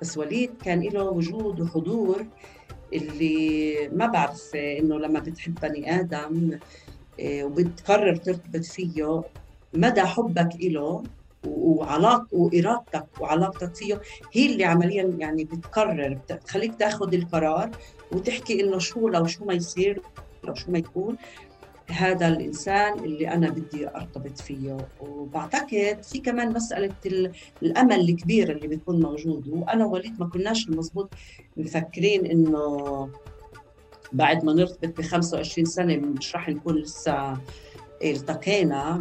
بس 0.00 0.16
وليد 0.18 0.60
كان 0.62 0.80
له 0.82 1.02
وجود 1.04 1.60
وحضور 1.60 2.26
اللي 2.92 3.88
ما 3.88 4.06
بعرف 4.06 4.54
إنه 4.54 4.98
لما 4.98 5.20
بتحب 5.20 5.58
بني 5.60 6.00
آدم 6.00 6.60
آه، 7.20 7.44
وبتقرر 7.44 8.16
ترتبط 8.16 8.64
فيه 8.64 9.22
مدى 9.72 10.00
حبك 10.02 10.48
له 10.62 11.06
وعلاق 11.42 12.26
وإرادتك 12.34 13.06
وعلاقتك 13.18 13.74
فيه. 13.76 14.00
هي 14.32 14.46
اللي 14.52 14.64
عمليا 14.64 15.16
يعني 15.18 15.44
بتقرر 15.44 16.20
بتخليك 16.30 16.74
تاخذ 16.78 17.14
القرار 17.14 17.72
وتحكي 18.10 18.60
إنه 18.60 18.78
شو 18.78 19.08
لو 19.08 19.26
شو 19.26 19.44
ما 19.44 19.54
يصير 19.54 20.04
لو 20.44 20.54
شو 20.54 20.70
ما 20.72 20.78
يكون. 20.78 21.16
هذا 21.92 22.28
الإنسان 22.28 22.98
اللي 22.98 23.28
أنا 23.28 23.50
بدي 23.50 23.88
أرتبط 23.88 24.38
فيه. 24.38 24.76
وبعتقد 25.00 25.98
في 26.02 26.18
كمان 26.24 26.52
مسألة 26.52 26.92
الأمل 27.62 28.00
الكبير 28.00 28.52
اللي 28.52 28.68
بيكون 28.68 29.00
موجود. 29.00 29.48
وأنا 29.48 29.84
ووليد 29.84 30.20
ما 30.20 30.26
كناش 30.26 30.68
المضبوط 30.68 31.10
مفكرين 31.56 32.26
إنه 32.26 33.08
بعد 34.12 34.44
ما 34.44 34.52
نرتبط 34.52 34.98
ب 34.98 35.02
25 35.02 35.64
سنة 35.64 35.96
مش 35.96 36.34
راح 36.34 36.48
نكون 36.48 36.76
لسه 36.76 37.36
التقينا. 38.04 39.00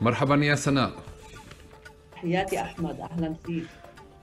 مرحبا 0.00 0.34
يا 0.34 0.54
سناء. 0.54 0.92
حياتي 2.14 2.60
أحمد. 2.60 3.00
أهلا 3.00 3.34
فيك. 3.46 3.66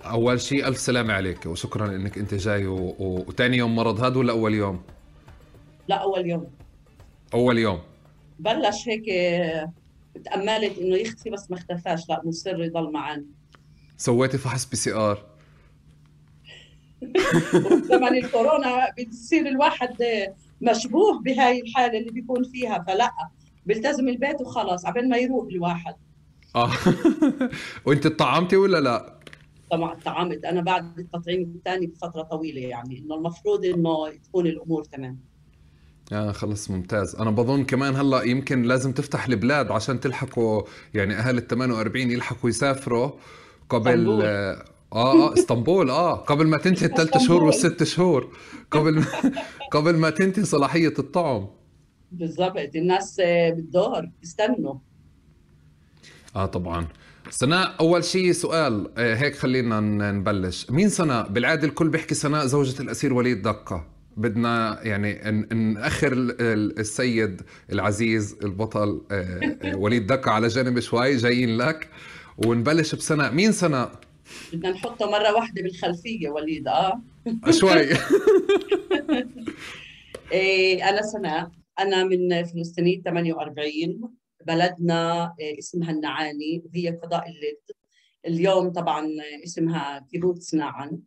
أول 0.05 0.41
شيء 0.41 0.67
ألف 0.67 0.77
سلامة 0.77 1.13
عليك 1.13 1.45
وشكرا 1.45 1.95
إنك 1.95 2.17
أنت 2.17 2.34
جاي 2.34 2.67
و... 2.67 2.95
وثاني 3.00 3.58
يوم 3.58 3.76
مرض. 3.76 4.03
هذا 4.03 4.17
ولا 4.17 4.31
أول 4.31 4.53
يوم؟ 4.53 4.84
لا 5.88 5.95
أول 5.95 6.30
يوم. 6.30 6.52
أول 7.34 7.58
يوم. 7.58 7.81
بلش 8.39 8.88
هيك 8.88 9.05
تأملت 10.25 10.78
إنه 10.78 10.95
يختفي 10.95 11.30
بس 11.30 11.52
ما 11.52 11.58
اختفاش. 11.58 12.09
لا 12.09 12.22
مصر 12.25 12.64
يضل 12.64 12.92
معنا 12.92 13.25
سويتي 13.98 14.38
فحص 14.38 14.66
PCR. 14.66 15.25
زمن 17.89 18.17
الكورونا 18.17 18.94
بتصير 18.98 19.48
الواحد 19.48 19.95
مشبوه 20.61 21.22
بهاي 21.22 21.61
الحالة 21.61 22.00
اللي 22.00 22.11
بيكون 22.11 22.44
فيها. 22.44 22.83
فلا 22.88 23.11
بيلتزم 23.68 24.08
البيت 24.08 24.42
وخلص 24.42 24.86
عبين 24.86 25.10
ما 25.10 25.18
يروح 25.18 25.48
الواحد. 25.48 25.96
آه. 26.56 26.72
وأنت 27.86 28.08
طعمتي 28.08 28.56
ولا 28.56 28.82
لا؟ 28.82 29.20
طبعا 29.72 29.96
طعمت. 30.06 30.46
أنا 30.46 30.62
بعد 30.62 31.00
التطعيم 31.00 31.54
الثاني 31.56 31.88
بفترة 31.88 32.22
طويلة 32.22 32.62
يعني 32.62 33.00
إنه 33.00 33.16
المفروض 33.16 33.66
إنه 33.66 34.10
تكون 34.23 34.48
الأمور 34.48 34.84
تمام. 34.84 35.20
آه 36.12 36.32
خلص 36.32 36.72
ممتاز. 36.72 37.16
أنا 37.16 37.32
بظن 37.32 37.64
كمان 37.64 37.95
هلأ 37.95 38.23
يمكن 38.23 38.62
لازم 38.62 38.92
تفتح 38.92 39.28
البلاد 39.28 39.72
عشان 39.72 40.00
تلحقوا 40.00 40.62
يعني 40.94 41.14
أهل 41.14 41.38
ال 41.38 41.48
48 41.48 42.12
يلحقوا 42.12 42.50
يسافروا 42.50 43.12
قبل 43.70 44.20
آه 44.23 44.66
آه 44.94 45.34
إسطنبول 45.34 45.90
آه 45.90 46.14
قبل 46.16 46.48
ما 46.48 46.58
تنتهي 46.58 46.86
الثلاث 46.86 47.18
شهور 47.18 47.44
والست 47.44 47.84
شهور 47.84 48.32
قبل 48.72 49.04
قبل 49.73 49.98
ما 49.98 50.10
تنتهي 50.10 50.45
صلاحية 50.45 50.94
الطعم. 51.00 51.48
بالضبط 52.11 52.75
الناس 52.75 53.16
بالدور 53.55 54.09
بيستنوا 54.22 54.75
آه 56.36 56.45
طبعا. 56.45 56.88
سناء 57.30 57.75
أول 57.80 58.03
شيء 58.03 58.31
سؤال 58.31 58.91
آه، 58.97 59.16
هيك 59.16 59.36
خلينا 59.36 59.80
نبلش. 60.11 60.67
مين 60.69 60.89
سناء؟ 60.89 61.27
بالعادة 61.30 61.67
الكل 61.67 61.89
بيحكي 61.89 62.16
سناء 62.16 62.45
زوجة 62.45 62.81
الأسير 62.81 63.14
وليد 63.14 63.41
دقة. 63.41 63.86
بدنا 64.17 64.80
يعني 64.83 65.14
نأخر 65.53 66.14
السيد 66.39 67.41
العزيز 67.72 68.36
البطل 68.44 69.02
آه، 69.11 69.58
آه، 69.64 69.75
وليد 69.77 70.08
دقة 70.08 70.31
على 70.31 70.47
جنب 70.47 70.80
شوي 70.80 71.16
جايين 71.17 71.58
لك. 71.58 71.89
ونبلش 72.37 72.95
بسناء. 72.95 73.33
مين 73.33 73.52
سناء؟ 73.52 73.92
بدنا 74.53 74.70
نحطه 74.71 75.11
مرة 75.11 75.33
واحدة 75.36 75.61
بالخلفية 75.61 76.30
وليد 76.30 76.67
آه. 76.67 77.02
شوي. 77.49 77.87
إيه 80.32 80.89
أنا 80.89 81.02
سناء. 81.02 81.52
أنا 81.80 82.04
من 82.04 82.43
فلسطينية 82.43 83.02
48 83.02 84.02
بلدنا 84.45 85.23
آه، 85.23 85.60
اسمها 85.60 85.92
النعاني 85.92 86.64
وهي 86.65 86.89
قضاء 86.89 87.30
اللد 87.30 87.77
اليوم 88.26 88.71
طبعا 88.71 89.08
اسمها 89.43 90.08
كيبوتس 90.11 90.54
نعن 90.55 90.99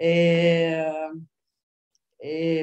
آه، 0.00 1.20
آه، 2.24 2.62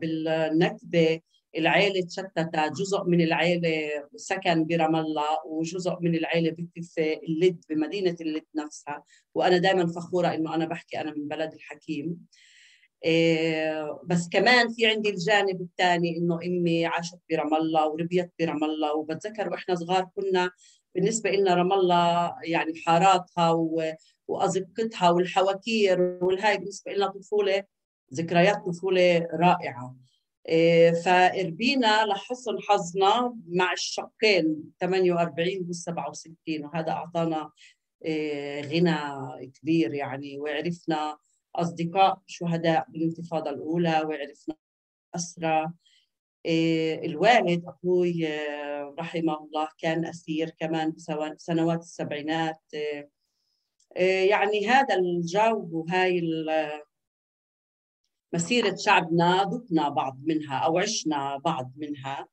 بالنكبة 0.00 1.20
العائلة 1.56 2.06
تشتت 2.06 2.50
جزء 2.78 3.04
من 3.04 3.20
العائلة 3.20 3.90
سكن 4.16 4.64
برام 4.66 4.96
الله 4.96 5.46
وجزء 5.46 5.96
من 6.00 6.14
العائلة 6.14 6.50
بكتب 6.50 6.82
في 6.82 7.14
اللد 7.28 7.64
بمدينة 7.70 8.16
اللد 8.20 8.44
نفسها. 8.54 9.04
وأنا 9.34 9.58
دائما 9.58 9.86
فخورة 9.86 10.34
إنه 10.34 10.54
أنا 10.54 10.64
بحكي 10.64 11.00
أنا 11.00 11.14
من 11.14 11.28
بلد 11.28 11.52
الحكيم. 11.52 12.26
بس 14.04 14.28
كمان 14.28 14.68
في 14.68 14.86
عندي 14.86 15.10
الجانب 15.10 15.60
الثاني 15.60 16.16
إنه 16.16 16.34
إمي 16.34 16.86
عاشت 16.86 17.18
برام 17.30 17.54
الله 17.54 17.88
وربيت 17.88 18.32
برام 18.40 18.64
الله. 18.64 18.94
وبتذكر 18.96 19.48
وإحنا 19.48 19.74
صغار 19.74 20.08
كنا 20.16 20.50
بالنسبة 20.94 21.30
لنا 21.30 21.54
رام 21.54 21.72
الله 21.72 22.34
يعني 22.44 22.72
حاراتها 22.86 23.50
وأزقتها 24.28 25.10
والحواكير 25.10 26.18
والهاي 26.22 26.58
بالنسبة 26.58 26.92
لنا 26.92 27.06
طفولة 27.06 27.64
ذكريات 28.14 28.56
طفولة 28.66 29.26
رائعة. 29.32 29.96
إيه، 30.48 30.92
فربينا 30.92 32.04
لحسن 32.06 32.56
حظنا 32.68 33.34
مع 33.48 33.72
الشقين 33.72 34.62
48 34.80 35.66
و 35.68 35.72
67 35.72 36.64
وهذا 36.64 36.90
أعطانا 36.90 37.50
إيه، 38.04 38.62
غنى 38.62 39.50
كبير 39.50 39.94
يعني 39.94 40.38
وعرفنا 40.38 41.16
أصدقاء 41.56 42.22
شهداء 42.26 42.86
بالانتفاضة 42.88 43.50
الأولى 43.50 44.02
وعرفنا 44.06 44.54
أسرى 45.14 45.72
إيه، 46.46 47.06
الوالد 47.06 47.64
أبوي 47.66 48.28
آه، 48.28 48.94
رحمه 48.98 49.44
الله 49.44 49.68
كان 49.78 50.06
أسير 50.06 50.50
كمان 50.50 50.92
بسنوات 51.36 51.80
السبعينات. 51.80 52.60
إيه، 52.74 53.10
إيه، 53.96 54.30
يعني 54.30 54.66
هذا 54.68 54.94
الجو 54.94 55.68
وهاي 55.72 56.22
مسيرة 58.32 58.76
شعبنا 58.76 59.44
ذقنا 59.52 59.88
بعض 59.88 60.18
منها 60.24 60.58
أو 60.58 60.78
عشنا 60.78 61.36
بعض 61.36 61.72
منها. 61.76 62.28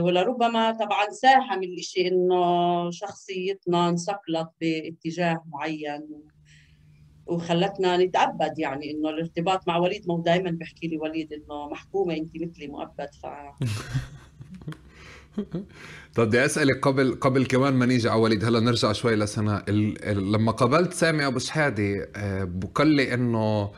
ولربما 0.00 0.72
طبعا 0.72 1.10
ساهم 1.10 1.62
الإشي 1.62 2.08
إنه 2.08 2.90
شخصيتنا 2.90 3.88
انصقلت 3.88 4.50
باتجاه 4.60 5.44
معين. 5.46 6.31
وخلتنا 7.26 7.96
نتأبد 7.96 8.58
يعني 8.58 8.90
إنه 8.90 9.10
الارتباط 9.10 9.68
مع 9.68 9.76
وليد 9.76 10.08
مو 10.08 10.22
دائما 10.22 10.50
بحكي 10.50 10.86
لي 10.88 10.98
وليد 10.98 11.32
إنه 11.32 11.68
محكومة 11.68 12.16
انت 12.16 12.30
مثلي 12.34 12.66
مؤبد 12.66 13.08
ف 13.22 13.26
طب 16.14 16.26
بدي 16.26 16.44
أسألك 16.44 16.86
قبل 16.88 17.14
قبل 17.14 17.46
كمان 17.46 17.74
ما 17.74 17.86
نيجي 17.86 18.08
على 18.08 18.20
وليد 18.20 18.44
هلأ 18.44 18.60
نرجع 18.60 18.92
شوي 18.92 19.16
لسناء 19.16 19.70
لما 20.10 20.52
قابلت 20.52 20.92
سامي 20.92 21.26
أبو 21.26 21.38
شحاده 21.38 22.10
آه، 22.16 22.44
بقول 22.44 22.86
لي 22.86 23.14
إنه 23.14 23.70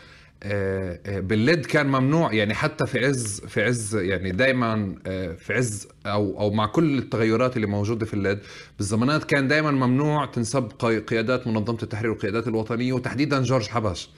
بالليد 1.21 1.67
كان 1.67 1.87
ممنوع 1.87 2.33
يعني 2.33 2.55
حتى 2.55 2.87
في 2.87 3.07
عز 3.07 3.41
في 3.41 3.63
عز 3.63 3.97
يعني 3.97 4.33
دائما 4.33 4.95
آه، 5.07 5.33
في 5.33 5.55
عز 5.55 5.89
أو 6.07 6.41
أو 6.41 6.51
مع 6.51 6.67
كل 6.67 6.99
التغيرات 6.99 7.57
اللي 7.57 7.67
موجودة 7.67 8.07
في 8.07 8.15
الليد 8.15 8.39
بالزمانات 8.79 9.25
كان 9.25 9.49
دائما 9.49 9.71
ممنوع 9.71 10.27
تنسب 10.27 10.69
قيادات 11.09 11.47
منظمة 11.47 11.79
التحرير 11.83 12.11
والقيادات 12.11 12.49
الوطنية 12.49 12.93
وتحديدا 12.93 13.43
جورج 13.43 13.69
حبش. 13.69 14.09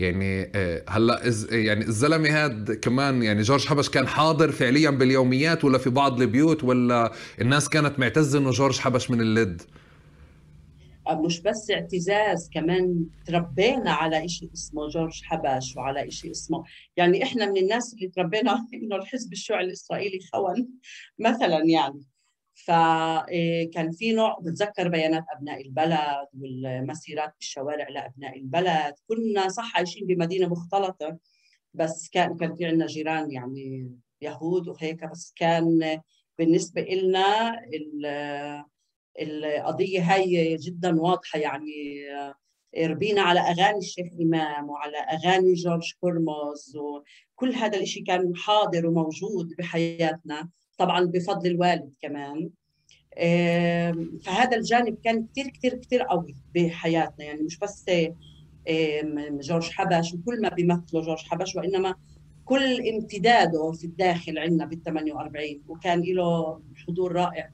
يعني 0.00 0.50
هلأ 0.88 1.20
يعني 1.50 1.84
الزلمة 1.84 2.44
هاد 2.44 2.72
كمان 2.72 3.22
يعني 3.22 3.42
جورج 3.42 3.66
حبش 3.66 3.88
كان 3.88 4.08
حاضر 4.08 4.52
فعليا 4.52 4.90
باليوميات 4.90 5.64
ولا 5.64 5.78
في 5.78 5.90
بعض 5.90 6.20
البيوت 6.20 6.64
ولا 6.64 7.12
الناس 7.40 7.68
كانت 7.68 7.98
معتزة 7.98 8.38
إنه 8.38 8.50
جورج 8.50 8.78
حبش 8.78 9.10
من 9.10 9.20
الليد. 9.20 9.62
مش 11.14 11.40
بس 11.40 11.70
اعتزاز 11.70 12.50
كمان 12.52 13.06
تربينا 13.26 13.90
على 13.90 14.28
شيء 14.28 14.52
اسمه 14.52 14.88
جورج 14.88 15.22
حبش 15.22 15.76
وعلى 15.76 16.10
شيء 16.10 16.30
اسمه. 16.30 16.64
يعني 16.96 17.22
إحنا 17.22 17.46
من 17.46 17.56
الناس 17.56 17.94
اللي 17.94 18.08
تربينا 18.08 18.66
إنه 18.74 18.96
الحزب 18.96 19.32
الشيوعي 19.32 19.64
الإسرائيلي 19.64 20.18
خون 20.32 20.68
مثلا 21.18 21.64
يعني. 21.64 22.04
فكان 22.54 23.28
إيه، 23.28 23.90
في 23.92 24.12
نوع 24.12 24.38
بتذكر 24.42 24.88
بيانات 24.88 25.24
أبناء 25.36 25.60
البلد 25.60 26.28
والمسيرات 26.40 27.34
بالشوارع 27.40 27.88
لأبناء 27.88 28.36
البلد. 28.38 28.94
كنا 29.08 29.48
صح 29.48 29.76
عايشين 29.76 30.06
بمدينة 30.06 30.48
مختلطة 30.48 31.18
بس 31.74 32.08
كان 32.12 32.36
كان 32.36 32.54
في 32.54 32.64
عندنا 32.64 32.86
جيران 32.86 33.30
يعني 33.32 33.92
يهود 34.22 34.68
وهيك 34.68 35.04
بس 35.04 35.32
كان 35.36 36.00
بالنسبة 36.38 36.82
لنا 36.82 37.60
القضية 39.20 40.14
هاي 40.14 40.56
جدا 40.56 41.00
واضحة 41.00 41.38
يعني 41.38 41.74
ربينا 42.78 43.22
على 43.22 43.40
أغاني 43.40 43.78
الشيخ 43.78 44.06
إمام 44.20 44.70
وعلى 44.70 44.96
أغاني 44.96 45.54
جورج 45.54 45.92
كورموز 46.00 46.76
وكل 46.76 47.54
هذا 47.54 47.80
الشيء 47.80 48.04
كان 48.04 48.32
حاضر 48.36 48.86
وموجود 48.86 49.54
بحياتنا 49.58 50.48
طبعا 50.78 51.04
بفضل 51.04 51.50
الوالد 51.50 51.94
كمان. 52.02 52.50
فهذا 54.22 54.56
الجانب 54.56 54.98
كان 55.04 55.26
كثير 55.26 55.48
كثير 55.48 55.74
كثير 55.74 56.02
قوي 56.02 56.36
بحياتنا 56.54 57.24
يعني 57.24 57.42
مش 57.42 57.58
بس 57.58 57.84
جورج 59.40 59.70
حبش 59.70 60.14
وكل 60.14 60.40
ما 60.42 60.48
بيمثله 60.48 61.00
جورج 61.02 61.18
حبش 61.18 61.56
وإنما 61.56 61.94
كل 62.48 62.88
امتداده 62.88 63.72
في 63.72 63.84
الداخل 63.84 64.38
عندنا 64.38 64.64
بال 64.64 64.82
48 64.82 65.62
وكان 65.68 66.00
له 66.00 66.60
حضور 66.86 67.12
رائع 67.12 67.50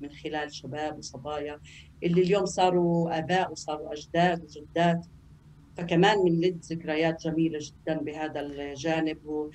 من 0.00 0.10
خلال 0.10 0.54
شباب 0.54 0.98
وصبايا 0.98 1.60
اللي 2.02 2.22
اليوم 2.22 2.46
صاروا 2.46 3.18
آباء 3.18 3.52
وصاروا 3.52 3.92
أجداد 3.92 4.42
وجدات 4.42 5.06
فكمان 5.76 6.18
من 6.24 6.40
لد 6.40 6.64
ذكريات 6.64 7.22
جميلة 7.22 7.58
جدا 7.62 8.00
بهذا 8.00 8.40
الجانب 8.40 9.26
و 9.26 9.50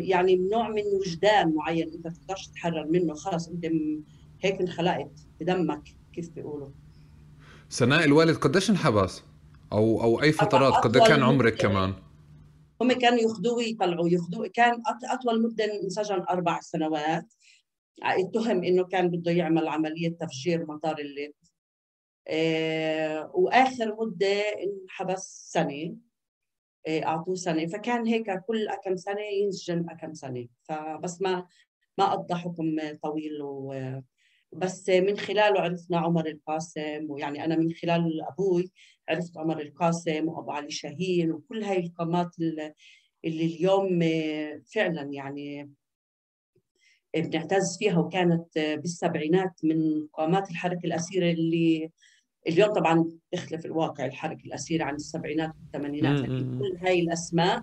يعني 0.00 0.36
نوع 0.36 0.68
من 0.68 0.82
وجدان 1.00 1.54
معين 1.54 1.92
أنت 1.92 2.16
تقدرش 2.16 2.46
تتحرر 2.46 2.86
منه 2.86 3.14
خلص 3.14 3.48
أنت 3.48 3.66
هيك 4.40 4.60
انخلقت 4.60 5.26
بدمك 5.40 5.82
كيف 6.12 6.30
بيقولوا 6.30 6.68
سناء 7.68 8.04
الوالد 8.04 8.36
قديش 8.36 8.70
انحبس؟ 8.70 9.22
أو 9.72 10.02
أو 10.02 10.22
أي 10.22 10.32
فترات 10.32 10.72
قد 10.72 10.98
كان 10.98 11.22
عمرك 11.22 11.54
كمان؟ 11.54 11.94
هم 12.82 12.92
كانوا 12.92 13.18
ياخذوه 13.18 13.54
ويطلعوه. 13.54 14.12
ياخذوه 14.12 14.48
كان 14.48 14.82
أطول 15.04 15.42
مدة 15.42 15.64
انسجن 15.64 16.24
أربع 16.30 16.60
سنوات. 16.60 17.34
اتهم 18.02 18.64
إنه 18.64 18.84
كان 18.84 19.08
بده 19.10 19.32
يعمل 19.32 19.68
عملية 19.68 20.08
تفجير 20.08 20.66
مطار 20.66 20.98
الليل. 20.98 21.32
آه 22.28 23.30
وآخر 23.34 23.96
مدة 24.00 24.26
انحبس 24.40 25.50
سنة. 25.52 25.96
آه 26.86 27.02
أعطوه 27.04 27.34
سنة. 27.34 27.66
فكان 27.66 28.06
هيك 28.06 28.40
كل 28.46 28.68
كم 28.84 28.96
سنة 28.96 29.20
ينسجن 29.20 29.86
كم 30.00 30.14
سنة. 30.14 30.48
فبس 30.62 31.22
ما 31.22 31.46
ما 31.98 32.04
قضى 32.12 32.34
حكم 32.34 32.76
طويل 33.02 33.42
و 33.42 33.74
بس 34.52 34.88
من 34.88 35.16
خلاله 35.16 35.60
عرفنا 35.60 35.98
عمر 35.98 36.26
القاسم 36.26 37.06
ويعني 37.08 37.44
أنا 37.44 37.56
من 37.56 37.72
خلال 37.72 38.22
أبوي 38.22 38.70
عرفت 39.08 39.38
عمر 39.38 39.60
القاسم 39.60 40.28
وأبو 40.28 40.50
علي 40.50 40.70
شاهين 40.70 41.32
وكل 41.32 41.62
هاي 41.62 41.78
القامات 41.78 42.38
اللي 42.38 42.74
اليوم 43.24 44.00
فعلا 44.74 45.02
يعني 45.12 45.70
بنعتز 47.16 47.76
فيها 47.78 47.98
وكانت 47.98 48.58
بالسبعينات 48.58 49.52
من 49.64 50.06
قامات 50.06 50.50
الحركة 50.50 50.86
الأسيرة 50.86 51.30
اللي 51.30 51.90
اليوم 52.48 52.72
طبعا 52.72 53.10
تختلف 53.32 53.66
الواقع 53.66 54.06
الحركة 54.06 54.44
الأسيرة 54.44 54.84
عن 54.84 54.94
السبعينات 54.94 55.52
والثمانينات 55.60 56.20
لكن 56.20 56.58
كل 56.58 56.86
هاي 56.86 57.00
الأسماء 57.00 57.62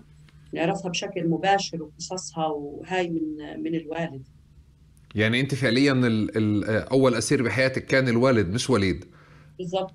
نعرفها 0.52 0.90
بشكل 0.90 1.28
مباشر 1.28 1.82
وقصصها 1.82 2.46
وهاي 2.46 3.08
من 3.10 3.36
من 3.62 3.74
الوالد. 3.74 4.26
يعني 5.14 5.40
انت 5.40 5.54
فعليا 5.54 5.92
ال 5.92 6.36
ال 6.36 6.64
أول 6.64 7.14
أسير 7.14 7.42
بحياتك 7.42 7.86
كان 7.86 8.08
الوالد 8.08 8.48
مش 8.54 8.70
وليد. 8.70 9.04
بالضبط. 9.58 9.94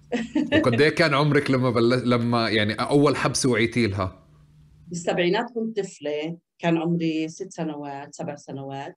وقد 0.54 0.82
إيه 0.82 0.90
كان 0.90 1.14
عمرك 1.14 1.52
لما 1.52 1.70
بل... 1.70 2.10
لما 2.10 2.50
يعني 2.50 2.74
أول 2.74 3.16
حبسه 3.16 3.50
وعيتي 3.50 3.88
لها؟ 3.88 4.26
بالسبعينات 4.88 5.46
كنت 5.56 5.80
طفلة 5.80 6.38
كان 6.60 6.78
عمري 6.78 7.28
ست 7.28 7.52
سنوات 7.52 8.16
سبع 8.16 8.36
سنوات. 8.36 8.96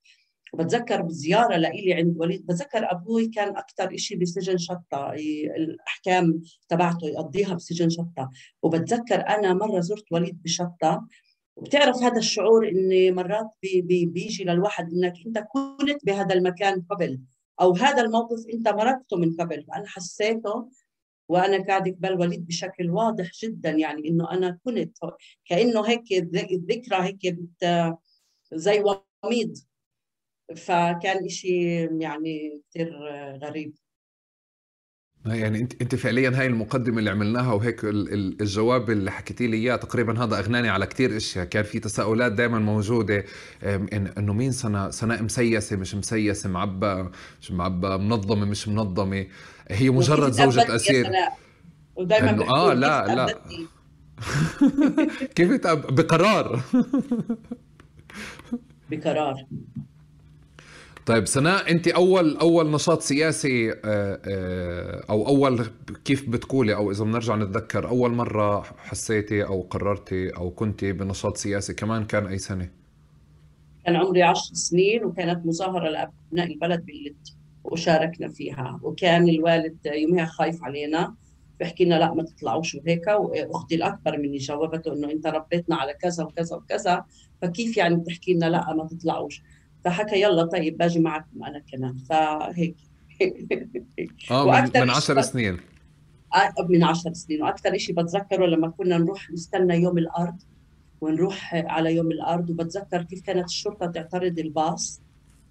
وبتذكر 0.53 1.03
بزيارة 1.03 1.57
لإلي 1.57 1.95
عند 1.95 2.15
وليد. 2.19 2.47
بتذكر 2.47 2.91
أبوي 2.91 3.29
كان 3.29 3.57
أكثر 3.57 3.97
شيء 3.97 4.19
بسجن 4.19 4.59
شطة 4.59 5.13
الأحكام 5.57 6.43
تبعته 6.69 7.07
يقضيها 7.09 7.55
بسجن 7.55 7.91
شطة. 7.91 8.31
وبتذكر 8.63 9.27
أنا 9.29 9.55
مرة 9.55 9.81
زرت 9.81 10.05
وليد 10.11 10.43
بشطة. 10.43 11.07
وبتعرف 11.56 11.97
هذا 11.97 12.19
الشعور 12.19 12.69
إن 12.69 13.14
مرات 13.14 13.50
بي 13.62 13.82
بي 13.82 14.06
بيجي 14.06 14.44
للواحد 14.44 14.93
إنك 14.93 15.14
أنت 15.26 15.38
كنت 15.38 16.05
بهذا 16.05 16.35
المكان 16.35 16.82
قبل 16.91 17.20
أو 17.61 17.73
هذا 17.73 18.03
الموقف 18.03 18.38
أنت 18.55 18.69
مرقته 18.69 19.17
من 19.17 19.37
قبل. 19.37 19.64
فأنا 19.64 19.87
حسيته 19.87 20.70
وأنا 21.29 21.64
قاعدة 21.67 21.91
قبل 21.91 22.20
وليد 22.20 22.47
بشكل 22.47 22.91
واضح 22.91 23.31
جدا 23.43 23.70
يعني 23.70 24.08
إنه 24.08 24.31
أنا 24.31 24.58
كنت 24.64 24.99
كأنه 25.44 25.88
هيك 25.88 26.12
الذكرى 26.53 27.03
هيك 27.03 27.20
بت 27.26 27.94
زي 28.53 28.85
وميض. 29.25 29.56
فكان 30.56 31.29
شيء 31.29 32.00
يعني 32.00 32.61
كثير 32.70 32.97
غريب. 33.44 33.75
يعني 35.26 35.61
انت 35.61 35.82
انت 35.82 35.94
فعليا 35.94 36.31
هاي 36.40 36.46
المقدمة 36.46 36.99
اللي 36.99 37.11
عملناها 37.11 37.52
وهيك 37.52 37.81
الجواب 37.84 38.90
اللي 38.90 39.11
حكيتي 39.11 39.46
لي 39.46 39.56
إياه 39.56 39.76
تقريبا 39.76 40.25
هذا 40.25 40.38
أغناني 40.38 40.69
على 40.69 40.87
كثير 40.87 41.17
أشياء. 41.17 41.44
كان 41.44 41.62
في 41.64 41.78
تساؤلات 41.78 42.32
دائما 42.32 42.58
موجودة 42.58 43.25
إنه 44.19 44.32
مين 44.32 44.52
سناء 44.52 44.90
سناء 44.90 45.23
مسيسة 45.23 45.76
مش 45.76 45.94
مسيسة 45.94 46.49
معبى 46.50 47.08
مش 47.40 47.50
معبى 47.52 47.88
منظمة 47.88 48.44
مش 48.46 48.69
منظمة. 48.69 49.26
هي 49.70 49.90
مجرد 49.90 50.32
زوجة 50.32 50.76
أسير. 50.76 51.06
ودائما 51.96 52.49
آه 52.49 52.75
لا 52.75 53.14
لا. 53.14 53.38
كيف 55.34 55.50
بقرار. 55.67 56.61
بقرار. 58.90 59.46
طيب 61.06 61.26
سناء 61.26 61.70
انت 61.70 61.88
أول 61.88 62.37
أول 62.37 62.70
نشاط 62.70 63.00
سياسي 63.00 63.73
آه، 63.73 63.76
آه، 63.85 65.05
أو 65.11 65.26
أول 65.26 65.67
كيف 66.05 66.29
بتقولي 66.29 66.75
أو 66.75 66.91
إذا 66.91 67.05
بنرجع 67.05 67.37
نتذكر 67.37 67.88
أول 67.88 68.11
مرة 68.11 68.62
حسيتي 68.62 69.44
أو 69.44 69.61
قررتي 69.61 70.31
أو 70.31 70.50
كنتي 70.50 70.93
بنشاط 70.93 71.37
سياسي 71.37 71.75
كمان 71.75 72.05
كان 72.05 72.26
أي 72.26 72.38
سنة؟ 72.38 72.70
كان 73.85 73.97
عمري 73.97 74.23
عشر 74.23 74.55
سنين 74.55 75.05
وكانت 75.05 75.47
مظاهرة 75.47 75.88
لأبناء 75.88 76.47
البلد 76.47 76.87
باللد 76.87 77.29
وشاركنا 77.64 78.29
فيها. 78.29 78.81
وكان 78.82 79.29
الوالد 79.29 79.79
يومها 79.87 80.25
خايف 80.25 80.64
علينا 80.64 81.14
بحكي 81.61 81.85
لنا 81.85 81.94
لا 81.94 82.14
ما 82.14 82.23
تطلعوش 82.23 82.75
وهيك. 82.75 83.06
وأختي 83.19 83.75
الأكبر 83.75 84.19
مني 84.19 84.38
جاوبته 84.38 84.93
إنه 84.93 85.11
أنت 85.11 85.26
ربيتنا 85.26 85.76
على 85.76 85.94
كذا 85.94 86.25
وكذا 86.25 86.56
وكذا 86.56 87.05
فكيف 87.43 87.76
يعني 87.76 87.97
بتحكي 87.97 88.35
لنا 88.35 88.47
لا 88.47 88.75
ما 88.75 88.87
تطلعوش؟ 88.87 89.43
فحكى 89.87 90.21
يلا 90.23 90.44
طيب 90.44 90.77
باجي 90.77 91.00
معكم 91.00 91.44
أنا 91.44 91.59
كمان. 91.73 91.97
فهيك 91.97 92.77
آه 94.31 94.61
من, 94.61 94.71
من 94.75 94.91
عشر 94.91 95.21
سنين. 95.21 95.61
آه، 96.35 96.67
من 96.69 96.85
عشر 96.85 97.12
سنين. 97.12 97.43
وأكثر 97.43 97.79
شيء 97.79 97.94
بتذكره 97.94 98.47
لما 98.47 98.69
كنا 98.69 98.99
نروح 98.99 99.31
نستنى 99.31 99.75
يوم 99.75 99.99
الأرض 99.99 100.37
ونروح 101.00 101.55
على 101.55 101.97
يوم 101.97 102.11
الأرض 102.11 102.50
وبتذكر 102.50 103.03
كيف 103.03 103.21
كانت 103.21 103.44
الشرطة 103.44 103.87
تعترض 103.87 104.39
الباص 104.39 105.01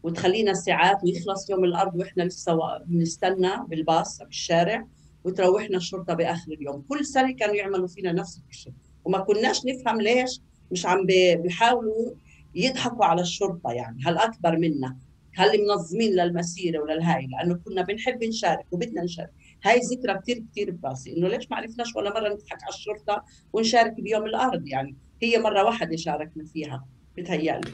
وتخلينا 0.04 0.54
ساعات 0.54 1.04
ويخلص 1.04 1.50
يوم 1.50 1.64
الأرض 1.64 1.96
وإحنا 1.96 2.24
لسه 2.24 2.78
بنستنى 2.86 3.52
بالباص 3.68 4.22
بالشارع 4.22 4.88
وتروحنا 5.24 5.78
الشرطة 5.78 6.14
بآخر 6.14 6.52
اليوم. 6.52 6.86
كل 6.90 7.06
سنة 7.06 7.32
كانوا 7.32 7.56
يعملوا 7.56 7.88
فينا 7.88 8.12
نفس 8.12 8.42
الشيء 8.50 8.74
وما 9.06 9.20
كناش 9.20 9.62
نفهم 9.66 10.02
ليش 10.02 10.42
مش 10.72 10.86
عم 10.86 11.06
بيحاولوا 11.42 12.12
يضحكوا 12.56 13.06
على 13.06 13.22
الشرطة 13.22 13.72
يعني 13.72 13.98
هل 14.06 14.18
أكبر 14.18 14.58
منا؟ 14.58 14.98
هل 15.36 15.50
منظمين 15.68 16.12
للمسيرة 16.16 16.80
وللهاي؟ 16.80 17.28
لأنه 17.28 17.60
كنا 17.66 17.82
بنحب 17.82 18.24
نشارك 18.24 18.66
وبدنا 18.72 19.04
نشارك. 19.04 19.32
هاي 19.64 19.80
ذكرى 19.80 20.20
كثير 20.22 20.44
كثير 20.52 20.72
براسي 20.72 21.18
إنه 21.18 21.28
ليش 21.28 21.52
ما 21.52 21.58
عرفناش 21.58 21.96
ولا 21.96 22.10
مرة 22.10 22.34
نضحك 22.34 22.64
على 22.64 22.74
الشرطة 22.74 23.24
ونشارك 23.54 23.94
بيوم 24.02 24.26
الأرض 24.26 24.68
يعني. 24.68 24.96
هي 25.22 25.38
مرة 25.38 25.64
واحدة 25.64 25.96
شاركنا 25.96 26.46
فيها 26.54 26.86
بتهيألي. 27.18 27.72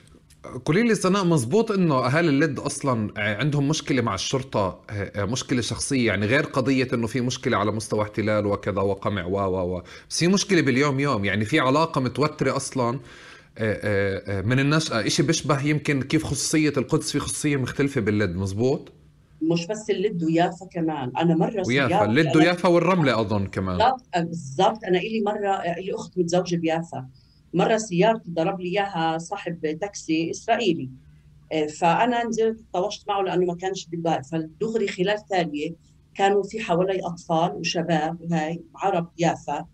قولي 0.65 0.83
لي 0.83 0.95
سناء 0.95 1.25
مزبوط 1.25 1.71
إنه 1.71 1.95
أهالي 1.95 2.29
اللد 2.29 2.59
أصلا 2.59 3.13
عندهم 3.17 3.67
مشكلة 3.67 4.01
مع 4.01 4.15
الشرطة 4.15 4.81
مشكلة 5.17 5.61
شخصية 5.61 6.07
يعني 6.07 6.25
غير 6.25 6.43
قضية 6.43 6.88
إنه 6.93 7.07
في 7.07 7.21
مشكلة 7.21 7.57
على 7.57 7.71
مستوى 7.71 8.01
احتلال 8.01 8.45
وكذا 8.45 8.81
وقمع 8.81 9.25
و 9.25 9.38
و 9.75 9.81
بس 10.09 10.19
في 10.19 10.27
مشكلة 10.27 10.61
باليوم 10.61 11.00
يوم 11.00 11.25
يعني 11.25 11.45
في 11.45 11.59
علاقة 11.59 12.01
متوترة 12.01 12.55
أصلا. 12.55 12.89
آه، 12.89 12.93
آه، 12.93 12.97
آه، 12.97 13.30
من 14.46 14.60
النشأة 14.60 15.08
شيء 15.08 15.25
بيشبه 15.25 15.65
يمكن 15.65 16.01
كيف 16.01 16.24
خصوصية 16.24 16.74
القدس 16.77 17.12
في 17.12 17.20
خصوصية 17.20 17.58
مختلفة 17.58 18.01
باللد 18.01 18.36
مزبوط؟ 18.36 18.91
مش 19.41 19.67
بس 19.67 19.89
اللد 19.89 20.24
ويافا 20.24 20.65
كمان. 20.65 21.12
أنا 21.17 21.36
مرة 21.36 21.63
ويافا 21.67 22.05
اللد 22.05 22.38
ويافا. 22.38 22.70
والرملة 22.70 23.22
أظن 23.22 23.46
كمان. 23.48 23.91
بالضبط 24.15 24.84
أنا 24.84 24.98
إلي 24.98 25.22
مرة 25.25 25.55
إلي 25.55 25.93
أخت 25.93 26.17
متزوجة 26.17 26.55
بيافا. 26.55 27.08
مرة 27.53 27.77
سيارتي 27.77 28.31
ضرب 28.31 28.60
لي 28.60 28.70
إياها 28.70 29.17
صاحب 29.17 29.77
تاكسي 29.81 30.31
إسرائيلي. 30.31 30.89
فأنا 31.79 32.27
نزلت 32.27 32.60
طوشت 32.74 33.08
معه 33.08 33.22
لأنه 33.22 33.46
ما 33.46 33.55
كانش 33.55 33.86
بالبال. 33.86 34.24
فدغري 34.24 34.88
خلال 34.88 35.17
ثانية 35.29 35.75
كانوا 36.15 36.43
في 36.43 36.60
حوالي 36.60 37.00
أطفال 37.03 37.51
وشباب 37.55 38.22
وهي 38.22 38.60
عرب 38.75 39.10
يافا. 39.17 39.65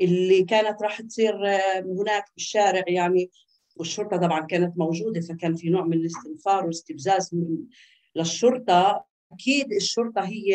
اللي 0.00 0.44
كانت 0.44 0.82
راح 0.82 1.00
تصير 1.00 1.46
آه، 1.46 1.80
هناك 1.80 2.24
بالشارع 2.34 2.84
يعني 2.88 3.30
والشرطة 3.76 4.16
طبعا 4.16 4.40
كانت 4.40 4.78
موجودة 4.78 5.20
فكان 5.20 5.54
في 5.56 5.68
نوع 5.68 5.84
من 5.84 5.92
الاستنفار 5.92 6.66
واستفزاز 6.66 7.30
للشرطة. 8.16 9.04
أكيد 9.32 9.72
الشرطة 9.72 10.24
هي 10.24 10.54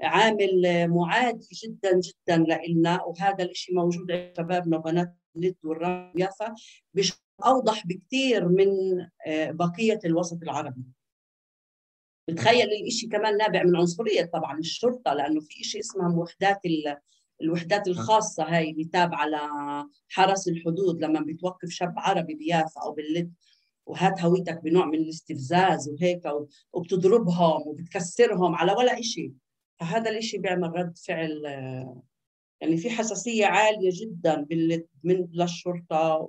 عامل 0.00 0.88
معادي 0.88 1.48
جدا 1.64 2.00
جدا 2.00 2.44
لنا 2.68 3.04
وهذا 3.04 3.44
الشيء 3.44 3.74
موجود 3.74 4.10
عند 4.12 4.32
شبابنا 4.36 4.76
وبنات 4.76 5.16
اللد 5.36 5.56
والرام 5.64 6.12
يافا 6.16 6.54
أوضح 7.44 7.86
بكثير 7.86 8.48
من 8.48 8.68
آه، 9.26 9.50
بقية 9.50 9.98
الوسط 10.04 10.42
العربي. 10.42 10.82
بتخيل 12.28 12.66
الإشي 12.66 13.06
كمان 13.06 13.36
نابع 13.36 13.62
من 13.62 13.76
عنصرية 13.76 14.24
طبعا 14.24 14.58
الشرطة 14.58 15.14
لأنه 15.14 15.40
في 15.40 15.60
إشي 15.60 15.78
اسمها 15.78 16.16
وحدات 16.16 16.60
الوحدات 17.42 17.88
الخاصة 17.88 18.44
هاي 18.44 18.70
اللي 18.70 18.84
تابعة 18.84 19.26
لحرس 19.26 20.48
الحدود 20.48 21.04
لما 21.04 21.20
بتوقف 21.20 21.68
شاب 21.68 21.94
عربي 21.96 22.34
بيافا 22.34 22.80
أو 22.82 22.92
باللد 22.92 23.32
وهات 23.86 24.20
هويتك 24.20 24.62
بنوع 24.62 24.86
من 24.86 24.98
الاستفزاز 24.98 25.88
وهيك 25.88 26.22
وبتضربهم 26.72 27.68
وبتكسرهم 27.68 28.54
على 28.54 28.72
ولا 28.72 28.98
إشي. 28.98 29.32
فهذا 29.80 30.10
الإشي 30.10 30.38
بيعمل 30.38 30.72
رد 30.76 30.98
فعل 30.98 31.42
يعني 32.60 32.76
في 32.76 32.90
حساسية 32.90 33.46
عالية 33.46 33.90
جدا 33.92 34.42
باللد 34.42 34.86
من 35.04 35.28
للشرطة 35.32 36.28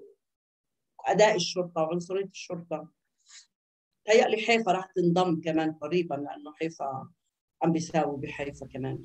وأداء 1.00 1.36
الشرطة 1.36 1.82
وعنصرية 1.82 2.26
الشرطة. 2.26 2.88
تهيألي 4.06 4.38
حيفا 4.38 4.72
راح 4.72 4.86
تنضم 4.96 5.42
كمان 5.42 5.72
قريبا 5.72 6.16
لأنه 6.16 6.54
حيفا 6.54 7.10
عم 7.64 7.72
بيساوي 7.72 8.18
بحيفا 8.18 8.66
كمان. 8.66 9.04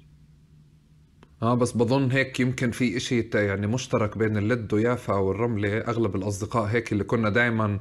آه 1.43 1.55
بس 1.55 1.73
بظن 1.73 2.11
هيك 2.11 2.41
يمكن 2.41 2.71
في 2.71 2.97
إشي 2.97 3.29
يعني 3.35 3.67
مشترك 3.67 4.19
بين 4.19 4.37
اللد 4.37 4.75
ويافا 4.75 5.15
والرملة 5.15 5.79
أغلب 5.79 6.17
الأصدقاء 6.17 6.65
هيك 6.65 6.93
اللي 6.93 7.05
كنا 7.05 7.31
دائما 7.31 7.79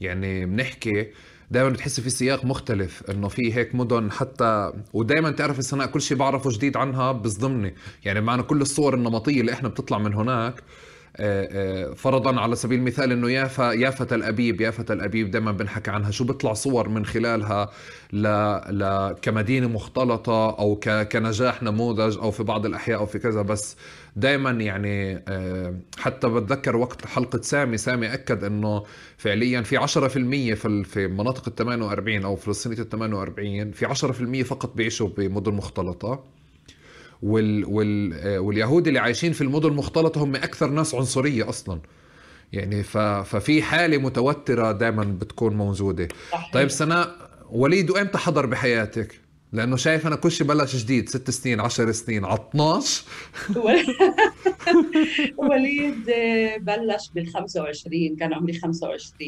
يعني 0.00 0.46
بنحكي 0.46 1.06
دائما 1.50 1.68
بتحس 1.70 2.00
في 2.00 2.10
سياق 2.10 2.44
مختلف 2.44 3.10
إنه 3.10 3.28
في 3.28 3.54
هيك 3.54 3.74
مدن 3.74 4.10
حتى 4.12 4.72
ودائما 4.92 5.30
تعرف 5.30 5.58
السناء 5.58 5.86
كل 5.86 6.00
شيء 6.00 6.16
بعرفه 6.16 6.50
جديد 6.50 6.76
عنها 6.76 7.12
بصدمني 7.12 7.74
يعني 8.04 8.20
معنا 8.20 8.42
كل 8.42 8.60
الصور 8.60 8.94
النمطية 8.94 9.40
اللي 9.40 9.52
إحنا 9.52 9.68
بتطلع 9.68 9.98
من 9.98 10.14
هناك 10.14 10.62
فرضا 11.96 12.40
على 12.40 12.56
سبيل 12.56 12.78
المثال 12.78 13.12
إنه 13.12 13.30
يافا 13.30 13.72
يافا 13.72 14.14
الأبيب 14.14 14.60
يافا 14.60 14.94
الأبيب 14.94 15.30
دائما 15.30 15.52
بنحكي 15.52 15.90
عنها. 15.90 16.10
شو 16.10 16.24
بيطلع 16.24 16.52
صور 16.52 16.88
من 16.88 17.06
خلالها 17.06 17.70
ل... 18.12 18.26
ل... 18.70 19.12
كمدينة 19.22 19.68
مختلطة 19.68 20.50
أو 20.58 20.76
ك... 20.76 21.08
كنجاح 21.08 21.62
نموذج 21.62 22.18
أو 22.18 22.30
في 22.30 22.42
بعض 22.42 22.66
الأحياء 22.66 22.98
أو 22.98 23.06
في 23.06 23.18
كذا. 23.18 23.42
بس 23.42 23.76
دائما 24.16 24.50
يعني 24.50 25.22
آه، 25.28 25.74
حتى 25.98 26.28
بتذكر 26.28 26.76
وقت 26.76 27.06
حلقة 27.06 27.40
سامي. 27.42 27.76
سامي 27.76 28.14
أكد 28.14 28.44
إنه 28.44 28.84
فعليا 29.16 29.62
في 29.62 29.78
10% 29.78 29.82
في 30.54 30.84
في 30.84 31.06
مناطق 31.08 31.48
ال 31.48 31.54
48 31.54 32.24
أو 32.24 32.36
فلسطينيه 32.36 32.78
ال 32.78 32.88
48 32.88 33.72
في 33.72 33.86
10% 34.42 34.46
فقط 34.46 34.74
بيعيشوا 34.76 35.08
بمدن 35.08 35.52
مختلطة. 35.54 36.39
وال 37.22 37.64
وال 37.64 38.12
آه، 38.14 38.38
واليهود 38.38 38.86
اللي 38.86 38.98
عايشين 38.98 39.32
في 39.32 39.40
المدن 39.40 39.68
المختلطة 39.68 40.24
هم 40.24 40.36
أكثر 40.36 40.70
ناس 40.70 40.94
عنصرية 40.94 41.48
أصلا. 41.48 41.80
يعني 42.52 42.82
ف... 42.82 42.98
ففي 42.98 43.62
حالة 43.62 43.98
متوترة 43.98 44.72
دائما 44.72 45.04
بتكون 45.04 45.56
موجودة. 45.56 46.08
صحيح. 46.32 46.52
طيب 46.52 46.68
سناء 46.68 47.30
وليد 47.50 47.90
وإمتى 47.90 48.18
حضر 48.18 48.46
بحياتك؟ 48.46 49.20
لأنه 49.52 49.76
شايف 49.76 50.06
أنا 50.06 50.16
كل 50.16 50.30
شيء 50.30 50.46
بلش 50.46 50.76
جديد 50.76 51.08
ست 51.08 51.30
سنين 51.30 51.60
عشر 51.60 51.92
سنين 51.92 52.24
على 52.24 52.38
12 52.50 53.04
وليد 55.50 56.08
آه، 56.08 56.56
بلش 56.56 57.10
بال 57.14 57.28
25 57.28 58.16
كان 58.16 58.34
عمري 58.34 58.52
25 58.52 59.26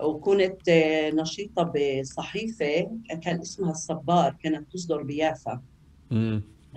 وكنت 0.00 0.68
آه، 0.68 1.10
نشيطة 1.10 1.72
بصحيفة 2.00 2.90
كان 3.22 3.40
اسمها 3.40 3.70
الصبار 3.70 4.36
كانت 4.42 4.72
تصدر 4.72 5.02
بيافا. 5.02 5.60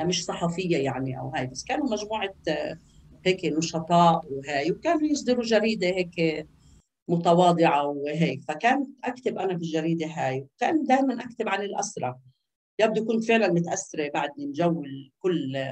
مش 0.04 0.26
صحفية 0.26 0.78
يعني 0.78 1.20
أو 1.20 1.30
هاي 1.30 1.48
بس 1.48 1.64
كانوا 1.64 1.90
مجموعة 1.92 2.34
آه، 2.48 2.78
هيك 3.26 3.46
نشطاء 3.46 4.22
وهاي 4.32 4.72
وكانوا 4.72 5.08
يصدروا 5.08 5.44
جريدة 5.44 5.88
هيك 5.88 6.48
متواضعة 7.08 7.88
وهيك. 7.88 8.44
فكان 8.44 8.88
أكتب 9.04 9.38
أنا 9.38 9.54
بالجريدة 9.54 10.08
هاي 10.08 10.42
وكان 10.56 10.84
دائما 10.84 11.24
أكتب 11.24 11.50
عن 11.50 11.62
الاسرى 11.62 12.16
يبدو 12.80 13.06
كنت 13.06 13.24
فعلا 13.24 13.48
متاثره 13.54 14.10
بعدني 14.14 14.52
جو 14.52 14.84
الكل. 14.84 15.66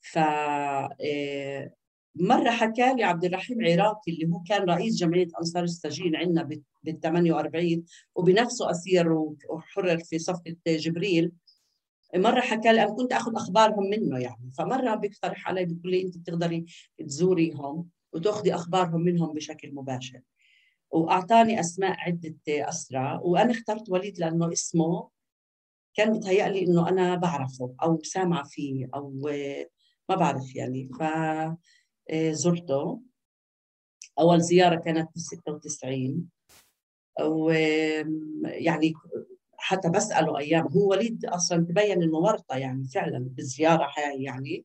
ف 0.00 0.18
آه، 0.18 1.70
مرة 2.16 2.50
حكى 2.50 2.94
لي 2.94 3.04
عبد 3.04 3.24
الرحيم 3.24 3.66
عراقي 3.66 4.12
اللي 4.12 4.26
هو 4.34 4.42
كان 4.48 4.62
رئيس 4.62 4.96
جمعية 4.96 5.28
أنصار 5.40 5.62
السجين 5.64 6.16
عندنا 6.16 6.48
بال 6.84 7.00
48 7.00 7.84
وبنفسه 8.14 8.70
أسير 8.70 9.12
وحرر 9.50 9.98
في 9.98 10.18
صفقه 10.18 10.56
جبريل. 10.66 11.32
مرة 12.18 12.40
حكى 12.40 12.72
لي 12.72 12.82
أنا 12.82 12.94
كنت 12.94 13.12
آخذ 13.12 13.36
أخبارهم 13.36 13.90
منه 13.90 14.18
يعني. 14.18 14.50
فمرة 14.58 14.94
بيقترح 14.94 15.48
علي 15.48 15.64
بيقول 15.64 15.90
لي 15.90 16.02
أنت 16.02 16.18
بتقدري 16.18 16.64
تزوريهم 16.98 17.88
وتأخذي 18.12 18.54
أخبارهم 18.54 19.00
منهم 19.00 19.32
بشكل 19.34 19.74
مباشر. 19.74 20.20
وأعطاني 20.90 21.60
أسماء 21.60 21.96
عدة 21.98 22.34
أسرى 22.48 23.20
وأنا 23.22 23.50
اخترت 23.50 23.90
وليد 23.90 24.18
لأنه 24.18 24.52
اسمه 24.52 25.08
كان 25.94 26.18
بتهيألي 26.18 26.66
إنه 26.66 26.88
أنا 26.88 27.14
بعرفه 27.14 27.74
أو 27.82 28.02
سامعه 28.02 28.44
فيه 28.44 28.88
أو 28.94 29.10
ما 30.08 30.14
بعرف 30.16 30.56
يعني. 30.56 30.88
ف 30.98 31.02
زرته. 32.30 33.00
أول 34.18 34.40
زيارة 34.40 34.76
كانت 34.76 35.08
ب 35.14 35.18
96 35.18 36.28
ويعني 37.20 38.94
حتى 39.58 39.88
بسأله 39.88 40.38
أيام 40.38 40.66
هو 40.66 40.90
وليد 40.90 41.24
أصلا 41.24 41.64
تبين 41.64 42.02
إنه 42.02 42.16
ورطة 42.18 42.56
يعني 42.56 42.84
فعلا 42.84 43.18
بالزيارة 43.18 43.88
هاي 43.98 44.22
يعني 44.22 44.64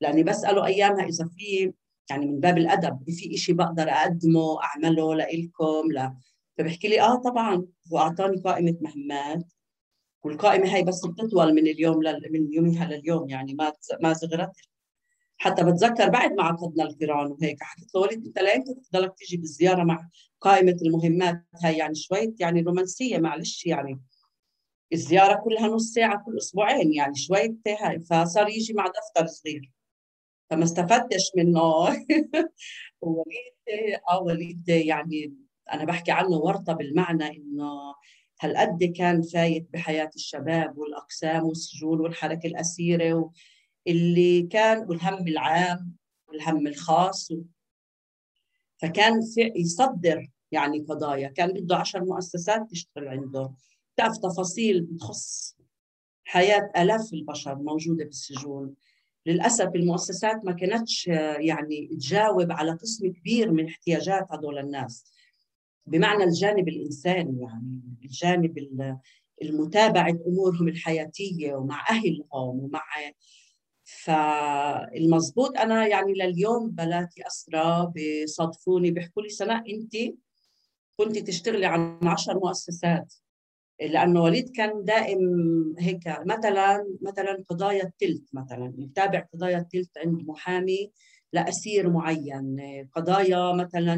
لأني 0.00 0.22
بسأله 0.22 0.66
أيامها 0.66 1.04
إذا 1.04 1.28
في 1.36 1.72
يعني 2.10 2.26
من 2.26 2.40
باب 2.40 2.58
الأدب 2.58 3.10
في 3.10 3.36
شيء 3.36 3.54
بقدر 3.54 3.88
أقدمه 3.90 4.62
أعمله 4.64 5.14
لإلكم 5.14 5.92
لا. 5.92 6.16
فبحكي 6.58 6.88
لي 6.88 7.00
آه 7.00 7.14
طبعا 7.14 7.66
هو 7.92 7.98
أعطاني 7.98 8.36
قائمة 8.40 8.76
مهمات 8.80 9.52
والقائمة 10.24 10.74
هاي 10.74 10.82
بس 10.82 11.06
بتطول 11.06 11.54
من 11.54 11.66
اليوم 11.66 12.02
لل... 12.02 12.32
من 12.32 12.52
يومها 12.52 12.86
لليوم 12.86 13.28
يعني 13.28 13.54
ما 13.54 13.72
ما 14.02 14.12
صغرت 14.12 14.52
حتى 15.38 15.64
بتذكر 15.64 16.08
بعد 16.08 16.32
ما 16.32 16.42
عقدنا 16.42 16.84
القرآن 16.84 17.26
وهيك 17.26 17.62
حكيت 17.62 17.94
له 17.94 18.00
وليد 18.00 18.26
أنت 18.26 18.38
لامتى 18.38 18.74
تضلك 18.74 19.14
تيجي 19.18 19.36
بالزيارة 19.36 19.84
مع 19.84 20.08
قائمة 20.40 20.76
المهمات 20.82 21.44
هاي؟ 21.64 21.76
يعني 21.76 21.94
شوي 21.94 22.34
يعني 22.40 22.60
رومانسية 22.60 23.18
معلش 23.18 23.66
يعني. 23.66 24.00
الزيارة 24.92 25.40
كلها 25.44 25.68
نص 25.68 25.92
ساعة 25.92 26.22
كل 26.26 26.38
أسبوعين 26.38 26.92
يعني 26.94 27.14
شوي 27.14 27.58
هاي 27.80 28.00
فصار 28.00 28.48
يجي 28.48 28.72
مع 28.72 28.84
دفتر 28.86 29.26
صغير. 29.26 29.72
فما 30.50 30.64
استفدتش 30.64 31.30
منه. 31.36 31.62
وليد 33.00 33.54
آه 34.10 34.22
وليد 34.22 34.68
يعني 34.68 35.34
أنا 35.72 35.84
بحكي 35.84 36.12
عنه 36.12 36.36
ورطة 36.36 36.72
بالمعنى 36.72 37.36
إنه 37.36 37.94
هالقد 38.40 38.84
كان 38.84 39.22
فايت 39.22 39.68
بحياة 39.72 40.10
الشباب 40.16 40.78
والأقسام 40.78 41.44
والسجون 41.44 42.00
والحركة 42.00 42.46
الأسيرة 42.46 43.32
اللي 43.86 44.42
كان 44.42 44.78
والهم 44.88 45.28
العام 45.28 45.96
والهم 46.28 46.66
الخاص 46.66 47.32
فكان 48.78 49.20
في 49.34 49.52
يصدر 49.56 50.28
يعني 50.52 50.78
قضايا 50.78 51.28
كان 51.28 51.52
بده 51.52 51.76
عشر 51.76 52.04
مؤسسات 52.04 52.70
تشتغل 52.70 53.08
عنده. 53.08 53.52
تعرف 53.98 54.18
تفاصيل 54.18 54.80
بتخص 54.80 55.56
حياة 56.24 56.70
آلاف 56.76 57.12
البشر 57.12 57.54
موجودة 57.54 58.04
بالسجون. 58.04 58.74
للأسف 59.26 59.70
المؤسسات 59.74 60.44
ما 60.44 60.52
كانتش 60.52 61.06
يعني 61.38 61.86
تجاوب 61.86 62.52
على 62.52 62.72
قسم 62.72 63.12
كبير 63.12 63.52
من 63.52 63.66
احتياجات 63.66 64.32
هذول 64.32 64.58
الناس. 64.58 65.04
بمعنى 65.86 66.24
الجانب 66.24 66.68
الإنساني 66.68 67.42
يعني 67.42 67.80
الجانب 68.04 68.58
المتابعة 69.42 70.18
أمورهم 70.26 70.68
الحياتية 70.68 71.54
ومع 71.54 71.84
أهلهم 71.90 72.58
ومع 72.60 72.82
فالمضبوط 73.84 75.58
أنا 75.58 75.86
يعني 75.86 76.12
لليوم 76.12 76.70
بلاتي 76.70 77.26
أسرى 77.26 77.92
بصادفوني 77.96 78.90
بيحكوا 78.90 79.22
لي 79.22 79.28
سناء 79.28 79.74
أنت 79.74 79.96
كنت 80.96 81.18
تشتغلي 81.18 81.66
عن 81.66 81.98
عشر 82.02 82.34
مؤسسات. 82.34 83.14
لأنه 83.80 84.22
وليد 84.22 84.48
كان 84.50 84.84
دائم 84.84 85.18
هيك 85.78 86.08
مثلا 86.26 86.96
مثلا 87.02 87.44
قضايا 87.48 87.82
التلت 87.84 88.24
مثلا 88.32 88.74
يتابع 88.78 89.26
قضايا 89.34 89.58
التلت 89.58 89.98
عند 89.98 90.28
محامي 90.28 90.90
لأسير 91.32 91.90
معين. 91.90 92.56
قضايا 92.92 93.52
مثلا 93.52 93.96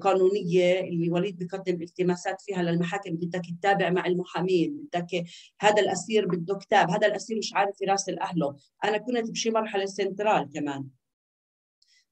قانونية 0.00 0.80
اللي 0.80 1.10
وليد 1.10 1.38
بيقدم 1.38 1.82
التماسات 1.82 2.42
فيها 2.42 2.62
للمحاكم 2.62 3.10
بدك 3.10 3.42
تتابع 3.60 3.90
مع 3.90 4.06
المحامين 4.06 4.76
بدك 4.76 5.24
هذا 5.60 5.82
الأسير 5.82 6.26
بده 6.26 6.58
كتاب 6.58 6.90
هذا 6.90 7.06
الأسير 7.06 7.38
مش 7.38 7.54
عارف 7.54 7.82
يراسل 7.82 8.18
أهله. 8.18 8.56
أنا 8.84 8.98
كنت 8.98 9.30
بشي 9.30 9.50
مرحلة 9.50 9.86
سنترال 9.86 10.50
كمان. 10.54 10.88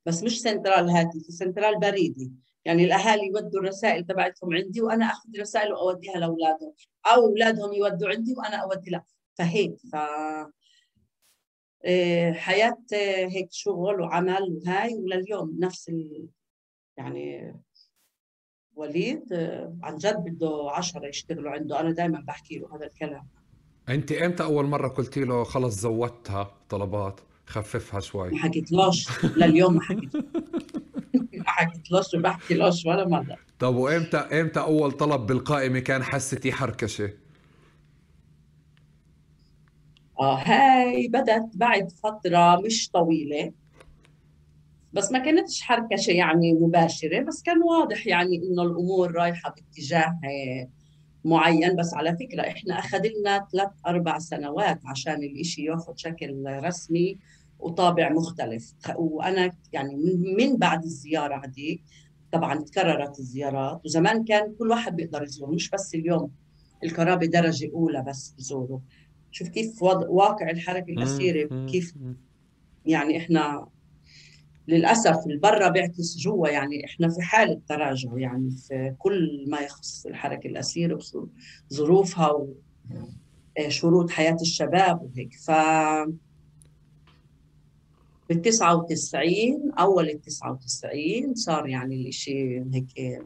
بس 0.07 0.23
مش 0.23 0.41
سنترال 0.41 0.91
هاتفي 0.91 1.33
سنترال 1.33 1.81
بريدي. 1.81 2.33
يعني 2.65 2.85
الأهالي 2.85 3.27
يودوا 3.27 3.61
الرسائل 3.61 4.07
تبعتهم 4.07 4.55
عندي 4.55 4.83
وأنا 4.83 5.05
أخذ 5.05 5.29
رسائل 5.41 5.73
وأوديها 5.73 6.17
لأولادهم 6.17 6.75
أو 7.07 7.27
أولادهم 7.27 7.73
يودوا 7.73 8.09
عندي 8.09 8.35
وأنا 8.37 8.57
أودي 8.57 8.91
لا. 8.91 9.03
فهيك 9.35 9.77
ف 9.93 9.97
آه، 11.85 12.33
حياة 12.33 12.79
هيك 13.33 13.49
شغل 13.53 14.01
وعمل 14.01 14.61
وهاي 14.67 14.95
ولليوم 14.95 15.57
نفس 15.59 15.89
ال... 15.89 16.29
يعني 16.97 17.55
وليد 18.75 19.33
آه، 19.33 19.77
عن 19.83 19.97
جد 19.97 20.25
بده 20.25 20.71
عشرة 20.71 21.07
يشتغلوا 21.07 21.51
عنده. 21.51 21.81
أنا 21.81 21.91
دائما 21.91 22.21
بحكي 22.21 22.59
له 22.59 22.77
هذا 22.77 22.87
الكلام. 22.87 23.29
أنت 23.89 24.13
إمتى 24.13 24.43
أول 24.43 24.67
مرة 24.67 24.89
قلتي 24.89 25.25
له 25.25 25.45
خلص 25.45 25.75
زودتها 25.75 26.55
طلبات 26.69 27.21
خففها 27.47 28.01
شوي؟ 28.01 28.31
ما 28.31 28.39
حكيتلوش. 28.39 29.25
لليوم 29.37 29.75
ما 29.75 29.81
حكيت. 29.81 30.13
ما 31.53 31.67
حكيتلوش 31.67 32.15
وبحكي 32.15 32.55
لوش 32.55 32.87
ولا 32.87 33.09
مرة. 33.09 33.37
طب 33.59 33.75
وامتى 33.75 34.17
إمتى 34.17 34.61
أول 34.61 34.93
طلب 34.93 35.27
بالقائمة 35.27 35.79
كان 35.79 36.03
حستي 36.03 36.53
حركشة؟ 36.53 37.11
آه 40.21 40.37
هاي 40.37 41.09
بدت 41.09 41.57
بعد 41.57 41.91
فترة 41.91 42.61
مش 42.61 42.91
طويلة. 42.91 43.53
بس 44.93 45.13
ما 45.13 45.19
كانتش 45.19 45.63
حركشة 45.63 46.11
يعني 46.11 46.53
مباشرة 46.53 47.21
بس 47.21 47.43
كان 47.43 47.63
واضح 47.63 48.07
يعني 48.07 48.37
إنه 48.37 48.63
الأمور 48.63 49.13
رايحة 49.13 49.55
باتجاه 49.55 50.21
معين. 51.25 51.77
بس 51.77 51.95
على 51.95 52.17
فكرة 52.17 52.43
إحنا 52.43 52.79
أخذ 52.79 53.03
لنا 53.07 53.47
ثلاث 53.53 53.71
أربع 53.87 54.19
سنوات 54.19 54.81
عشان 54.87 55.15
الإشي 55.15 55.65
ياخذ 55.65 55.93
شكل 55.97 56.45
رسمي. 56.47 57.19
وطابع 57.63 58.13
مختلف. 58.13 58.73
وأنا 58.97 59.53
يعني 59.73 59.95
من 60.37 60.57
بعد 60.57 60.85
الزيارة 60.85 61.43
هذيك 61.47 61.83
طبعا 62.33 62.55
تكررت 62.65 63.19
الزيارات 63.19 63.81
وزمان 63.85 64.25
كان 64.25 64.55
كل 64.59 64.71
واحد 64.71 64.97
بيقدر 64.97 65.23
يزور 65.23 65.51
مش 65.55 65.71
بس 65.71 65.95
اليوم 65.95 66.31
الكرابة 66.85 67.27
درجة 67.27 67.71
أولى 67.75 68.05
بس 68.09 68.35
بزوروا 68.39 68.79
شوف 69.31 69.49
كيف 69.49 69.83
واقع 69.83 70.51
الحركة 70.51 70.93
الأسيرة 70.93 71.67
كيف 71.67 71.95
يعني 72.87 73.19
إحنا 73.19 73.67
للأسف 74.69 75.27
البرة 75.27 75.69
بيعكس 75.69 76.17
جوا 76.19 76.49
يعني 76.49 76.85
إحنا 76.85 77.09
في 77.09 77.23
حالة 77.23 77.61
تراجع 77.69 78.11
يعني 78.17 78.51
في 78.51 78.95
كل 78.99 79.45
ما 79.49 79.61
يخص 79.61 80.07
الحركة 80.07 80.47
الأسيرة 80.47 80.99
وظروفها 81.71 82.33
وشروط 83.67 84.11
حياة 84.11 84.37
الشباب 84.43 85.03
وهيك. 85.03 85.35
ف 85.35 85.51
بال 88.33 88.43
99 88.43 89.73
أول 89.79 90.11
ال 90.11 90.21
99 90.21 91.35
صار 91.35 91.69
يعني 91.69 92.09
الشيء 92.09 92.65
هيك 92.73 93.23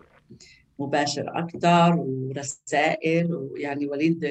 مباشر 0.79 1.39
أكثر 1.39 1.97
ورسائل 1.97 3.35
ويعني 3.35 3.87
وليد 3.87 4.31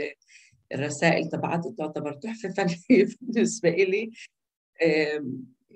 الرسائل 0.73 1.29
تبعته 1.29 1.75
تعتبر 1.77 2.13
تحفة 2.13 2.49
فنية 2.49 3.07
بالنسبة 3.21 3.69
لي 3.69 4.11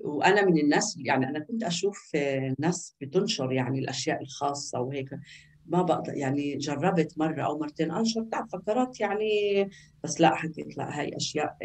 وأنا 0.04 0.46
من 0.46 0.58
الناس 0.58 0.98
يعني 0.98 1.30
أنا 1.30 1.40
كنت 1.40 1.64
أشوف 1.64 2.12
ناس 2.60 2.96
بتنشر 3.02 3.52
يعني 3.52 3.80
الأشياء 3.80 4.22
الخاصة 4.22 4.80
وهيك. 4.80 5.10
ما 5.66 5.82
بقدر 5.82 6.14
يعني 6.14 6.58
جربت 6.58 7.18
مرة 7.18 7.42
أو 7.42 7.60
مرتين 7.60 7.92
انشر 7.92 8.24
تعرف 8.32 8.52
فكرت 8.52 9.00
يعني 9.00 9.70
بس 10.04 10.22
لا 10.22 10.36
حكيت 10.36 10.78
لا 10.78 11.00
هاي 11.00 11.18
أشياء 11.18 11.58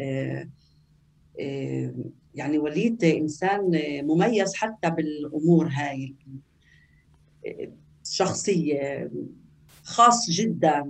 يعني 2.35 2.59
وليد 2.59 3.03
إنسان 3.03 3.71
مميز 4.03 4.55
حتى 4.55 4.89
بالأمور 4.89 5.67
هاي 5.67 6.15
شخصية 8.03 9.11
خاص 9.83 10.29
جدا. 10.29 10.85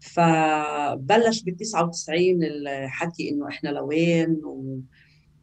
فبلش 0.00 1.42
بال 1.42 1.56
99 1.56 2.44
الحكي 2.44 3.30
إنه 3.30 3.48
إحنا 3.48 3.68
لوين 3.68 4.40
و 4.44 4.80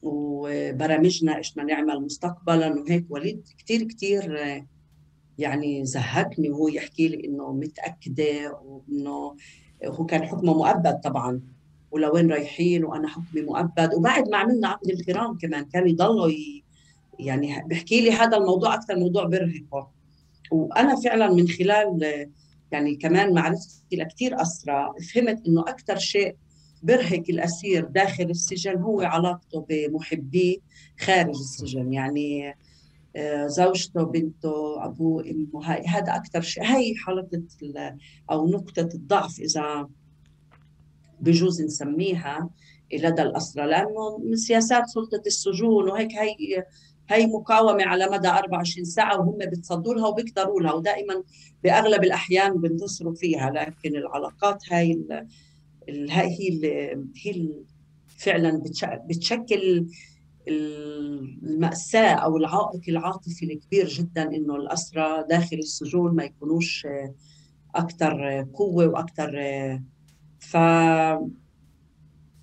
وبرامجنا 0.02 1.38
إيش 1.38 1.52
بدنا 1.54 1.64
نعمل 1.64 2.02
مستقبلا 2.02 2.74
وهيك. 2.74 3.06
وليد 3.10 3.48
كثير 3.58 3.84
كثير 3.84 4.38
يعني 5.38 5.86
زهقني 5.86 6.50
وهو 6.50 6.68
يحكي 6.68 7.08
لي 7.08 7.28
إنه 7.28 7.54
متأكدة 7.54 8.60
وإنه 8.64 9.36
هو 9.86 10.06
كان 10.06 10.24
حكمه 10.24 10.54
مؤبد 10.54 11.00
طبعا. 11.04 11.42
ولوين 11.92 12.32
رايحين 12.32 12.86
وأنا 12.86 13.08
حكمي 13.08 13.42
مؤبد. 13.42 13.94
وبعد 13.94 14.30
ما 14.30 14.38
عملنا 14.38 14.68
عقد 14.68 14.90
الكرام 14.90 15.38
كمان 15.38 15.66
كان 15.66 15.88
يضلوا 15.88 16.30
ي... 16.30 16.64
يعني 17.20 17.64
بحكي 17.68 18.02
لي 18.02 18.12
هذا 18.12 18.38
الموضوع 18.38 18.74
أكثر 18.74 18.96
موضوع 18.96 19.24
برهقه. 19.24 19.92
وأنا 20.52 20.96
فعلا 20.96 21.34
من 21.34 21.48
خلال 21.48 22.28
يعني 22.72 22.96
كمان 22.96 23.34
معرفتي 23.34 23.96
لكثير 23.96 24.42
اسرى 24.42 24.94
فهمت 25.14 25.48
إنه 25.48 25.62
أكثر 25.62 25.98
شيء 25.98 26.36
برهق 26.84 27.24
الأسير 27.30 27.86
داخل 27.86 28.24
السجن 28.24 28.78
هو 28.78 29.02
علاقته 29.02 29.66
بمحبيه 29.70 30.58
خارج 31.00 31.36
السجن. 31.36 31.94
يعني 31.94 32.56
آه، 33.16 33.48
زوجته 33.48 34.04
بنته 34.04 34.86
أبوه 34.86 35.24
أمه 35.24 35.66
هاي 35.66 35.86
هذا 35.86 36.16
أكثر 36.16 36.42
شيء. 36.42 36.64
هاي 36.64 36.96
حلقة 36.96 37.44
أو 38.32 38.48
نقطة 38.48 38.90
الضعف 38.94 39.40
إذا 39.40 39.90
بجوز 41.22 41.62
نسميها 41.62 42.50
لدى 42.94 43.22
الأسرى 43.22 43.68
لأنه 43.68 44.18
من 44.18 44.36
سياسات 44.36 44.88
سلطة 44.88 45.22
السجون 45.28 45.90
وهيك 45.90 46.12
هي 46.12 46.66
هي 47.10 47.28
مقاومة 47.28 47.84
على 47.84 48.10
مدى 48.12 48.28
24 48.28 48.86
ساعة 48.86 49.20
وهم 49.20 49.38
بتصدوا 49.38 49.94
لها 49.94 50.08
وبيقدروا 50.08 50.62
لها 50.62 50.74
ودائما 50.74 51.24
بأغلب 51.64 52.04
الأحيان 52.04 52.62
بينتصروا 52.62 53.16
فيها 53.16 53.50
لكن 53.50 53.96
العلاقات 53.96 54.64
هاي 54.72 55.00
هاي 55.90 56.28
هي 56.40 56.96
هي 57.26 57.50
فعلا 58.08 58.64
بتشكل 59.10 59.86
المأساة 60.48 62.14
أو 62.14 62.38
العائق 62.38 62.82
العاطفي 62.90 63.46
الكبير 63.46 63.88
جدا 63.88 64.24
إنه 64.24 64.56
الأسرى 64.56 65.26
داخل 65.30 65.58
السجون 65.58 66.16
ما 66.16 66.24
يكونوش 66.24 66.88
أكثر 67.76 68.46
قوة 68.54 68.88
وأكثر 68.88 69.32
ف 70.40 70.58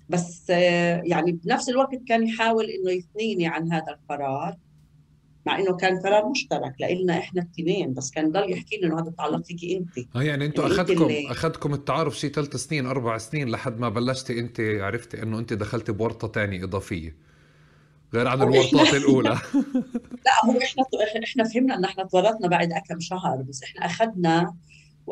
بس 0.09 0.49
يعني 1.03 1.31
بنفس 1.31 1.69
الوقت 1.69 1.95
كان 2.07 2.27
يحاول 2.27 2.65
إنه 2.65 2.91
يثنيني 2.91 3.47
عن 3.47 3.71
هذا 3.71 3.91
القرار 3.91 4.57
مع 5.45 5.59
إنه 5.59 5.77
كان 5.77 5.99
قرار 5.99 6.29
مشترك 6.29 6.75
لنا 6.79 7.17
إحنا 7.17 7.41
الاثنين 7.41 7.93
بس 7.93 8.11
كان 8.11 8.31
ضل 8.31 8.51
يحكي 8.51 8.77
لي 8.77 8.87
إنه 8.87 8.99
هذا 8.99 9.09
بتعلق 9.09 9.45
فيكي 9.45 9.77
انت. 9.77 10.15
آه 10.15 10.23
يعني 10.23 10.45
أنتم 10.45 10.61
يعني 10.61 10.73
أخذكم 10.73 11.03
اللي... 11.03 11.31
أخذكم 11.31 11.73
التعارف 11.73 12.19
شيء 12.19 12.31
ثلاث 12.31 12.55
سنين 12.55 12.85
أربع 12.85 13.17
سنين 13.17 13.49
لحد 13.49 13.79
ما 13.79 13.89
بلشتي 13.89 14.39
انت 14.39 14.59
عرفتي 14.59 15.23
إنه 15.23 15.39
انت 15.39 15.53
دخلتي 15.53 15.91
بورطة 15.91 16.27
ثانية 16.27 16.63
إضافية 16.63 17.15
غير 18.13 18.27
عن 18.27 18.41
الورطات 18.41 18.93
الأولى. 18.93 19.29
لا 20.25 20.45
هو 20.45 20.59
إحنا 20.61 20.83
إحنا 21.23 21.43
فهمنا 21.43 21.75
إن 21.75 21.83
إحنا 21.83 22.03
تورطنا 22.03 22.47
بعد 22.47 22.73
كم 22.89 22.99
شهر 22.99 23.41
بس 23.41 23.63
إحنا 23.63 23.85
أخذنا 23.85 24.53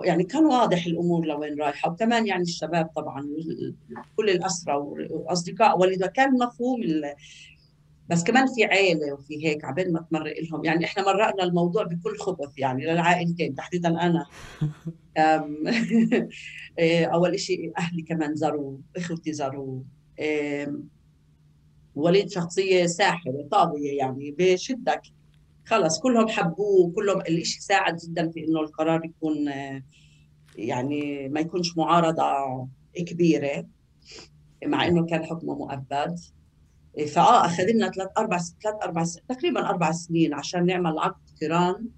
يعني 0.03 0.23
كان 0.23 0.45
واضح 0.45 0.85
الأمور 0.85 1.25
لوين 1.25 1.61
رايحة 1.61 1.91
وكمان 1.91 2.27
يعني 2.27 2.41
الشباب 2.41 2.89
طبعا 2.95 3.27
كل 4.15 4.29
الاسرى 4.29 4.75
واصدقاء 5.09 5.79
والدها 5.79 6.07
كان 6.07 6.33
مفهوم 6.33 6.81
بس 8.09 8.23
كمان 8.23 8.45
في 8.55 8.65
عيلة 8.65 9.13
وفي 9.13 9.47
هيك 9.47 9.65
عبين 9.65 9.93
ما 9.93 10.05
تمرق 10.09 10.33
لهم. 10.41 10.65
يعني 10.65 10.85
إحنا 10.85 11.03
مرقنا 11.03 11.43
الموضوع 11.43 11.83
بكل 11.83 12.17
خبث 12.17 12.49
يعني 12.57 12.85
للعائلتين 12.85 13.55
تحديدا 13.55 13.89
أنا. 13.89 14.25
إيه، 16.79 17.05
أول 17.05 17.39
شيء 17.39 17.71
أهلي 17.77 18.01
كمان 18.01 18.35
زاروا 18.35 18.77
إخوتي 18.97 19.33
زاروا 19.33 19.81
وليد 21.95 22.29
شخصية 22.29 22.85
ساحرة 22.85 23.47
طاغية 23.51 23.97
يعني 23.97 24.35
بشدك 24.39 25.01
خلص 25.65 25.99
كلهم 25.99 26.27
حبوه 26.27 26.91
كلهم 26.95 27.21
الشيء 27.21 27.61
ساعد 27.61 27.97
جدا 27.97 28.31
في 28.31 28.45
إنه 28.47 28.59
القرار 28.59 29.05
يكون 29.05 29.35
يعني 30.55 31.29
ما 31.29 31.39
يكونش 31.39 31.77
معارضة 31.77 32.23
كبيرة 33.07 33.65
مع 34.65 34.87
إنه 34.87 35.05
كان 35.05 35.25
حكمه 35.25 35.55
مؤبد. 35.55 36.19
فآه 37.13 37.45
أخذ 37.45 37.63
لنا 37.63 37.91
ثلاث 37.91 38.07
أربع 38.17 38.37
ثلاث 38.37 38.75
أربع 38.83 39.05
تقريبا 39.29 39.69
أربع 39.69 39.91
سنين 39.91 40.33
عشان 40.33 40.65
نعمل 40.65 40.99
عقد 40.99 41.21
قران 41.41 41.89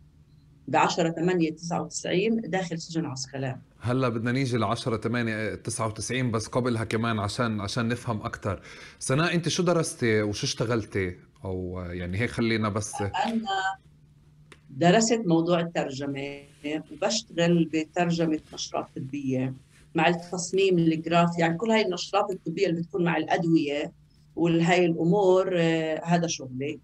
ب 0.68 0.76
10 0.76 1.10
8 1.12 1.52
99 1.56 2.42
داخل 2.42 2.80
سجن 2.80 3.06
عسقلان 3.06 3.62
هلأ 3.80 4.10
بدنا 4.10 4.32
نيجي 4.32 4.58
ل 4.58 4.64
10 4.64 4.98
8 4.98 5.56
99 5.56 6.32
بس 6.32 6.48
قبلها 6.48 6.84
كمان 6.84 7.20
عشان 7.20 7.62
عشان 7.62 7.88
نفهم 7.88 8.22
أكثر 8.22 8.62
سناء 9.00 9.36
أنت 9.36 9.50
شو 9.50 9.64
درستي 9.64 10.22
وشو 10.22 10.46
اشتغلتي؟ 10.46 11.16
أو 11.46 11.80
يعني 11.90 12.18
هيك 12.18 12.30
خلينا 12.30 12.70
بس 12.70 12.94
أنا 13.02 13.78
درست 14.70 15.22
موضوع 15.26 15.60
الترجمة 15.60 16.42
وبشتغل 16.92 17.66
بترجمة 17.66 18.40
نشرات 18.54 18.88
طبية 18.96 19.54
مع 19.96 20.08
التصميم 20.08 20.78
الجرافي 20.78 21.42
يعني 21.42 21.58
كل 21.58 21.72
هاي 21.72 21.82
النشرات 21.82 22.32
الطبية 22.32 22.68
اللي 22.68 22.82
بتكون 22.82 23.04
مع 23.04 23.18
الأدوية 23.18 23.92
وهي 24.36 24.86
الأمور 24.86 25.52
آه، 25.58 26.02
هذا 26.06 26.28
شغلي. 26.28 26.80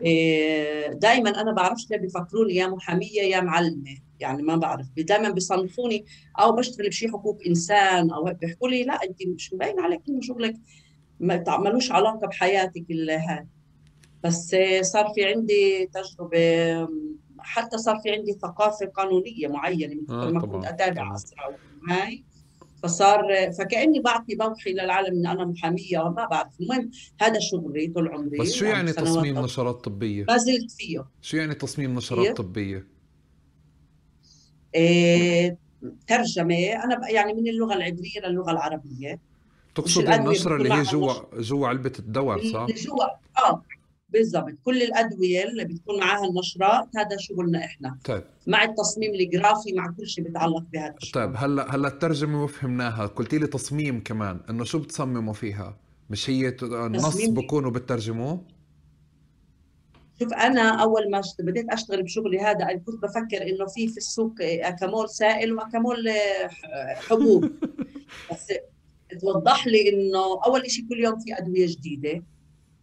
إيه، 0.00 0.92
دائما 0.92 1.40
أنا 1.40 1.52
بعرفش 1.52 1.90
ليه 1.90 1.98
بفكروني 1.98 2.54
يا 2.54 2.66
محامية 2.66 3.22
يا 3.22 3.40
معلمة 3.40 3.96
يعني 4.20 4.42
ما 4.42 4.56
بعرف. 4.56 4.86
دائما 4.96 5.30
بيصنفوني 5.30 6.04
أو 6.40 6.52
بشتغل 6.52 6.88
بشيء 6.88 7.10
حقوق 7.12 7.38
إنسان 7.46 8.10
أو 8.10 8.24
بيحكوا 8.24 8.68
لي 8.68 8.84
لا 8.84 9.04
انت 9.04 9.26
مش 9.26 9.52
مبين 9.52 9.80
عليك 9.80 10.00
إنه 10.08 10.20
شغلك 10.20 10.54
ملوش 11.20 11.92
علاقة 11.92 12.26
بحياتك 12.26 12.84
هاي. 12.90 13.46
بس 14.24 14.56
صار 14.80 15.12
في 15.14 15.24
عندي 15.24 15.90
تجربة 15.94 16.88
حتى 17.38 17.78
صار 17.78 17.98
في 18.02 18.10
عندي 18.10 18.32
ثقافة 18.32 18.86
قانونية 18.86 19.48
معينة 19.48 19.94
من 19.94 20.10
آه 20.10 20.30
ما 20.30 20.40
كنت 20.40 20.64
أتابع 20.64 21.14
أسرع 21.14 21.56
وهاي. 21.82 22.24
فصار 22.82 23.52
فكأني 23.58 24.00
بعطي 24.00 24.34
بوحي 24.34 24.72
للعالم 24.72 25.18
إن 25.18 25.26
أنا 25.26 25.44
محامية 25.44 25.98
وما 25.98 26.26
بعرف. 26.26 26.60
المهم 26.60 26.90
هذا 27.20 27.38
شغلي 27.38 27.86
طول 27.86 28.08
عمري 28.08 28.38
بس 28.38 28.52
شو 28.52 28.64
يعني 28.64 28.92
تصميم 28.92 29.38
نشرات 29.38 29.74
طبية؟ 29.74 30.24
ما 30.28 30.36
زلت 30.36 30.70
فيه. 30.70 31.04
شو 31.22 31.36
يعني 31.36 31.54
تصميم 31.54 31.94
نشرات 31.94 32.36
طبية؟ 32.36 32.86
إيه 34.74 35.58
ترجمة. 36.06 36.72
أنا 36.84 37.10
يعني 37.10 37.32
من 37.34 37.48
اللغة 37.48 37.74
العبرية 37.74 38.20
للغة 38.24 38.50
العربية. 38.50 39.20
تقصد 39.74 40.08
النشرة 40.08 40.56
اللي 40.56 40.74
هي 40.74 40.82
جوا 40.82 41.14
جوا 41.38 41.68
علبة 41.68 41.92
الدواء 41.98 42.52
صح؟ 42.52 42.60
اللي 42.60 42.74
جوا 42.74 43.04
آه 43.38 43.62
بالضبط. 44.08 44.54
كل 44.64 44.82
الأدوية 44.82 45.44
اللي 45.44 45.64
بتكون 45.64 46.00
معها 46.00 46.26
النشرات 46.26 46.88
هذا 46.96 47.16
شغلنا 47.18 47.64
إحنا. 47.64 47.98
طيب. 48.04 48.24
مع 48.46 48.64
التصميم 48.64 49.14
الجرافي 49.14 49.72
مع 49.72 49.94
كل 49.98 50.06
شيء 50.06 50.24
بيتعلق 50.24 50.64
بهذا 50.72 50.94
الشغل 51.02 51.12
طيب 51.22 51.32
هلا 51.36 51.74
هلا 51.74 51.88
الترجمة 51.88 52.44
وفهمناها. 52.44 53.06
قلتي 53.06 53.38
لي 53.38 53.46
تصميم 53.46 54.00
كمان 54.00 54.40
إنه 54.50 54.64
شو 54.64 54.78
بتصمموا 54.78 55.32
فيها؟ 55.32 55.76
مش 56.10 56.30
هي 56.30 56.56
نص 56.72 57.26
بكونوا 57.26 57.70
بترجموه؟ 57.70 58.40
شوف 60.18 60.32
أنا 60.32 60.82
أول 60.82 61.10
ما 61.10 61.22
بديت 61.38 61.72
أشتغل 61.72 62.02
بشغلي 62.02 62.38
هذا 62.40 62.64
أنا 62.64 62.78
كنت 62.78 63.02
بفكر 63.02 63.42
إنه 63.42 63.66
في 63.66 63.88
في 63.88 63.96
السوق 63.96 64.34
اكامول 64.40 65.08
سائل 65.08 65.52
واكامول 65.52 66.10
حبوب. 67.08 67.52
بس 68.30 68.52
توضح 69.20 69.66
لي 69.66 69.88
إنه 69.88 70.44
أول 70.46 70.70
شيء 70.70 70.88
كل 70.88 71.04
يوم 71.04 71.18
في 71.18 71.38
أدوية 71.38 71.66
جديدة 71.66 72.24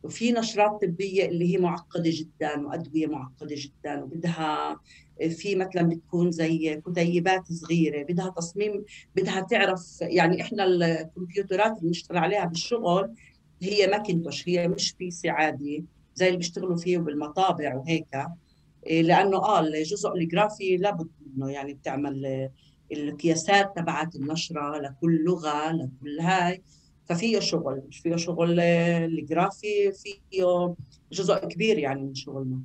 وفي 0.03 0.31
نشرات 0.31 0.85
طبية 0.85 1.25
اللي 1.25 1.53
هي 1.53 1.57
معقدة 1.57 2.09
جدا 2.13 2.67
وأدوية 2.67 3.07
معقدة 3.07 3.55
جدا 3.55 4.03
وبدها 4.03 4.79
في 5.29 5.55
مثلا 5.55 5.83
بتكون 5.83 6.31
زي 6.31 6.81
كتيبات 6.87 7.51
صغيرة 7.51 8.03
بدها 8.03 8.29
تصميم 8.29 8.85
بدها 9.15 9.41
تعرف 9.41 9.97
يعني 10.01 10.41
إحنا 10.41 10.63
الكمبيوترات 10.65 11.77
اللي 11.77 11.87
بنشتغل 11.87 12.17
عليها 12.17 12.45
بالشغل 12.45 13.13
هي 13.61 13.87
ماكنتوش 13.87 14.49
هي 14.49 14.67
مش 14.67 14.93
PC 14.93 15.29
عادي 15.29 15.85
زي 16.15 16.27
اللي 16.27 16.37
بيشتغلوا 16.37 16.77
فيه 16.77 16.97
بالمطابع 16.97 17.75
وهيك 17.75 18.07
إيه، 18.87 19.01
لأنه 19.01 19.37
آه 19.37 19.59
الجزء 19.59 20.13
الجرافي 20.13 20.77
لابد 20.77 21.09
انه 21.37 21.51
يعني 21.51 21.73
بتعمل 21.73 22.49
القياسات 22.93 23.73
تبعت 23.75 24.15
النشرة 24.15 24.77
لكل 24.77 25.23
لغة 25.23 25.71
لكل 25.71 26.19
هاي. 26.19 26.61
ففيه 27.05 27.39
شغل 27.39 27.81
مش 27.89 27.99
فيه 27.99 28.15
شغل 28.15 28.59
الجرافي 28.59 29.91
فيه 29.91 30.75
جزء 31.11 31.35
كبير 31.35 31.77
يعني 31.77 32.01
من 32.01 32.15
شغلنا. 32.15 32.59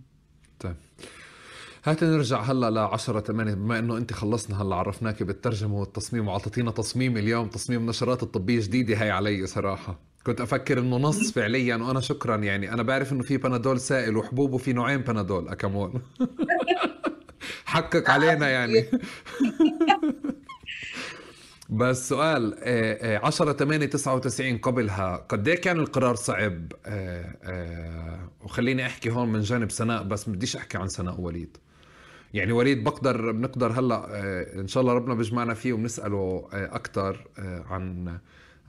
طيب. 0.60 0.76
هات 1.84 2.04
نرجع 2.04 2.40
هلا 2.40 2.70
ل 2.70 2.78
10 2.78 3.20
8 3.20 3.54
بما 3.54 3.78
إنه 3.78 3.96
أنت 3.96 4.12
خلصنا 4.12 4.62
هلا 4.62 4.76
عرفناك 4.76 5.22
بالترجمة 5.22 5.80
والتصميم 5.80 6.28
واعطيتينا 6.28 6.70
تصميم 6.70 7.16
اليوم 7.16 7.48
تصميم 7.48 7.86
نشرات 7.86 8.22
الطبية 8.22 8.60
جديدة 8.60 8.96
هي 8.96 9.10
علي 9.10 9.46
صراحة. 9.46 10.00
كنت 10.26 10.40
أفكر 10.40 10.78
إنه 10.78 10.96
نص 10.96 11.32
فعليا 11.32 11.76
وأنا 11.76 12.00
شكرا 12.00 12.36
يعني. 12.36 12.72
أنا 12.72 12.82
بعرف 12.82 13.12
إنه 13.12 13.22
في 13.22 13.36
بنادول 13.36 13.80
سائل 13.80 14.16
وحبوب 14.16 14.52
وفي 14.52 14.72
نوعين 14.72 15.00
بنادول 15.00 15.48
اكمول 15.48 15.92
حقق 17.66 18.10
علينا 18.10 18.48
يعني. 18.48 18.84
بس 21.70 22.08
سؤال 22.08 22.54
10 23.24 23.52
8 23.52 23.86
99 23.86 24.58
قبلها 24.58 25.16
قد 25.16 25.48
إيه 25.48 25.60
كان 25.60 25.78
القرار 25.78 26.14
صعب؟ 26.14 26.72
آه، 26.86 27.36
آه، 27.42 28.28
وخليني 28.44 28.86
أحكي 28.86 29.10
هون 29.10 29.32
من 29.32 29.40
جانب 29.40 29.70
سناء 29.70 30.02
بس 30.02 30.28
بديش 30.28 30.56
أحكي 30.56 30.78
عن 30.78 30.88
سناء 30.88 31.20
وليد 31.20 31.56
يعني 32.34 32.52
وليد 32.52 32.84
بقدر 32.84 33.32
بنقدر 33.32 33.72
هلأ 33.72 34.06
آه، 34.10 34.60
إن 34.60 34.68
شاء 34.68 34.80
الله 34.80 34.92
ربنا 34.92 35.14
بيجمعنا 35.14 35.54
فيه 35.54 35.72
وبنساله 35.72 36.48
أكثر 36.52 37.26
عن 37.70 38.18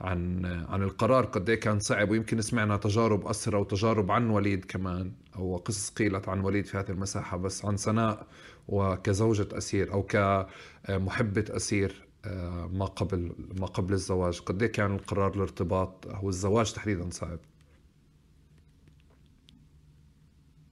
عن 0.00 0.46
عن 0.68 0.82
القرار 0.82 1.24
قد 1.24 1.50
إيه 1.50 1.60
كان 1.60 1.80
صعب 1.80 2.10
ويمكن 2.10 2.40
سمعنا 2.40 2.76
تجارب 2.76 3.26
أسرة 3.26 3.58
وتجارب 3.58 4.10
عن 4.10 4.30
وليد 4.30 4.64
كمان 4.64 5.12
أو 5.36 5.56
قصص 5.56 5.90
قيلت 5.90 6.28
عن 6.28 6.40
وليد 6.40 6.66
في 6.66 6.76
هذه 6.76 6.90
المساحة. 6.90 7.36
بس 7.36 7.64
عن 7.64 7.76
سناء 7.76 8.26
وكزوجة 8.68 9.58
أسير 9.58 9.92
أو 9.92 10.02
كمحبة 10.02 11.44
أسير 11.50 12.08
آه، 12.24 12.66
ما 12.72 12.84
قبل 12.86 13.34
ما 13.60 13.66
قبل 13.66 13.92
الزواج. 13.94 14.40
قد 14.40 14.62
إيه 14.62 14.72
كان 14.72 14.94
القرار 14.94 15.34
الارتباط؟ 15.34 16.06
أو 16.06 16.28
الزواج 16.28 16.72
تحديدا 16.72 17.10
صعب. 17.10 17.38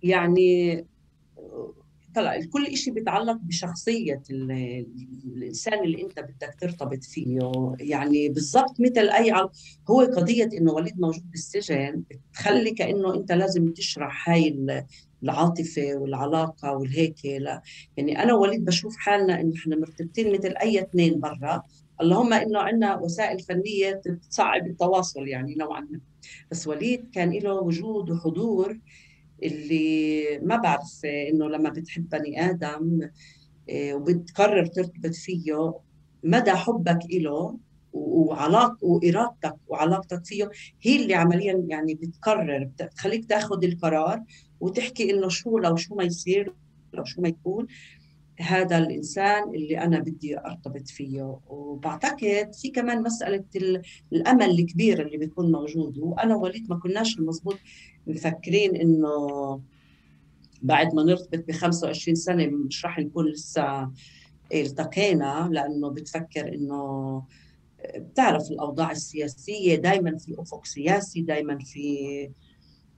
يعني 0.03 0.87
طلع 2.17 2.41
كل 2.53 2.77
شيء 2.77 2.93
بيتعلق 2.93 3.39
بشخصية 3.43 4.23
الإنسان 4.31 5.85
اللي 5.85 6.03
أنت 6.03 6.21
بدك 6.21 6.57
ترتبط 6.61 7.05
فيه. 7.05 7.39
يعني 7.81 8.29
بالضبط 8.29 8.81
مثل 8.81 9.09
أي 9.09 9.33
هو 9.91 10.01
قضية 10.01 10.49
إنه 10.53 10.73
وليد 10.73 11.01
موجود 11.01 11.31
بالسجن 11.31 12.03
بتخلي 12.31 12.71
كأنه 12.71 13.15
أنت 13.15 13.33
لازم 13.33 13.73
تشرح 13.73 14.31
هاي 14.31 14.67
العاطفة 15.23 15.95
والعلاقة 15.95 16.73
والهيك. 16.73 17.25
لا 17.25 17.63
يعني 17.97 18.23
أنا 18.23 18.35
ووليد 18.35 18.65
بشوف 18.65 18.97
حالنا 18.97 19.41
إنه 19.41 19.55
إحنا 19.57 19.77
مرتبطين 19.77 20.33
مثل 20.33 20.55
أي 20.63 20.81
اثنين 20.81 21.21
برا. 21.21 21.63
اللهم 22.01 22.33
إنه 22.33 22.59
عندنا 22.59 22.97
وسائل 22.97 23.41
فنية 23.41 24.01
تصعب 24.31 24.67
التواصل 24.67 25.29
يعني 25.29 25.55
نوعا 25.55 25.81
ما. 25.81 26.01
بس 26.51 26.67
وليد 26.67 27.11
كان 27.13 27.31
له 27.31 27.55
وجود 27.55 28.11
وحضور 28.11 28.79
اللي 29.43 30.25
ما 30.43 30.57
بعرف 30.57 31.01
إنه 31.05 31.49
لما 31.49 31.71
بتحب 31.71 32.09
بني 32.09 32.51
آدم 32.51 33.01
آه، 33.71 33.95
وبتقرر 33.95 34.67
ترتبط 34.67 35.15
فيه 35.15 35.73
مدى 36.25 36.51
حبك 36.51 36.99
له 37.11 37.59
وعلاق 37.93 38.85
وإرادتك 38.85 39.57
وعلاقتك 39.69 40.25
فيه 40.25 40.51
هي 40.83 41.03
اللي 41.03 41.15
عمليا 41.15 41.65
يعني 41.69 41.95
بتقرر 41.95 42.71
بتخليك 42.81 43.25
تاخذ 43.25 43.65
القرار 43.65 44.23
وتحكي 44.61 45.11
إنه 45.11 45.29
شو 45.29 45.59
لو 45.59 45.77
شو 45.77 45.95
ما 45.95 46.05
يصير 46.05 46.55
لو 46.93 47.05
شو 47.05 47.21
ما 47.21 47.29
يكون. 47.29 47.67
هذا 48.41 48.79
الإنسان 48.79 49.55
اللي 49.55 49.79
أنا 49.79 49.99
بدي 49.99 50.39
أرتبط 50.39 50.89
فيه. 50.89 51.39
وبعتقد 51.49 52.55
في 52.55 52.71
كمان 52.75 53.03
مسألة 53.03 53.45
الأمل 54.13 54.51
الكبير 54.51 55.07
اللي 55.07 55.19
بيكون 55.19 55.53
موجود. 55.53 55.99
وأنا 55.99 56.37
ووليد 56.37 56.71
ما 56.71 56.79
كناش 56.79 57.19
المضبوط 57.19 57.59
مفكرين 58.07 58.77
إنه 58.77 59.61
بعد 60.63 60.95
ما 60.95 61.03
نرتبط 61.03 61.45
ب 61.49 61.53
25 61.53 62.15
سنة 62.15 62.47
مش 62.47 62.85
راح 62.85 62.99
نكون 62.99 63.27
لسه 63.27 63.91
التقينا. 64.55 65.49
لأنه 65.53 65.91
بتفكر 65.91 66.55
إنه 66.55 67.23
بتعرف 67.97 68.51
الأوضاع 68.51 68.91
السياسية. 68.91 69.75
دائما 69.75 70.17
في 70.19 70.35
أفق 70.39 70.65
سياسي 70.65 71.23
دائما 71.23 71.59
في 71.59 72.31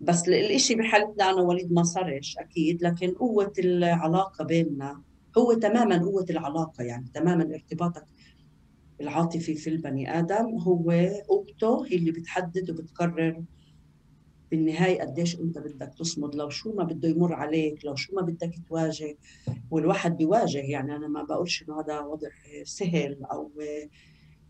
بس 0.00 0.28
الإشي 0.28 0.74
بحالتنا 0.74 1.30
أنا 1.30 1.42
وليد 1.42 1.72
ما 1.72 1.82
صارش 1.82 2.36
أكيد. 2.38 2.82
لكن 2.82 3.10
قوة 3.10 3.52
العلاقة 3.58 4.44
بيننا 4.44 5.07
هو 5.38 5.52
تماما 5.52 5.98
قوة 5.98 6.26
العلاقة 6.30 6.84
يعني 6.84 7.10
تماما 7.14 7.54
ارتباطك 7.54 8.06
العاطفي 9.00 9.54
في 9.54 9.70
البني 9.70 10.18
آدم 10.18 10.58
هو 10.58 10.90
قوته 11.28 11.86
هي 11.86 11.96
اللي 11.96 12.10
بتحدد 12.10 12.70
وبتقرر 12.70 13.44
بالنهاية 14.50 15.00
قديش 15.00 15.40
أنت 15.40 15.58
بدك 15.58 15.94
تصمد 15.98 16.34
لو 16.34 16.48
شو 16.48 16.72
ما 16.72 16.84
بده 16.84 17.08
يمر 17.08 17.32
عليك 17.32 17.84
لو 17.84 17.94
شو 17.94 18.14
ما 18.16 18.22
بدك 18.22 18.54
تواجه 18.68 19.16
والواحد 19.70 20.16
بيواجه. 20.16 20.58
يعني 20.58 20.96
أنا 20.96 21.08
ما 21.08 21.22
بقولش 21.22 21.62
إنه 21.62 21.80
هذا 21.80 22.00
وضع 22.00 22.28
سهل 22.64 23.24
أو 23.32 23.52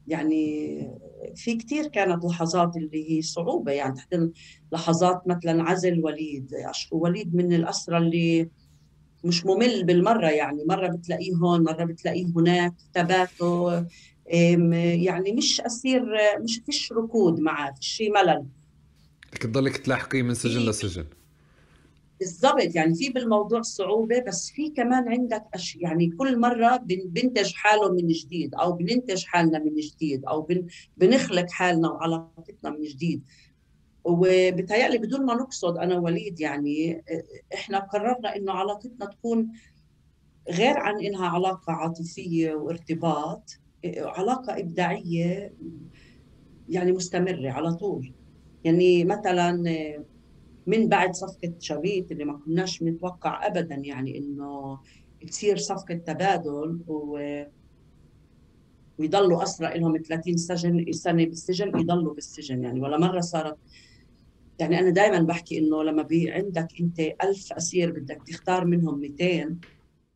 يعني 0.07 0.79
في 1.37 1.57
كثير 1.57 1.87
كانت 1.87 2.25
لحظات 2.25 2.77
اللي 2.77 3.11
هي 3.11 3.23
صعوبة. 3.23 3.73
يعني 3.73 3.95
تحديدا 3.95 4.33
لحظات 4.73 5.29
مثلا 5.29 5.63
عزل 5.63 6.05
وليد 6.05 6.53
وليد 6.93 7.35
من 7.35 7.53
الأسرى 7.53 7.99
اللي 7.99 8.51
مش 9.25 9.47
ممل 9.47 9.85
بالمرة 9.85 10.29
يعني 10.29 10.65
مرة 10.65 10.89
بتلاقيه 10.89 11.35
هون 11.35 11.63
مرة 11.63 11.85
بتلاقيه 11.85 12.27
هناك 12.37 12.75
تباته 12.95 13.87
يعني 14.27 15.33
مش 15.33 15.61
أسير 15.61 16.05
مش 16.41 16.61
فيش 16.67 16.93
ركود 16.93 17.41
معه 17.41 17.75
فيش 17.75 18.03
ملل. 18.03 18.45
بدك 19.33 19.43
تضلك 19.43 19.77
تلاحقي 19.77 20.23
من 20.23 20.35
سجن 20.35 20.61
لسجن. 20.61 21.05
بالضبط 22.21 22.75
يعني 22.77 22.95
في 22.95 23.09
بالموضوع 23.09 23.63
صعوبة 23.63 24.25
بس 24.27 24.51
في 24.51 24.71
كمان 24.71 25.09
عندك 25.09 25.45
أش... 25.55 25.77
يعني 25.77 26.11
كل 26.11 26.41
مرة 26.41 26.77
بنتج 26.87 27.53
حاله 27.53 27.93
من 27.93 28.09
جديد 28.09 28.55
أو 28.55 28.73
بننتج 28.73 29.25
حالنا 29.25 29.59
من 29.59 29.75
جديد 29.75 30.25
أو 30.25 30.43
بن... 30.43 30.67
بنخلق 30.97 31.51
حالنا 31.51 31.91
وعلاقتنا 31.91 32.71
من 32.71 32.83
جديد. 32.83 33.23
وبتهيألي 34.09 34.99
بدون 34.99 35.27
ما 35.27 35.35
نقصد 35.35 35.79
أنا 35.79 35.99
وليد 35.99 36.41
يعني 36.41 37.03
إحنا 37.55 37.79
قررنا 37.79 38.37
إنه 38.37 38.53
علاقتنا 38.53 39.07
تكون 39.07 39.53
غير 40.51 40.79
عن 40.79 41.01
إنها 41.05 41.29
علاقة 41.29 41.73
عاطفية 41.73 42.55
وارتباط 42.55 43.51
علاقة 43.87 44.59
إبداعية 44.59 45.55
يعني 46.69 46.93
مستمرة 46.93 47.51
على 47.51 47.75
طول. 47.75 48.15
يعني 48.65 49.05
مثلا 49.05 49.53
من 50.67 50.89
بعد 50.89 51.15
صفقة 51.15 51.55
شريط 51.59 52.13
اللي 52.13 52.25
ما 52.25 52.39
كناش 52.45 52.79
بنتوقع 52.79 53.47
ابدا 53.47 53.75
يعني 53.75 54.19
إنه 54.19 54.81
تصير 55.29 55.57
صفقة 55.57 55.95
تبادل 55.95 56.81
و 56.87 57.19
ويضلوا 58.99 59.43
اسرى 59.43 59.79
لهم 59.79 60.03
30 60.03 60.37
سجن 60.37 60.93
سنة 60.93 61.25
بالسجن 61.25 61.79
يضلوا 61.81 62.15
بالسجن 62.15 62.63
يعني 62.65 62.81
ولا 62.81 62.99
مرة 62.99 63.21
صارت 63.21 63.59
يعني 64.61 64.79
أنا 64.79 64.91
دائما 64.91 65.19
بحكي 65.19 65.59
إنه 65.59 65.83
لما 65.83 66.03
بي 66.03 66.31
عندك 66.31 66.69
أنت 66.81 67.01
ألف 67.01 67.53
أسير 67.53 67.91
بدك 67.91 68.23
تختار 68.27 68.65
منهم 68.65 69.01
200 69.01 69.59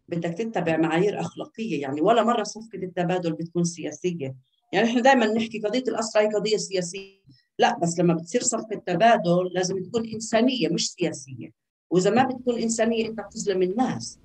بدك 0.09 0.31
تتبع 0.31 0.76
معايير 0.76 1.20
أخلاقية 1.20 1.83
يعني 1.83 2.00
ولا 2.00 2.22
مرة 2.22 2.42
صفقة 2.42 2.78
التبادل 2.83 3.33
بتكون 3.33 3.64
سياسية. 3.64 4.35
يعني 4.72 4.88
إحنا 4.88 5.00
دائما 5.00 5.26
نحكي 5.26 5.59
قضية 5.59 5.85
الاسرى 5.88 6.22
هي 6.22 6.28
قضية 6.28 6.57
سياسية. 6.57 7.22
لا 7.59 7.78
بس 7.78 7.98
لما 7.98 8.14
بتصير 8.14 8.42
صفقة 8.42 8.83
تبادل 8.87 9.50
لازم 9.55 9.83
تكون 9.83 10.09
إنسانية 10.14 10.68
مش 10.68 10.90
سياسية. 10.90 11.50
وإذا 11.90 12.11
ما 12.11 12.24
بتكون 12.24 12.59
إنسانية 12.59 13.09
أنت 13.09 13.20
بتظلم 13.20 13.62
الناس. 13.62 14.18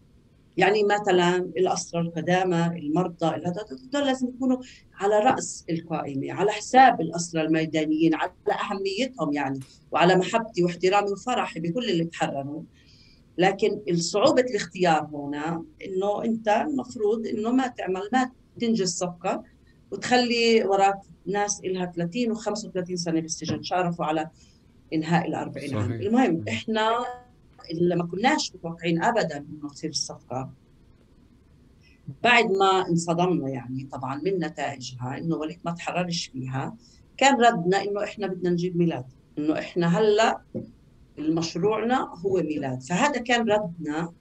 يعني 0.58 0.84
مثلا 0.84 1.36
الاسرى 1.38 2.02
القدامى 2.02 2.66
المرضى 2.66 3.26
هذول 3.26 4.06
لازم 4.06 4.28
يكونوا 4.28 4.58
على 4.94 5.20
رأس 5.20 5.66
القائمة 5.70 6.34
على 6.34 6.52
حساب 6.52 7.02
الاسرى 7.02 7.42
الميدانيين 7.42 8.16
على 8.16 8.32
أهميتهم 8.50 9.34
يعني 9.34 9.60
وعلى 9.92 10.16
محبتي 10.16 10.64
واحترامي 10.64 11.12
وفرحي 11.12 11.60
بكل 11.60 11.90
اللي 11.90 12.06
تحرروا 12.06 12.64
لكن 13.38 13.82
صعوبه 13.96 14.42
الاختيار 14.42 15.10
هنا 15.14 15.64
إنه 15.86 16.24
أنت 16.24 16.48
المفروض 16.48 17.28
إنه 17.28 17.52
ما 17.52 17.68
تعمل 17.68 18.10
ما 18.14 18.32
تنجز 18.60 18.96
صفقة 18.96 19.44
وتخلي 19.92 20.64
وراك 20.64 21.00
ناس 21.26 21.62
لها 21.64 21.86
30 21.96 22.36
و35 22.36 22.94
سنة 22.96 23.20
بالسجن 23.20 23.64
شارفوا 23.64 24.06
على 24.06 24.30
إنهاء 24.94 25.28
ال 25.28 25.36
40 25.36 25.76
عام 25.78 25.92
المهم 25.92 26.44
إحنا 26.50 26.92
اللي 27.72 27.96
ما 27.96 28.04
كناش 28.06 28.56
متوقعين 28.56 29.04
ابدا 29.04 29.38
إنه 29.38 29.70
تصير 29.70 29.90
الصفقة. 29.90 30.50
بعد 32.24 32.46
ما 32.52 32.88
انصدمنا 32.90 33.50
يعني 33.50 33.88
طبعا 33.92 34.22
من 34.26 34.40
نتائجها 34.40 35.18
إنه 35.18 35.36
وليد 35.36 35.60
ما 35.66 35.72
تحررش 35.72 36.26
فيها 36.28 36.76
كان 37.18 37.42
ردنا 37.42 37.84
إنه 37.84 38.04
إحنا 38.04 38.28
بدنا 38.28 38.50
نجيب 38.50 38.78
ميلاد 38.78 39.06
إنه 39.38 39.60
إحنا 39.60 40.00
هلأ 40.00 40.42
مشروعنا 41.20 42.14
هو 42.26 42.34
ميلاد. 42.36 42.82
فهذا 42.84 43.22
كان 43.22 43.50
ردنا 43.52 44.14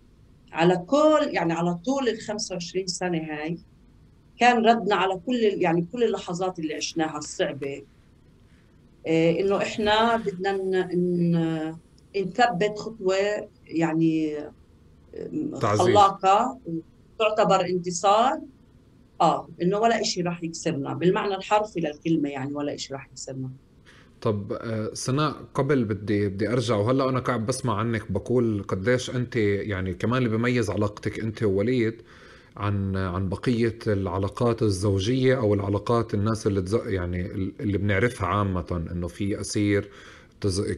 على 0.52 0.76
كل 0.76 1.28
يعني 1.30 1.52
على 1.52 1.74
طول 1.74 2.08
ال 2.08 2.20
25 2.20 2.86
سنة 2.86 3.18
هاي 3.18 3.58
كان 4.38 4.66
ردنا 4.66 4.94
على 4.94 5.16
كل 5.26 5.34
يعني 5.42 5.86
كل 5.92 6.04
اللحظات 6.04 6.58
اللي 6.58 6.74
عشناها 6.74 7.18
الصعبة. 7.18 7.82
إيه 9.06 9.42
إنه 9.42 9.56
إحنا 9.62 10.16
بدنا 10.16 11.78
نثبت 12.16 12.78
خطوة 12.78 13.16
يعني 13.66 14.38
خلاقة 15.62 16.58
تعتبر 17.18 17.60
انتصار. 17.66 18.40
آه 19.20 19.48
إنه 19.62 19.78
ولا 19.78 20.02
شيء 20.02 20.24
راح 20.24 20.42
يكسرنا 20.42 20.94
بالمعنى 20.94 21.34
الحرفي 21.34 21.80
للكلمة 21.80 22.28
يعني 22.28 22.54
ولا 22.54 22.76
شيء 22.76 22.92
راح 22.92 23.08
يكسرنا. 23.12 23.50
طب 24.20 24.52
آه، 24.52 24.90
سناء 24.94 25.34
قبل 25.54 25.84
بدي 25.84 26.28
بدي 26.28 26.48
أرجع 26.48 26.76
وهلأ 26.76 27.08
أنا 27.08 27.20
قاعد 27.20 27.46
بسمع 27.46 27.74
عنك 27.78 28.12
بقول 28.12 28.64
قديش 28.68 29.10
أنت 29.10 29.36
يعني 29.36 29.94
كمان 29.94 30.18
اللي 30.18 30.28
بيميز 30.28 30.70
علاقتك 30.70 31.20
أنت 31.20 31.42
ووليد 31.42 32.02
عن 32.56 32.96
عن 32.96 33.28
بقية 33.28 33.78
العلاقات 33.86 34.62
الزوجية 34.62 35.38
أو 35.38 35.54
العلاقات 35.54 36.14
الناس 36.14 36.46
اللي 36.46 36.64
يعني 36.86 37.26
اللي 37.60 37.78
بنعرفها 37.78 38.26
عامة 38.26 38.86
إنه 38.92 39.08
في 39.08 39.40
أسير 39.40 39.90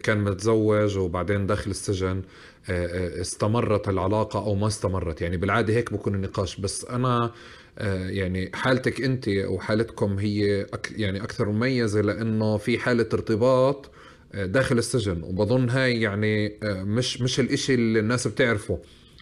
كان 0.03 0.19
متزوج 0.25 0.99
وبعدين 0.99 1.47
داخل 1.47 1.71
السجن 1.71 2.23
آه، 2.71 2.87
آه، 3.19 3.21
استمرت 3.21 3.89
العلاقة 3.89 4.39
أو 4.39 4.55
ما 4.55 4.67
استمرت. 4.67 5.23
يعني 5.23 5.37
بالعادة 5.37 5.75
هيك 5.75 5.93
بكون 5.93 6.15
النقاش. 6.15 6.61
بس 6.61 6.85
أنا 6.85 7.33
آه، 7.79 8.09
يعني 8.09 8.51
حالتك 8.55 9.01
أنت 9.01 9.29
وحالتكم 9.29 10.19
هي 10.19 10.67
يعني 10.97 11.23
أكثر 11.23 11.49
مميزة 11.49 12.01
لأنه 12.01 12.57
في 12.57 12.79
حالة 12.79 13.07
ارتباط 13.13 13.91
داخل 14.35 14.79
السجن. 14.79 15.23
وبظن 15.23 15.69
هاي 15.71 16.01
يعني 16.01 16.59
مش 16.65 17.21
مش 17.23 17.41
الإشي 17.41 17.75
اللي 17.75 17.99
الناس 18.01 18.29
بتعرفه 18.29 18.79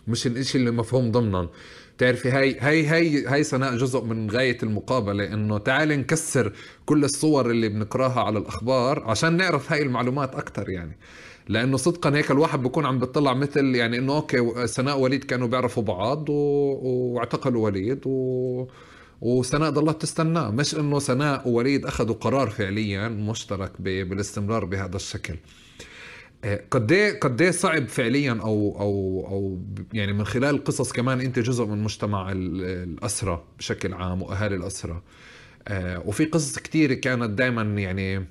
مش 0.09 0.27
الإشي 0.27 0.59
اللي 0.59 0.71
مفهوم 0.71 1.13
ضمنا. 1.13 1.49
بتعرفي 1.97 2.31
هاي 2.31 2.59
هاي 2.61 2.87
هاي 2.87 3.27
هاي 3.27 3.45
سناء 3.45 3.77
جزء 3.77 4.05
من 4.05 4.31
غاية 4.31 4.59
المقابلة 4.63 5.33
إنه 5.33 5.59
تعالي 5.59 5.97
نكسر 5.97 6.53
كل 6.87 7.05
الصور 7.05 7.51
اللي 7.51 7.69
بنقراها 7.69 8.21
على 8.21 8.39
الأخبار 8.39 9.05
عشان 9.05 9.37
نعرف 9.37 9.73
هاي 9.73 9.83
المعلومات 9.83 10.35
أكثر 10.35 10.69
يعني 10.71 10.97
لأنه 11.49 11.77
صدقا 11.77 12.17
هيك 12.17 12.31
الواحد 12.31 12.63
بيكون 12.63 12.87
عم 12.87 12.99
بيطلع 12.99 13.35
مثل 13.35 13.75
يعني 13.75 13.99
إنه 13.99 14.17
okay 14.17 14.67
سناء 14.67 14.99
وليد 14.99 15.25
كانوا 15.25 15.49
بيعرفوا 15.49 15.83
بعض 15.83 16.29
و... 16.29 16.33
واعتقلوا 16.83 17.65
وليد 17.65 18.01
و... 18.07 18.67
وسناء 19.21 19.71
ضلت 19.71 20.03
تستناه 20.03 20.51
مش 20.51 20.75
إنه 20.75 20.99
سناء 20.99 21.49
ووليد 21.49 21.87
أخذوا 21.87 22.15
قرار 22.15 22.51
فعليا 22.51 23.09
مشترك. 23.09 23.73
بالاستمرار 23.81 24.65
بهذا 24.65 24.97
الشكل 24.97 25.37
قد 26.71 26.93
إيه 26.93 27.21
قد 27.21 27.43
إيه 27.43 27.51
صعب 27.51 27.89
فعليا 27.89 28.33
أو 28.33 28.77
أو 28.81 29.27
أو 29.29 29.63
يعني 29.93 30.13
من 30.13 30.25
خلال 30.25 30.65
قصص 30.65 30.93
كمان 30.93 31.21
أنت 31.21 31.39
جزء 31.39 31.65
من 31.65 31.83
مجتمع 31.83 32.33
الاسرى 32.33 33.45
بشكل 33.59 33.95
عام 33.95 34.23
وأهالي 34.23 34.57
الاسرى 34.57 35.03
آه، 35.69 36.03
وفي 36.07 36.25
قصص 36.25 36.59
كثيره 36.59 36.95
كانت 36.95 37.31
دائما 37.31 37.63
يعني 37.63 38.27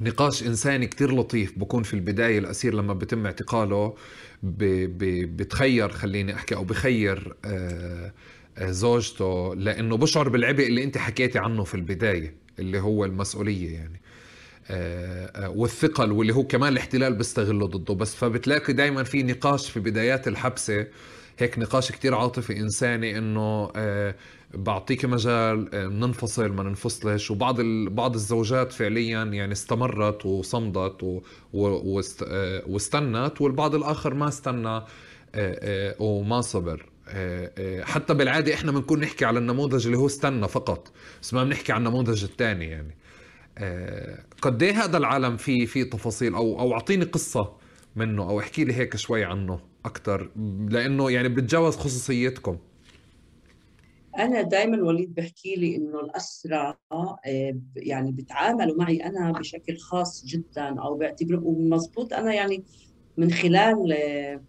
نقاش 0.00 0.42
إنساني 0.42 0.86
كتير 0.86 1.14
لطيف 1.14 1.58
بكون 1.58 1.82
في 1.82 1.94
البداية 1.94 2.38
الأسير 2.38 2.74
لما 2.74 2.94
بتم 2.94 3.26
اعتقاله 3.26 3.94
بتخير 4.42 5.88
خليني 5.88 6.34
أحكي 6.34 6.54
أو 6.54 6.64
بخير 6.64 7.36
آه، 7.44 8.12
آه، 8.58 8.70
زوجته 8.70 9.54
لأنه 9.54 9.96
بشعر 9.96 10.28
بالعبء 10.28 10.66
اللي 10.66 10.84
أنت 10.84 10.98
حكيتي 10.98 11.38
عنه 11.38 11.64
في 11.64 11.74
البداية 11.74 12.34
اللي 12.58 12.80
هو 12.80 13.04
المسؤولية 13.04 13.74
يعني. 13.74 14.00
آه، 14.04 14.09
والثقل 15.46 16.12
واللي 16.12 16.34
هو 16.34 16.42
كمان 16.42 16.72
الاحتلال 16.72 17.14
بيستغله 17.14 17.66
ضده. 17.66 17.94
بس 17.94 18.14
فبتلاقي 18.14 18.72
دائما 18.72 19.02
في 19.02 19.22
نقاش 19.22 19.70
في 19.70 19.80
بدايات 19.80 20.28
الحبسة 20.28 20.86
هيك 21.38 21.58
نقاش 21.58 21.92
كتير 21.92 22.14
عاطفي 22.14 22.56
إنساني 22.56 23.18
إنه 23.18 23.70
بعطيك 24.54 25.04
مجال 25.04 25.68
ننفصل 25.72 26.48
ما 26.48 26.62
ننفصلش. 26.62 27.30
وبعض 27.30 27.60
بعض 27.90 28.14
الزوجات 28.14 28.72
فعليا 28.72 29.24
يعني 29.24 29.52
استمرت 29.52 30.26
وصمدت 30.26 31.02
و... 31.02 31.20
واستنت 32.66 33.40
والبعض 33.40 33.74
الآخر 33.74 34.14
ما 34.14 34.28
استنى 34.28 34.68
آه، 34.68 34.84
آه، 35.34 35.94
وما 35.98 36.40
صبر. 36.40 36.86
آه، 37.08 37.82
حتى 37.82 38.14
بالعادة 38.14 38.54
إحنا 38.54 38.72
بنكون 38.72 39.00
نحكي 39.00 39.24
على 39.24 39.38
النموذج 39.38 39.86
اللي 39.86 39.98
هو 39.98 40.06
استنى 40.06 40.48
فقط 40.48 40.92
بس 41.22 41.34
ما 41.34 41.44
بنحكي 41.44 41.72
عن 41.72 41.86
النموذج 41.86 42.24
الثاني 42.24 42.64
يعني. 42.66 42.96
قد 44.42 44.62
إيه 44.62 44.84
هذا 44.84 44.98
العالم 44.98 45.36
في 45.36 45.66
في 45.66 45.84
تفاصيل 45.84 46.34
أو 46.34 46.60
أو 46.60 46.72
أعطيني 46.72 47.04
قصة 47.04 47.56
منه 47.96 48.22
أو 48.22 48.40
احكي 48.40 48.64
لي 48.64 48.72
هيك 48.72 48.96
شوي 48.96 49.24
عنه 49.24 49.60
أكثر 49.84 50.30
لأنه 50.68 51.10
يعني 51.10 51.28
بتجاوز 51.28 51.76
خصوصيتكم 51.76 52.58
أنا 54.18 54.42
دائما 54.42 54.82
وليد 54.82 55.14
بحكي 55.14 55.54
لي 55.54 55.76
إنه 55.76 56.00
الاسرى 56.00 56.74
آه، 56.92 57.60
يعني 57.76 58.12
بيتعاملوا 58.12 58.76
معي 58.76 59.04
أنا 59.04 59.32
بشكل 59.32 59.76
خاص 59.78 60.24
جدا 60.24 60.80
أو 60.80 60.96
بيعتبروا 60.96 61.40
ومضبوط 61.44 62.12
أنا 62.12 62.34
يعني 62.34 62.64
من 63.16 63.30
خلال 63.30 63.92
آه، 63.92 64.44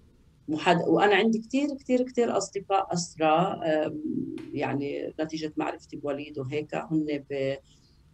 محاد... 0.47 0.77
وأنا 0.87 1.15
عندي 1.15 1.39
كثير 1.39 1.67
كثير 1.79 2.03
كثير 2.03 2.37
أصدقاء 2.37 2.93
اسرى 2.93 3.59
يعني 4.53 5.13
نتيجة 5.21 5.53
معرفتي 5.57 5.97
بوليد 5.97 6.39
وهيك 6.39 6.75
هن. 6.75 7.23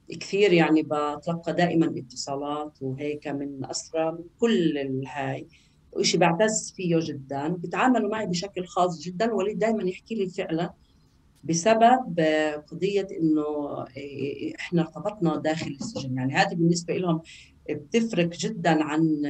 كثير 0.10 0.54
يعني 0.54 0.84
بتلقى 0.84 1.54
دائما 1.54 1.94
اتصالات 1.98 2.78
وهيك 2.82 3.28
من 3.28 3.66
اسرى 3.66 4.12
من 4.12 4.24
كل 4.40 4.78
الهاي. 4.78 5.48
وشيء 5.92 6.20
بعتز 6.20 6.74
فيه 6.76 7.00
جدا. 7.02 7.48
بيتعاملوا 7.48 8.12
معي 8.12 8.26
بشكل 8.26 8.66
خاص 8.66 9.02
جدا. 9.02 9.34
وليد 9.34 9.60
دائما 9.60 9.84
يحكي 9.84 10.16
لي 10.16 10.30
فعلا 10.30 10.74
بسبب 11.44 12.20
قضية 12.68 13.08
إنه 13.20 13.46
إحنا 14.60 14.82
ارتبطنا 14.82 15.38
داخل 15.38 15.78
السجن. 15.82 16.16
يعني 16.18 16.34
هذه 16.34 16.56
بالنسبة 16.56 16.98
لهم 16.98 17.22
بتفرق 17.70 18.30
جدا 18.30 18.84
عن 18.84 19.26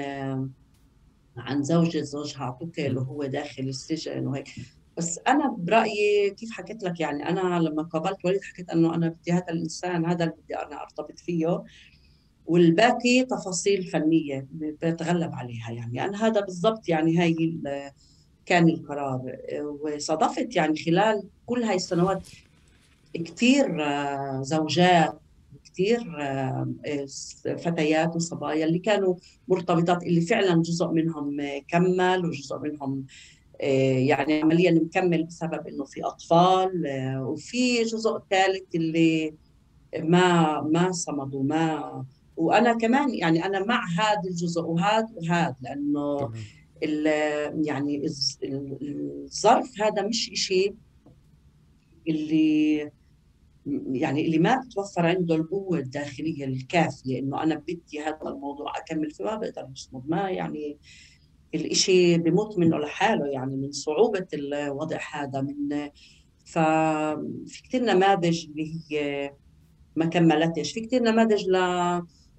عن 1.37 1.63
زوجة 1.63 2.01
زوجها 2.01 2.41
اعطوكي 2.41 2.87
اللي 2.87 2.99
هو 2.99 3.25
داخل 3.25 3.63
السجن 3.63 4.27
وهيك. 4.27 4.47
بس 4.97 5.19
أنا 5.27 5.55
برأيي 5.57 6.29
كيف 6.29 6.51
حكيت 6.51 6.83
لك 6.83 6.99
يعني 6.99 7.29
أنا 7.29 7.59
لما 7.59 7.83
قابلت 7.83 8.25
وليد 8.25 8.41
حكيت 8.43 8.69
إنه 8.69 8.95
أنا 8.95 9.07
بدي 9.07 9.31
هذا 9.31 9.49
الإنسان 9.49 10.05
هذا 10.05 10.23
اللي 10.23 10.35
بدي 10.43 10.55
أنا 10.55 10.81
أرتبط 10.81 11.19
فيه 11.19 11.63
والباقي 12.45 13.25
تفاصيل 13.25 13.83
فنية 13.83 14.47
بتغلب 14.51 15.33
عليها 15.33 15.71
يعني. 15.71 16.05
أنا 16.05 16.27
هذا 16.27 16.41
بالضبط 16.41 16.89
يعني 16.89 17.17
هاي 17.17 17.59
كان 18.45 18.69
القرار. 18.69 19.37
وصادفت 19.81 20.55
يعني 20.55 20.77
خلال 20.77 21.23
كل 21.45 21.63
هاي 21.63 21.75
السنوات 21.75 22.27
كثير 23.13 23.83
زوجات 24.41 25.19
كثير 25.65 25.99
فتيات 27.57 28.15
وصبايا 28.15 28.65
اللي 28.65 28.79
كانوا 28.79 29.15
مرتبطات 29.47 30.03
اللي 30.03 30.21
فعلا 30.21 30.61
جزء 30.61 30.87
منهم 30.87 31.37
كمل 31.67 32.25
وجزء 32.25 32.59
منهم 32.59 33.05
يعني 33.59 34.41
عمليا 34.41 34.71
مكمل 34.71 35.23
بسبب 35.23 35.67
إنه 35.67 35.85
في 35.85 36.03
أطفال 36.03 36.83
وفي 37.21 37.83
جزء 37.83 38.19
ثالث 38.29 38.75
اللي 38.75 39.33
ما 39.99 40.61
ما 40.61 40.91
صمدوا 40.91 41.43
ما 41.43 42.05
وأنا 42.37 42.73
كمان 42.73 43.13
يعني 43.13 43.45
أنا 43.45 43.65
مع 43.65 43.85
هذا 43.87 44.29
الجزء 44.29 44.61
وهذا 44.61 45.07
وهذا 45.15 45.55
لأنه 45.61 46.31
يعني 47.65 48.05
الظرف 48.43 49.81
هذا 49.81 50.01
مش 50.01 50.31
شيء 50.33 50.75
اللي 52.07 52.91
يعني 53.91 54.25
اللي 54.25 54.39
ما 54.39 54.61
بتوفر 54.65 55.05
عنده 55.05 55.35
القوة 55.35 55.79
الداخلية 55.79 56.45
الكافية 56.45 57.19
إنه 57.19 57.43
أنا 57.43 57.55
بدي 57.55 57.99
هذا 58.05 58.19
الموضوع 58.25 58.77
أكمل 58.77 59.11
فيه 59.11 59.23
ما 59.23 59.35
بقدر 59.35 59.67
يصمد 59.75 60.09
ما 60.09 60.29
يعني 60.29 60.77
الإشي 61.55 62.17
بموت 62.17 62.59
منه 62.59 62.77
لحاله 62.77 63.27
يعني 63.27 63.55
من 63.55 63.71
صعوبة 63.71 64.27
الوضع 64.33 64.99
هذا 65.13 65.41
من 65.41 65.89
ففي 66.45 67.63
كثير 67.63 67.83
نماذج 67.83 68.45
اللي 68.45 68.73
هي 68.91 69.31
ما 69.95 70.05
كملتش 70.05 70.71
في 70.71 70.81
كثير 70.81 71.03
نماذج 71.03 71.45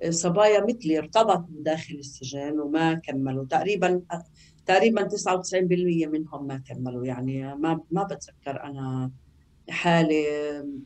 لصبايا 0.05 0.65
مثلي 0.65 0.99
ارتبطوا 0.99 1.63
داخل 1.63 1.95
السجن 1.95 2.61
وما 2.61 2.95
كملوا 2.95 3.45
تقريبا 3.45 4.03
تقريبا 4.67 5.09
99% 5.09 5.55
منهم 6.09 6.47
ما 6.47 6.63
كملوا 6.69 7.05
يعني 7.07 7.55
ما 7.57 7.81
ما 7.91 8.03
بتذكر 8.03 8.63
أنا 8.65 9.11
حالة 9.71 10.27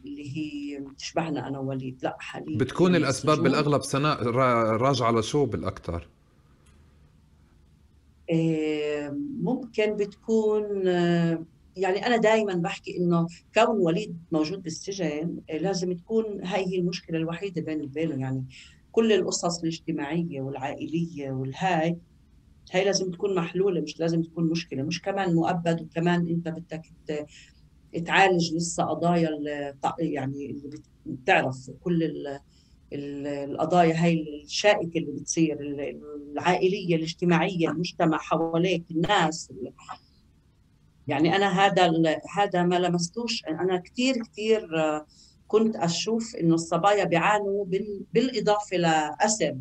اللي 0.04 0.36
هي 0.36 0.80
تشبهنا 0.98 1.48
أنا 1.48 1.58
ووليد 1.58 1.98
لا 2.02 2.16
حاليا 2.20 2.58
بتكون 2.58 2.96
الأسباب 2.96 3.38
السجون. 3.38 3.50
بالأغلب 3.50 3.82
سناء 3.82 4.22
راجعة 4.76 5.12
لشو 5.12 5.46
بالاكثر 5.46 5.94
إيه، 5.96 6.21
ممكن 9.40 9.96
بتكون 9.96 10.86
يعني 11.76 12.06
أنا 12.06 12.16
دائما 12.16 12.54
بحكي 12.54 12.96
إنه 12.98 13.26
كون 13.54 13.78
وليد 13.80 14.18
موجود 14.32 14.62
بالسجن 14.62 15.40
لازم 15.50 15.92
تكون 15.92 16.44
هاي 16.44 16.66
هي 16.66 16.78
المشكلة 16.78 17.18
الوحيدة 17.18 17.62
بيني 17.62 17.82
وبينه 17.84 18.20
يعني 18.20 18.44
كل 18.92 19.12
القصص 19.12 19.60
الاجتماعية 19.60 20.40
والعائلية 20.40 21.30
والهاي 21.30 21.96
هاي 22.72 22.84
لازم 22.84 23.10
تكون 23.10 23.34
محلولة 23.34 23.80
مش 23.80 24.00
لازم 24.00 24.22
تكون 24.22 24.44
مشكلة. 24.50 24.82
مش 24.82 25.02
كمان 25.02 25.34
مؤبد 25.34 25.82
وكمان 25.82 26.28
أنت 26.28 26.48
بدك 26.48 26.82
تعالج 28.06 28.54
لسه 28.54 28.84
قضايا 28.84 29.30
يعني 29.98 30.50
اللي 30.50 30.78
بتعرف 31.06 31.70
كل 31.80 32.02
القضايا 32.94 34.04
هاي 34.04 34.42
الشائكة 34.44 34.98
اللي 34.98 35.12
بتصير 35.12 35.58
العائلية 36.32 36.96
الاجتماعية 36.96 37.68
المجتمع 37.68 38.18
حواليك 38.18 38.84
الناس. 38.90 39.52
يعني 41.06 41.36
أنا 41.36 41.66
هذا 41.66 41.92
هذا 42.36 42.62
ما 42.62 42.78
لمستوش. 42.78 43.44
أنا 43.44 43.76
كثير 43.76 44.14
كثير 44.32 44.68
كنت 45.48 45.76
أشوف 45.76 46.36
إنه 46.36 46.54
الصبايا 46.54 47.04
بيعانوا 47.04 47.66
بالإضافة 48.12 48.76
لأسم. 48.76 49.60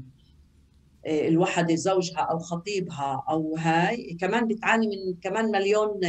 آه، 1.06 1.28
الوحدة 1.28 1.76
زوجها 1.76 2.20
أو 2.20 2.40
خطيبها 2.40 3.24
أو 3.30 3.56
هاي. 3.58 4.18
كمان 4.20 4.48
بتعاني 4.48 4.88
من 4.88 5.14
كمان 5.22 5.52
مليون 5.52 6.00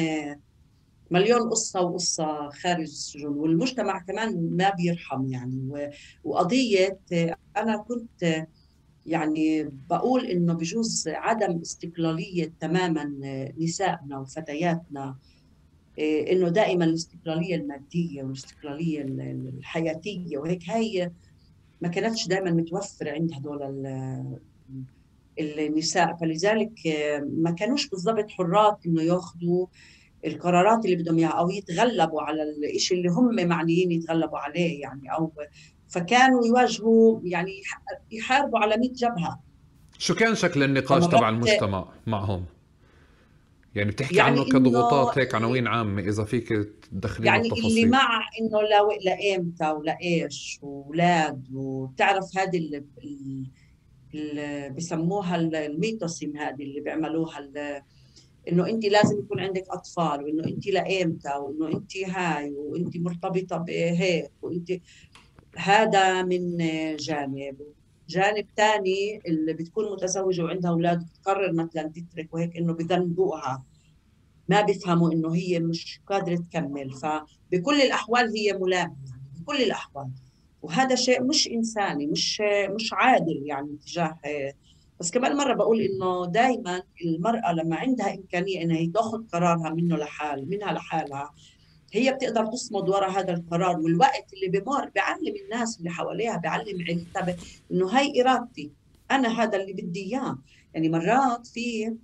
مليون 1.12 1.51
قصة 1.51 1.81
وقصة 1.81 2.48
خارج 2.48 2.81
السجن 2.81 3.27
والمجتمع 3.27 3.98
كمان 3.98 4.57
ما 4.57 4.70
بيرحم 4.70 5.27
يعني 5.27 5.90
وقضية 6.25 6.98
أنا 7.57 7.77
كنت 7.77 8.46
يعني 9.07 9.70
بقول 9.90 10.27
إنه 10.27 10.55
بجوز 10.55 11.09
عدم 11.09 11.61
استقلالية 11.61 12.53
تماما 12.61 13.05
نسائنا 13.59 14.18
وفتياتنا 14.18 15.16
إنه 15.98 16.48
دائما 16.48 16.85
الاستقلالية 16.85 17.55
المادية 17.57 18.22
والاستقلالية 18.22 19.03
الحياتية 19.03 20.38
وهيك 20.38 20.70
هي 20.70 21.11
ما 21.81 21.88
كانتش 21.88 22.29
دائما 22.29 22.51
متوفرة 22.51 23.11
عند 23.11 23.33
هدول 23.33 23.87
النساء 25.38 26.16
فلذلك 26.16 26.72
ما 27.33 27.51
كانوش 27.51 27.88
بالضبط 27.88 28.31
حرات 28.31 28.79
إنه 28.87 29.03
ياخذوا 29.03 29.66
القرارات 30.25 30.85
اللي 30.85 30.97
بدهم 30.97 31.19
إياها 31.19 31.31
أو 31.31 31.51
يتغلبوا 31.51 32.23
على 32.23 32.43
الشيء 32.75 32.99
اللي 32.99 33.09
هم 33.09 33.49
معنيين 33.49 33.93
يتغلبوا 33.93 34.39
عليه 34.39 34.81
يعني 34.81 35.13
أو 35.13 35.33
فكانوا 35.89 36.47
يواجهوا 36.47 37.21
يعني 37.25 37.53
يحاربوا 38.11 38.59
على 38.59 38.77
100 38.77 38.93
جبهة 38.93 39.41
شو 39.99 40.15
كان 40.15 40.35
شكل 40.35 40.63
النقاش 40.63 41.07
تبع 41.07 41.29
المجتمع 41.29 41.89
معهم؟ 42.07 42.45
يعني 43.75 43.91
بتحكي 43.91 44.17
يعني 44.17 44.41
عنه 44.41 44.45
كضغوطات 44.45 45.19
هيك 45.19 45.35
عناوين 45.35 45.67
عامة 45.67 46.03
إذا 46.03 46.25
فيك 46.25 46.49
تدخلي 46.93 47.27
يعني 47.27 47.43
التفاصيل. 47.43 47.67
اللي 47.67 47.87
مع 47.87 48.21
إنه 48.41 48.61
لإمتى 49.05 49.71
ولإيش 49.71 50.59
وأولاد 50.63 51.47
وبتعرف 51.55 52.39
هذه 52.39 52.57
اللي, 52.57 52.85
اللي 54.15 54.71
بسموها 54.77 55.37
الميتوسيم 55.37 56.37
هذه 56.37 56.63
اللي 56.63 56.81
بيعملوها 56.81 57.39
إنه 58.49 58.69
انت 58.69 58.85
لازم 58.85 59.19
يكون 59.19 59.41
عندك 59.41 59.65
أطفال 59.71 60.25
وإنه 60.25 60.45
انت 60.45 60.67
لايمتى 60.67 61.29
وإنه 61.37 61.69
انت 61.79 61.97
هاي 61.97 62.55
وانت 62.57 62.97
مرتبطة 62.97 63.57
بهيك 63.57 64.33
وانت 64.43 64.73
هذا 65.57 66.23
من 66.23 66.57
جانب. 66.97 67.57
جانب 68.09 68.47
ثاني 68.57 69.21
اللي 69.27 69.53
بتكون 69.53 69.93
متزوجة 69.93 70.43
وعندها 70.43 70.71
أولاد 70.71 71.07
بتقرر 71.07 71.53
مثلا 71.53 71.93
تترك 71.95 72.35
وهيك 72.35 72.57
إنه 72.57 72.73
بذنبوها 72.73 73.65
ما 74.49 74.61
بيفهموا 74.61 75.13
إنه 75.13 75.35
هي 75.35 75.61
مش 75.61 76.01
قادرة 76.07 76.37
تكمل. 76.37 76.91
فبكل 76.93 77.83
الأحوال 77.83 78.37
هي 78.37 78.59
يعني 78.73 78.97
بكل 79.41 79.57
الأحوال. 79.63 80.11
وهذا 80.63 80.95
شيء 80.95 81.23
مش 81.23 81.49
إنساني 81.49 82.07
مش 82.07 82.43
مش 82.75 82.93
عادل 82.93 83.43
يعني 83.47 83.77
تجاه 83.87 84.19
بس 85.03 85.11
كمان 85.11 85.37
مرة 85.37 85.55
بقول 85.55 85.81
إنه 85.81 86.27
دائما 86.27 86.83
المرأة 87.05 87.53
لما 87.53 87.77
عندها 87.77 88.15
إمكانية 88.15 88.62
إنها 88.62 88.93
تاخذ 88.95 89.27
قرارها 89.33 89.71
منه 89.71 89.97
لحال 89.97 90.51
منها 90.51 90.73
لحالها 90.73 91.35
هي 91.93 92.12
بتقدر 92.12 92.47
تصمد 92.47 92.88
وراء 92.88 93.11
هذا 93.11 93.33
القرار 93.33 93.81
والوقت 93.81 94.33
اللي 94.33 94.61
بمر 94.61 94.88
بيعلم 94.88 95.35
الناس 95.45 95.79
اللي 95.79 95.91
حواليها 95.91 96.37
بيعلم 96.37 96.83
عيلتها 96.88 97.37
إنه 97.73 97.87
هاي 97.87 98.23
إرادتي 98.23 98.73
أنا 99.11 99.43
هذا 99.43 99.57
اللي 99.57 99.73
بدي 99.73 100.03
إياه. 100.03 100.38
يعني 100.75 100.88
مرات 100.88 101.47
في 101.47 101.97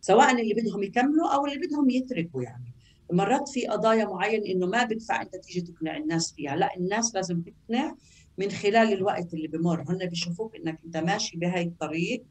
سواء 0.00 0.40
اللي 0.40 0.54
بدهم 0.54 0.82
يكملوا 0.82 1.34
أو 1.34 1.46
اللي 1.46 1.66
بدهم 1.66 1.90
يتركوا 1.90 2.42
يعني. 2.42 2.64
مرات 3.12 3.48
في 3.48 3.66
قضايا 3.66 4.04
معين 4.04 4.46
إنه 4.46 4.66
ما 4.66 4.84
بدفع 4.84 5.22
أنت 5.22 5.36
تيجي 5.36 5.60
تقنع 5.60 5.96
الناس 5.96 6.32
فيها 6.32 6.56
لا 6.56 6.76
الناس 6.76 7.14
لازم 7.14 7.42
تقنع 7.42 7.94
من 8.38 8.50
خلال 8.50 8.92
الوقت 8.92 9.34
اللي 9.34 9.48
بمر. 9.48 9.84
هن 9.88 10.06
بيشوفوك 10.06 10.56
إنك 10.56 10.78
أنت 10.84 10.96
ماشي 10.96 11.36
بهاي 11.36 11.62
الطريق 11.62 12.24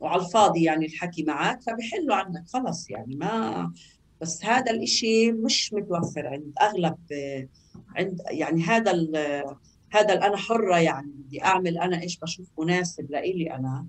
وعلى 0.00 0.22
الفاضي 0.22 0.62
يعني 0.62 0.86
الحكي 0.86 1.22
معك 1.22 1.62
فبحلوا 1.62 2.14
عنك. 2.14 2.44
خلص 2.48 2.90
يعني 2.90 3.16
ما 3.16 3.72
بس 4.20 4.44
هذا 4.44 4.70
الإشي 4.70 5.32
مش 5.32 5.72
متوفر 5.72 6.26
عند 6.26 6.52
أغلب 6.62 6.98
عند 7.96 8.20
يعني 8.30 8.62
هذا 8.62 8.92
هذا 9.90 10.26
أنا 10.26 10.36
حرة 10.36 10.78
يعني 10.78 11.12
بدي 11.14 11.44
أعمل 11.44 11.78
أنا 11.78 12.02
إيش 12.02 12.18
بشوف 12.18 12.48
مناسب 12.58 13.10
لإلي 13.10 13.54
أنا. 13.54 13.86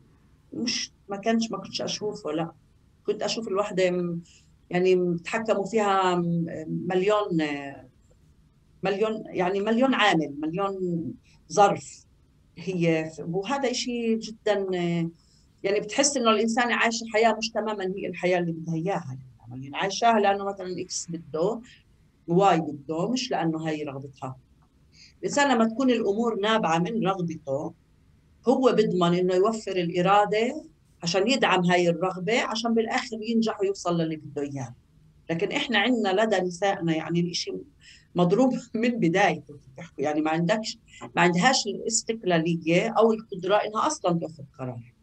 مش 0.54 0.92
ما 1.10 1.18
كانش 1.18 1.52
ما 1.52 1.58
كنتش 1.58 1.82
أشوفه 1.82 2.32
لا. 2.32 2.52
كنت 3.06 3.24
أشوف 3.24 3.48
الوحدة 3.48 3.84
يعني 4.70 5.18
تحكموا 5.18 5.66
فيها 5.66 6.16
مليون 6.68 7.38
مليون 8.84 9.24
يعني 9.26 9.60
مليون 9.60 9.94
عامل 9.94 10.36
مليون 10.40 10.78
ظرف 11.52 12.06
هي. 12.58 13.12
وهذا 13.20 13.74
شيء 13.74 14.18
جدا 14.20 14.68
يعني 15.64 15.80
بتحس 15.80 16.18
إنه 16.18 16.32
الإنسان 16.32 16.72
عايش 16.72 17.04
حياه 17.14 17.34
مش 17.34 17.50
تماما 17.50 17.94
هي 17.98 18.08
الحياة 18.08 18.40
اللي 18.40 18.52
بدها 18.52 18.76
إياها. 18.76 19.18
يعني 19.50 19.72
عايشاها 19.74 20.20
لأنه 20.20 20.46
مثلا 20.46 20.82
إكس 20.82 21.08
بده 21.10 21.62
واي 22.28 22.60
بده 22.60 23.10
مش 23.10 23.32
لأنه 23.32 23.68
هي 23.70 23.84
رغبتها. 23.84 24.38
الإنسان 25.20 25.52
لما 25.56 25.66
تكون 25.66 25.90
الأمور 25.90 26.40
نابعة 26.42 26.80
من 26.80 27.08
رغبته 27.08 27.74
هو 28.48 28.74
بيضمن 28.76 29.14
إنه 29.14 29.34
يوفر 29.34 29.72
الإرادة 29.72 30.66
عشان 31.04 31.28
يدعم 31.28 31.66
هاي 31.66 31.90
الرغبة 31.90 32.42
عشان 32.42 32.74
بالآخر 32.74 33.18
ينجح 33.22 33.62
ويوصل 33.62 33.98
للي 34.02 34.16
بده 34.16 34.42
إياه. 34.42 34.76
لكن 35.30 35.52
إحنا 35.52 35.80
عندنا 35.80 36.22
لدى 36.24 36.40
نسائنا 36.40 36.96
يعني 36.96 37.20
الإشي 37.20 37.52
مضروب 38.16 38.54
من 38.82 39.00
بدايته 39.00 39.60
يعني 39.98 40.22
ما 40.22 40.32
عندكش 40.32 40.78
ما 41.16 41.22
عندهاش 41.22 41.68
الاستقلالية 41.68 42.90
أو 42.90 43.14
القدرة 43.14 43.56
إنها 43.56 43.88
أصلا 43.88 44.20
تأخذ 44.20 44.44
قرار. 44.60 44.94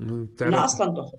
إنها 0.00 0.64
أصلا 0.64 0.94
تأخذ. 0.94 1.18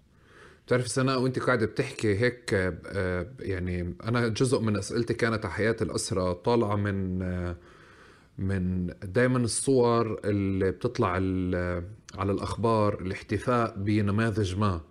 بتعرف 0.66 0.88
سناء 0.88 1.22
وأنت 1.22 1.40
قاعدة 1.40 1.66
بتحكي 1.66 2.20
هيك 2.20 2.54
آه، 2.54 3.28
يعني 3.40 3.96
أنا 4.04 4.28
جزء 4.28 4.60
من 4.60 4.78
أسئلتي 4.78 5.14
كانت 5.14 5.46
على 5.46 5.54
حياة 5.54 5.76
الأسرة 5.82 6.34
طالعة 6.34 6.76
من 6.76 7.22
آه، 7.22 7.56
من 8.38 8.88
دائما 9.04 9.38
الصور 9.38 10.20
اللي 10.26 10.72
بتطلع 10.72 11.08
على 12.16 12.32
الأخبار 12.32 13.02
الاحتفاء 13.02 13.76
بنماذج 13.78 14.56
ما. 14.58 14.82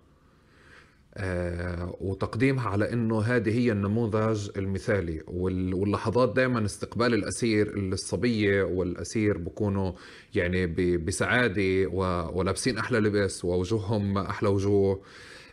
وتقديمها 1.99 2.69
على 2.69 2.93
إنه 2.93 3.21
هذه 3.21 3.59
هي 3.59 3.71
النموذج 3.71 4.49
المثالي 4.57 5.21
واللحظات 5.27 6.35
دائما 6.35 6.65
استقبال 6.65 7.13
الأسير 7.13 7.77
الصبية 7.77 8.63
والأسير 8.63 9.37
بكونوا 9.37 9.91
يعني 10.35 10.67
بسعادة 10.97 11.87
ولابسين 12.33 12.77
أحلى 12.77 12.99
لبس 12.99 13.45
ووجوههم 13.45 14.17
أحلى 14.17 14.49
وجوه. 14.49 15.01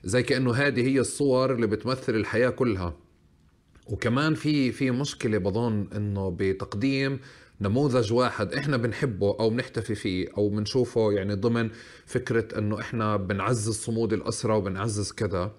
زي 0.04 0.22
كأنه 0.22 0.52
هذه 0.54 0.88
هي 0.88 1.00
الصور 1.00 1.52
اللي 1.54 1.66
بتمثل 1.66 2.14
الحياة 2.14 2.50
كلها. 2.50 2.96
وكمان 3.86 4.34
في 4.34 4.72
في 4.72 4.90
مشكلة 4.90 5.38
بظن 5.38 5.88
إنه 5.96 6.36
بتقديم 6.38 7.18
نموذج 7.62 8.12
واحد 8.12 8.54
إحنا 8.54 8.76
بنحبه 8.76 9.36
أو 9.40 9.50
بنحتفي 9.50 9.94
فيه 9.94 10.28
أو 10.38 10.48
بنشوفه 10.48 11.12
يعني 11.12 11.34
ضمن 11.34 11.70
فكرة 12.06 12.58
إنه 12.58 12.80
إحنا 12.80 13.16
بنعزز 13.16 13.74
صمود 13.74 14.12
الأسرة 14.12 14.56
وبنعزز 14.56 15.12
كذا. 15.12 15.52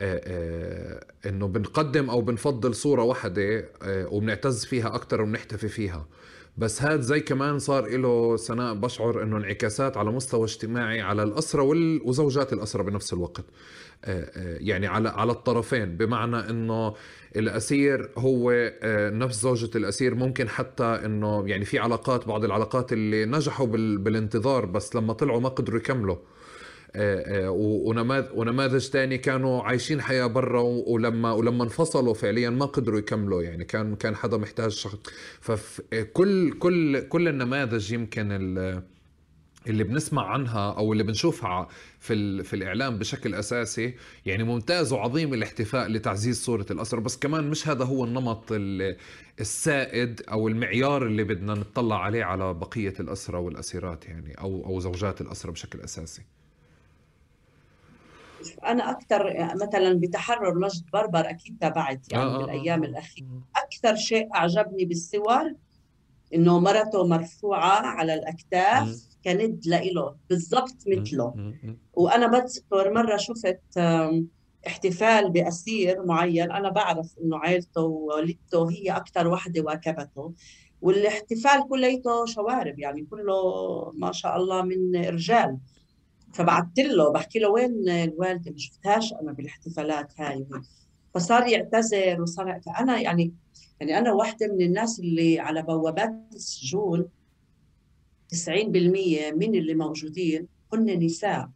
آه، 0.00 0.20
آه، 0.24 1.28
إنه 1.28 1.48
بنقدم 1.48 2.10
أو 2.10 2.20
بنفضل 2.20 2.74
صورة 2.74 3.02
واحدة 3.02 3.68
آه، 3.82 4.06
وبنعتز 4.10 4.64
فيها 4.64 4.94
أكثر 4.94 5.22
وبنحتفي 5.22 5.68
فيها. 5.68 6.06
بس 6.56 6.82
هذا 6.82 7.00
زي 7.00 7.20
كمان 7.20 7.58
صار 7.58 7.88
له 7.96 8.36
سناء 8.36 8.74
بشعر 8.74 9.22
إنه 9.22 9.36
انعكاسات 9.36 9.96
على 9.96 10.10
مستوى 10.10 10.44
اجتماعي 10.44 11.00
على 11.00 11.22
الأسرة 11.22 11.62
وزوجات 12.04 12.52
الأسرة 12.52 12.82
بنفس 12.82 13.12
الوقت. 13.12 13.44
يعني 14.42 14.86
على 14.86 15.08
على 15.08 15.32
الطرفين. 15.32 15.96
بمعنى 15.96 16.36
إنه 16.50 16.94
الأسير 17.36 18.10
هو 18.18 18.50
آه، 18.82 19.10
نفس 19.10 19.42
زوجة 19.42 19.70
الأسير 19.76 20.14
ممكن 20.14 20.48
حتى 20.48 20.84
إنه 20.84 21.48
يعني 21.48 21.64
في 21.64 21.78
علاقات 21.78 22.26
بعض 22.28 22.44
العلاقات 22.44 22.92
اللي 22.92 23.24
نجحوا 23.24 23.66
بالانتظار 23.66 24.66
بس 24.66 24.96
لما 24.96 25.12
طلعوا 25.12 25.40
ما 25.40 25.48
قدروا 25.48 25.78
يكملوا. 25.78 26.16
آه، 26.96 27.46
آه، 27.46 27.50
ونماذج 28.34 28.88
تاني 28.88 29.18
كانوا 29.18 29.62
عايشين 29.62 30.02
حياة 30.02 30.26
برا 30.26 30.60
ولما 30.62 31.32
ولما 31.32 31.64
انفصلوا 31.64 32.14
فعليا 32.14 32.50
ما 32.50 32.66
قدروا 32.66 32.98
يكملوا 32.98 33.42
يعني 33.42 33.64
كان 33.64 33.96
كان 33.96 34.16
حدا 34.16 34.36
محتاج 34.36 34.70
شخص. 34.70 34.98
فكل 35.40 36.52
كل 36.52 37.00
كل 37.08 37.28
النماذج 37.28 37.92
يمكن 37.92 38.32
اللي 39.66 39.84
بنسمع 39.84 40.26
عنها 40.26 40.72
أو 40.72 40.92
اللي 40.92 41.04
بنشوفها 41.04 41.68
في 42.00 42.42
في 42.42 42.56
الإعلام 42.56 42.98
بشكل 42.98 43.34
أساسي 43.34 43.94
يعني 44.26 44.44
ممتاز 44.44 44.92
وعظيم 44.92 45.34
الاحتفاء 45.34 45.88
لتعزيز 45.88 46.44
صورة 46.44 46.66
الأسرة. 46.70 47.00
بس 47.00 47.16
كمان 47.16 47.50
مش 47.50 47.68
هذا 47.68 47.84
هو 47.84 48.04
النمط 48.04 48.44
السائد 49.40 50.22
أو 50.30 50.48
المعيار 50.48 51.06
اللي 51.06 51.24
بدنا 51.24 51.54
نطلع 51.54 52.02
عليه 52.04 52.24
على 52.24 52.54
بقية 52.54 52.94
الأسرة 53.00 53.38
والأسيرات 53.38 54.04
يعني 54.08 54.34
أو 54.40 54.66
أو 54.66 54.80
زوجات 54.80 55.20
الأسرة 55.20 55.50
بشكل 55.50 55.80
أساسي. 55.80 56.22
أنا 58.66 58.90
أكثر 58.90 59.48
مثلا 59.54 60.00
بتحرر 60.00 60.58
مجد 60.58 60.84
بربر 60.92 61.30
أكيد 61.30 61.58
تابعت 61.60 62.12
يعني 62.12 62.24
آه, 62.24 62.34
آه، 62.34 62.38
بالأيام 62.38 62.84
آه. 62.84 62.86
الأخيرة. 62.86 63.42
أكثر 63.56 63.96
شيء 63.96 64.28
أعجبني 64.34 64.84
بالصور 64.84 65.54
إنه 66.34 66.60
مرته 66.60 67.06
مرفوعة 67.06 67.80
على 67.80 68.14
الأكتاف 68.14 69.08
كند 69.24 69.66
لإله 69.66 70.16
بالضبط 70.30 70.76
مثله. 70.86 71.54
وأنا 71.94 72.26
بذكر 72.26 72.92
مرة 72.92 73.16
شفت 73.16 73.78
احتفال 74.66 75.30
بأسير 75.30 76.04
معين. 76.06 76.52
أنا 76.52 76.70
بعرف 76.70 77.18
إنه 77.24 77.38
عائلته 77.38 77.82
ووالدته 77.82 78.70
هي 78.70 78.90
أكثر 78.90 79.28
وحدة 79.28 79.60
واكبته. 79.62 80.32
والاحتفال 80.82 81.68
كليته 81.68 82.26
شوارب 82.26 82.78
يعني 82.78 83.06
كله 83.10 83.32
ما 83.94 84.12
شاء 84.12 84.36
الله 84.36 84.62
من 84.62 84.96
رجال. 84.96 85.58
فبعثت 86.34 86.78
له 86.78 87.12
بحكي 87.12 87.38
له 87.38 87.50
وين 87.50 87.88
الوالدة؟ 87.88 88.50
ما 88.50 88.58
شفتهاش 88.58 89.12
أنا 89.12 89.32
بالاحتفالات 89.32 90.20
هاي 90.20 90.46
فصار 91.14 91.46
يعتذر 91.46 92.22
وصار 92.22 92.60
فانا 92.66 93.00
يعني 93.00 93.34
يعني 93.80 93.98
أنا 93.98 94.12
واحدة 94.12 94.46
من 94.46 94.62
الناس 94.62 95.00
اللي 95.00 95.38
على 95.38 95.62
بوابات 95.62 96.14
السجون 96.34 97.08
90% 98.34 98.36
من 99.34 99.54
اللي 99.54 99.74
موجودين 99.74 100.48
هن 100.74 101.04
نساء. 101.04 101.48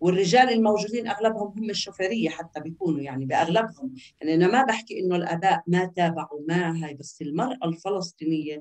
والرجال 0.00 0.50
الموجودين 0.50 1.08
أغلبهم 1.08 1.58
هم 1.58 1.70
الشوفيرية 1.70 2.28
حتى 2.28 2.60
بيكونوا 2.60 3.00
يعني 3.00 3.24
بأغلبهم. 3.24 3.94
يعني 4.20 4.34
أنا 4.34 4.52
ما 4.52 4.64
بحكي 4.64 5.00
إنه 5.00 5.16
الآباء 5.16 5.62
ما 5.66 5.84
تابعوا 5.84 6.40
ما 6.48 6.84
هاي 6.84 6.94
بس 6.94 7.22
المرأة 7.22 7.58
الفلسطينية 7.64 8.60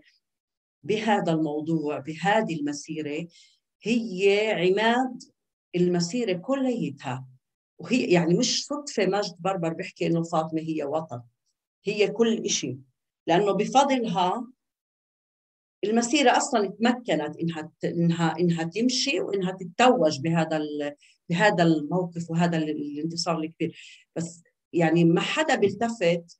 بهذا 0.83 1.31
الموضوع 1.31 1.99
بهذه 1.99 2.55
المسيرة 2.55 3.27
هي 3.81 4.51
عماد 4.51 5.23
المسيرة 5.75 6.33
كليتها. 6.33 7.25
وهي 7.79 8.03
يعني 8.03 8.33
مش 8.33 8.65
صدفة 8.65 9.05
مجد 9.05 9.35
بربر 9.39 9.73
بيحكي 9.73 10.07
إنه 10.07 10.23
فاطمة 10.23 10.61
هي 10.61 10.83
وطن. 10.83 11.21
هي 11.83 12.07
كل 12.07 12.49
شيء 12.49 12.79
لأنه 13.27 13.51
بفضلها 13.51 14.47
المسيرة 15.83 16.37
أصلا 16.37 16.67
تمكنت 16.67 17.39
إنها 17.39 17.71
إنها 17.83 18.39
إنها 18.39 18.63
تمشي 18.63 19.19
وإنها 19.19 19.51
تتوج 19.51 20.19
بهذا 20.19 20.59
بهذا 21.29 21.63
الموقف 21.63 22.31
وهذا 22.31 22.57
الانتصار 22.57 23.39
الكبير. 23.39 23.79
بس 24.15 24.43
يعني 24.73 25.03
ما 25.03 25.21
حدا 25.21 25.55
بيلتفت 25.55 26.39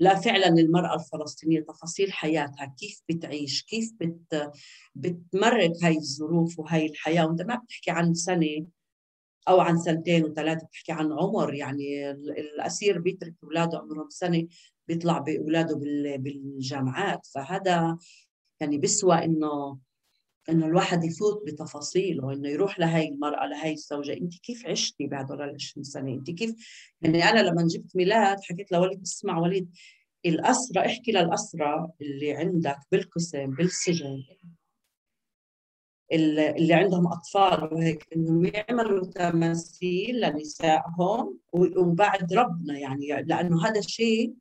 لا 0.00 0.14
فعلا 0.14 0.48
المرأة 0.48 0.94
الفلسطينية 0.94 1.60
تفاصيل 1.60 2.12
حياتها 2.12 2.74
كيف 2.78 3.02
بتعيش 3.08 3.62
كيف 3.62 3.92
بت 4.00 4.52
بتمرق 4.94 5.72
هاي 5.82 5.96
الظروف 5.96 6.58
وهاي 6.58 6.86
الحياة. 6.86 7.26
وأنت 7.26 7.42
ما 7.42 7.56
بتحكي 7.56 7.90
عن 7.90 8.14
سنة 8.14 8.66
أو 9.48 9.60
عن 9.60 9.78
سنتين 9.78 10.24
وثلاثة 10.24 10.66
بتحكي 10.66 10.92
عن 10.92 11.12
عمر. 11.12 11.54
يعني 11.54 12.10
الأسير 12.10 12.98
بيترك 12.98 13.34
أولاده 13.44 13.78
عمرهم 13.78 14.08
سنة 14.08 14.46
بيطلع 14.88 15.18
بأولاده 15.18 15.76
بالجامعات. 16.18 17.26
فهذا 17.26 17.98
يعني 18.60 18.78
بيسوى 18.78 19.24
إنه 19.24 19.78
إنه 20.50 20.66
الواحد 20.66 21.04
يفوت 21.04 21.42
بتفاصيله 21.46 22.32
إنه 22.32 22.48
يروح 22.48 22.78
لهي 22.78 23.08
المرأة 23.08 23.46
لهي 23.46 23.72
الزوجة. 23.72 24.12
انت 24.12 24.38
كيف 24.38 24.66
عشتي 24.66 25.06
بهدول 25.06 25.42
ال 25.42 25.54
20 25.54 25.84
سنة؟ 25.84 26.12
انت 26.14 26.30
كيف 26.30 26.54
يعني 27.02 27.24
أنا 27.24 27.40
لما 27.40 27.66
جبت 27.66 27.96
ميلاد 27.96 28.40
حكيت 28.40 28.72
لوليد 28.72 29.02
اسمع 29.02 29.38
وليد 29.38 29.70
الأسرة 30.26 30.86
احكي 30.86 31.12
للأسرة 31.12 31.92
اللي 32.00 32.32
عندك 32.32 32.78
بالقسم 32.92 33.50
بالسجن 33.50 34.22
اللي 36.12 36.74
عندهم 36.74 37.06
أطفال 37.06 37.74
وهيك 37.74 38.06
إنهم 38.16 38.44
يعملوا 38.44 39.06
تماثيل 39.06 40.20
لنسائهم 40.20 41.38
وبعد 41.52 42.32
ربنا 42.32 42.78
يعني 42.78 43.22
لأنه 43.22 43.66
هذا 43.66 43.78
الشيء 43.78 44.34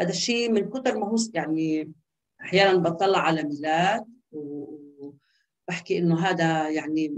هذا 0.00 0.10
الشيء 0.10 0.52
من 0.52 0.70
كثر 0.70 0.98
ما 0.98 1.06
هو 1.06 1.16
يعني 1.34 1.92
أحيانا 2.40 2.78
بطلع 2.78 3.18
على 3.18 3.42
ميلاد 3.42 4.04
وبحكي 5.70 5.98
إنه 5.98 6.18
هذا 6.18 6.68
يعني 6.68 7.14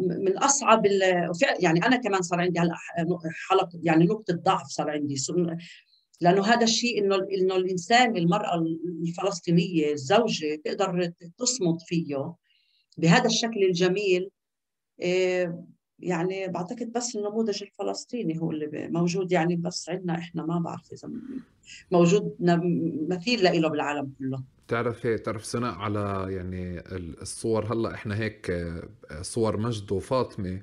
من 0.00 0.38
أصعب 0.38 0.86
يعني 1.60 1.86
أنا 1.86 1.96
كمان 1.96 2.22
صار 2.22 2.40
عندي 2.40 2.60
هلأ 2.60 2.74
حلقة 3.48 3.80
يعني 3.82 4.04
نقطة 4.04 4.34
ضعف 4.34 4.66
صار 4.66 4.90
عندي. 4.90 5.16
لأنه 6.20 6.46
هذا 6.46 6.64
الشيء 6.64 7.04
إنه 7.04 7.16
إنه 7.16 7.56
الإنسان 7.56 8.16
المرأة 8.16 8.64
الفلسطينية 9.06 9.92
الزوجة 9.92 10.60
تقدر 10.64 11.12
تصمد 11.38 11.80
فيه 11.86 12.34
بهذا 12.98 13.26
الشكل 13.26 13.64
الجميل. 13.64 14.30
إيه، 15.00 15.64
يعني 15.98 16.48
بعتقد 16.48 16.92
بس 16.92 17.16
النموذج 17.16 17.62
الفلسطيني 17.62 18.40
هو 18.40 18.50
اللي 18.50 18.88
موجود 18.88 19.32
يعني 19.32 19.56
بس 19.56 19.88
عندنا 19.88 20.14
إحنا 20.14 20.46
ما 20.46 20.58
بعرف 20.58 20.92
إذا 20.92 21.10
موجود 21.90 22.36
مثيل 23.08 23.62
له 23.62 23.68
بالعالم 23.68 24.12
كله. 24.18 24.44
بتعرفي 24.70 25.18
تعرف 25.18 25.44
سناء 25.44 25.74
على 25.74 26.26
يعني 26.28 26.82
الصور. 27.22 27.72
هلأ 27.72 27.94
إحنا 27.94 28.16
هيك 28.18 28.50
آه، 28.50 28.82
صور 29.22 29.56
مجد 29.56 29.92
وفاطمة. 29.92 30.62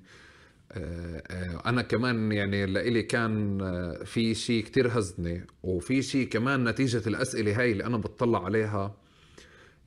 آه، 0.71 1.23
آه، 1.31 1.69
أنا 1.69 1.81
كمان 1.81 2.31
يعني 2.31 2.65
لإلي 2.65 3.03
كان 3.03 3.59
في 4.05 4.35
شيء 4.35 4.63
كتير 4.63 4.99
هزني 4.99 5.47
وفي 5.63 6.01
شيء 6.01 6.27
كمان 6.27 6.63
نتيجة 6.69 7.07
الأسئلة 7.07 7.59
هاي 7.59 7.71
اللي 7.71 7.85
أنا 7.85 7.97
بتطلع 7.97 8.45
عليها 8.45 8.95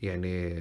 يعني 0.03 0.61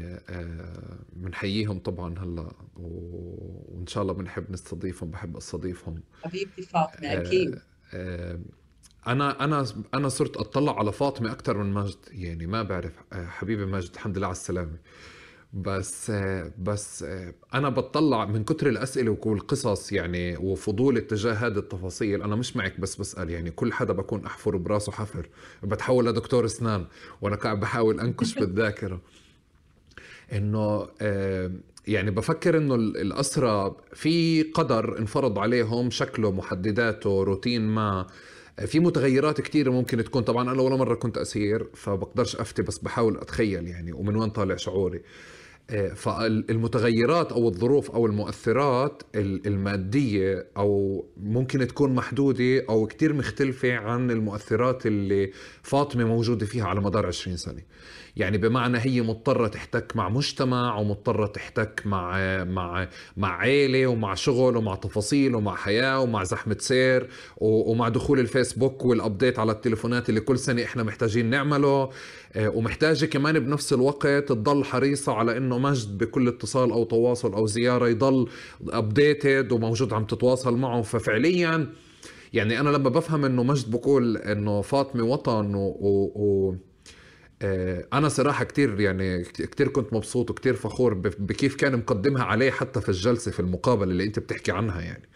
بنحييهم 1.13 1.79
طبعا 1.79 2.19
هلأ 2.19 2.51
وإن 2.75 3.87
شاء 3.87 4.01
الله 4.03 4.13
بنحب 4.13 4.51
نستضيفهم 4.51 5.11
بحب 5.11 5.37
أستضيفهم. 5.37 6.01
حبيبتي 6.23 6.61
فاطمة 6.61 7.13
أكيد. 7.13 7.59
أنا 9.07 9.43
أنا 9.43 9.65
أنا 9.93 10.09
صرت 10.09 10.37
أطلع 10.37 10.79
على 10.79 10.91
فاطمة 10.91 11.31
أكثر 11.31 11.57
من 11.57 11.73
مجد 11.73 11.97
يعني 12.11 12.47
ما 12.47 12.63
بعرف. 12.63 12.91
آه، 13.13 13.25
حبيبي 13.25 13.65
مجد 13.65 13.91
الحمد 13.93 14.17
لله 14.17 14.27
على 14.27 14.35
السلامة. 14.35 14.77
بس 15.53 16.09
آه، 16.09 16.51
بس 16.57 17.03
آه، 17.03 17.33
أنا 17.53 17.69
بطلع 17.69 18.25
من 18.25 18.43
كتر 18.43 18.67
الأسئلة 18.69 19.17
والقصص 19.25 19.91
يعني 19.91 20.37
وفضول 20.37 20.97
اتجاه 20.97 21.33
هذه 21.33 21.57
التفاصيل. 21.57 22.21
أنا 22.23 22.35
مش 22.35 22.55
معك 22.57 22.79
بس 22.79 22.95
بسأل. 22.95 23.29
يعني 23.29 23.51
كل 23.51 23.73
حدا 23.73 23.93
بكون 23.93 24.25
أحفر 24.25 24.57
براسه 24.57 24.91
حفر. 24.91 25.29
بتحول 25.63 26.05
لدكتور 26.05 26.45
أسنان 26.45 26.85
وأنا 27.21 27.35
قاعد 27.35 27.59
بحاول 27.59 27.99
أنكش 27.99 28.35
بالذاكرة. 28.39 29.01
إنه 30.33 30.87
يعني 31.87 32.11
بفكر 32.11 32.57
إنه 32.57 32.75
الاسرى 32.75 33.75
في 33.93 34.43
قدر 34.43 34.97
انفرض 34.99 35.39
عليهم 35.39 35.89
شكله 35.89 36.31
محدداته 36.31 37.23
روتين 37.23 37.61
ما. 37.61 38.07
في 38.65 38.79
متغيرات 38.79 39.41
كتيرة 39.41 39.71
ممكن 39.71 40.03
تكون. 40.03 40.23
طبعا 40.23 40.51
أنا 40.51 40.61
ولا 40.61 40.75
مرة 40.75 40.95
كنت 40.95 41.17
أسير 41.17 41.67
فبقدرش 41.73 42.35
أفتي 42.35 42.61
بس 42.61 42.77
بحاول 42.77 43.17
أتخيل 43.17 43.67
يعني 43.67 43.93
ومن 43.93 44.15
وين 44.15 44.29
طالع 44.29 44.55
شعوري. 44.55 45.01
آه، 45.69 45.93
فالمتغيرات 45.93 47.31
أو 47.31 47.47
الظروف 47.47 47.91
أو 47.91 48.05
المؤثرات 48.05 49.03
المادية 49.15 50.47
أو 50.57 51.05
ممكن 51.17 51.67
تكون 51.67 51.95
محدودة 51.95 52.65
أو 52.69 52.87
كتير 52.87 53.13
مختلفة 53.13 53.73
عن 53.75 54.11
المؤثرات 54.11 54.85
اللي 54.85 55.31
فاطمة 55.63 56.03
موجودة 56.03 56.45
فيها 56.45 56.65
على 56.65 56.81
مدار 56.81 57.05
20 57.05 57.37
سنة. 57.37 57.61
يعني 58.19 58.37
بمعنى 58.37 58.77
هي 58.77 59.01
مضطرة 59.01 59.47
تحتك 59.47 59.95
مع 59.95 60.09
مجتمع 60.09 60.77
ومضطرة 60.77 61.25
تحتك 61.27 61.81
مع 61.85 62.17
مع 62.43 62.87
مع 63.17 63.37
عيلة 63.39 63.87
ومع 63.87 64.13
شغل 64.13 64.57
ومع 64.57 64.75
تفاصيل 64.75 65.35
ومع 65.35 65.55
حياة 65.55 65.99
ومع 65.99 66.23
زحمة 66.23 66.57
سير 66.59 67.09
ومع 67.37 67.89
دخول 67.89 68.19
الفيسبوك 68.19 68.85
وال 68.85 68.99
update 68.99 69.39
على 69.39 69.51
التليفونات 69.51 70.09
اللي 70.09 70.19
كل 70.19 70.39
سنة 70.39 70.63
إحنا 70.63 70.83
محتاجين 70.83 71.29
نعمله. 71.29 71.89
آه، 72.35 72.49
ومحتاجة 72.49 73.05
كمان 73.05 73.39
بنفس 73.39 73.73
الوقت 73.73 74.07
تضل 74.07 74.63
حريصة 74.63 75.13
على 75.13 75.37
إنه 75.37 75.57
مجد 75.57 75.97
بكل 75.97 76.27
اتصال 76.27 76.71
أو 76.71 76.83
تواصل 76.83 77.33
أو 77.33 77.45
زيارة 77.45 77.87
يضل 77.87 78.29
updated 78.69 79.51
وموجود 79.51 79.93
عم 79.93 80.05
تتواصل 80.05 80.57
معه. 80.57 80.81
ففعليا 80.81 81.67
يعني 82.33 82.59
أنا 82.59 82.69
لما 82.69 82.89
بفهم 82.89 83.25
إنه 83.25 83.43
مجد 83.43 83.71
بقول 83.71 84.17
إنه 84.17 84.61
فاطمة 84.61 85.03
وطن 85.03 85.55
و, 85.55 85.59
و... 85.59 86.11
و... 86.15 86.55
آه، 87.41 87.87
أنا 87.93 88.09
صراحة 88.09 88.45
كتير 88.45 88.79
يعني 88.79 89.23
كتير 89.23 89.67
كنت 89.67 89.93
مبسوط 89.93 90.31
وكتير 90.31 90.53
فخور 90.53 90.93
بكيف 90.93 91.55
كان 91.55 91.75
مقدمها 91.75 92.23
عليه 92.23 92.51
حتى 92.51 92.81
في 92.81 92.89
الجلسة 92.89 93.31
في 93.31 93.39
المقابلة 93.39 93.91
اللي 93.91 94.03
أنت 94.03 94.19
بتحكي 94.19 94.51
عنها 94.51 94.81
يعني. 94.81 95.09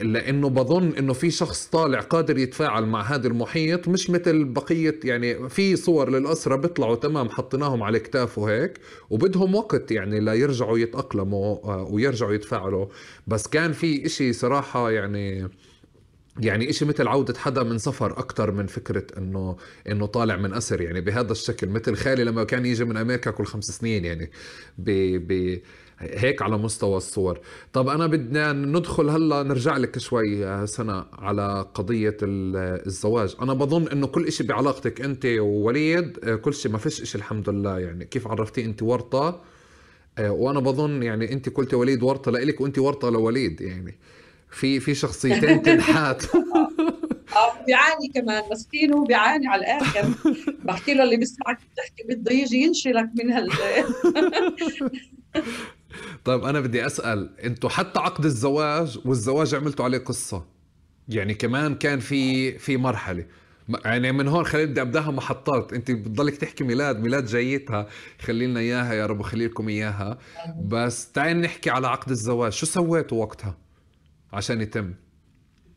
لأنه 0.00 0.48
بظن 0.48 0.92
إنه 0.92 1.12
في 1.12 1.30
شخص 1.30 1.66
طالع 1.66 2.00
قادر 2.00 2.38
يتفاعل 2.38 2.86
مع 2.86 3.02
هذا 3.02 3.28
المحيط 3.28 3.88
مش 3.88 4.10
مثل 4.10 4.44
بقية 4.44 5.00
يعني 5.04 5.48
في 5.48 5.76
صور 5.76 6.10
للأسرة 6.10 6.56
بيطلعوا 6.56 6.96
تمام 6.96 7.28
حطيناهم 7.28 7.82
على 7.82 7.98
كتافه 7.98 8.44
هيك 8.44 8.78
وبدهم 9.10 9.54
وقت 9.54 9.90
يعني 9.90 10.20
ليرجعوا 10.20 10.78
يتأقلموا 10.78 11.56
آه، 11.64 11.82
ويرجعوا 11.90 12.32
يتفاعلوا. 12.32 12.86
بس 13.26 13.48
كان 13.48 13.72
في 13.72 14.06
إشي 14.06 14.32
صراحة 14.32 14.90
يعني 14.90 15.48
يعني 16.40 16.70
إشي 16.70 16.84
مثل 16.84 17.08
عودة 17.08 17.38
حدا 17.38 17.62
من 17.62 17.78
سفر 17.78 18.18
أكتر 18.18 18.52
من 18.52 18.66
فكرة 18.66 19.06
إنه 19.18 19.56
إنه 19.88 20.06
طالع 20.06 20.36
من 20.36 20.54
أسر 20.54 20.80
يعني 20.80 21.00
بهذا 21.00 21.32
الشكل. 21.32 21.68
مثل 21.68 21.94
خالي 21.96 22.24
لما 22.24 22.44
كان 22.44 22.66
يجي 22.66 22.84
من 22.84 22.96
أمريكا 22.96 23.30
كل 23.30 23.44
خمس 23.44 23.64
سنين 23.64 24.04
يعني 24.04 24.30
ب 24.78 24.90
ب 25.26 25.60
هيك 25.98 26.42
على 26.42 26.58
مستوى 26.58 26.96
الصور. 26.96 27.40
طب 27.72 27.88
أنا 27.88 28.06
بدنا 28.06 28.52
ندخل 28.52 29.08
هلأ 29.08 29.42
نرجع 29.42 29.76
لك 29.76 29.98
شوي 29.98 30.66
سنة 30.66 31.06
على 31.12 31.66
قضية 31.74 32.16
الزواج. 32.22 33.36
أنا 33.42 33.54
بظن 33.54 33.88
إنه 33.88 34.06
كل 34.06 34.26
إشي 34.26 34.44
بعلاقتك 34.44 35.00
أنت 35.00 35.26
ووليد 35.26 36.18
كل 36.18 36.54
شيء 36.54 36.72
ما 36.72 36.78
فيش 36.78 37.02
إشي 37.02 37.18
الحمد 37.18 37.48
لله. 37.48 37.78
يعني 37.78 38.04
كيف 38.04 38.26
عرفتي 38.28 38.64
أنت 38.64 38.82
ورطة؟ 38.82 39.42
وأنا 40.20 40.60
بظن 40.60 41.02
يعني 41.02 41.32
أنت 41.32 41.48
قلتي 41.48 41.76
وليد 41.76 42.02
ورطة 42.02 42.30
لإلك 42.30 42.60
وأنت 42.60 42.78
ورطة 42.78 43.10
لوليد 43.10 43.60
يعني. 43.60 43.98
في 44.52 44.80
في 44.80 44.94
شخصيتين 44.94 45.62
تنحات. 45.62 46.22
آه 47.36 47.64
بيعاني 47.66 48.08
كمان 48.14 48.42
مسكين 48.50 48.92
هو 48.92 49.04
بيعاني 49.04 49.46
على 49.46 49.60
الآخر. 49.60 50.08
بحكي 50.64 50.94
له 50.94 51.02
اللي 51.02 51.16
بيسمعك 51.16 51.58
بتحكي 51.72 52.02
بده 52.08 52.32
يجي 52.32 52.56
ينشلك 52.56 53.08
من 53.14 53.32
هال 53.32 53.50
طيب 56.24 56.44
أنا 56.44 56.60
بدي 56.60 56.86
أسأل 56.86 57.30
أنتوا 57.44 57.70
حتى 57.70 57.98
عقد 57.98 58.24
الزواج 58.24 58.98
والزواج 59.04 59.54
عملتوا 59.54 59.84
عليه 59.84 59.98
قصة؟ 59.98 60.46
يعني 61.08 61.34
كمان 61.34 61.74
كان 61.74 62.00
في 62.00 62.52
في 62.58 62.76
مرحلة. 62.76 63.26
يعني 63.84 64.12
من 64.12 64.28
هون 64.28 64.44
خلينا 64.44 64.70
بدي 64.70 64.80
أبدأها 64.80 65.10
محطات. 65.10 65.72
أنت 65.72 65.90
بتضلك 65.90 66.36
تحكي 66.36 66.64
ميلاد 66.64 67.00
ميلاد 67.00 67.26
جايتها. 67.26 67.86
خلي 68.20 68.46
لنا 68.46 68.60
إياها 68.60 68.94
يا 68.94 69.06
رب 69.06 69.22
خلي 69.22 69.46
لكم 69.46 69.68
إياها. 69.68 70.18
بس 70.64 71.12
تعال 71.12 71.40
نحكي 71.40 71.70
على 71.70 71.86
عقد 71.86 72.10
الزواج. 72.10 72.52
شو 72.52 72.66
سويتوا 72.66 73.20
وقتها؟ 73.20 73.56
عشان 74.32 74.60
يتم. 74.60 74.94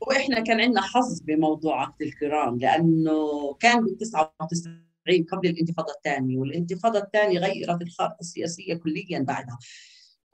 وإحنا 0.01 0.39
كان 0.39 0.61
عندنا 0.61 0.81
حظ 0.81 1.21
بموضوع 1.21 1.81
عقد 1.81 2.01
الكرام 2.01 2.57
لأنه 2.57 3.53
كان 3.53 3.85
بال 3.85 3.97
99 3.97 5.23
قبل 5.31 5.49
الانتفاضة 5.49 5.93
الثانية 5.93 6.37
والانتفاضة 6.37 6.99
الثانية 6.99 7.39
غيرت 7.39 7.81
الخارطة 7.81 8.17
السياسية 8.19 8.73
كليا 8.73 9.19
بعدها. 9.19 9.57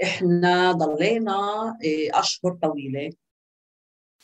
إحنا 0.04 0.72
ضلينا 0.72 1.38
إيه، 1.84 2.20
أشهر 2.20 2.52
طويلة. 2.62 3.10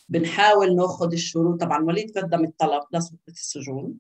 بنحاول 0.10 0.76
نأخذ 0.76 1.12
الشروط. 1.14 1.62
طبعا 1.62 1.84
وليد 1.84 2.18
قدم 2.18 2.46
الطلب 2.46 2.84
لسلطه 2.93 3.32
السجون 3.32 3.98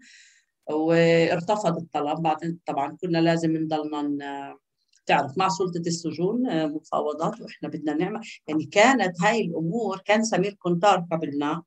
وارتفض 0.69 1.77
الطلب. 1.77 2.19
بعدين 2.19 2.59
طبعا 2.65 2.97
كنا 3.01 3.17
لازم 3.17 3.57
نضلنا 3.57 4.57
تعرف 5.05 5.37
مع 5.37 5.47
سلطة 5.49 5.81
السجون 5.87 6.47
آه، 6.47 6.65
مفاوضات 6.65 7.41
وإحنا 7.41 7.69
بدنا 7.69 7.93
نعمل. 7.93 8.21
يعني 8.47 8.65
كانت 8.65 9.21
هاي 9.21 9.41
الأمور 9.41 10.01
كان 10.05 10.23
سمير 10.23 10.53
كونتار 10.53 11.05
قبلنا 11.11 11.63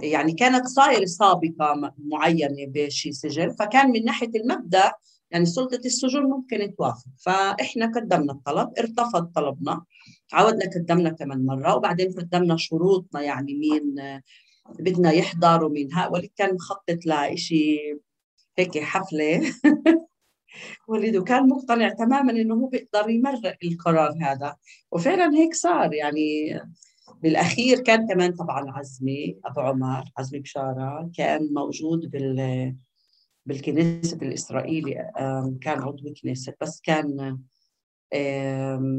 يعني 0.00 0.32
كانت 0.32 0.66
صاير 0.66 1.04
سابقة 1.04 1.92
معينة 1.98 2.66
بشي 2.68 3.12
سجن. 3.12 3.50
فكان 3.50 3.90
من 3.90 4.04
ناحية 4.04 4.30
المبدأ 4.36 4.92
يعني 5.30 5.46
سلطة 5.46 5.80
السجون 5.84 6.22
ممكن 6.22 6.74
توافق. 6.78 7.06
فإحنا 7.26 7.86
قدمنا 7.86 8.32
الطلب 8.32 8.72
ارتفض 8.78 9.32
طلبنا 9.34 9.84
عودنا 10.32 10.70
قدمنا 10.76 11.10
كمان 11.10 11.46
مرة 11.46 11.76
وبعدين 11.76 12.12
قدمنا 12.12 12.56
شروطنا 12.56 13.22
يعني 13.22 13.54
مين 13.54 13.98
آه، 14.00 14.22
بدنا 14.78 15.12
يحضر 15.12 15.64
ومين 15.64 15.92
ها 15.92 16.08
ولكن 16.08 16.32
كان 16.36 16.54
مخطط 16.54 16.98
لشيء 17.06 18.00
هيك 18.58 18.78
حفلة. 18.78 19.40
وليد 20.88 21.16
وكان 21.16 21.48
مقتنع 21.48 21.88
تماما 21.88 22.32
إنه 22.32 22.54
هو 22.54 22.66
بيقدر 22.66 23.10
يمرق 23.10 23.56
القرار 23.64 24.14
هذا. 24.20 24.56
وفعلا 24.92 25.34
هيك 25.34 25.54
صار 25.54 25.94
يعني 25.94 26.60
بالأخير 27.22 27.80
كان 27.80 28.08
كمان 28.08 28.32
طبعا 28.32 28.70
عزمي 28.70 29.38
أبو 29.44 29.60
عمر 29.60 30.04
عزمي 30.18 30.40
بشارة 30.40 31.10
كان 31.16 31.48
موجود 31.54 32.10
بال 32.10 32.76
بالكنيسة 33.46 34.18
الإسرائيلي 34.22 35.10
كان 35.60 35.82
عضو 35.82 36.14
كنيسة 36.22 36.54
بس 36.60 36.80
كان 36.80 37.38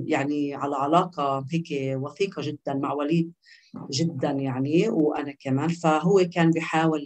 يعني 0.06 0.56
على 0.56 0.76
علاقة 0.76 1.46
هيك 1.52 1.98
وثيقة 2.02 2.42
جدا 2.42 2.74
مع 2.74 2.94
وليد 2.94 3.34
جدا 3.92 4.30
يعني 4.32 4.90
وأنا 4.90 5.32
كمان. 5.32 5.70
فهو 5.70 6.26
كان 6.34 6.52
بيحاول 6.52 7.04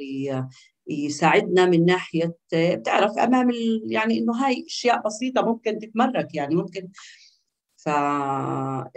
يساعدنا 0.89 1.65
من 1.65 1.85
ناحية 1.85 2.35
بتعرف 2.53 3.17
أمام 3.17 3.49
ال... 3.49 3.81
يعني 3.85 4.17
إنه 4.19 4.33
هاي 4.33 4.65
أشياء 4.67 5.01
بسيطة 5.05 5.41
ممكن 5.41 5.79
تتمرك 5.79 6.35
يعني 6.35 6.55
ممكن. 6.55 6.89
ف 7.77 7.89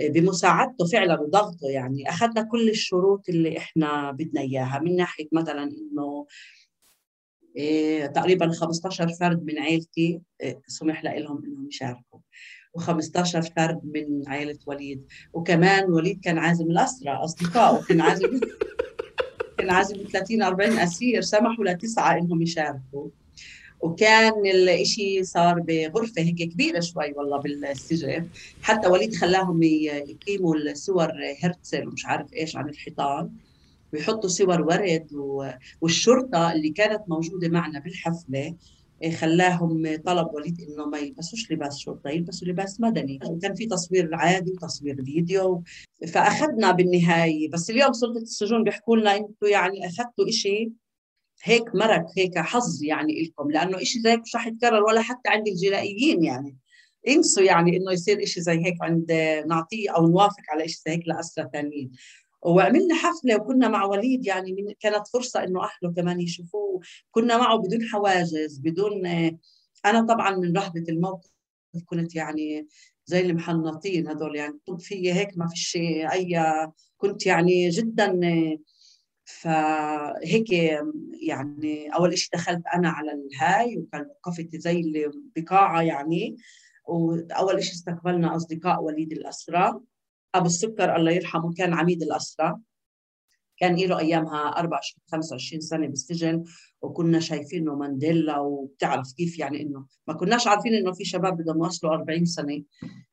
بمساعدته 0.00 0.86
فعلا 0.92 1.20
وضغطه 1.20 1.68
يعني. 1.68 2.08
أخذنا 2.10 2.42
كل 2.42 2.68
الشروط 2.70 3.28
اللي 3.28 3.58
إحنا 3.58 4.10
بدنا 4.10 4.40
إياها. 4.40 4.78
من 4.78 4.96
ناحية 4.96 5.28
مثلا 5.32 5.62
إنه 5.62 6.26
إيه 7.56 8.06
تقريبا 8.06 8.52
15 8.52 9.08
فرد 9.08 9.44
من 9.44 9.58
عائلتي 9.58 10.20
إيه 10.40 10.60
سمح 10.66 11.04
لهم 11.04 11.44
إنهم 11.44 11.68
يشاركوا. 11.68 12.20
و15 12.78 13.54
فرد 13.56 13.80
من 13.84 14.28
عائله 14.28 14.58
وليد. 14.66 15.06
وكمان 15.32 15.90
وليد 15.90 16.20
كان 16.20 16.38
عازم 16.38 16.70
الاسرى 16.70 17.10
أصدقائه 17.10 17.84
كان 17.84 18.00
عازم. 18.00 18.40
عازم 19.70 19.96
30 20.12 20.42
40 20.42 20.78
أسير 20.78 21.20
سمحوا 21.20 21.64
لتسعة 21.64 22.18
إنهم 22.18 22.42
يشاركوا. 22.42 23.08
وكان 23.80 24.46
الإشي 24.46 25.24
صار 25.24 25.60
بغرفة 25.60 26.22
هيك 26.22 26.36
كبيرة 26.52 26.80
شوي 26.80 27.12
والله 27.16 27.38
بالسجن. 27.38 28.28
حتى 28.60 28.88
وليد 28.88 29.14
خلاهم 29.14 29.62
يقيموا 29.62 30.54
الصور 30.56 31.10
هرتزل 31.42 31.88
ومش 31.88 32.06
عارف 32.06 32.32
إيش 32.32 32.56
عن 32.56 32.68
الحيطان. 32.68 33.30
ويحطوا 33.92 34.28
صور 34.28 34.62
ورد 34.62 35.06
والشرطة 35.80 36.52
اللي 36.52 36.70
كانت 36.70 37.02
موجودة 37.08 37.48
معنا 37.48 37.78
بالحفلة 37.80 38.56
خلاهم 39.10 39.96
طلب 40.06 40.34
وليد 40.34 40.60
إنه 40.60 40.86
ما 40.86 40.98
يلبسوش 40.98 41.52
لباس 41.52 41.78
شرطة 41.78 42.10
يلبسوا 42.10 42.48
لباس 42.48 42.80
مدني. 42.80 43.18
وكان 43.26 43.54
في 43.54 43.66
تصوير 43.66 44.14
عادي 44.14 44.52
وتصوير 44.52 45.04
فيديو. 45.04 45.62
فأخذنا 46.12 46.70
بالنهاية. 46.70 47.50
بس 47.50 47.70
اليوم 47.70 47.92
سلطة 47.92 48.22
السجون 48.22 48.64
بيحكوا 48.64 48.96
لنا 48.96 49.16
أنتم 49.16 49.46
يعني 49.46 49.86
أخذتوا 49.86 50.30
شيء 50.30 50.72
هيك 51.44 51.74
مرق 51.74 52.06
هيك 52.18 52.38
حظ 52.38 52.82
يعني 52.82 53.22
لكم 53.22 53.50
لأنه 53.50 53.78
شيء 53.78 54.02
زي 54.02 54.10
هيك 54.10 54.20
مش 54.20 54.36
رح 54.36 54.46
يتكرر 54.46 54.84
ولا 54.84 55.00
حتى 55.00 55.28
عند 55.28 55.48
الجنائيين 55.48 56.24
يعني. 56.24 56.58
انسوا 57.08 57.42
يعني 57.42 57.76
إنه 57.76 57.92
يصير 57.92 58.24
شيء 58.24 58.42
زي 58.42 58.64
هيك 58.64 58.76
عند 58.80 59.12
نعطيه 59.48 59.90
أو 59.90 60.06
نوافق 60.06 60.42
على 60.50 60.68
شيء 60.68 60.80
زي 60.86 60.92
هيك 60.92 61.08
لاسرى 61.08 61.48
ثانيين. 61.52 61.90
وعملنا 62.42 62.94
حفلة 62.94 63.36
وكنا 63.36 63.68
مع 63.68 63.84
وليد 63.84 64.26
يعني 64.26 64.52
من 64.52 64.74
كانت 64.80 65.08
فرصة 65.08 65.44
إنه 65.44 65.60
أهله 65.64 65.94
كمان 65.96 66.20
يشوفوه. 66.20 66.80
كنا 67.10 67.38
معه 67.38 67.58
بدون 67.58 67.82
حواجز 67.82 68.58
بدون 68.58 69.06
أنا 69.84 70.06
طبعا 70.08 70.36
من 70.36 70.56
رهبة 70.56 70.84
الموقف 70.88 71.30
كنت 71.86 72.14
يعني 72.14 72.68
زي 73.06 73.20
المحنطين 73.20 74.08
هذول 74.08 74.36
يعني 74.36 74.58
طب 74.66 74.80
في 74.80 75.12
هيك 75.12 75.38
ما 75.38 75.48
فيش 75.48 75.76
أي 76.12 76.40
كنت 76.96 77.26
يعني 77.26 77.68
جدا 77.68 78.20
فهيك 79.24 80.52
يعني 81.28 81.94
أول 81.94 82.18
شيء 82.18 82.30
دخلت 82.32 82.62
أنا 82.74 82.88
على 82.88 83.12
الهاي 83.12 83.78
وكان 83.78 84.06
وقفت 84.06 84.56
زي 84.56 84.80
البقاعه 84.80 85.82
يعني 85.82 86.36
وأول 86.88 87.64
شيء 87.64 87.74
استقبلنا 87.74 88.36
أصدقاء 88.36 88.82
وليد 88.82 89.12
الاسرى 89.12 89.80
أبو 90.34 90.46
السكر 90.46 90.96
الله 90.96 91.10
يرحمه 91.10 91.52
كان 91.52 91.74
عميد 91.74 92.02
الاسرى 92.02 92.56
كان 93.56 93.76
له 93.76 93.98
أيامها 93.98 94.48
24 94.48 95.02
25 95.12 95.60
سنة 95.60 95.86
بالسجن 95.86 96.44
وكنا 96.82 97.20
شايفينه 97.20 97.74
مانديلا 97.74 98.38
وبتعرف 98.38 99.12
كيف 99.12 99.38
يعني 99.38 99.62
إنه 99.62 99.86
ما 100.08 100.14
كناش 100.14 100.46
عارفين 100.46 100.74
إنه 100.74 100.92
في 100.92 101.04
شباب 101.04 101.36
بدهم 101.36 101.56
يوصلوا 101.56 101.94
40 101.94 102.24
سنة. 102.24 102.62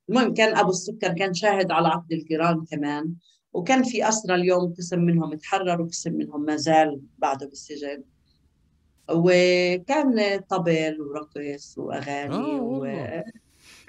المهم 0.10 0.34
كان 0.34 0.58
أبو 0.58 0.70
السكر 0.70 1.14
كان 1.14 1.34
شاهد 1.34 1.72
على 1.72 1.88
عقد 1.88 2.12
الكرام 2.12 2.66
كمان 2.66 3.14
وكان 3.54 3.84
في 3.84 4.10
اسرى 4.10 4.36
اليوم 4.36 4.74
قسم 4.74 5.00
منهم 5.00 5.34
تحرر 5.34 5.82
وقسم 5.82 6.14
منهم 6.14 6.46
ما 6.46 6.56
زال 6.56 7.02
بعده 7.18 7.48
بالسجن. 7.48 8.04
وكان 9.12 10.40
طبل 10.50 11.02
ورقص 11.02 11.78
وأغاني 11.78 12.60
آه 12.60 12.62
و... 12.62 12.86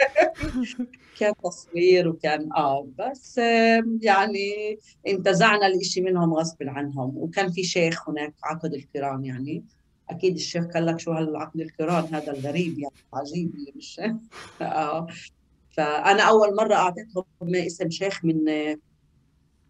كان 1.18 1.34
تصوير 1.44 2.08
وكان 2.08 2.48
آه 2.56 2.88
بس 2.98 3.38
يعني 4.02 4.78
انتزعنا 5.06 5.66
الإشي 5.66 6.00
منهم 6.00 6.34
غصب 6.34 6.56
عنهم. 6.62 7.16
وكان 7.16 7.52
في 7.52 7.62
شيخ 7.62 8.08
هناك 8.08 8.34
عقد 8.44 8.74
الكرام 8.74 9.24
يعني 9.24 9.64
أكيد 10.10 10.34
الشيخ 10.34 10.64
قال 10.64 10.86
لك 10.86 11.00
شو 11.00 11.12
هالعقد 11.12 11.60
الكرام 11.60 12.04
هذا 12.04 12.32
الغريب 12.32 12.78
يعني 12.78 12.94
عجيب 13.14 13.54
اللي 13.54 13.72
مش؟ 13.76 14.00
آه. 14.62 15.06
فأنا 15.76 16.22
أول 16.22 16.56
مرة 16.56 16.74
أعطيتهم 16.74 17.24
اسم 17.42 17.90
شيخ 17.90 18.24
من 18.24 18.44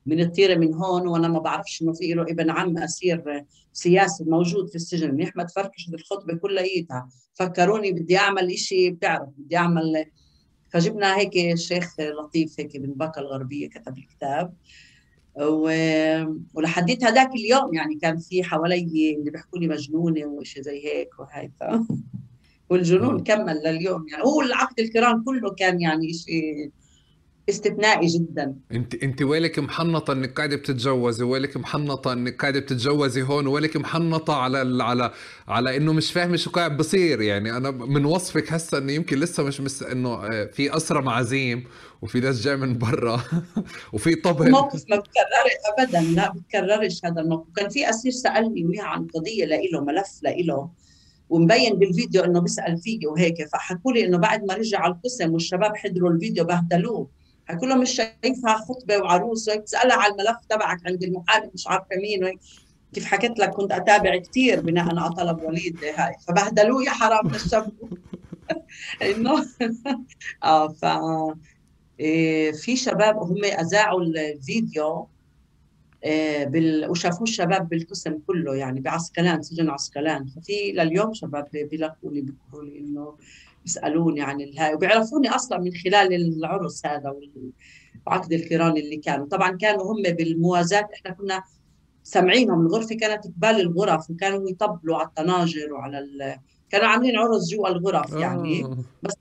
من 0.07 0.21
الطيره 0.21 0.55
من 0.55 0.75
هون 0.75 1.07
وأنا 1.07 1.29
ما 1.29 1.39
بعرفش 1.39 1.83
إنه 1.83 1.93
في 1.93 2.15
له 2.15 2.23
ابن 2.23 2.51
عم 2.51 2.79
أسير 2.79 3.45
سياسي 3.73 4.25
موجود 4.25 4.69
في 4.69 4.75
السجن. 4.75 5.15
من 5.15 5.23
احمد 5.23 5.51
فركش 5.51 5.89
الخطبة 5.95 6.35
كليتها 6.35 7.09
فكروني 7.35 7.93
بدي 7.93 8.19
أعمل 8.19 8.59
شيء 8.59 8.91
بتعرف 8.91 9.29
بدي 9.39 9.57
أعمل 9.57 10.05
فجبنا 10.71 11.19
هيك 11.19 11.55
شيخ 11.55 12.01
لطيف 12.01 12.61
هيك 12.61 12.77
من 12.77 12.95
باكا 12.95 13.21
الغربية 13.21 13.69
كتب 13.69 13.99
الكتاب 13.99 14.55
و... 15.41 15.71
ولحديت 16.55 17.05
هذاك 17.05 17.31
اليوم 17.35 17.75
يعني 17.75 17.95
كان 17.95 18.19
في 18.19 18.45
حوالي 18.45 19.15
اللي 19.19 19.31
بيحكوا 19.31 19.59
لي 19.59 19.69
مجنونة 19.69 20.27
وشيء 20.27 20.63
زي 20.63 20.87
هيك 20.87 21.09
وهي 21.19 21.51
ف... 21.61 21.65
والجنون 22.71 23.23
كمل 23.23 23.63
لليوم 23.65 24.09
يعني. 24.09 24.23
هو 24.25 24.41
العقد 24.41 24.81
الكرام 24.81 25.25
كله 25.25 25.51
كان 25.51 25.81
يعني 25.81 26.13
شيء 26.13 26.71
استثنائي 27.51 28.07
جدا. 28.07 28.55
انت 28.73 28.95
انت 28.95 29.23
ويلك 29.23 29.59
محنطة 29.59 30.13
انك 30.13 30.33
قاعدة 30.37 30.57
بتتجوزي 30.57 31.25
ويلك 31.25 31.57
محنطة 31.57 32.13
انك 32.13 32.41
قاعدة 32.41 32.61
بتتجوزي 32.61 33.23
هون 33.23 33.47
ويلك 33.47 33.77
محنطة 33.77 34.35
على 34.35 34.83
على 34.85 35.13
على 35.49 35.77
إنه 35.77 35.93
مش 35.93 36.13
فاهمه 36.13 36.37
شو 36.37 36.51
قاعد 36.51 36.77
بصير. 36.77 37.21
يعني 37.21 37.57
أنا 37.57 37.71
من 37.71 38.05
وصفك 38.05 38.53
هسه 38.53 38.79
انه 38.79 38.93
يمكن 38.93 39.19
لسه 39.19 39.43
مش 39.43 39.61
مس 39.61 39.83
إنه 39.83 40.09
آه، 40.15 40.45
في 40.53 40.77
اسرى 40.77 41.03
معازيم 41.03 41.65
وفي 42.03 42.21
ناس 42.21 42.41
جاي 42.43 42.57
من 42.57 42.79
برا 42.79 43.21
وفي 43.93 44.15
طبل. 44.15 44.51
موقف 44.51 44.85
ما 44.91 44.97
بتكررش 44.97 45.53
ابدا 45.79 46.01
لا 46.01 46.33
بتكررش 46.33 47.01
هذا 47.05 47.21
الموقف. 47.21 47.49
كان 47.57 47.69
في 47.69 47.91
أسير 47.91 48.13
سألني 48.13 48.65
وياها 48.67 48.85
عن 48.85 49.07
قضية 49.07 49.45
لإله 49.45 49.85
ملف 49.85 50.21
لإله 50.23 50.71
ومبين 51.29 51.79
بالفيديو 51.79 52.25
إنه 52.25 52.41
بيسأل 52.41 52.79
فيي 52.79 53.01
وهيك. 53.07 53.49
فحكوا 53.53 53.93
لي 53.93 54.05
إنه 54.07 54.19
بعد 54.19 54.45
ما 54.45 54.55
رجع 54.55 54.79
على 54.81 54.93
القسم 54.95 55.33
والشباب 55.33 55.77
حضروا 55.77 56.11
الفيديو 56.11 56.45
بهدلوه. 56.45 57.11
كله 57.55 57.75
مش 57.75 57.91
شايفها 57.91 58.57
خطبة 58.57 58.99
وعروس 58.99 59.49
وهيك 59.49 59.65
على 59.75 60.13
الملف 60.13 60.37
تبعك 60.49 60.79
عند 60.87 61.03
المحامي 61.03 61.51
مش 61.55 61.67
عارفة 61.67 61.97
مين 61.97 62.25
وهيك 62.25 62.41
كيف 62.93 63.05
حكيت 63.05 63.39
لك 63.39 63.51
كنت 63.51 63.73
أتابع 63.73 64.17
كثير 64.17 64.61
بناء 64.61 64.99
على 64.99 65.11
طلب 65.11 65.43
وليد 65.43 65.85
هاي. 65.85 66.15
فبهدلوه 66.29 66.85
يا 66.85 66.91
حرام 66.91 67.27
نشفوا 67.27 67.89
إنه 69.11 69.47
آه 70.45 70.69
ف 70.69 70.85
إيه، 72.01 72.53
في 72.53 72.77
شباب 72.77 73.17
هم 73.19 73.45
أذاعوا 73.45 74.03
الفيديو 74.03 75.09
إيه، 76.05 76.45
بال... 76.45 76.91
وشافوه 76.91 77.23
الشباب 77.23 77.69
بالقسم 77.69 78.19
كله 78.27 78.55
يعني 78.55 78.81
بعسكلان 78.81 79.43
سجن 79.43 79.71
عسكلان. 79.71 80.27
ففي 80.27 80.73
لليوم 80.73 81.15
شباب 81.15 81.49
بيلقوا 81.53 82.13
لي 82.13 82.21
بيقولوا 82.21 82.71
لي 82.71 82.79
إنه 82.79 83.17
بيسالوني 83.71 84.23
عن 84.23 84.41
الهاي 84.41 84.75
وبيعرفوني 84.75 85.29
أصلا 85.29 85.59
من 85.59 85.71
خلال 85.75 86.15
العرس 86.15 86.87
هذا 86.87 87.15
وعقد 88.07 88.33
الكيران 88.33 88.77
اللي 88.77 88.97
كانوا. 88.97 89.27
طبعا 89.27 89.57
كانوا 89.57 89.93
هم 89.93 90.03
بالموازاة 90.03 90.89
إحنا 90.95 91.11
كنا 91.11 91.43
سامعينهم. 92.03 92.67
الغرفة 92.67 92.95
كانت 92.95 93.25
قبال 93.25 93.61
الغرف 93.61 94.11
وكانوا 94.11 94.51
يطبلوا 94.51 94.97
على 94.97 95.07
الطناجر 95.07 95.73
وعلى 95.73 95.99
ال... 95.99 96.37
كانوا 96.71 96.87
عاملين 96.87 97.17
عرس 97.17 97.51
جوا 97.51 97.69
الغرف 97.69 98.13
يعني. 98.13 98.65
آه. 98.65 98.79
بس 99.03 99.15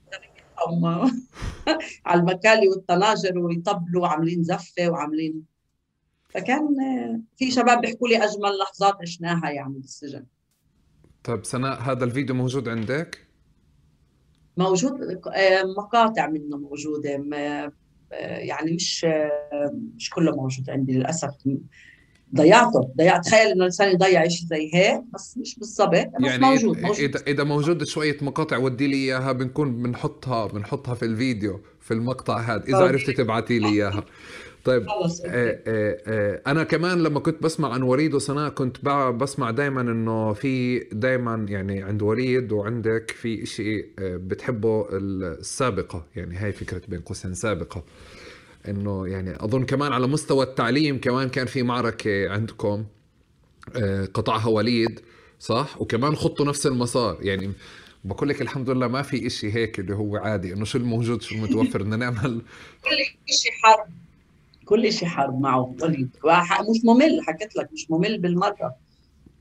على 2.06 2.20
المكالي 2.20 2.68
والطناجر 2.68 3.38
ويطبلوا 3.38 4.02
وعاملين 4.02 4.42
زفة 4.42 4.88
وعاملين. 4.88 5.44
فكان 6.28 6.66
في 7.36 7.50
شباب 7.50 7.80
بيحكوا 7.80 8.08
لي 8.08 8.16
أجمل 8.16 8.58
لحظات 8.58 8.94
عشناها 9.02 9.50
يعني 9.50 9.78
بالسجن. 9.78 10.24
طيب 11.24 11.44
سناء 11.44 11.80
هذا 11.80 12.04
الفيديو 12.04 12.34
موجود 12.34 12.68
عندك؟ 12.68 13.29
موجود 14.60 14.92
آه، 15.34 15.62
مقاطع 15.78 16.26
منه 16.26 16.56
موجودة 16.56 17.24
آه، 17.34 17.72
يعني 18.38 18.72
مش 18.72 19.04
آه، 19.04 19.74
مش 19.96 20.10
كله 20.10 20.32
موجود 20.36 20.70
عندي 20.70 20.92
للأسف. 20.92 21.30
ضيعته 22.36 22.90
ضيعت 22.96 23.24
تخيل 23.24 23.46
إنه 23.46 23.52
الإنسان 23.52 23.92
يضيع 23.92 24.28
شيء 24.28 24.48
زي 24.48 24.70
هيك 24.74 25.00
بس 25.14 25.38
مش 25.38 25.58
بالضبط 25.58 25.90
بس 25.90 26.30
يعني 26.30 26.46
موجود, 26.46 26.80
موجود. 26.80 26.98
إذا 26.98 27.20
إذا 27.26 27.44
موجود 27.44 27.84
شوية 27.84 28.16
مقاطع 28.22 28.56
ودي 28.56 28.86
لي 28.86 28.96
إياها 28.96 29.32
بنكون 29.32 29.82
بنحطها 29.82 30.46
بنحطها 30.46 30.94
في 30.94 31.04
الفيديو 31.04 31.60
في 31.80 31.94
المقطع 31.94 32.40
هذا 32.40 32.64
إذا 32.64 32.76
عرفتي 32.76 33.12
تبعتي 33.12 33.58
لي 33.58 33.68
إياها. 33.68 34.04
طيب 34.64 34.88
آه 34.88 35.08
آه 35.26 35.98
آه 36.06 36.42
أنا 36.46 36.64
كمان 36.64 37.02
لما 37.02 37.20
كنت 37.20 37.42
بسمع 37.42 37.72
عن 37.72 37.82
وليد 37.82 38.14
وسناء 38.14 38.48
كنت 38.50 38.88
بسمع 39.10 39.50
دائما 39.50 39.80
إنه 39.80 40.32
في 40.32 40.78
دائما 40.78 41.46
يعني 41.48 41.82
عند 41.82 42.02
وليد 42.02 42.52
وعندك 42.52 43.10
في 43.10 43.46
شيء 43.46 43.86
بتحبه 43.98 44.86
السابقة. 44.92 46.06
يعني 46.16 46.36
هاي 46.36 46.52
فكرة 46.52 46.82
بين 46.88 47.00
قوسين 47.00 47.34
سابقة. 47.34 47.84
إنه 48.68 49.08
يعني 49.08 49.44
أظن 49.44 49.64
كمان 49.64 49.92
على 49.92 50.06
مستوى 50.06 50.44
التعليم 50.44 51.00
كمان 51.00 51.28
كان 51.28 51.46
في 51.46 51.62
معركة 51.62 52.30
عندكم 52.30 52.84
قطعها 54.14 54.48
وليد 54.48 55.00
صح؟ 55.38 55.80
وكمان 55.80 56.16
خطوا 56.16 56.46
نفس 56.46 56.66
المسار. 56.66 57.18
يعني 57.20 57.52
بقول 58.04 58.28
لك 58.28 58.42
الحمد 58.42 58.70
لله 58.70 58.88
ما 58.88 59.02
في 59.02 59.26
إشي 59.26 59.52
هيك 59.54 59.80
اللي 59.80 59.94
هو 59.94 60.16
عادي. 60.16 60.52
إنه 60.52 60.64
شو 60.64 60.78
الموجود؟ 60.78 61.22
شو 61.22 61.34
المتوفر 61.34 61.82
بدنا 61.82 61.96
نعمل 61.96 62.42
كل 62.84 63.34
شيء 63.34 63.52
حرب 63.62 63.86
كل 64.70 64.92
شيء 64.92 65.08
حرب 65.08 65.40
معه 65.40 65.74
وليد 65.82 66.16
مش 66.70 66.84
ممل 66.84 67.20
حكيت 67.26 67.56
لك 67.56 67.68
مش 67.72 67.90
ممل 67.90 68.18
بالمرة. 68.18 68.76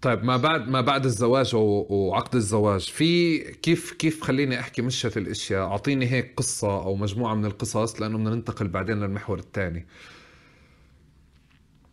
طيب 0.01 0.23
ما 0.23 0.37
بعد 0.37 0.67
ما 0.67 0.81
بعد 0.81 1.05
الزواج 1.05 1.51
وعقد 1.55 2.35
الزواج 2.35 2.81
في 2.81 3.39
كيف 3.39 3.91
كيف 3.91 4.23
خليني 4.23 4.59
أحكي 4.59 4.81
مشت 4.81 5.17
الأشياء؟ 5.17 5.67
أعطيني 5.67 6.11
هيك 6.11 6.33
قصة 6.37 6.83
أو 6.83 6.95
مجموعة 6.95 7.35
من 7.35 7.45
القصص 7.45 8.01
لأنه 8.01 8.17
بدنا 8.17 8.29
ننتقل 8.29 8.67
بعدين 8.67 8.99
للمحور 8.99 9.39
الثاني. 9.39 9.87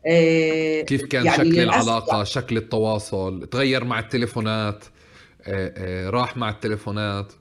إيه 0.06 0.84
كيف 0.86 1.04
كان 1.04 1.26
يعني 1.26 1.50
شكل 1.50 1.60
العلاقة 1.60 2.24
شكل 2.24 2.56
التواصل 2.56 3.46
تغير 3.50 3.84
مع 3.84 3.98
التليفونات 3.98 4.84
إيه 5.46 5.74
إيه 5.76 6.10
راح 6.10 6.36
مع 6.36 6.50
التليفونات؟ 6.50 7.32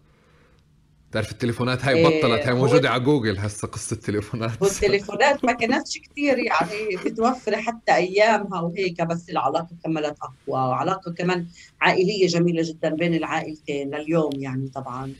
بتعرف 1.15 1.31
التليفونات 1.31 1.85
هاي 1.85 2.03
بطلت 2.03 2.47
هاي 2.47 2.53
موجودة 2.53 2.89
على 2.89 3.03
جوجل 3.03 3.37
هسه 3.37 3.67
قصة 3.67 3.93
التليفونات. 3.93 4.61
والتليفونات 4.61 5.45
ما 5.45 5.51
كانتش 5.51 5.99
كثير 5.99 6.37
يعني 6.37 6.95
متوفره 7.05 7.55
حتى 7.55 7.95
أيامها 7.95 8.61
وهيك 8.61 9.01
بس 9.01 9.29
العلاقة 9.29 9.75
كملت 9.83 10.17
أقوى 10.21 10.69
وعلاقة 10.69 11.11
كمان 11.11 11.47
عائلية 11.81 12.27
جميلة 12.27 12.63
جدا 12.65 12.89
بين 12.89 13.13
العائلتين 13.13 13.95
لليوم 13.95 14.31
يعني 14.33 14.67
طبعا. 14.67 15.13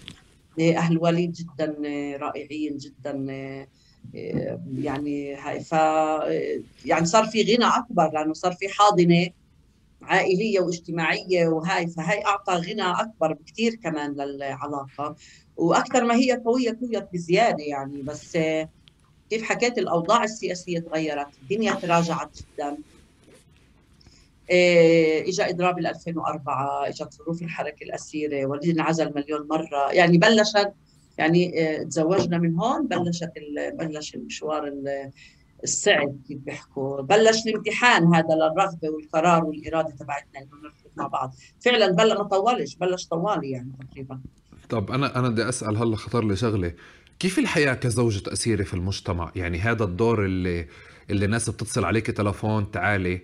أهل 0.60 0.98
وليد 0.98 1.32
جدا 1.32 1.76
رائعين 2.22 2.78
جدا 2.78 3.26
يعني 4.78 5.36
هاي 5.36 5.60
ف 5.60 5.72
يعني 6.86 7.06
صار 7.06 7.26
في 7.26 7.44
غنى 7.44 7.66
أكبر 7.66 8.12
لأنه 8.14 8.34
صار 8.34 8.52
في 8.52 8.70
حاضنة 8.70 9.28
عائلية 10.02 10.60
واجتماعية 10.60 11.48
وهاي 11.48 11.88
فهي 11.88 12.26
أعطى 12.26 12.54
غنى 12.54 12.92
أكبر 13.02 13.34
بكثير 13.34 13.76
كمان 13.76 14.12
للعلاقة. 14.14 15.16
وأكثر 15.58 16.04
ما 16.04 16.16
هي 16.16 16.32
قوية 16.46 16.78
قوية 16.82 17.10
بزيادة 17.14 17.64
يعني 17.64 18.02
بس 18.04 18.38
كيف 19.30 19.44
حكيت 19.44 19.78
الأوضاع 19.78 20.24
السياسية 20.24 20.80
تغيرت 20.80 21.38
الدنيا 21.42 21.74
تراجعت 21.74 22.38
جدا. 22.38 22.78
إيه، 24.50 25.30
اجى 25.30 25.50
إضراب 25.50 25.80
ال 25.80 25.88
2004 25.88 26.88
اجت 26.88 27.14
ظروف 27.14 27.42
الحركة 27.42 27.84
الأسيرة 27.84 28.46
والدي 28.46 28.72
انعزل 28.72 29.14
مليون 29.16 29.48
مرة. 29.48 29.92
يعني 29.94 30.18
بلشت 30.18 30.74
يعني 31.18 31.54
إيه، 31.54 31.84
تزوجنا 31.84 32.38
من 32.38 32.56
هون 32.60 32.88
بلشت 32.88 33.32
بلش 33.74 34.16
المشوار 34.16 34.72
الصعب 35.64 36.22
كيف 36.28 36.40
بيحكوا. 36.40 37.02
بلش 37.02 37.48
الامتحان 37.48 38.16
هذا 38.16 38.36
للرغبة 38.36 38.90
والقرار 38.90 39.46
والإرادة 39.46 39.96
تبعتنا 39.96 40.40
إنه 40.42 40.50
نركض 40.64 40.92
مع 40.98 41.08
بعض. 41.08 41.36
فعلا 41.60 41.88
بلش 41.92 42.12
ما 42.18 42.24
طولش 42.24 42.76
بلش 42.76 43.08
طوالي 43.08 43.52
يعني 43.52 43.72
تقريبا. 43.90 44.22
طب 44.70 44.92
أنا 44.92 45.20
أنا 45.20 45.30
بدي 45.30 45.50
أسأل 45.50 45.78
هلأ 45.78 45.96
خطر 45.96 46.24
لي 46.26 46.36
شغلة. 46.36 46.74
كيف 47.20 47.40
الحياة 47.40 47.74
كزوجة 47.74 48.34
اسيره 48.34 48.64
في 48.64 48.74
المجتمع؟ 48.74 49.32
يعني 49.36 49.60
هذا 49.60 49.84
الدور 49.84 50.26
اللي 50.26 50.68
اللي 51.10 51.26
الناس 51.26 51.50
بتتصل 51.50 51.86
عليك 51.86 52.08
تلفون 52.08 52.72
تعالي 52.72 53.22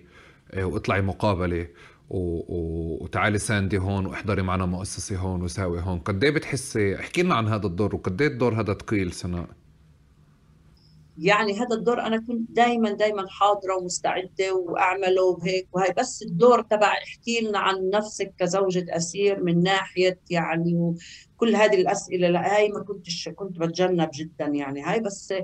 آه، 0.50 0.64
واطلعي 0.64 1.02
مقابلة 1.02 1.68
و... 2.10 2.18
و... 2.18 2.98
وتعالي 3.04 3.38
ساندي 3.38 3.78
هون 3.78 4.06
واحضري 4.06 4.42
معنا 4.42 4.66
مؤسسة 4.66 5.16
هون 5.16 5.42
وساوي 5.42 5.80
هون. 5.80 5.98
قد 5.98 6.24
إيه 6.24 6.30
بتحسي؟ 6.30 6.96
احكي 7.00 7.22
لنا 7.22 7.34
عن 7.34 7.48
هذا 7.48 7.66
الدور 7.66 7.94
وقد 7.94 8.22
إيه 8.22 8.28
الدور 8.28 8.60
هذا 8.60 8.74
ثقيل 8.74 9.12
سناء؟ 9.12 9.48
يعني 11.18 11.52
هذا 11.58 11.76
الدور 11.76 12.00
أنا 12.00 12.16
كنت 12.20 12.50
دائما 12.50 12.90
دائما 12.90 13.28
حاضرة 13.28 13.76
ومستعدة 13.76 14.54
وأعمله 14.54 15.22
وهيك. 15.24 15.68
وهي 15.72 15.94
بس 15.98 16.22
الدور 16.22 16.62
تبع 16.62 16.92
احكي 16.92 17.40
لنا 17.40 17.58
عن 17.58 17.90
نفسك 17.90 18.34
كزوجة 18.38 18.86
أسير 18.96 19.42
من 19.42 19.62
ناحية 19.62 20.20
يعني 20.30 20.74
وكل 20.74 21.56
هذه 21.56 21.74
الأسئلة. 21.80 22.28
لا 22.28 22.56
هاي 22.56 22.68
ما 22.68 22.80
كنتش 22.84 23.28
كنت 23.28 23.58
بتجنب 23.58 24.10
جدا 24.14 24.46
يعني. 24.46 24.82
هاي 24.82 25.00
بس 25.00 25.34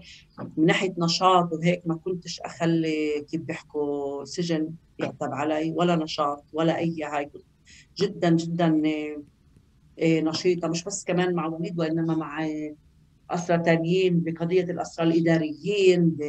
من 0.56 0.66
ناحية 0.66 0.94
نشاط 0.98 1.52
وهيك 1.52 1.82
ما 1.86 1.94
كنتش 1.94 2.40
أخلي 2.40 3.26
كيف 3.30 3.40
بيحكوا 3.40 4.24
سجن 4.24 4.70
يعتب 4.98 5.32
علي 5.32 5.72
ولا 5.76 5.96
نشاط 5.96 6.44
ولا 6.52 6.78
أي 6.78 7.02
هاي. 7.02 7.24
كنت 7.26 7.44
جدا 7.98 8.30
جدا 8.30 8.82
إيه، 9.98 10.22
نشيطة. 10.22 10.68
مش 10.68 10.84
بس 10.84 11.04
كمان 11.04 11.34
مع 11.34 11.46
وليد 11.46 11.78
وإنما 11.80 12.14
مع 12.14 12.48
أسرى 13.30 13.58
تانيين 13.58 14.20
بقضية 14.20 14.62
الأسرى 14.64 15.06
الإداريين 15.06 16.10
ب... 16.10 16.22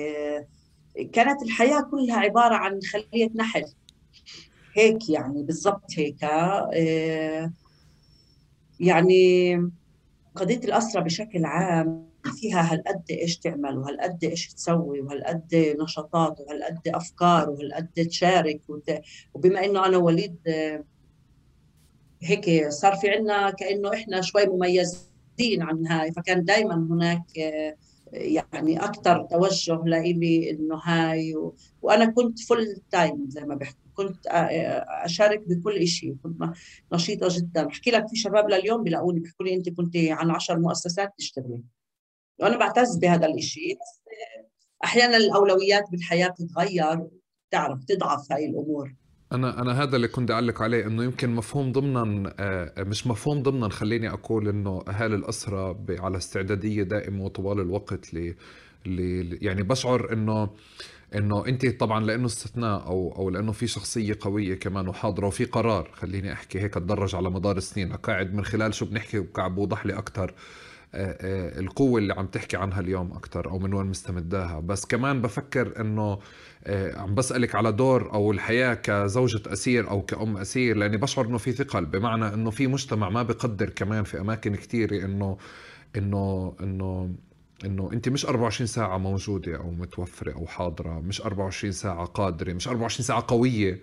كانت 1.14 1.44
الحياة 1.44 1.82
كلها 1.92 2.20
عبارة 2.20 2.56
عن 2.56 2.80
خلية 2.82 3.30
نحل. 3.36 3.66
هيك 4.74 5.10
يعني 5.10 5.44
بالضبط 5.44 5.86
هيك. 5.98 6.24
آه، 6.24 7.54
يعني 8.80 9.56
قضية 10.36 10.58
الأسرى 10.58 11.04
بشكل 11.04 11.46
عام 11.46 12.10
فيها 12.26 12.74
هالقد 12.74 13.04
إيش 13.12 13.38
تعمل 13.38 13.78
وهالقد 13.78 14.24
إيش 14.24 14.54
تسوي 14.54 15.02
وهالقد 15.02 15.76
نشاطات 15.82 16.40
وهالقد 16.40 16.88
أفكار 16.88 17.50
وهالقد 17.50 17.88
تشارك 17.88 18.62
وت... 18.70 19.02
وبما 19.34 19.66
إنه 19.66 19.86
أنا 19.86 19.98
وليد 19.98 20.38
آه، 20.48 20.84
هيك 22.24 22.70
صار 22.70 22.96
في 22.96 23.10
عنا 23.10 23.50
كأنه 23.52 23.94
إحنا 23.94 24.22
شوي 24.22 24.46
مميزين. 24.46 25.09
بعيدين 25.40 25.62
عن 25.64 25.88
هاي 25.88 26.12
فكان 26.12 26.44
دائما 26.44 26.76
هناك 26.76 27.40
آه، 27.40 27.76
يعني 28.14 28.84
أكثر 28.84 29.24
توجه 29.24 29.84
لإلي 29.86 30.52
إنه 30.52 30.76
هاي 30.76 31.36
و... 31.36 31.56
وأنا 31.82 32.06
كنت 32.06 32.40
full 32.40 32.82
time 32.92 33.26
زي 33.30 33.42
ما 33.42 33.56
بحكوا 33.56 33.80
كنت 33.94 34.28
آه، 34.28 34.32
آه، 34.32 35.06
أشارك 35.06 35.44
بكل 35.48 35.88
شيء 35.88 36.16
كنت 36.24 36.42
نشيطة 36.94 37.28
جدا. 37.32 37.64
بحكي 37.64 37.92
لك 37.92 38.08
في 38.08 38.16
شباب 38.16 38.50
لليوم 38.50 38.84
بيلاقوني 38.84 39.20
بيحكوا 39.20 39.46
لي 39.46 39.54
أنت 39.54 39.70
كنت 39.70 39.98
عن 39.98 40.32
عشر 40.32 40.60
مؤسسات 40.60 41.14
تشتغلي. 41.18 41.64
وأنا 42.40 42.58
بعتز 42.58 42.98
بهذا 42.98 43.28
الشيء 43.28 43.78
أحيانا 44.84 45.18
الأولويات 45.18 45.92
بالحياة 45.92 46.28
بتتغير 46.28 47.08
تعرف 47.52 47.84
تضعف 47.84 48.32
هاي 48.32 48.46
الأمور. 48.46 48.96
أنا 49.32 49.62
أنا 49.62 49.84
هذا 49.84 49.96
اللي 49.96 50.08
كنت 50.08 50.32
أعلق 50.32 50.62
عليه 50.62 50.86
إنه 50.88 51.04
يمكن 51.04 51.30
مفهوم 51.30 51.72
ضمنا 51.72 52.34
آه، 52.40 52.84
مش 52.84 53.08
مفهوم 53.08 53.44
ضمنا 53.44 53.70
خليني 53.70 54.10
أقول 54.10 54.48
إنه 54.48 54.84
أهالي 54.88 55.16
الاسرى 55.16 55.78
على 55.90 56.18
استعدادية 56.18 56.84
دائمة 56.84 57.24
وطوال 57.24 57.60
الوقت 57.60 58.14
ل 58.14 58.34
يعني 59.42 59.64
بشعر 59.64 60.14
إنه 60.14 60.50
إنه 61.16 61.46
أنت 61.48 61.66
طبعا 61.66 62.06
لأنه 62.06 62.26
استثناء 62.26 62.86
أو 62.88 63.16
أو 63.18 63.30
لأنه 63.30 63.52
في 63.52 63.68
شخصية 63.68 64.18
قوية 64.22 64.56
كمان 64.56 64.88
وحاضرة 64.88 65.28
وفي 65.28 65.46
قرار 65.46 65.92
خليني 65.94 66.34
أحكي 66.34 66.60
هيك 66.60 66.74
تدرج 66.74 67.16
على 67.16 67.30
مدار 67.30 67.58
السنين 67.58 67.94
قاعد 67.94 68.34
من 68.34 68.46
خلال 68.46 68.74
شو 68.74 68.86
بنحكي 68.86 69.20
وقاعد 69.20 69.56
بوضح 69.56 69.86
لي 69.86 69.94
أكثر 69.98 70.34
القوة 70.94 72.00
اللي 72.00 72.14
عم 72.14 72.26
تحكي 72.26 72.58
عنها 72.58 72.80
اليوم 72.80 73.12
أكثر 73.12 73.50
أو 73.50 73.60
من 73.60 73.74
وين 73.74 73.86
مستمداها. 73.86 74.60
بس 74.60 74.86
كمان 74.86 75.22
بفكر 75.22 75.82
إنه 75.82 76.20
آه، 76.64 76.98
عم 77.00 77.16
بسألك 77.16 77.56
على 77.56 77.72
دور 77.72 78.14
أو 78.14 78.32
الحياة 78.32 78.74
كزوجة 78.74 79.42
أسير 79.54 79.90
أو 79.90 80.02
كأم 80.02 80.38
أسير 80.38 80.78
لأني 80.78 80.98
بشعر 80.98 81.26
إنه 81.26 81.38
في 81.38 81.52
ثقل. 81.52 81.86
بمعنى 81.86 82.34
إنه 82.34 82.50
في 82.50 82.68
مجتمع 82.68 83.10
ما 83.10 83.24
بقدر 83.24 83.70
كمان 83.70 84.04
في 84.04 84.20
أماكن 84.20 84.56
كثيرة 84.56 85.06
إنه 85.06 85.38
إنه 85.96 86.56
إنه 86.62 87.16
إنه 87.66 87.90
أنت 87.94 88.10
مش 88.10 88.26
24 88.26 88.68
ساعة 88.68 88.98
موجودة 88.98 89.58
أو 89.58 89.72
متوفرة 89.72 90.34
أو 90.34 90.46
حاضرة 90.48 91.00
مش 91.00 91.22
24 91.22 91.72
ساعة 91.72 92.06
قادرة 92.06 92.54
مش 92.54 92.68
24 92.68 93.06
ساعة 93.06 93.26
قوية 93.28 93.80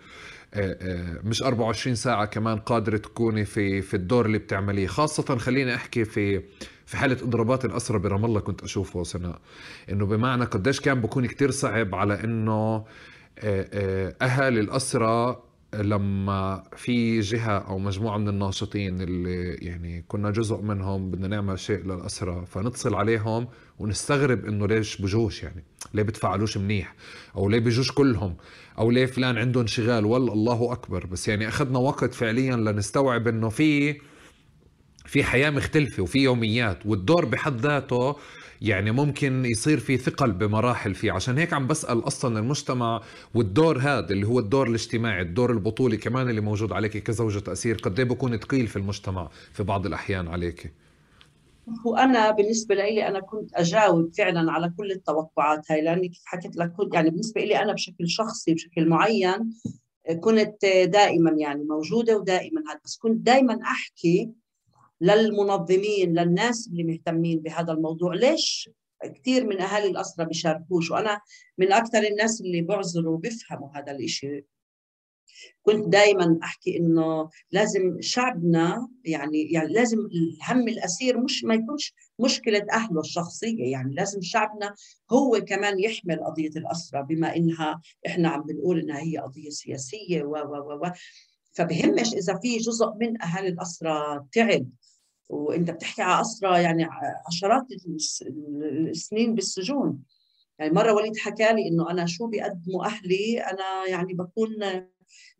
مش 1.24 1.42
24 1.42 1.94
ساعة 1.96 2.24
كمان 2.24 2.58
قادرة 2.58 2.96
تكوني 2.96 3.44
في 3.44 3.82
في 3.82 3.94
الدور 3.94 4.26
اللي 4.26 4.38
بتعمليه. 4.38 4.86
خاصة 4.86 5.36
خليني 5.38 5.74
أحكي 5.74 6.04
في 6.04 6.42
في 6.86 6.96
حالة 6.96 7.16
اضرابات 7.22 7.64
الاسرى 7.64 7.98
برام 7.98 8.24
الله 8.24 8.40
كنت 8.40 8.62
أشوفه 8.62 9.04
سناء 9.04 9.38
إنه 9.90 10.06
بمعنى 10.06 10.44
قديش 10.44 10.80
كان 10.80 11.00
بكون 11.00 11.26
كتير 11.26 11.50
صعب 11.50 11.94
على 11.94 12.24
إنه 12.24 12.52
آه، 12.54 12.84
آه، 13.38 14.14
أهل 14.22 14.58
الاسرى 14.58 15.42
لما 15.74 16.62
في 16.76 17.20
جهة 17.20 17.58
أو 17.58 17.78
مجموعة 17.78 18.18
من 18.18 18.28
الناشطين 18.28 19.00
اللي 19.00 19.54
يعني 19.54 20.04
كنا 20.08 20.30
جزء 20.30 20.56
منهم 20.56 21.10
بدنا 21.10 21.28
نعمل 21.28 21.58
شيء 21.58 21.84
للأسرى 21.84 22.44
فنتصل 22.46 22.94
عليهم 22.94 23.48
ونستغرب 23.78 24.44
إنه 24.44 24.66
ليش 24.66 25.02
بجوش 25.02 25.42
يعني؟ 25.42 25.64
ليه 25.94 26.02
بتفعلوش 26.02 26.56
منيح؟ 26.56 26.94
أو 27.36 27.48
ليه 27.48 27.58
بجوش 27.58 27.92
كلهم؟ 27.92 28.36
أو 28.78 28.90
ليه 28.90 29.06
فلان 29.06 29.38
عنده 29.38 29.60
انشغال 29.60 30.04
والله 30.04 30.32
الله 30.32 30.72
أكبر. 30.72 31.06
بس 31.06 31.28
يعني 31.28 31.48
أخذنا 31.48 31.78
وقت 31.78 32.14
فعليا 32.14 32.56
لنستوعب 32.56 33.28
إنه 33.28 33.48
في 33.48 33.96
في 35.06 35.24
حياة 35.24 35.50
مختلفة 35.50 36.02
وفي 36.02 36.18
يوميات 36.18 36.86
والدور 36.86 37.24
بحد 37.24 37.60
ذاته 37.60 38.16
يعني 38.62 38.90
ممكن 38.90 39.44
يصير 39.44 39.78
في 39.78 39.96
ثقل 39.96 40.32
بمراحل 40.32 40.94
فيه. 40.94 41.12
عشان 41.12 41.38
هيك 41.38 41.52
عم 41.52 41.66
بسأل 41.66 42.06
أصلا 42.06 42.38
المجتمع 42.38 43.02
والدور 43.34 43.78
هذا 43.78 44.10
اللي 44.10 44.26
هو 44.26 44.38
الدور 44.38 44.68
الاجتماعي 44.68 45.22
الدور 45.22 45.52
البطولي 45.52 45.96
كمان 45.96 46.30
اللي 46.30 46.40
موجود 46.40 46.72
عليك 46.72 46.96
كزوجة 46.96 47.52
أسير 47.52 47.76
قد 47.76 47.98
إيه 47.98 48.08
بكون 48.08 48.36
ثقيل 48.36 48.66
في 48.66 48.76
المجتمع 48.76 49.30
في 49.52 49.62
بعض 49.62 49.86
الأحيان 49.86 50.28
عليك؟ 50.28 50.72
وأنا 51.84 52.30
بالنسبة 52.30 52.74
لي 52.74 53.08
أنا 53.08 53.20
كنت 53.20 53.54
أجاوب 53.54 54.14
فعلا 54.18 54.52
على 54.52 54.72
كل 54.76 54.90
التوقعات 54.90 55.72
هاي 55.72 55.82
لأني 55.82 56.08
كيف 56.08 56.22
حكيت 56.24 56.56
لك 56.56 56.72
كنت 56.72 56.94
يعني 56.94 57.10
بالنسبة 57.10 57.40
لي 57.40 57.62
أنا 57.62 57.72
بشكل 57.72 58.08
شخصي 58.08 58.54
بشكل 58.54 58.88
معين 58.88 59.50
كنت 60.20 60.66
دائما 60.84 61.30
يعني 61.30 61.64
موجودة 61.64 62.18
ودائما 62.18 62.62
بس 62.84 62.96
كنت 62.96 63.26
دائما 63.26 63.58
أحكي 63.62 64.30
للمنظمين 65.00 66.18
للناس 66.18 66.68
اللي 66.68 66.84
مهتمين 66.84 67.38
بهذا 67.40 67.72
الموضوع. 67.72 68.14
ليش 68.14 68.70
كثير 69.04 69.46
من 69.46 69.60
أهالي 69.60 69.86
الاسرى 69.86 70.26
بيشاركوش؟ 70.26 70.90
وأنا 70.90 71.20
من 71.58 71.72
أكثر 71.72 71.98
الناس 71.98 72.40
اللي 72.40 72.62
بعذروا 72.62 73.14
وبيفهموا 73.14 73.68
هذا 73.74 73.92
الشيء 73.92 74.44
كنت 75.62 75.88
دائما 75.88 76.38
أحكي 76.42 76.76
إنه 76.76 77.30
لازم 77.52 78.00
شعبنا 78.00 78.88
يعني 79.04 79.52
يعني 79.52 79.72
لازم 79.72 79.98
الهم 79.98 80.68
الأسير 80.68 81.20
مش 81.20 81.44
ما 81.44 81.54
يكونش 81.54 81.94
مشكلة 82.18 82.66
أهله 82.72 83.00
الشخصية. 83.00 83.70
يعني 83.70 83.94
لازم 83.94 84.20
شعبنا 84.22 84.74
هو 85.12 85.40
كمان 85.48 85.80
يحمل 85.80 86.24
قضية 86.24 86.48
الاسرى 86.48 87.02
بما 87.02 87.36
إنها 87.36 87.80
إحنا 88.06 88.28
عم 88.28 88.42
بنقول 88.42 88.80
إنها 88.80 89.00
هي 89.00 89.18
قضية 89.18 89.50
سياسية 89.50 90.22
و 90.22 90.32
و 90.32 90.84
و 90.84 90.90
فبهمش 91.52 92.14
إذا 92.14 92.38
في 92.42 92.56
جزء 92.56 92.94
من 93.00 93.22
أهالي 93.22 93.48
الاسرى 93.48 94.26
تعب. 94.32 94.70
وانت 95.28 95.70
بتحكي 95.70 96.02
على 96.02 96.20
اسرى 96.20 96.62
يعني 96.62 96.88
عشرات 97.26 97.66
السنين 98.90 99.34
بالسجون. 99.34 100.02
يعني 100.58 100.72
مرة 100.72 100.92
وليد 100.92 101.16
حكى 101.16 101.52
لي 101.52 101.68
إنه 101.68 101.90
أنا 101.90 102.06
شو 102.06 102.26
بيقدموا 102.26 102.86
أهلي 102.86 103.40
أنا 103.40 103.88
يعني 103.88 104.14
بكون 104.14 104.48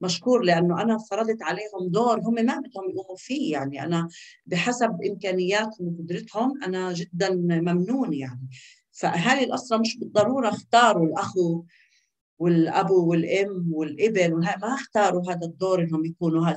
مشكور 0.01 0.43
لأنه 0.43 0.83
أنا 0.83 0.99
فرضت 1.11 1.43
عليهم 1.43 1.89
دور 1.89 2.21
هم 2.21 2.35
ما 2.35 2.43
بدهم 2.43 2.91
يقوموا 2.91 3.17
فيه. 3.17 3.53
يعني 3.53 3.83
أنا 3.83 4.09
بحسب 4.47 4.99
إمكانياتهم 5.11 5.89
وقدرتهم 5.89 6.63
أنا 6.63 6.93
جدا 6.93 7.35
ممنون 7.35 8.13
يعني. 8.13 8.49
فاهالي 8.93 9.45
الاسرى 9.45 9.79
مش 9.79 9.99
بالضرورة 9.99 10.49
اختاروا 10.49 11.07
الأخو 11.07 11.65
والابو 12.39 13.11
والأم 13.11 13.69
والإبن 13.73 14.41
ما 14.41 14.75
اختاروا 14.75 15.33
هذا 15.33 15.47
الدور 15.47 15.81
إنهم 15.83 16.05
يكونوا 16.05 16.47
هذا 16.47 16.57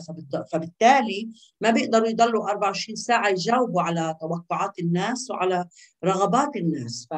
فبالتالي 0.52 1.30
ما 1.62 1.72
بيقدروا 1.72 2.08
يضلوا 2.08 2.50
24 2.50 2.96
ساعة 2.96 3.30
يجاوبوا 3.30 3.82
على 3.82 4.16
توقعات 4.22 4.80
الناس 4.80 5.32
وعلى 5.32 5.66
رغبات 6.06 6.56
الناس. 6.56 7.08
ف 7.12 7.14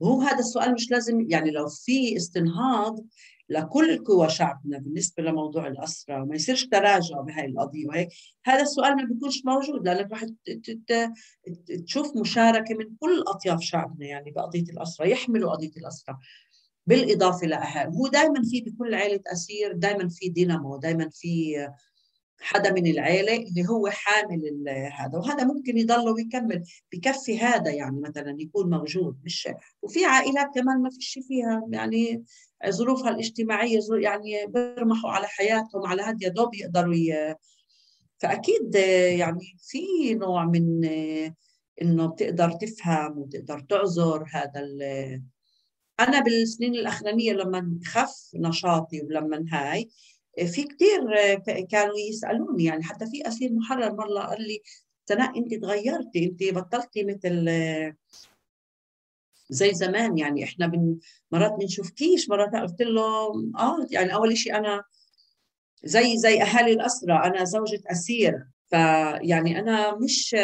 وهو 0.00 0.20
هذا 0.20 0.38
السؤال 0.38 0.72
مش 0.72 0.90
لازم 0.90 1.26
يعني 1.30 1.50
لو 1.50 1.68
في 1.68 2.16
استنهاض 2.16 3.04
لكل 3.48 4.04
قوى 4.04 4.28
شعبنا 4.28 4.78
بالنسبة 4.78 5.22
لموضوع 5.22 5.66
الاسرى 5.66 6.20
وما 6.20 6.34
يصيرش 6.34 6.66
تراجع 6.66 7.20
بهاي 7.20 7.46
القضية 7.46 7.86
وهيك. 7.86 8.08
هذا 8.44 8.62
السؤال 8.62 8.96
ما 8.96 9.04
بيكونش 9.04 9.44
موجود 9.44 9.88
لأنك 9.88 10.12
رح 10.12 10.24
تشوف 11.86 12.16
مشاركة 12.16 12.74
من 12.74 12.96
كل 13.00 13.24
أطياف 13.26 13.60
شعبنا 13.60 14.06
يعني 14.06 14.30
بقضية 14.30 14.62
الاسرى 14.62 15.10
يحملوا 15.10 15.52
قضية 15.52 15.72
الاسرى 15.76 16.18
بالإضافة 16.86 17.46
لأهل. 17.46 17.94
هو 17.94 18.06
دائما 18.08 18.42
في 18.50 18.60
بكل 18.60 18.94
عائله 18.94 19.20
أسير 19.26 19.72
دائما 19.72 20.08
في 20.08 20.28
دينامو 20.28 20.76
دائما 20.76 21.08
في 21.12 21.66
حدا 22.40 22.72
من 22.72 22.86
العيلة 22.86 23.36
اللي 23.36 23.68
هو 23.68 23.88
حامل 23.90 24.64
هذا. 24.92 25.18
وهذا 25.18 25.44
ممكن 25.44 25.78
يضل 25.78 26.08
ويكمل 26.08 26.62
بكفي 26.92 27.38
هذا 27.38 27.70
يعني 27.70 28.00
مثلا 28.00 28.36
يكون 28.38 28.70
موجود 28.70 29.18
مش 29.24 29.48
وفي 29.82 30.04
عائلات 30.04 30.54
كمان 30.54 30.82
ما 30.82 30.90
فيش 30.90 31.18
فيها. 31.28 31.66
يعني 31.70 32.24
ظروفها 32.68 33.10
الاجتماعية 33.10 33.80
يعني 34.00 34.46
بيرمحوا 34.46 35.10
على 35.10 35.26
حياتهم 35.26 35.86
على 35.86 36.02
هذا 36.02 36.28
دوب 36.28 36.54
يقدروا 36.54 36.94
ي... 36.94 37.34
فأكيد 38.18 38.74
يعني 39.18 39.56
في 39.58 40.14
نوع 40.14 40.44
من 40.44 40.84
إنه 41.82 42.06
بتقدر 42.06 42.52
تفهم 42.52 43.18
وتقدر 43.18 43.60
تعذر 43.60 44.24
هذا 44.32 44.60
ال... 44.60 45.22
أنا 46.00 46.20
بالسنين 46.20 46.74
الأخرانية 46.74 47.32
لما 47.32 47.78
خف 47.84 48.30
نشاطي 48.34 49.00
ولما 49.02 49.44
هاي 49.52 49.90
في 50.46 50.62
كثير 50.64 51.00
كانوا 51.70 51.98
يسألوني 52.08 52.64
يعني 52.64 52.82
حتى 52.82 53.06
في 53.06 53.28
أسير 53.28 53.52
محرر 53.52 53.94
مرة 53.94 54.20
قال 54.20 54.42
لي 54.42 54.62
سناء 55.08 55.38
انت 55.38 55.54
تغيرتي 55.54 56.24
انت 56.24 56.42
بطلتي 56.54 57.04
مثل 57.04 57.48
زي 59.50 59.74
زمان 59.74 60.18
يعني 60.18 60.44
إحنا 60.44 60.66
بن 60.66 60.98
مرات 61.32 61.52
بنشوفكيش 61.52 62.28
مرات 62.28 62.54
قلت 62.56 62.82
له 62.82 63.02
آه 63.58 63.86
يعني 63.90 64.14
أول 64.14 64.36
شيء 64.36 64.56
أنا 64.56 64.84
زي 65.84 66.16
زي 66.18 66.42
أهالي 66.42 66.72
الاسرى 66.72 67.12
أنا 67.12 67.44
زوجة 67.44 67.80
أسير 67.86 68.44
فيعني 68.70 69.58
أنا 69.58 69.94
مش 69.96 70.36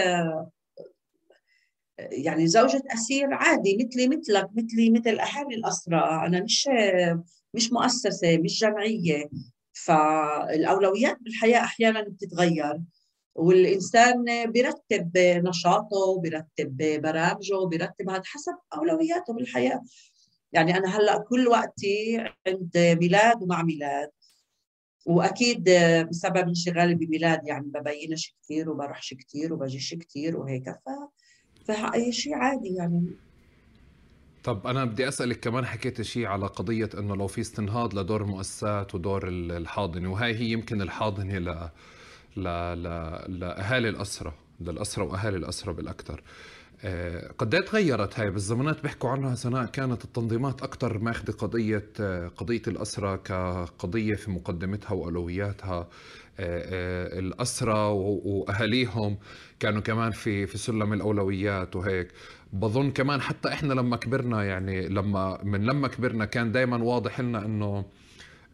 يعني 1.99 2.47
زوجة 2.47 2.83
أسير 2.95 3.35
عادي 3.35 3.77
مثلي 3.77 4.09
مثلك 4.09 4.49
مثلي 4.57 4.91
مثل 4.91 5.19
أهالي 5.19 5.55
الأسرى 5.55 6.01
أنا 6.27 6.41
مش 6.41 6.69
مش 7.55 7.73
مؤسسة 7.73 8.39
مش 8.39 8.61
جمعية. 8.61 9.31
فالأولويات 9.73 11.17
بالحياة 11.21 11.61
أحيانا 11.61 12.03
بتتغير. 12.03 12.81
والإنسان 13.35 14.25
بيرتب 14.53 15.11
نشاطه 15.19 16.21
بيرتب 16.21 16.77
برامجه 17.03 17.67
بيرتب 17.71 18.11
هذا 18.11 18.23
حسب 18.25 18.53
أولوياته 18.75 19.33
بالحياة. 19.35 19.83
يعني 20.53 20.77
أنا 20.77 20.97
هلأ 20.99 21.19
كل 21.29 21.49
وقتي 21.49 22.25
عند 22.47 22.71
ميلاد 23.01 23.43
ومع 23.43 23.63
ميلاد. 23.63 24.11
وأكيد 25.07 25.71
بسبب 26.11 26.37
انشغالي 26.49 26.95
بميلاد 26.95 27.47
يعني 27.47 27.65
ببينش 27.67 28.37
كثير 28.43 28.71
وبروحش 28.71 29.15
كثير 29.15 29.53
وبجيش 29.55 29.95
كثير 29.95 30.37
وهيك. 30.37 30.71
ف 30.71 30.89
فهي 31.69 32.13
شيء 32.13 32.35
عادي 32.35 32.75
يعني. 32.75 33.07
طب 34.45 34.67
أنا 34.67 34.85
بدي 34.85 35.09
أسألك 35.09 35.41
كمان 35.41 35.67
حكيت 35.67 36.03
شيء 36.03 36.27
على 36.27 36.47
قضية 36.47 36.91
إنه 36.99 37.17
لو 37.17 37.27
في 37.27 37.41
استنهاض 37.41 37.99
لدور 37.99 38.23
المؤسسات 38.23 38.95
ودور 38.95 39.29
الحاضنة 39.29 40.13
وهي 40.13 40.35
هي 40.35 40.45
يمكن 40.45 40.83
الحاضنة 40.83 41.39
ل 41.39 41.69
ل 42.37 42.43
ل 42.83 42.85
لأهالي 43.41 43.89
الاسرى 43.89 44.33
للاسرى 44.61 45.05
وأهالي 45.05 45.37
الاسرى 45.37 45.73
بالأكثر. 45.75 46.23
آه، 46.85 47.33
قد 47.39 47.55
إيه 47.55 47.61
تغيرت 47.61 48.21
هاي؟ 48.21 48.31
بالزمانات 48.31 48.83
بيحكوا 48.83 49.11
عنها 49.11 49.35
سناء 49.35 49.67
كانت 49.67 50.05
التنظيمات 50.05 50.63
أكثر 50.63 50.99
ماخذة 50.99 51.33
قضية 51.33 51.91
آه، 52.01 52.29
قضية 52.29 52.63
الاسرى 52.67 53.19
كقضية 53.19 54.15
في 54.15 54.31
مقدمتها 54.31 54.93
وأولوياتها. 54.93 55.89
آه، 56.41 57.19
الاسرى 57.19 57.79
وأهاليهم. 58.25 59.19
كانوا 59.61 59.81
كمان 59.81 60.11
في 60.11 60.47
في 60.47 60.59
سلم 60.59 60.93
الأولويات 60.93 61.77
وهيك. 61.77 62.09
بظن 62.53 62.91
كمان 62.91 63.21
حتى 63.21 63.49
إحنا 63.49 63.75
لما 63.75 63.97
كبرنا 63.97 64.45
يعني 64.45 64.89
لما 64.89 65.41
من 65.45 65.65
لما 65.67 65.89
كبرنا 65.89 66.25
كان 66.25 66.53
دائما 66.53 66.77
واضح 66.77 67.21
لنا 67.21 67.85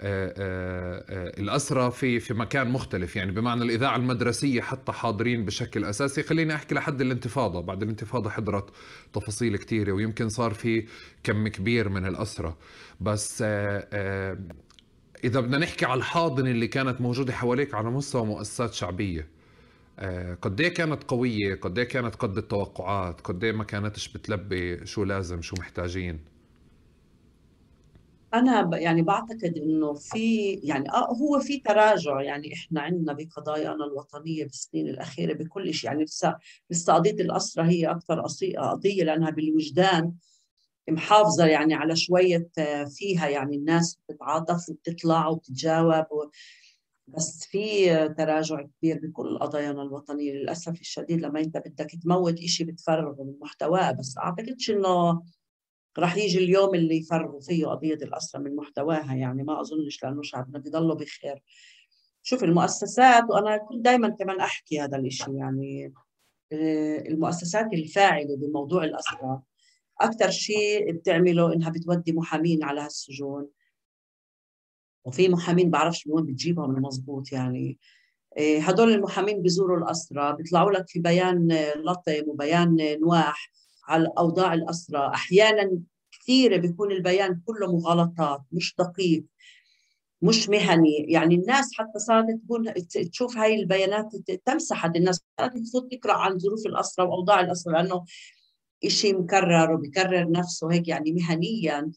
آه، 0.00 0.34
آه، 0.38 1.04
آه، 1.08 1.40
الأسرة 1.40 1.88
في 1.90 2.20
في 2.20 2.34
مكان 2.34 2.70
مختلف. 2.70 3.16
يعني 3.16 3.32
بمعنى 3.32 3.62
الإذاعة 3.64 3.96
المدرسية 3.96 4.60
حتى 4.60 4.92
حاضرين 4.92 5.44
بشكل 5.44 5.84
أساسي. 5.84 6.22
خليني 6.22 6.54
أحكي 6.54 6.74
لحد 6.74 7.00
الانتفاضة. 7.00 7.60
بعد 7.60 7.82
الانتفاضة 7.82 8.30
حضرت 8.30 8.70
تفاصيل 9.12 9.56
كثيرة 9.56 9.92
ويمكن 9.92 10.28
صار 10.28 10.54
في 10.54 10.86
كم 11.24 11.48
كبير 11.48 11.88
من 11.88 12.06
الأسرة. 12.06 12.58
بس 13.00 13.44
إذا 15.24 15.40
بدنا 15.40 15.58
نحكي 15.58 15.84
على 15.84 15.98
الحاضنة 15.98 16.50
اللي 16.50 16.66
كانت 16.66 17.00
موجودة 17.00 17.32
حواليك 17.32 17.74
على 17.74 17.90
مستوى 17.90 18.24
مؤسسات 18.26 18.74
شعبية 18.74 19.28
آه، 19.98 20.34
قد 20.34 20.60
إيه 20.60 20.68
كانت 20.68 21.04
قوية؟ 21.04 21.54
قد 21.54 21.78
إيه 21.78 21.88
كانت 21.88 22.14
قد 22.14 22.38
التوقعات؟ 22.38 23.20
قد 23.20 23.44
إيه 23.44 23.52
ما 23.52 23.64
كانتش 23.64 24.08
بتلبي 24.08 24.86
شو 24.86 25.04
لازم 25.04 25.42
شو 25.42 25.56
محتاجين؟ 25.58 26.20
أنا 28.34 28.70
يعني 28.78 29.02
بعتقد 29.02 29.58
إنه 29.58 29.94
في 29.94 30.52
يعني 30.52 30.90
آه 30.90 31.08
هو 31.14 31.40
في 31.40 31.60
تراجع 31.60 32.20
يعني 32.20 32.52
إحنا 32.54 32.80
عندنا 32.80 33.12
بقضايانا 33.12 33.84
الوطنية 33.84 34.44
بالسنين 34.44 34.88
الأخيرة 34.88 35.34
بكل 35.34 35.74
شيء. 35.74 35.90
يعني 35.90 36.04
لسه 36.04 36.36
لسه 36.70 36.94
قضية 36.94 37.10
الاسرى 37.22 37.64
هي 37.68 37.86
أكثر 37.86 38.20
قضية 38.58 39.04
لأنها 39.04 39.30
بالوجدان 39.30 40.12
محافظة 40.90 41.46
يعني 41.46 41.74
على 41.74 41.96
شوية 41.96 42.48
آه، 42.58 42.84
فيها 42.84 43.28
يعني 43.28 43.56
الناس 43.56 43.98
بتتعاطف 44.08 44.68
وبتطلع 44.68 45.28
وبتتجاوب 45.28 46.04
و... 46.10 46.30
بس 47.08 47.46
في 47.50 47.88
تراجع 48.08 48.62
كبير 48.62 49.00
بكل 49.02 49.38
قضايانا 49.38 49.82
الوطنية 49.82 50.32
للأسف 50.32 50.80
الشديد. 50.80 51.20
لما 51.20 51.40
أنت 51.40 51.56
بدك 51.56 51.90
تموت 52.02 52.40
إشي 52.40 52.64
بتفرغه 52.64 53.24
من 53.24 53.34
محتواه 53.40 53.92
بس 53.92 54.18
أعتقدش 54.18 54.70
إنه 54.70 55.22
رح 55.98 56.16
يجي 56.16 56.38
اليوم 56.38 56.74
اللي 56.74 56.96
يفرغوا 56.98 57.40
فيه 57.40 57.66
قضية 57.66 57.94
الأسرة 57.94 58.40
من 58.40 58.56
محتواها. 58.56 59.14
يعني 59.14 59.42
ما 59.42 59.60
أظنش 59.60 60.02
لأنه 60.02 60.22
شعبنا 60.22 60.58
بيضلوا 60.58 60.94
بخير. 60.94 61.42
شوف 62.22 62.44
المؤسسات 62.44 63.24
وأنا 63.30 63.56
كنت 63.56 63.84
دائما 63.84 64.08
كمان 64.08 64.40
أحكي 64.40 64.80
هذا 64.80 64.96
الإشي 64.96 65.36
يعني 65.36 65.94
آه، 66.52 66.98
المؤسسات 66.98 67.72
الفاعلة 67.72 68.36
بموضوع 68.36 68.84
الأسرة 68.84 69.42
أكثر 70.00 70.30
شيء 70.30 70.92
بتعمله 70.92 71.52
إنها 71.52 71.70
بتودي 71.70 72.12
محامين 72.12 72.64
على 72.64 72.80
هالسجون. 72.80 73.48
وفي 75.04 75.28
محامين 75.28 75.70
بعرفش 75.70 76.06
من 76.06 76.12
وين 76.14 76.26
بتجيبهم 76.26 76.76
المضبوط 76.76 77.32
يعني. 77.32 77.78
إيه، 78.36 78.60
هدول 78.60 78.92
المحامين 78.92 79.42
بيزوروا 79.42 79.78
الأسرى 79.78 80.36
بيطلعوا 80.36 80.70
لك 80.70 80.88
في 80.88 80.98
بيان 80.98 81.48
لطم 81.76 82.22
وبيان 82.26 82.76
نواح 83.00 83.50
على 83.88 84.08
أوضاع 84.18 84.54
الأسرى 84.54 85.06
أحيانا 85.14 85.78
كثيرة 86.12 86.56
بيكون 86.56 86.92
البيان 86.92 87.40
كله 87.46 87.72
مغالطات 87.76 88.42
مش 88.52 88.74
دقيق 88.78 89.24
مش 90.22 90.48
مهني. 90.48 91.06
يعني 91.08 91.34
الناس 91.34 91.70
حتى 91.74 91.98
صارت 91.98 92.40
تقول 92.46 92.72
تشوف 93.12 93.36
هاي 93.36 93.54
البيانات 93.54 94.16
تمسح 94.44 94.84
الناس. 94.84 95.20
صارت 95.40 95.58
تفوت 95.58 95.94
تقرأ 95.94 96.12
عن 96.14 96.38
ظروف 96.38 96.66
الاسرى 96.66 97.06
وأوضاع 97.06 97.40
الاسرى 97.40 97.72
لأنه 97.72 98.04
شيء 98.90 99.18
مكرر 99.22 99.72
وبكرر 99.72 100.30
نفسه 100.30 100.72
هيك 100.72 100.88
يعني 100.88 101.12
مهنيا. 101.12 101.90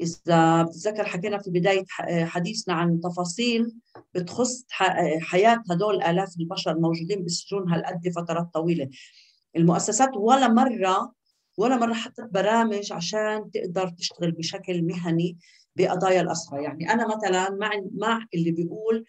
إذا 0.00 0.62
بتذكر 0.62 1.04
حكينا 1.04 1.38
في 1.38 1.50
بداية 1.50 1.84
حديثنا 2.24 2.74
عن 2.74 3.00
تفاصيل 3.00 3.72
بتخص 4.14 4.64
حياة 5.20 5.62
هدول 5.70 6.02
آلاف 6.02 6.34
البشر 6.40 6.78
موجودين 6.78 7.22
بالسجون 7.22 7.72
هالقد 7.72 8.08
فترات 8.16 8.48
طويلة. 8.54 8.88
المؤسسات 9.56 10.10
ولا 10.16 10.48
مرة 10.48 11.12
ولا 11.58 11.76
مرة 11.76 11.92
حطت 11.94 12.28
برامج 12.32 12.92
عشان 12.92 13.50
تقدر 13.50 13.88
تشتغل 13.88 14.30
بشكل 14.32 14.82
مهني 14.82 15.38
بقضايا 15.76 16.20
الأسرى 16.20 16.62
يعني 16.64 16.90
أنا 16.92 17.16
مثلا 17.16 17.50
مع 17.50 17.70
مع 17.94 18.26
اللي 18.34 18.50
بيقول 18.52 19.04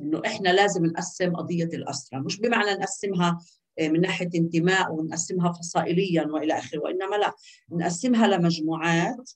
إنه 0.00 0.22
إحنا 0.26 0.48
لازم 0.48 0.86
نقسم 0.86 1.36
قضية 1.36 1.64
الأسرى 1.64 2.20
مش 2.20 2.40
بمعنى 2.40 2.70
نقسمها 2.70 3.38
من 3.80 4.00
ناحية 4.00 4.30
انتماء 4.34 4.92
ونقسمها 4.92 5.52
فصائليا 5.52 6.26
وإلى 6.26 6.58
آخره 6.58 6.78
وإنما 6.78 7.16
لا 7.16 7.34
نقسمها 7.72 8.26
لمجموعات 8.26 9.30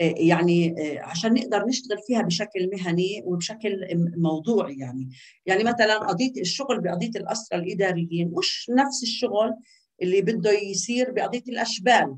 آه، 0.00 0.14
يعني 0.16 0.74
آه، 0.78 1.02
عشان 1.02 1.34
نقدر 1.34 1.66
نشتغل 1.66 1.98
فيها 2.06 2.22
بشكل 2.22 2.70
مهني 2.72 3.22
وبشكل 3.24 3.86
موضوعي 4.16 4.78
يعني. 4.78 5.08
يعني 5.46 5.64
مثلا 5.64 5.98
قضية 5.98 6.40
الشغل 6.40 6.80
بقضية 6.80 7.10
الاسرى 7.16 7.58
الإداريين 7.58 8.32
مش 8.38 8.70
نفس 8.70 9.02
الشغل 9.02 9.54
اللي 10.02 10.22
بده 10.22 10.50
يصير 10.50 11.10
بقضية 11.10 11.42
الأشبال 11.48 12.16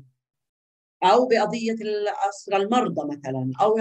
أو 1.03 1.27
بقضية 1.27 1.73
الاسرى 1.73 2.57
المرضى 2.57 3.17
مثلا. 3.17 3.51
أو 3.61 3.75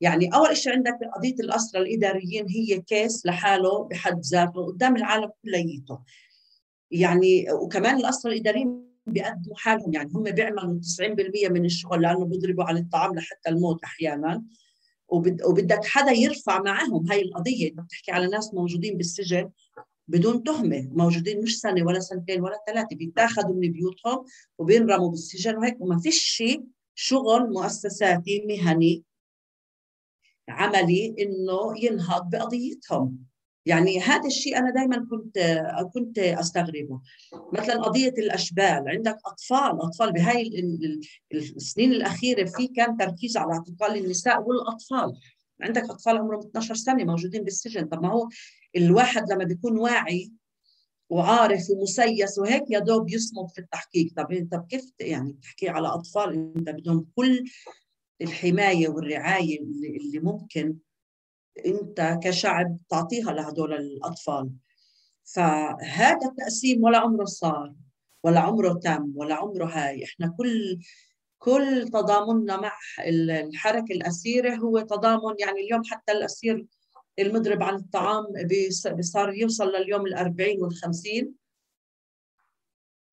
يعني 0.00 0.34
أول 0.34 0.56
شيء 0.56 0.72
عندك 0.72 0.98
قضية 1.16 1.34
الاسرى 1.34 1.82
الإداريين 1.82 2.46
هي 2.48 2.80
كيس 2.80 3.26
لحاله 3.26 3.84
بحد 3.84 4.20
ذاته 4.20 4.66
قدام 4.66 4.96
العالم 4.96 5.30
كليته 5.42 5.98
يعني 6.90 7.52
وكمان 7.52 7.96
الاسرى 7.96 8.32
الاداريين 8.32 8.86
بيقدموا 9.06 9.56
حالهم 9.56 9.92
يعني 9.94 10.10
هم 10.14 10.22
بيعملوا 10.22 10.80
90% 10.80 11.48
من 11.48 11.64
الشغل 11.64 12.02
لأنه 12.02 12.24
بيضربوا 12.24 12.64
على 12.64 12.80
الطعام 12.80 13.14
لحتى 13.14 13.48
الموت 13.48 13.84
أحيانا. 13.84 14.44
وبدك 15.08 15.84
حدا 15.84 16.10
يرفع 16.10 16.62
معهم 16.62 17.10
هاي 17.10 17.22
القضية 17.22 17.68
انت 17.70 17.80
بتحكي 17.80 18.12
على 18.12 18.26
ناس 18.26 18.54
موجودين 18.54 18.96
بالسجن 18.96 19.50
بدون 20.08 20.42
تهمة 20.42 20.88
موجودين 20.92 21.42
مش 21.42 21.60
سنة 21.60 21.86
ولا 21.86 22.00
سنتين 22.00 22.40
ولا 22.40 22.58
ثلاثة 22.66 22.96
بيتاخذوا 22.96 23.54
من 23.54 23.72
بيوتهم 23.72 24.24
وبينرموا 24.58 25.10
بالسجن 25.10 25.56
وهيك 25.56 25.80
وما 25.80 25.98
فيش 25.98 26.42
شغل 26.94 27.52
مؤسساتي 27.52 28.44
مهني 28.48 29.04
عملي 30.48 31.14
إنه 31.18 31.84
ينهض 31.84 32.30
بقضيتهم. 32.30 33.18
يعني 33.66 34.00
هذا 34.00 34.26
الشيء 34.26 34.58
أنا 34.58 34.70
دائما 34.70 35.06
كنت 35.10 35.38
كنت 35.94 36.18
أستغربه. 36.18 37.00
مثلا 37.52 37.82
قضية 37.82 38.08
الأشبال 38.08 38.84
عندك 38.88 39.18
أطفال 39.26 39.80
أطفال 39.82 40.12
بهاي 40.12 40.64
السنين 41.34 41.92
الأخيرة 41.92 42.44
في 42.44 42.66
كان 42.66 42.96
تركيز 42.96 43.36
على 43.36 43.52
اعتقال 43.52 44.04
النساء 44.04 44.42
والأطفال. 44.42 45.12
عندك 45.60 45.82
أطفال 45.82 46.16
عمرهم 46.16 46.40
12 46.40 46.74
سنة 46.74 47.04
موجودين 47.04 47.42
بالسجن. 47.42 47.86
طب 47.86 48.02
ما 48.02 48.12
هو 48.12 48.28
الواحد 48.76 49.32
لما 49.32 49.44
بيكون 49.44 49.78
واعي 49.78 50.32
وعارف 51.10 51.70
ومسيس 51.70 52.38
وهيك 52.38 52.64
يا 52.70 52.78
دوب 52.78 53.10
يصمد 53.10 53.50
في 53.50 53.58
التحقيق. 53.58 54.12
طب 54.16 54.32
انت 54.32 54.54
كيف 54.70 54.92
يعني 55.00 55.32
بتحكي 55.32 55.68
على 55.68 55.88
أطفال 55.88 56.32
إنت 56.56 56.70
بدهم 56.70 57.06
كل 57.16 57.44
الحماية 58.22 58.88
والرعاية 58.88 59.60
اللي 59.60 60.20
ممكن 60.20 60.76
أنت 61.66 62.18
كشعب 62.22 62.78
تعطيها 62.88 63.32
لهدول 63.32 63.72
الأطفال. 63.72 64.50
فهذا 65.24 66.28
التقسيم 66.28 66.84
ولا 66.84 66.98
عمره 66.98 67.24
صار 67.24 67.74
ولا 68.24 68.40
عمره 68.40 68.72
تم 68.72 69.12
ولا 69.14 69.34
عمره 69.34 69.66
هاي. 69.66 70.04
إحنا 70.04 70.34
كل 70.38 70.78
كل 71.38 71.88
تضامننا 71.92 72.60
مع 72.60 72.72
الحركة 73.06 73.92
الأسيرة 73.92 74.54
هو 74.54 74.80
تضامن 74.80 75.34
يعني 75.38 75.60
اليوم 75.60 75.82
حتى 75.84 76.12
الأسير 76.12 76.66
المضرب 77.18 77.62
عن 77.62 77.74
الطعام 77.74 78.24
صار 79.00 79.34
يوصل 79.34 79.68
لليوم 79.68 80.02
ال40 80.08 80.58
وال50 80.58 81.26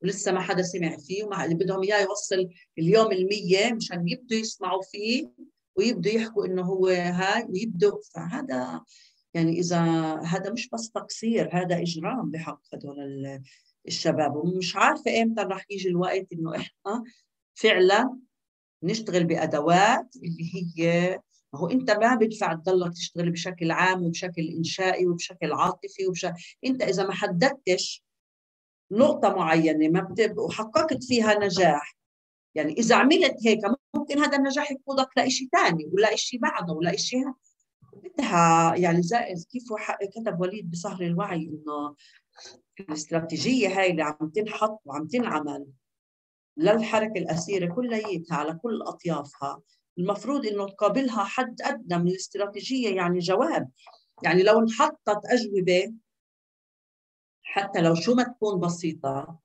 ولسه 0.01 0.31
ما 0.31 0.39
حدا 0.39 0.63
سمع 0.63 0.97
فيه 0.97 1.23
وما 1.23 1.47
بدهم 1.47 1.83
إياه 1.83 2.01
يوصل 2.01 2.49
اليوم 2.79 3.07
ال100 3.07 3.73
مشان 3.73 4.07
يبدوا 4.07 4.37
يسمعوا 4.37 4.81
فيه. 4.81 5.29
ويبدوا 5.75 6.11
يحكوا 6.11 6.45
إنه 6.45 6.61
هو 6.61 6.87
هاي 6.87 7.45
ويبدوا 7.49 7.99
فهذا 8.13 8.81
يعني 9.33 9.59
إذا 9.59 9.81
هذا 10.15 10.51
مش 10.51 10.69
بس 10.69 10.91
تقصير 10.91 11.49
هذا 11.53 11.81
إجرام 11.81 12.31
بحق 12.31 12.61
هدول 12.73 13.41
الشباب. 13.87 14.35
ومش 14.35 14.75
عارفة 14.75 15.21
إمتى 15.21 15.41
رح 15.41 15.65
يجي 15.69 15.89
الوقت 15.89 16.27
إنه 16.33 16.55
إحنا 16.55 17.03
فعلا 17.55 18.17
نشتغل 18.83 19.23
بأدوات 19.23 20.15
اللي 20.15 20.51
هي 20.53 21.19
ما 21.53 21.59
هو 21.59 21.67
إنت 21.67 21.91
ما 21.91 22.15
بدفع 22.15 22.53
تضلك 22.53 22.93
تشتغل 22.93 23.31
بشكل 23.31 23.71
عام 23.71 24.03
وبشكل 24.03 24.41
إنشائي 24.57 25.07
وبشكل 25.07 25.53
عاطفي 25.53 26.07
وبشكل 26.07 26.33
إنت 26.65 26.81
إذا 26.81 27.07
ما 27.07 27.13
حددتش 27.13 28.03
نقطة 28.91 29.29
معينة 29.35 29.87
ما 29.89 30.01
بتب... 30.01 30.37
وحققت 30.37 31.03
فيها 31.03 31.39
نجاح. 31.39 31.97
يعني 32.55 32.73
إذا 32.73 32.95
عملت 32.95 33.35
هيك 33.45 33.65
ممكن 33.93 34.19
هذا 34.19 34.37
النجاح 34.37 34.71
يقودك 34.71 35.09
لشيء 35.17 35.47
ثاني 35.51 35.89
ولا 35.93 36.15
شيء 36.15 36.39
بعده 36.39 36.73
ولا 36.73 36.95
شيء 36.95 37.25
بدها 37.93 38.75
يعني 38.75 39.01
زي 39.01 39.17
كيف 39.51 39.63
كتب 40.17 40.41
وليد 40.41 40.71
بصهر 40.71 41.01
الوعي 41.01 41.37
إنه 41.37 41.95
الاستراتيجية 42.79 43.79
هاي 43.79 43.91
اللي 43.91 44.03
عم 44.03 44.29
تنحط 44.35 44.81
وعم 44.85 45.07
تنعمل 45.07 45.67
للحركة 46.57 47.19
الأسيرة 47.19 47.75
كليتها 47.75 48.35
على 48.35 48.53
كل 48.53 48.81
أطيافها 48.81 49.61
المفروض 49.97 50.45
إنه 50.45 50.67
تقابلها 50.67 51.23
حد 51.23 51.61
أدنى 51.61 51.97
من 51.97 52.07
الاستراتيجية 52.07 52.95
يعني 52.95 53.19
جواب. 53.19 53.69
يعني 54.23 54.43
لو 54.43 54.59
انحطت 54.59 55.21
أجوبة 55.25 55.93
حتى 57.43 57.81
لو 57.81 57.95
شو 57.95 58.15
ما 58.15 58.23
تكون 58.23 58.59
بسيطة 58.59 59.39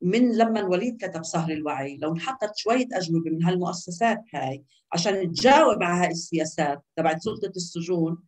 من 0.00 0.36
لما 0.36 0.60
الوليد 0.60 1.04
كتب 1.04 1.24
سهر 1.24 1.50
الوعي 1.52 1.96
لو 1.96 2.12
انحطت 2.12 2.56
شوية 2.56 2.86
أجوبة 2.92 3.30
من 3.30 3.44
هالمؤسسات 3.44 4.22
هاي 4.34 4.64
عشان 4.92 5.32
تجاوب 5.32 5.82
على 5.82 6.04
هاي 6.04 6.10
السياسات 6.10 6.82
تبعت 6.96 7.22
سلطة 7.22 7.52
السجون 7.56 8.18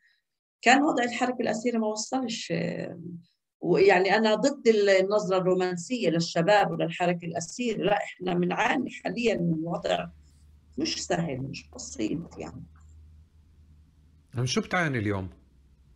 كان 0.63 0.83
وضع 0.83 1.05
الحركه 1.05 1.41
الاسيره 1.41 1.79
ما 1.79 1.87
وصلش. 1.87 2.53
ويعني 3.61 4.17
أنا 4.17 4.35
ضد 4.35 4.69
النظرة 4.69 5.39
الرومانسية 5.39 6.09
للشباب 6.11 6.71
وللحركة 6.71 7.25
الاسيره 7.27 7.85
لا 7.85 7.97
إحنا 7.97 8.35
بنعاني 8.35 8.91
حاليا 8.91 9.35
من 9.35 9.59
وضع 9.63 10.07
مش 10.79 11.05
سهل 11.07 11.39
مش 11.39 11.71
بسيط 11.75 12.39
يعني. 12.39 12.63
شو 14.45 14.61
بتعاني 14.61 14.99
اليوم؟ 14.99 15.31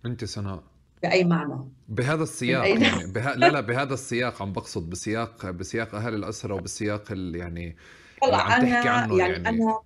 أنت 0.06 0.24
سناء. 0.24 0.73
بأي 1.02 1.24
معنى؟ 1.24 1.68
بهذا 1.88 2.22
السياق 2.22 2.68
يعني 2.68 3.12
بها... 3.12 3.34
لا 3.34 3.50
لا 3.50 3.60
بهذا 3.60 3.94
السياق 3.94 4.42
عم 4.42 4.52
بقصد 4.52 4.90
بسياق 4.90 5.50
بسياق 5.50 5.94
أهل 5.94 6.14
الأسرة 6.14 6.54
وبسياق 6.54 7.12
ال... 7.12 7.36
يعني 7.36 7.76
اللي 8.24 8.36
عم 8.36 8.62
تحكي 8.62 8.88
عنه 8.88 9.18
يعني, 9.18 9.32
يعني. 9.32 9.48
أنا 9.48 9.80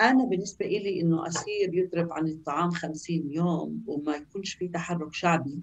أنا 0.00 0.24
بالنسبة 0.24 0.66
لي 0.66 1.00
إنه 1.00 1.26
أسير 1.26 1.74
يضرب 1.74 2.12
عن 2.12 2.28
الطعام 2.28 2.70
50 2.70 3.32
يوم 3.32 3.84
وما 3.86 4.16
يكونش 4.16 4.54
في 4.54 4.68
تحرك 4.68 5.14
شعبي 5.14 5.60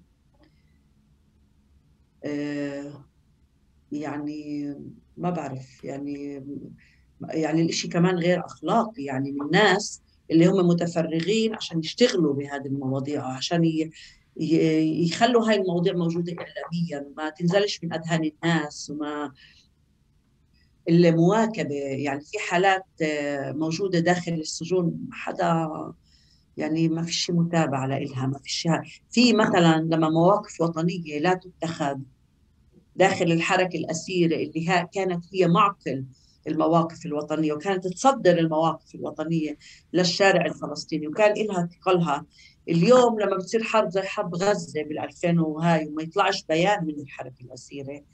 آه 2.24 3.04
يعني 3.92 4.74
ما 5.16 5.30
بعرف 5.30 5.84
يعني 5.84 6.44
يعني 7.20 7.62
الإشي 7.62 7.88
كمان 7.88 8.16
غير 8.16 8.46
أخلاقي 8.46 9.04
يعني 9.04 9.32
من 9.32 9.42
الناس 9.42 10.02
اللي 10.32 10.46
هم 10.46 10.68
متفرغين 10.68 11.54
عشان 11.54 11.78
يشتغلوا 11.78 12.34
بهذه 12.34 12.66
المواضيع 12.66 13.24
عشان 13.24 13.90
يخلوا 14.36 15.48
هاي 15.48 15.56
المواضيع 15.56 15.92
موجودة 15.92 16.32
إعلاميا 16.32 17.12
ما 17.16 17.30
تنزلش 17.30 17.80
من 17.84 17.92
أذهان 17.92 18.30
الناس 18.44 18.90
وما 18.90 19.32
المواكبة. 20.88 21.74
يعني 21.74 22.20
في 22.20 22.38
حالات 22.38 22.84
آه، 23.02 23.52
موجودة 23.52 23.98
داخل 23.98 24.32
السجون 24.32 25.08
حدا 25.12 25.68
يعني 26.56 26.88
ما 26.88 27.02
فيش 27.02 27.30
متابعة 27.30 27.86
لإلها 27.86 28.26
ما 28.26 28.38
فيش 28.38 28.68
في 29.10 29.32
مثلا 29.32 29.88
لما 29.90 30.08
مواقف 30.08 30.60
وطنية 30.60 31.18
لا 31.18 31.34
تتخذ 31.34 31.98
داخل 32.96 33.32
الحركة 33.32 33.76
الأسيرة 33.76 34.36
اللي 34.36 34.88
كانت 34.94 35.24
هي 35.34 35.48
معقل 35.48 36.04
المواقف 36.46 37.06
الوطنية 37.06 37.52
وكانت 37.52 37.86
تصدر 37.86 38.38
المواقف 38.38 38.94
الوطنية 38.94 39.56
للشارع 39.92 40.46
الفلسطيني 40.46 41.08
وكان 41.08 41.46
لها 41.46 41.66
ثقلها 41.66 42.26
اليوم 42.68 43.20
لما 43.20 43.36
بتصير 43.36 43.62
حرب 43.62 43.90
زي 43.90 44.02
حرب 44.02 44.34
غزة 44.34 44.82
بال 44.82 44.98
2000 44.98 45.38
وهاي 45.40 45.86
وما 45.88 46.02
يطلعش 46.02 46.44
بيان 46.48 46.84
من 46.84 47.00
الحركة 47.00 47.42
الأسيرة. 47.42 48.04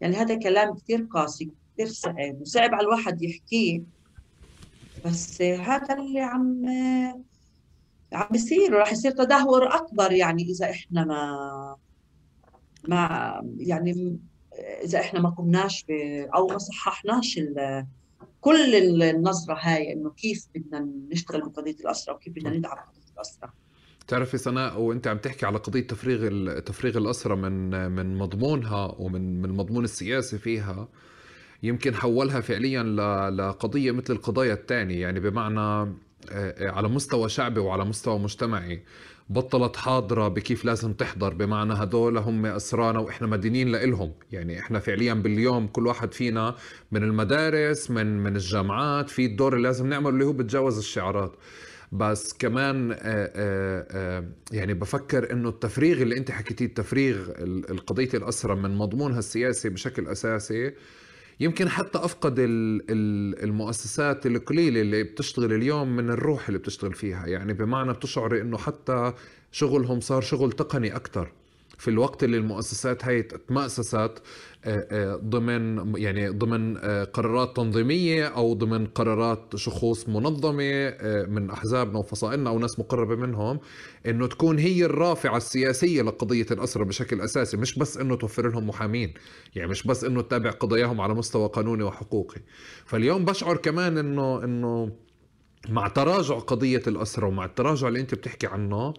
يعني 0.00 0.16
هذا 0.16 0.38
كلام 0.38 0.74
كثير 0.74 1.08
قاسي 1.12 1.50
كثير 1.74 1.86
صعب 1.88 2.40
وصعب 2.40 2.74
على 2.74 2.80
الواحد 2.86 3.22
يحكيه. 3.22 3.82
بس 5.04 5.42
هذا 5.42 5.94
اللي 5.94 6.20
عم 6.20 6.62
عم 8.12 8.28
بيصير 8.30 8.74
وراح 8.74 8.92
يصير 8.92 9.10
تدهور 9.10 9.74
أكبر 9.74 10.12
يعني 10.12 10.42
إذا 10.42 10.70
إحنا 10.70 11.04
ما 11.04 11.76
ما 12.88 13.40
يعني 13.58 14.18
إذا 14.84 15.00
إحنا 15.00 15.20
ما 15.20 15.30
قمناش 15.30 15.84
أو 16.34 16.46
ما 16.46 16.58
صححناش 16.58 17.40
كل 18.40 18.74
النظرة 19.02 19.58
هاي 19.60 19.92
إنه 19.92 20.10
كيف 20.10 20.46
بدنا 20.54 20.88
نشتغل 21.10 21.40
بقضيه 21.40 21.76
الاسرى 21.80 22.14
وكيف 22.14 22.32
بدنا 22.32 22.50
ندعم 22.50 22.76
قضية 22.76 23.12
الاسرى 23.14 23.50
بتعرفي 24.06 24.38
سناء 24.38 24.80
وأنت 24.80 25.06
عم 25.06 25.18
تحكي 25.18 25.46
على 25.46 25.58
قضية 25.58 25.86
تفريغ 25.86 26.58
تفريغ 26.60 26.98
الاسرى 26.98 27.36
من 27.36 27.90
من 27.90 28.18
مضمونها 28.18 28.94
ومن 28.98 29.42
من 29.42 29.44
المضمون 29.44 29.84
السياسي 29.84 30.38
فيها 30.38 30.88
يمكن 31.62 31.94
حولها 31.94 32.40
فعليا 32.40 32.82
لقضية 33.30 33.92
مثل 33.92 34.12
القضايا 34.14 34.54
الثانية 34.54 35.00
يعني 35.00 35.20
بمعنى 35.20 35.94
آه، 36.30 36.70
على 36.70 36.88
مستوى 36.88 37.28
شعبي 37.28 37.60
وعلى 37.60 37.84
مستوى 37.84 38.18
مجتمعي. 38.18 38.82
بطلت 39.28 39.76
حاضرة 39.76 40.28
بكيف 40.28 40.64
لازم 40.64 40.92
تحضر 40.92 41.34
بمعنى 41.34 41.72
هدول 41.72 42.18
هم 42.18 42.46
أسرانا 42.46 42.98
وإحنا 42.98 43.26
مدينين 43.26 43.68
لإلهم. 43.68 44.12
يعني 44.32 44.58
إحنا 44.58 44.78
فعليا 44.78 45.14
باليوم 45.14 45.66
كل 45.66 45.86
واحد 45.86 46.14
فينا 46.14 46.56
من 46.92 47.02
المدارس 47.02 47.90
من 47.90 48.18
من 48.18 48.36
الجامعات 48.36 49.10
في 49.10 49.26
الدور 49.26 49.56
اللي 49.56 49.68
لازم 49.68 49.86
نعمله 49.86 50.08
اللي 50.08 50.24
هو 50.24 50.32
بتجاوز 50.32 50.78
الشعارات. 50.78 51.36
بس 51.92 52.32
كمان 52.32 52.92
آآ 52.92 52.96
آه، 52.98 53.30
آآ 53.34 53.86
آه، 53.90 54.24
يعني 54.52 54.74
بفكر 54.74 55.32
إنه 55.32 55.48
التفريغ 55.48 56.02
اللي 56.02 56.16
أنت 56.16 56.30
حكيتيه 56.30 56.66
التفريغ 56.66 57.30
القضية 57.70 58.08
الاسرى 58.14 58.54
من 58.54 58.76
مضمونها 58.76 59.18
السياسي 59.18 59.68
بشكل 59.68 60.08
أساسي 60.08 60.72
يمكن 61.40 61.68
حتى 61.68 61.98
أفقد 61.98 62.34
المؤسسات 63.42 64.26
القليلة 64.26 64.80
اللي 64.80 65.02
بتشتغل 65.02 65.52
اليوم 65.52 65.96
من 65.96 66.10
الروح 66.10 66.48
اللي 66.48 66.58
بتشتغل 66.58 66.94
فيها. 66.94 67.26
يعني 67.26 67.52
بمعنى 67.52 67.92
بتشعري 67.92 68.40
إنه 68.40 68.58
حتى 68.58 69.12
شغلهم 69.52 70.00
صار 70.00 70.22
شغل 70.22 70.52
تقني 70.52 70.96
أكثر 70.96 71.32
في 71.78 71.88
الوقت 71.88 72.24
اللي 72.24 72.36
المؤسسات 72.36 73.04
هاي 73.04 73.22
تمأسست 73.22 73.94
آه، 73.94 74.86
آه، 74.90 75.16
ضمن 75.16 75.92
يعني 75.96 76.28
ضمن 76.28 76.76
آه، 76.76 77.04
قرارات 77.04 77.56
تنظيمية 77.56 78.26
أو 78.26 78.54
ضمن 78.54 78.86
قرارات 78.86 79.56
شخوص 79.56 80.08
منظمة 80.08 80.94
من 81.28 81.50
أحزابنا 81.50 81.98
وفصائلنا 81.98 82.50
أو 82.50 82.58
ناس 82.58 82.78
مقربة 82.78 83.16
منهم 83.16 83.60
إنه 84.06 84.26
تكون 84.26 84.58
هي 84.58 84.84
الرافعة 84.84 85.36
السياسية 85.36 86.02
لقضية 86.02 86.46
الأسرة 86.50 86.84
بشكل 86.84 87.20
أساسي 87.20 87.56
مش 87.56 87.78
بس 87.78 87.96
إنه 87.96 88.16
توفر 88.16 88.48
لهم 88.48 88.68
محامين 88.68 89.14
يعني 89.54 89.70
مش 89.70 89.86
بس 89.86 90.04
إنه 90.04 90.22
تتابع 90.22 90.50
قضاياهم 90.50 91.00
على 91.00 91.14
مستوى 91.14 91.48
قانوني 91.48 91.82
وحقوقي. 91.82 92.40
فاليوم 92.86 93.24
بشعر 93.24 93.56
كمان 93.56 93.98
إنه 93.98 94.44
إنه 94.44 94.92
مع 95.68 95.88
تراجع 95.88 96.38
قضية 96.38 96.82
الأسرة 96.86 97.26
ومع 97.26 97.44
التراجع 97.44 97.88
اللي 97.88 98.00
أنت 98.00 98.14
بتحكي 98.14 98.46
عنه 98.46 98.94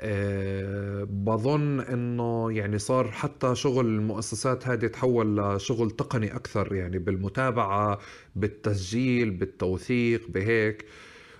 أه 0.00 1.04
بظن 1.10 1.80
إنه 1.80 2.52
يعني 2.52 2.78
صار 2.78 3.10
حتى 3.10 3.54
شغل 3.54 3.86
المؤسسات 3.86 4.68
هذه 4.68 4.86
تحول 4.86 5.36
لشغل 5.56 5.90
تقني 5.90 6.36
أكثر 6.36 6.74
يعني 6.74 6.98
بالمتابعة 6.98 7.98
بالتسجيل 8.36 9.30
بالتوثيق 9.30 10.28
بهيك. 10.30 10.84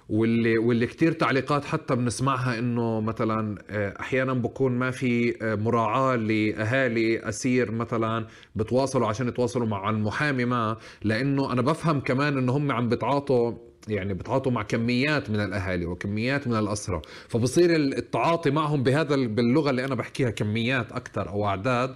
واللي 0.08 0.58
واللي 0.58 0.86
كثير 0.86 1.12
تعليقات 1.12 1.64
حتى 1.64 1.96
بنسمعها 1.96 2.58
إنه 2.58 3.00
مثلا 3.00 3.58
آه، 3.70 4.00
أحيانا 4.00 4.34
بكون 4.34 4.72
ما 4.72 4.90
في 4.90 5.36
آه، 5.42 5.54
مراعاة 5.54 6.16
لأهالي 6.16 7.28
أسير 7.28 7.70
مثلا 7.72 8.26
بتواصلوا 8.54 9.08
عشان 9.08 9.28
يتواصلوا 9.28 9.66
مع 9.66 9.90
المحامي 9.90 10.44
ما 10.44 10.76
لأنه 11.02 11.52
أنا 11.52 11.62
بفهم 11.62 12.00
كمان 12.00 12.38
إنه 12.38 12.56
هم 12.56 12.72
عم 12.72 12.88
بتعاطوا 12.88 13.52
يعني 13.88 14.14
بتعاطوا 14.14 14.52
مع 14.52 14.62
كميات 14.62 15.30
من 15.30 15.40
الأهالي 15.40 15.86
وكميات 15.86 16.48
من 16.48 16.56
الاسرى 16.58 17.02
فبصير 17.28 17.76
التعاطي 17.76 18.50
معهم 18.50 18.82
بهذا 18.82 19.16
باللغة 19.16 19.70
اللي 19.70 19.84
أنا 19.84 19.94
بحكيها 19.94 20.30
كميات 20.30 20.92
أكثر 20.92 21.28
أو 21.28 21.46
أعداد 21.46 21.94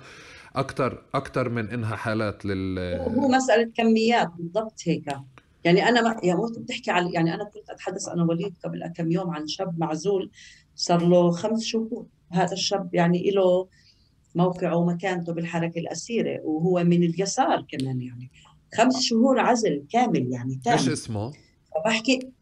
أكثر 0.57 1.03
أكثر 1.15 1.49
من 1.49 1.69
إنها 1.71 1.97
حالات 1.97 2.45
لل 2.45 2.79
هو 3.01 3.29
مسألة 3.29 3.71
كميات 3.77 4.29
بالضبط 4.39 4.81
هيك. 4.85 5.05
يعني 5.65 5.89
أنا 5.89 6.03
ما 6.03 6.17
يعني 6.23 6.41
وقت 6.41 6.59
بتحكي 6.59 6.91
عن 6.91 7.09
يعني 7.13 7.35
أنا 7.35 7.45
كنت 7.45 7.71
أتحدث 7.71 8.09
أنا 8.09 8.25
وليد 8.25 8.55
قبل 8.65 8.93
كم 8.97 9.11
يوم 9.11 9.31
عن 9.31 9.47
شاب 9.47 9.79
معزول 9.79 10.31
صار 10.75 11.09
له 11.09 11.31
خمس 11.31 11.65
شهور. 11.65 12.07
هذا 12.31 12.53
الشاب 12.53 12.95
يعني 12.95 13.31
له 13.31 13.69
موقعه 14.35 14.77
ومكانته 14.77 15.33
بالحركة 15.33 15.79
الأسيرة 15.79 16.41
وهو 16.45 16.85
من 16.85 17.03
اليسار 17.03 17.67
كمان 17.69 18.01
يعني. 18.01 18.31
خمس 18.75 19.03
شهور 19.03 19.41
عزل 19.41 19.85
كامل 19.93 20.33
يعني 20.33 20.61
تام. 20.65 20.73
إيش 20.73 20.89
اسمه؟ 20.89 21.33
فبحكي 21.75 22.33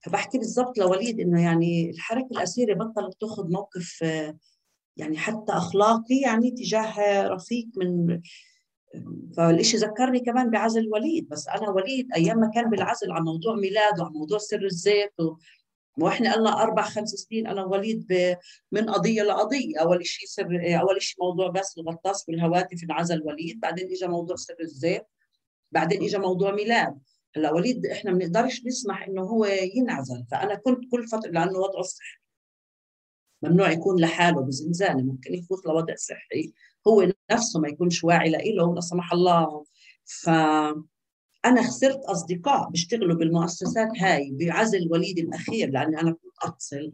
فبحكي 0.00 0.38
بالضبط 0.38 0.78
لوليد 0.78 1.20
إنه 1.20 1.42
يعني 1.42 1.90
الحركة 1.90 2.28
الأسيرة 2.30 2.74
بطلت 2.74 3.20
تأخذ 3.20 3.50
موقف 3.50 4.02
يعني 4.96 5.16
حتى 5.16 5.52
أخلاقي 5.52 6.16
يعني 6.22 6.50
تجاه 6.50 7.26
رفيق 7.28 7.66
من 7.76 8.20
فالإشي 9.36 9.76
ذكرني 9.76 10.20
كمان 10.20 10.50
بعزل 10.50 10.88
وليد. 10.92 11.28
بس 11.28 11.48
أنا 11.48 11.70
وليد 11.70 12.08
أيام 12.14 12.38
ما 12.38 12.50
كان 12.54 12.70
بالعزل 12.70 13.12
عن 13.12 13.22
موضوع 13.22 13.54
ميلاد 13.54 14.00
وعن 14.00 14.12
موضوع 14.12 14.38
سر 14.38 14.64
الزيت 14.64 15.20
و... 15.20 15.36
وإحنا 15.98 16.34
قلنا 16.34 16.62
أربع 16.62 16.82
خمس 16.82 17.08
سنين 17.08 17.46
أنا 17.46 17.64
وليد 17.64 18.06
ب... 18.08 18.36
من 18.72 18.90
قضية 18.90 19.22
لقضية. 19.22 19.78
أول 19.80 20.06
شيء 20.06 20.28
سر 20.28 20.78
أول 20.80 21.02
شيء 21.02 21.24
موضوع 21.24 21.48
بس 21.48 21.78
الغطاس 21.78 22.24
بالهواتف 22.24 22.84
انعزل 22.84 23.22
وليد 23.22 23.60
بعدين 23.60 23.86
اجى 23.86 24.06
موضوع 24.06 24.36
سر 24.36 24.56
الزيت 24.60 25.06
بعدين 25.72 26.02
اجى 26.02 26.18
موضوع 26.18 26.52
ميلاد. 26.52 26.98
هلا 27.36 27.52
وليد 27.52 27.86
إحنا 27.86 28.10
ما 28.12 28.18
بنقدرش 28.18 28.66
نسمح 28.66 29.02
إنه 29.08 29.22
هو 29.22 29.44
ينعزل. 29.44 30.24
فأنا 30.30 30.54
كنت 30.54 30.90
كل 30.90 31.08
فترة 31.08 31.30
لأنه 31.30 31.58
وضعه 31.58 31.80
الصحي 31.80 32.18
ممنوع 33.42 33.70
يكون 33.70 34.00
لحاله 34.00 34.40
بزنزانة 34.40 35.02
ممكن 35.02 35.34
يفوت 35.34 35.66
لوضع 35.66 35.94
صحي. 35.94 36.52
هو 36.88 37.12
نفسه 37.32 37.60
ما 37.60 37.68
يكونش 37.68 38.04
واعي 38.04 38.30
له 38.30 38.74
لا 38.74 38.80
سمح 38.80 39.12
الله. 39.12 39.64
ف 40.04 40.28
أنا 41.44 41.62
خسرت 41.62 42.04
أصدقاء 42.04 42.70
بيشتغلوا 42.70 43.16
بالمؤسسات 43.16 43.88
هاي 43.98 44.30
بعزل 44.40 44.88
وليد 44.90 45.18
الأخير 45.18 45.70
لأني 45.70 46.00
أنا 46.00 46.12
كنت 46.12 46.32
أتصل. 46.42 46.92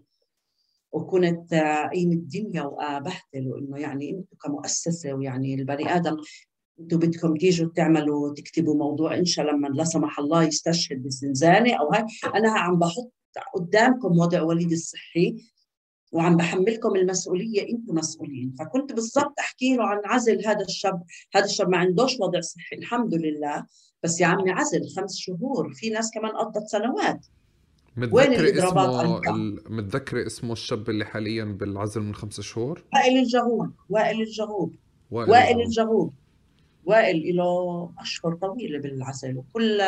وكنت 0.92 1.54
قيم 1.92 2.12
الدنيا 2.12 2.62
وبهدل 2.62 3.48
وإنه 3.48 3.78
يعني 3.78 4.10
أنتم 4.10 4.36
كمؤسسة 4.42 5.12
ويعني 5.12 5.54
البني 5.54 5.96
آدم 5.96 6.16
أنتم 6.80 6.98
بدكم 6.98 7.36
تيجوا 7.36 7.70
تعملوا 7.76 8.34
تكتبوا 8.34 8.74
موضوع 8.74 9.14
انشا 9.14 9.42
لما 9.42 9.68
لا 9.68 9.84
سمح 9.84 10.18
الله 10.18 10.42
يستشهد 10.42 11.02
بزنزانه 11.02 11.74
أو 11.74 11.92
هاي 11.92 12.06
أنا 12.34 12.50
عم 12.50 12.78
بحط 12.78 13.12
قدامكم 13.54 14.18
وضع 14.18 14.42
وليد 14.42 14.72
الصحي 14.72 15.36
وعم 16.12 16.36
بحملكم 16.36 16.96
المسؤولية 16.96 17.68
أنتم 17.68 17.94
مسؤولين. 17.94 18.54
فكنت 18.58 18.92
بالضبط 18.92 19.34
أحكي 19.38 19.76
له 19.76 19.84
عن 19.84 20.00
عزل 20.04 20.46
هذا 20.46 20.64
الشاب. 20.64 21.02
هذا 21.34 21.44
الشاب 21.44 21.68
ما 21.68 21.78
عندوش 21.78 22.20
وضع 22.20 22.40
صحي 22.40 22.76
الحمد 22.76 23.14
لله. 23.14 23.66
بس 24.02 24.20
يا 24.20 24.26
عمي 24.26 24.50
عزل 24.50 24.88
خمس 24.96 25.16
شهور. 25.16 25.72
في 25.74 25.90
ناس 25.90 26.10
كمان 26.14 26.32
قضت 26.32 26.66
سنوات. 26.66 27.26
وين 28.12 28.32
الاضرابات 28.32 29.22
اسمه 29.26 29.58
متذكري 29.68 30.26
اسمه 30.26 30.52
الشاب 30.52 30.90
اللي 30.90 31.04
حاليا 31.04 31.44
بالعزل 31.44 32.00
من 32.00 32.14
خمس 32.14 32.40
شهور؟ 32.40 32.84
وائل 32.94 33.18
الجهود 33.18 33.72
وائل 33.88 34.20
الجهود 34.20 34.76
وائل, 35.10 35.30
وائل 35.30 35.60
الجهود 35.60 36.12
وائل 36.88 37.36
له 37.36 37.92
أشهر 37.98 38.34
طويلة 38.34 38.78
بالعزل 38.78 39.36
وكل 39.36 39.82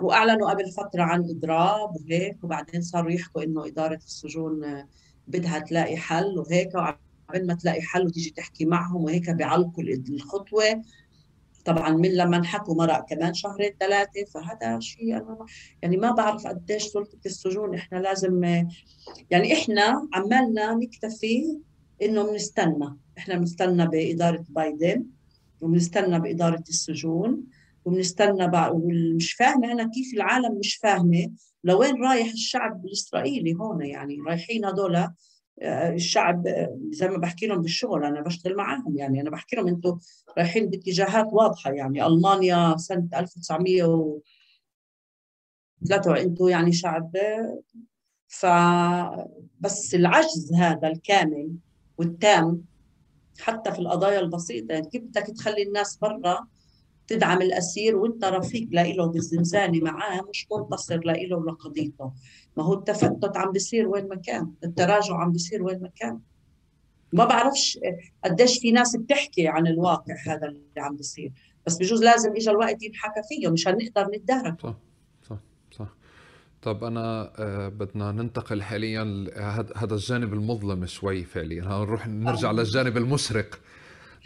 وأعلنوا 0.00 0.50
قبل 0.50 0.70
فترة 0.70 1.02
عن 1.02 1.20
إضراب 1.20 1.96
وهيك 1.96 2.44
وبعدين 2.44 2.82
صاروا 2.82 3.10
يحكوا 3.10 3.42
إنه 3.42 3.66
إدارة 3.66 3.96
السجون 3.96 4.84
بدها 5.28 5.58
تلاقي 5.58 5.96
حل 5.96 6.38
وهيك 6.38 6.74
وعبين 6.74 7.46
ما 7.46 7.54
تلاقي 7.54 7.82
حل 7.82 8.06
وتيجي 8.06 8.30
تحكي 8.30 8.64
معهم 8.64 9.04
وهيك 9.04 9.30
بيعلقوا 9.30 9.84
الخطوة. 9.84 10.82
طبعا 11.64 11.90
من 11.90 12.16
لما 12.16 12.36
انحكوا 12.36 12.74
مرق 12.74 13.08
كمان 13.08 13.34
شهرين 13.34 13.72
ثلاثة 13.80 14.24
فهذا 14.34 14.80
شيء 14.80 15.16
أنا 15.16 15.46
يعني 15.82 15.96
ما 15.96 16.10
بعرف 16.10 16.46
قديش 16.46 16.82
سلطة 16.82 17.18
السجون 17.26 17.74
إحنا 17.74 17.98
لازم 17.98 18.44
يعني 19.30 19.52
إحنا 19.52 20.08
عمالنا 20.14 20.74
نكتفي 20.74 21.58
إنه 22.02 22.30
بنستنى 22.30 22.96
إحنا 23.18 23.36
بنستنى 23.36 23.86
بإدارة 23.86 24.44
بايدن. 24.48 25.06
وبنستنى 25.60 26.20
بإدارة 26.20 26.64
السجون 26.68 27.44
وبنستنى 27.84 28.70
ومش 28.72 29.32
فاهمة 29.32 29.72
أنا 29.72 29.90
كيف 29.90 30.14
العالم 30.14 30.58
مش 30.58 30.76
فاهمة 30.76 31.30
لوين 31.64 32.02
رايح 32.02 32.32
الشعب 32.32 32.86
الإسرائيلي 32.86 33.54
هون 33.54 33.86
يعني؟ 33.86 34.16
رايحين 34.26 34.64
هذول 34.64 34.96
آه، 35.62 35.94
الشعب 35.94 36.46
آه، 36.46 36.78
زي 36.90 37.08
ما 37.08 37.16
بحكي 37.16 37.46
لهم 37.46 37.62
بالشغل 37.62 38.04
أنا 38.04 38.20
بشتغل 38.20 38.56
معاهم 38.56 38.96
يعني 38.96 39.20
أنا 39.20 39.30
بحكي 39.30 39.56
لهم 39.56 39.68
أنتم 39.68 39.98
رايحين 40.38 40.70
باتجاهات 40.70 41.26
واضحة 41.32 41.72
يعني 41.72 42.06
ألمانيا 42.06 42.76
سنة 42.76 43.08
1900 43.16 44.20
أنتم 46.16 46.48
يعني 46.48 46.72
شعب 46.72 47.12
ف 48.28 48.46
بس 49.60 49.94
العجز 49.94 50.52
هذا 50.54 50.88
الكامل 50.88 51.52
والتام 51.98 52.64
حتى 53.40 53.72
في 53.72 53.78
القضايا 53.78 54.20
البسيطة. 54.20 54.72
يعني 54.72 54.88
كيف 54.88 55.02
بدك 55.02 55.26
تخلي 55.26 55.62
الناس 55.62 55.96
برا 55.96 56.46
تدعم 57.06 57.42
الأسير 57.42 57.96
وأنت 57.96 58.24
رفيق 58.24 58.68
لإله 58.70 59.06
بالزنزانه 59.06 59.80
معاه 59.80 60.20
مش 60.30 60.46
منتصر 60.52 61.00
لإله 61.04 61.36
ولقضيته 61.36 62.12
ما 62.56 62.64
هو 62.64 62.74
التفتت 62.74 63.36
عم 63.36 63.52
بيصير 63.52 63.88
وين 63.88 64.08
ما 64.08 64.16
كان 64.16 64.52
التراجع 64.64 65.14
عم 65.14 65.32
بيصير 65.32 65.62
وين 65.62 65.82
ما 65.82 65.90
كان. 65.96 66.20
ما 67.12 67.24
بعرفش 67.24 67.78
قديش 68.24 68.58
في 68.58 68.72
ناس 68.72 68.96
بتحكي 68.96 69.48
عن 69.48 69.66
الواقع 69.66 70.14
هذا 70.26 70.46
اللي 70.46 70.60
عم 70.76 70.96
بيصير. 70.96 71.32
بس 71.66 71.76
بجوز 71.76 72.02
لازم 72.02 72.30
اجى 72.30 72.50
الوقت 72.50 72.82
ينحكى 72.82 73.20
فيه 73.28 73.48
مشان 73.48 73.78
نقدر 73.82 74.10
نتدارك. 74.16 74.76
طب 76.62 76.84
أنا 76.84 77.32
آه 77.38 77.68
بدنا 77.68 78.12
ننتقل 78.12 78.62
حاليا 78.62 79.26
هذا 79.76 79.94
الجانب 79.94 80.34
المظلم 80.34 80.86
شوي 80.86 81.24
فعليا. 81.24 81.62
نروح 81.64 82.06
نرجع 82.06 82.50
آه. 82.50 82.52
للجانب 82.52 82.96
المشرق 82.96 83.60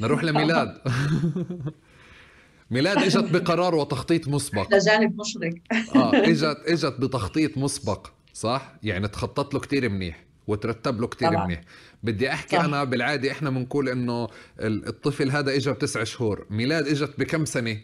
نروح 0.01 0.25
لميلاد. 0.25 0.79
ميلاد 2.71 2.99
إجت 2.99 3.33
بقرار 3.33 3.75
وتخطيط 3.75 4.29
مسبق. 4.29 4.69
جانب 4.75 5.21
مشرق. 5.21 5.55
آه 5.97 6.13
إجت 6.15 6.63
إجت 6.67 7.01
بتخطيط 7.01 7.59
مسبق 7.59 8.07
صح؟ 8.33 8.75
يعني 8.83 9.09
تخطط 9.09 9.55
له 9.55 9.61
كثير 9.61 9.89
منيح 9.89 10.25
وترتب 10.47 11.01
له 11.01 11.07
كثير 11.07 11.31
منيح. 11.31 11.61
بدي 12.03 12.31
أحكي 12.33 12.57
صح. 12.57 12.65
أنا 12.65 12.85
بالعادة 12.85 13.31
إحنا 13.31 13.51
بنقول 13.51 13.89
إنه 13.89 14.29
الطفل 14.61 15.31
هذا 15.31 15.55
اجى 15.57 15.73
بتسع 15.73 16.05
شهور. 16.05 16.47
ميلاد 16.51 16.87
إجت 16.87 17.19
بكم 17.19 17.45
سنة؟ 17.45 17.81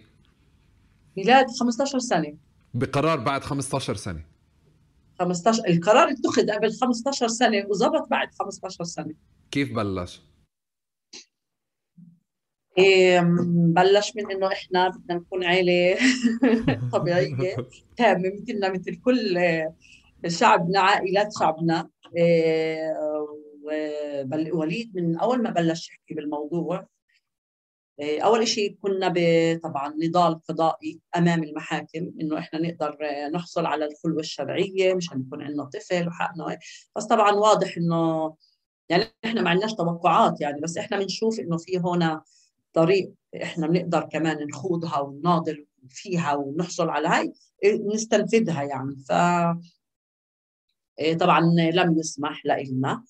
ميلاد 1.16 1.46
15 1.60 1.98
سنة. 1.98 2.34
بقرار 2.74 3.18
بعد 3.20 3.44
15 3.44 3.94
سنة. 3.94 4.29
15 5.20 5.62
القرار 5.68 6.08
اتخذ 6.08 6.50
قبل 6.50 6.72
15 6.72 7.28
سنة 7.28 7.66
وزبط 7.68 8.08
بعد 8.08 8.28
15 8.34 8.84
سنة. 8.84 9.14
كيف 9.50 9.72
بلش؟ 9.72 10.22
إيه 12.78 13.20
بلش 13.74 14.16
من 14.16 14.30
إنه 14.30 14.46
إحنا 14.52 14.88
بدنا 14.88 15.18
نكون 15.18 15.44
عائله 15.44 15.98
طبيعية 16.92 17.56
تامة 17.96 18.32
مثلنا 18.40 18.72
مثل 18.72 18.96
كل 18.96 19.38
شعبنا 20.26 20.80
عائلات 20.80 21.28
شعبنا. 21.38 21.88
إيه 22.16 22.94
وليد 24.52 24.96
من 24.96 25.16
أول 25.16 25.42
ما 25.42 25.50
بلش 25.50 25.88
يحكي 25.88 26.14
بالموضوع 26.14 26.86
أول 28.02 28.48
شيء 28.48 28.76
كنا 28.82 29.08
طبعا 29.62 29.94
نضال 30.02 30.40
قضائي 30.42 31.00
أمام 31.16 31.44
المحاكم 31.44 32.12
إنه 32.20 32.38
إحنا 32.38 32.60
نقدر 32.60 32.96
نحصل 33.34 33.66
على 33.66 33.84
الخلوة 33.86 34.20
الشرعية 34.20 34.94
مشان 34.94 35.20
يكون 35.20 35.42
عندنا 35.42 35.64
طفل 35.64 36.08
وحقنا. 36.08 36.58
بس 36.96 37.04
طبعا 37.04 37.32
واضح 37.32 37.76
إنه 37.76 38.34
يعني 38.88 39.04
إحنا 39.24 39.42
ما 39.42 39.50
عندناش 39.50 39.74
توقعات 39.74 40.40
يعني 40.40 40.60
بس 40.60 40.78
إحنا 40.78 40.98
بنشوف 40.98 41.40
إنه 41.40 41.56
في 41.56 41.78
هنا 41.78 42.22
طريق 42.72 43.12
إحنا 43.42 43.66
بنقدر 43.66 44.00
كمان 44.12 44.46
نخوضها 44.46 45.00
ونناضل 45.00 45.66
فيها 45.88 46.34
ونحصل 46.34 46.88
على 46.88 47.08
هاي 47.08 47.32
نستنفذها 47.94 48.62
يعني. 48.62 48.96
ف 49.08 49.12
إيه، 50.98 51.18
طبعا 51.18 51.40
لم 51.72 51.98
يسمح 51.98 52.46
لنا 52.46 52.54
إيه، 52.56 53.02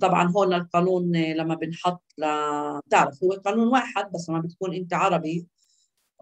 طبعا 0.00 0.30
هون 0.30 0.54
القانون 0.54 1.16
لما 1.16 1.54
بنحط 1.54 2.02
ل... 2.18 2.24
بتعرف 2.86 3.24
هو 3.24 3.30
قانون 3.32 3.68
واحد 3.68 4.12
بس 4.14 4.30
لما 4.30 4.40
بتكون 4.40 4.74
أنت 4.74 4.94
عربي 4.94 5.46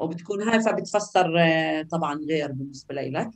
وبتكون 0.01 0.43
هاي 0.43 0.61
فبتفسر 0.61 1.39
إيه، 1.39 1.83
طبعا 1.83 2.15
غير 2.15 2.53
بالنسبة 2.53 2.95
لك 2.95 3.31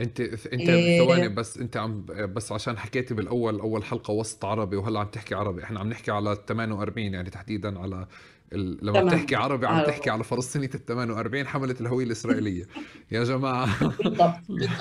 أنت 0.00 0.20
أنت 0.20 0.68
إيه 0.68 0.98
ثواني 0.98 1.28
بس 1.28 1.58
أنت 1.58 1.76
عم 1.76 2.04
بس 2.08 2.52
عشان 2.52 2.78
حكيتي 2.78 3.14
بالأول 3.14 3.60
أول 3.60 3.84
حلقة 3.84 4.12
وسط 4.12 4.44
عربي 4.44 4.76
وهلأ 4.76 5.00
عم 5.00 5.06
تحكي 5.06 5.34
عربي. 5.34 5.64
إحنا 5.64 5.80
عم 5.80 5.88
نحكي 5.88 6.10
على 6.10 6.32
ال 6.32 6.46
48 6.46 7.14
يعني 7.14 7.30
تحديدا 7.30 7.78
على 7.78 8.06
ال... 8.52 8.86
لما 8.86 9.00
تمام. 9.00 9.06
بتحكي 9.06 9.36
عربي 9.36 9.66
عم 9.66 9.84
تحكي 9.84 10.10
على 10.10 10.24
فلسطينية 10.24 10.70
ال 10.74 10.84
48 10.84 11.46
حملت 11.46 11.80
الهوية 11.80 12.04
الإسرائيلية. 12.04 12.64
يا 13.10 13.24
جماعة. 13.24 13.88
بالضبط. 14.02 14.40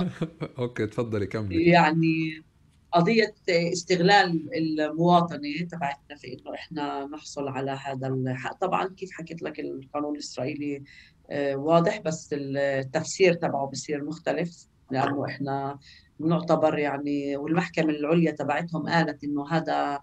أوكي 0.60 0.88
تفضلي 0.88 1.28
كملي. 1.28 1.64
يعني 1.64 2.44
قضية 2.92 3.36
استغلال 3.50 4.50
المواطنة 4.58 5.68
تبعتنا 5.72 6.16
في 6.18 6.34
إنه 6.34 6.54
إحنا 6.54 7.06
نحصل 7.06 7.48
على 7.48 7.72
هذا 7.72 8.08
الحق، 8.08 8.58
طبعا 8.58 8.88
كيف 8.88 9.12
حكيت 9.12 9.42
لك 9.42 9.60
القانون 9.60 10.14
الإسرائيلي 10.16 10.84
آه، 11.30 11.56
واضح 11.56 12.00
بس 12.00 12.30
التفسير 12.34 13.34
تبعه 13.34 13.68
بصير 13.68 14.04
مختلف 14.04 14.68
لأنه 14.92 15.26
إحنا 15.26 15.80
نعتبر 16.20 16.78
يعني 16.78 17.38
والمحكمة 17.38 17.90
العليا 17.90 18.32
تبعتهم 18.32 18.90
قالت 18.90 19.24
إنه 19.24 19.48
هذا 19.50 20.00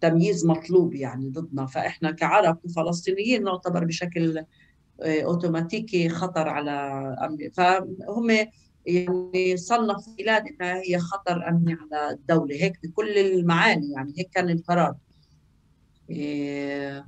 تمييز 0.00 0.46
مطلوب 0.46 0.94
يعني 0.94 1.28
ضدنا. 1.30 1.66
فإحنا 1.66 2.10
كعرب 2.10 2.58
وفلسطينيين 2.64 3.44
نعتبر 3.44 3.84
بشكل 3.84 4.44
آه، 5.02 5.22
أوتوماتيكي 5.22 6.08
خطر 6.08 6.48
على 6.48 6.70
امن 7.20 7.50
فهم 7.50 7.96
يعني 8.86 9.56
صنف 9.56 10.08
بلاد 10.18 10.46
انها 10.46 10.82
هي 10.82 10.98
خطر 10.98 11.48
أمني 11.48 11.76
على 11.80 12.10
الدولة. 12.10 12.54
هيك 12.54 12.78
بكل 12.82 13.18
المعاني 13.18 13.92
يعني 13.92 14.14
هيك 14.18 14.30
كان 14.30 14.50
القرار. 14.50 14.94
آه، 16.10 17.06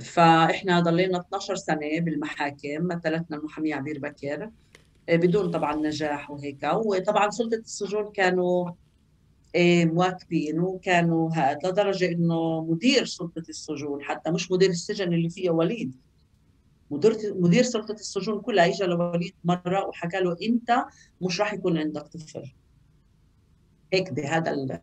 فإحنا 0.00 0.80
ضلينا 0.80 1.20
12 1.20 1.56
سنة 1.56 2.00
بالمحاكم 2.00 2.86
مثلتنا 2.86 3.36
المحامي 3.36 3.72
عبير 3.72 3.98
بكر 3.98 4.50
آه، 5.08 5.16
بدون 5.16 5.50
طبعا 5.50 5.76
نجاح 5.76 6.30
وهيك. 6.30 6.70
وطبعا 6.74 7.30
سلطة 7.30 7.54
السجون 7.54 8.12
كانوا 8.12 8.70
آه، 9.56 9.84
مواكبين 9.84 10.60
وكانوا 10.60 11.30
هاد 11.34 11.66
لدرجة 11.66 12.12
إنه 12.12 12.64
مدير 12.64 13.04
سلطة 13.04 13.42
السجون 13.48 14.02
حتى 14.02 14.30
مش 14.30 14.50
مدير 14.52 14.70
السجن 14.70 15.12
اللي 15.12 15.30
فيه 15.30 15.50
وليد 15.50 16.07
مدير 16.90 17.16
مدير 17.34 17.62
سلطة 17.62 17.92
السجون 17.94 18.40
كلها 18.40 18.66
اجى 18.66 18.84
لوليد 18.84 19.34
مرة 19.44 19.86
وحكى 19.86 20.20
له 20.20 20.36
انت 20.42 20.84
مش 21.20 21.40
راح 21.40 21.54
يكون 21.54 21.78
عندك 21.78 22.02
طفل. 22.02 22.42
هيك 23.92 24.12
بهذا 24.12 24.50
ال 24.50 24.80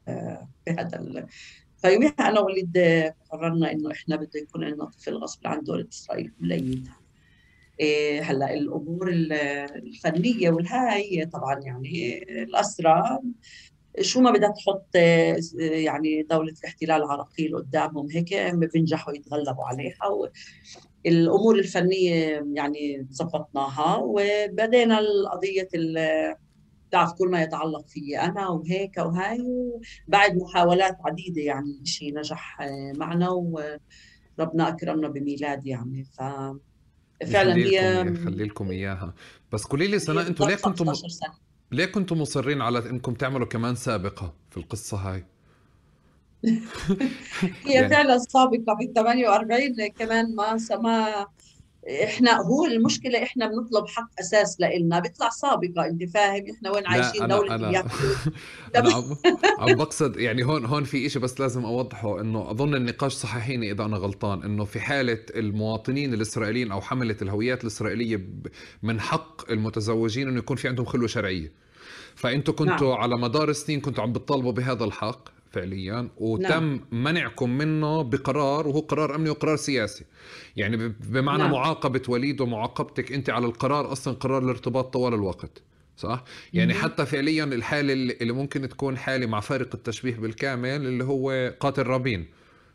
بهذا 0.68 1.00
ال 1.00 1.28
فيوميها 1.78 2.12
أنا 2.20 2.40
ووليد 2.40 2.78
قررنا 3.32 3.72
إنه 3.72 3.92
إحنا 3.92 4.16
بده 4.16 4.40
يكون 4.40 4.64
عندنا 4.64 4.86
طفل 4.86 5.14
غصب 5.14 5.48
عن 5.48 5.64
دولة 5.64 5.88
إسرائيل 5.94 6.32
كليتها 6.40 6.98
إيه 7.80 8.22
هلأ 8.22 8.54
الأمور 8.54 9.10
الفنية 9.12 10.50
والهاي 10.50 11.26
طبعا 11.26 11.60
يعني 11.60 12.24
الاسرى 12.44 13.20
شو 14.02 14.22
ما 14.22 14.32
بدها 14.32 14.50
تحط 14.50 14.96
يعني 15.60 16.24
دولة 16.24 16.54
الاحتلال 16.60 17.04
عراقيل 17.04 17.56
قدامهم 17.56 18.08
هيك 18.12 18.34
بينجحوا 18.74 19.14
يتغلبوا 19.14 19.64
عليها 19.66 19.96
الأمور 21.06 21.60
الفنية 21.60 22.46
يعني 22.54 23.08
ظبطناها 23.14 23.96
وبدينا 23.96 25.00
القضية 25.00 25.68
بتعرف 26.88 27.14
كل 27.14 27.28
ما 27.28 27.42
يتعلق 27.42 27.88
فيي 27.88 28.22
أنا 28.22 28.48
وهيك 28.48 28.98
وهاي 28.98 29.42
وبعد 30.08 30.36
محاولات 30.36 30.98
عديدة 31.06 31.42
يعني 31.42 31.82
شيء 31.84 32.18
نجح 32.18 32.58
معنا 32.98 33.30
وربنا 33.30 34.68
أكرمنا 34.68 35.08
بميلاد 35.08 35.66
يعني 35.66 36.04
ف 36.04 36.22
فعلا 37.32 37.56
هي 37.56 38.16
خلي 38.16 38.44
لكم 38.44 38.72
إياها 38.72 39.14
بس 39.52 39.64
قولي 39.64 39.88
لي 39.88 40.00
سناء 40.00 40.28
أنتم 40.28 40.48
ليه 40.48 40.56
كنتم 40.56 40.94
ليه 41.72 41.86
كنتم 41.86 42.22
مصرين 42.22 42.62
على 42.62 42.90
إنكم 42.90 43.14
تعملوا 43.14 43.48
كمان 43.48 43.76
سابقة 43.76 44.34
في 44.50 44.58
القصة 44.58 44.98
هاي؟ 44.98 45.26
هي 47.66 47.74
يعني... 47.74 47.90
فعلا 47.90 48.18
سابقة 48.18 48.74
بال 48.74 48.94
48 48.94 49.88
كمان 49.98 50.36
ما 50.36 50.58
ما 50.72 51.26
إحنا 52.04 52.42
هو 52.42 52.66
المشكلة 52.66 53.24
إحنا 53.24 53.48
بنطلب 53.48 53.88
حق 53.88 54.10
أساس 54.20 54.58
لنا 54.62 55.00
بيطلع 55.00 55.30
سابقة 55.30 55.86
أنت 55.86 56.04
فاهم؟ 56.04 56.44
إحنا 56.52 56.72
وين 56.72 56.88
عايشين 56.88 57.24
أنا 57.24 57.36
دولة 57.36 57.56
أنا, 57.56 57.70
أنا 58.76 58.94
عم, 58.94 59.04
عم 59.60 59.76
بقصد 59.76 60.18
يعني 60.18 60.44
هون 60.44 60.66
هون 60.66 60.84
في 60.84 61.10
شيء 61.10 61.22
بس 61.22 61.40
لازم 61.40 61.66
أوضحه 61.66 62.22
إنه 62.22 62.52
أظن 62.52 62.76
النقاش 62.76 63.14
صححيني 63.14 63.72
إذا 63.72 63.86
أنا 63.86 63.98
غلطان 63.98 64.44
إنه 64.44 64.66
في 64.66 64.80
حالة 64.80 65.20
المواطنين 65.36 66.14
الإسرائيليين 66.14 66.72
أو 66.72 66.82
حملة 66.82 67.18
الهويات 67.22 67.64
الإسرائيلية 67.64 68.28
من 68.84 69.00
حق 69.00 69.52
المتزوجين 69.52 70.28
إنه 70.28 70.38
يكون 70.38 70.58
في 70.58 70.68
عندهم 70.68 70.86
خلوة 70.86 71.08
شرعية. 71.08 71.52
فأنتوا 72.16 72.54
كنتوا 72.54 72.92
نعم. 72.92 73.02
على 73.02 73.18
مدار 73.18 73.50
السنين 73.50 73.82
كنتوا 73.82 74.04
عم 74.04 74.14
بتطالبوا 74.14 74.52
بهذا 74.52 74.84
الحق. 74.84 75.35
فعليا 75.56 76.10
وتم 76.18 76.50
نعم. 76.50 76.82
منعكم 76.92 77.50
منه 77.50 78.02
بقرار 78.02 78.68
وهو 78.68 78.80
قرار 78.80 79.16
أمني 79.16 79.30
وقرار 79.30 79.56
سياسي 79.56 80.06
يعني 80.56 80.78
بمعنى 80.88 81.44
نعم. 81.44 81.52
معاقبة 81.52 82.02
وليد 82.08 82.42
ومعاقبتك 82.42 83.12
أنت 83.12 83.30
على 83.30 83.46
القرار 83.46 83.92
أصلا 83.92 84.14
قرار 84.14 84.44
الارتباط 84.44 84.94
طوال 84.94 85.14
الوقت 85.14 85.62
صح 85.98 86.24
يعني 86.54 86.74
مم. 86.74 86.80
حتى 86.80 87.06
فعليا 87.06 87.44
الحالة 87.44 87.94
اللي 87.94 88.34
ممكن 88.34 88.70
تكون 88.70 88.98
حالة 88.98 89.26
مع 89.26 89.40
فارق 89.40 89.76
التشبيه 89.76 90.16
بالكامل 90.16 90.70
اللي 90.70 91.04
هو 91.04 91.54
قاتل 91.60 91.84
رابين 91.84 92.28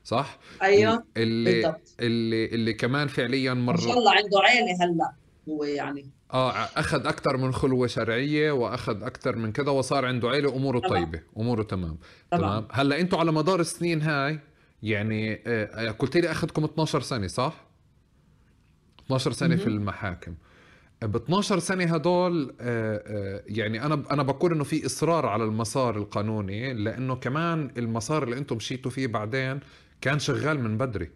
صح 0.04 0.38
أيوه 0.62 1.04
اللي 1.16 1.52
بالضبط. 1.52 1.94
اللي 2.00 2.44
اللي 2.44 2.72
كمان 2.72 3.08
فعليا 3.08 3.54
مرة 3.54 3.76
ما 3.76 3.80
شاء 3.80 3.98
الله 3.98 4.10
عنده 4.10 4.38
عيلة 4.40 4.84
هلأ 4.84 5.12
هو 5.48 5.64
يعني 5.64 6.10
آه 6.32 6.50
أخذ 6.52 7.06
أكثر 7.06 7.36
من 7.36 7.52
خلوة 7.52 7.86
شرعية 7.86 8.52
وأخذ 8.52 9.02
أكثر 9.02 9.36
من 9.36 9.52
كذا 9.52 9.70
وصار 9.70 10.06
عنده 10.06 10.28
عيلة 10.28 10.56
أموره 10.56 10.78
طيبة 10.78 11.20
أموره 11.38 11.62
تمام. 11.62 11.98
تمام. 12.30 12.66
هلأ 12.72 13.00
أنتم 13.00 13.18
على 13.18 13.32
مدار 13.32 13.60
السنين 13.60 14.02
هاي 14.02 14.40
يعني 14.82 15.34
آه, 15.34 15.38
آه، 15.46 15.90
قلت 15.90 16.16
لي 16.16 16.30
أخذكم 16.30 16.64
12 16.64 17.00
سنة 17.00 17.26
صح؟ 17.26 17.66
12 19.06 19.32
سنة 19.32 19.56
في 19.56 19.66
المحاكم. 19.66 20.34
ب 21.02 21.16
12 21.16 21.58
سنة 21.58 21.84
هدول 21.84 22.54
آه، 22.60 23.42
يعني 23.46 23.86
أنا 23.86 24.04
أنا 24.10 24.22
بقول 24.22 24.52
إنه 24.52 24.64
في 24.64 24.86
إصرار 24.86 25.26
على 25.26 25.44
المسار 25.44 25.96
القانوني 25.96 26.74
لأنه 26.74 27.16
كمان 27.16 27.70
المسار 27.76 28.22
اللي 28.22 28.38
أنتم 28.38 28.56
مشيتوا 28.56 28.90
فيه 28.90 29.06
بعدين 29.06 29.60
كان 30.00 30.18
شغال 30.18 30.60
من 30.62 30.78
بدري. 30.78 31.10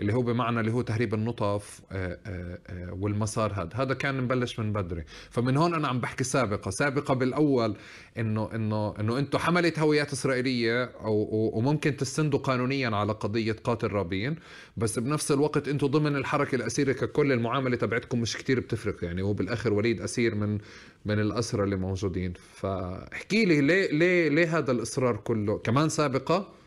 اللي 0.00 0.14
هو 0.14 0.22
بمعنى 0.22 0.60
اللي 0.60 0.72
هو 0.72 0.82
تهريب 0.82 1.14
النطف 1.14 1.80
آه، 1.92 2.18
آه، 2.26 2.58
آه، 2.66 2.92
والمسار 3.00 3.52
هذا. 3.52 3.70
هذا 3.74 3.94
كان 3.94 4.20
مبلش 4.20 4.58
من 4.58 4.72
بدري. 4.72 5.04
فمن 5.30 5.56
هون 5.56 5.74
أنا 5.74 5.88
عم 5.88 6.00
بحكي 6.00 6.24
سابقة. 6.24 6.70
سابقة 6.70 7.14
بالأول 7.14 7.76
إنه 8.18 8.54
إنه 8.54 8.94
إنه 9.00 9.18
أنتم 9.18 9.38
حمله 9.38 9.72
هويات 9.78 10.12
إسرائيلية 10.12 10.92
وممكن 11.04 11.96
تستندوا 11.96 12.38
قانونيا 12.38 12.88
على 12.96 13.12
قضية 13.12 13.56
قاتل 13.64 13.88
رابين 13.88 14.36
بس 14.76 14.98
بنفس 14.98 15.32
الوقت 15.32 15.68
أنتم 15.68 15.86
ضمن 15.86 16.16
الحركة 16.16 16.54
الأسيرة 16.56 16.92
ككل 16.92 17.32
المعاملة 17.32 17.76
تبعتكم 17.76 18.20
مش 18.20 18.36
كتير 18.36 18.60
بتفرق 18.60 19.04
يعني. 19.04 19.22
هو 19.22 19.32
بالآخر 19.32 19.72
وليد 19.72 20.00
أسير 20.00 20.34
من 20.34 20.58
من 21.06 21.18
الأسرى 21.20 21.64
اللي 21.64 21.76
موجودين. 21.76 22.32
فاحكي 22.54 23.44
لي 23.44 23.60
ليه 23.60 23.92
ليه 23.92 24.28
ليه 24.28 24.58
هذا 24.58 24.72
الإصرار 24.72 25.16
كله؟ 25.16 25.58
كمان 25.58 25.88
سابقة 25.88 26.59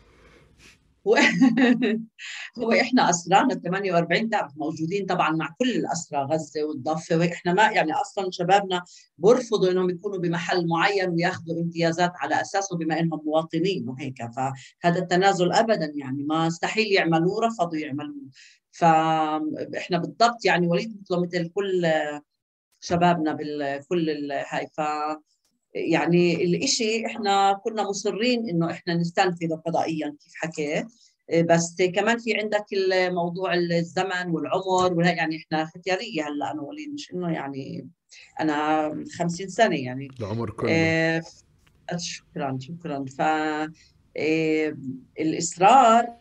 هو 1.06 1.16
هو 2.58 2.72
إحنا 2.72 3.10
اسرانا 3.10 3.54
48 3.54 4.30
تعرف 4.30 4.52
موجودين 4.56 5.06
طبعا 5.06 5.30
مع 5.30 5.54
كل 5.58 5.70
الاسرى 5.70 6.18
غزة 6.18 6.64
والضفة 6.64 7.16
وإحنا 7.16 7.52
ما 7.52 7.62
يعني 7.70 7.92
أصلا 7.92 8.30
شبابنا 8.30 8.84
بيرفضوا 9.18 9.70
إنهم 9.70 9.90
يكونوا 9.90 10.18
بمحل 10.18 10.66
معين 10.68 11.10
وياخذوا 11.10 11.60
امتيازات 11.62 12.12
على 12.16 12.40
اساسه 12.40 12.76
بما 12.76 13.00
إنهم 13.00 13.20
مواطنين 13.26 13.88
وهيك. 13.88 14.18
فهذا 14.36 14.98
التنازل 14.98 15.52
ابدا 15.52 15.92
يعني 15.94 16.24
ما 16.24 16.46
استحيل 16.46 16.92
يعملوه 16.92 17.46
رفضوا 17.46 17.78
يعملوه. 17.78 18.22
فاحنا 18.72 19.98
بالضبط 19.98 20.44
يعني 20.44 20.66
وليد 20.68 21.00
مثله 21.02 21.20
مثل 21.22 21.48
كل 21.48 21.86
شبابنا 22.80 23.32
بالكل 23.32 24.32
هاي. 24.32 24.66
ف 24.66 24.80
يعني 25.74 26.44
الإشي 26.44 27.06
إحنا 27.06 27.60
كنا 27.64 27.82
مصرين 27.82 28.48
إنه 28.48 28.70
إحنا 28.70 28.94
نستنفذه 28.94 29.62
قضائيا 29.66 30.16
كيف 30.20 30.32
حكيت 30.34 30.86
بس 31.32 31.76
كمان 31.94 32.18
في 32.18 32.36
عندك 32.36 32.64
الموضوع 32.72 33.54
الزمن 33.54 34.30
والعمر 34.30 35.04
يعني 35.04 35.36
إحنا 35.36 35.62
اختياريه 35.62 36.22
هلأ 36.22 36.52
أنا 36.52 36.62
وليد 36.62 36.92
مش 36.94 37.12
إنه 37.14 37.32
يعني 37.32 37.88
أنا 38.40 38.88
50 39.18 39.48
سنة 39.48 39.76
يعني. 39.76 40.08
العمر 40.20 40.50
كله. 40.50 40.70
آه 40.70 41.22
شكرا 41.96 42.58
شكرا. 42.60 43.04
ف 43.18 43.20
آه 43.20 44.76
الإصرار 45.20 46.16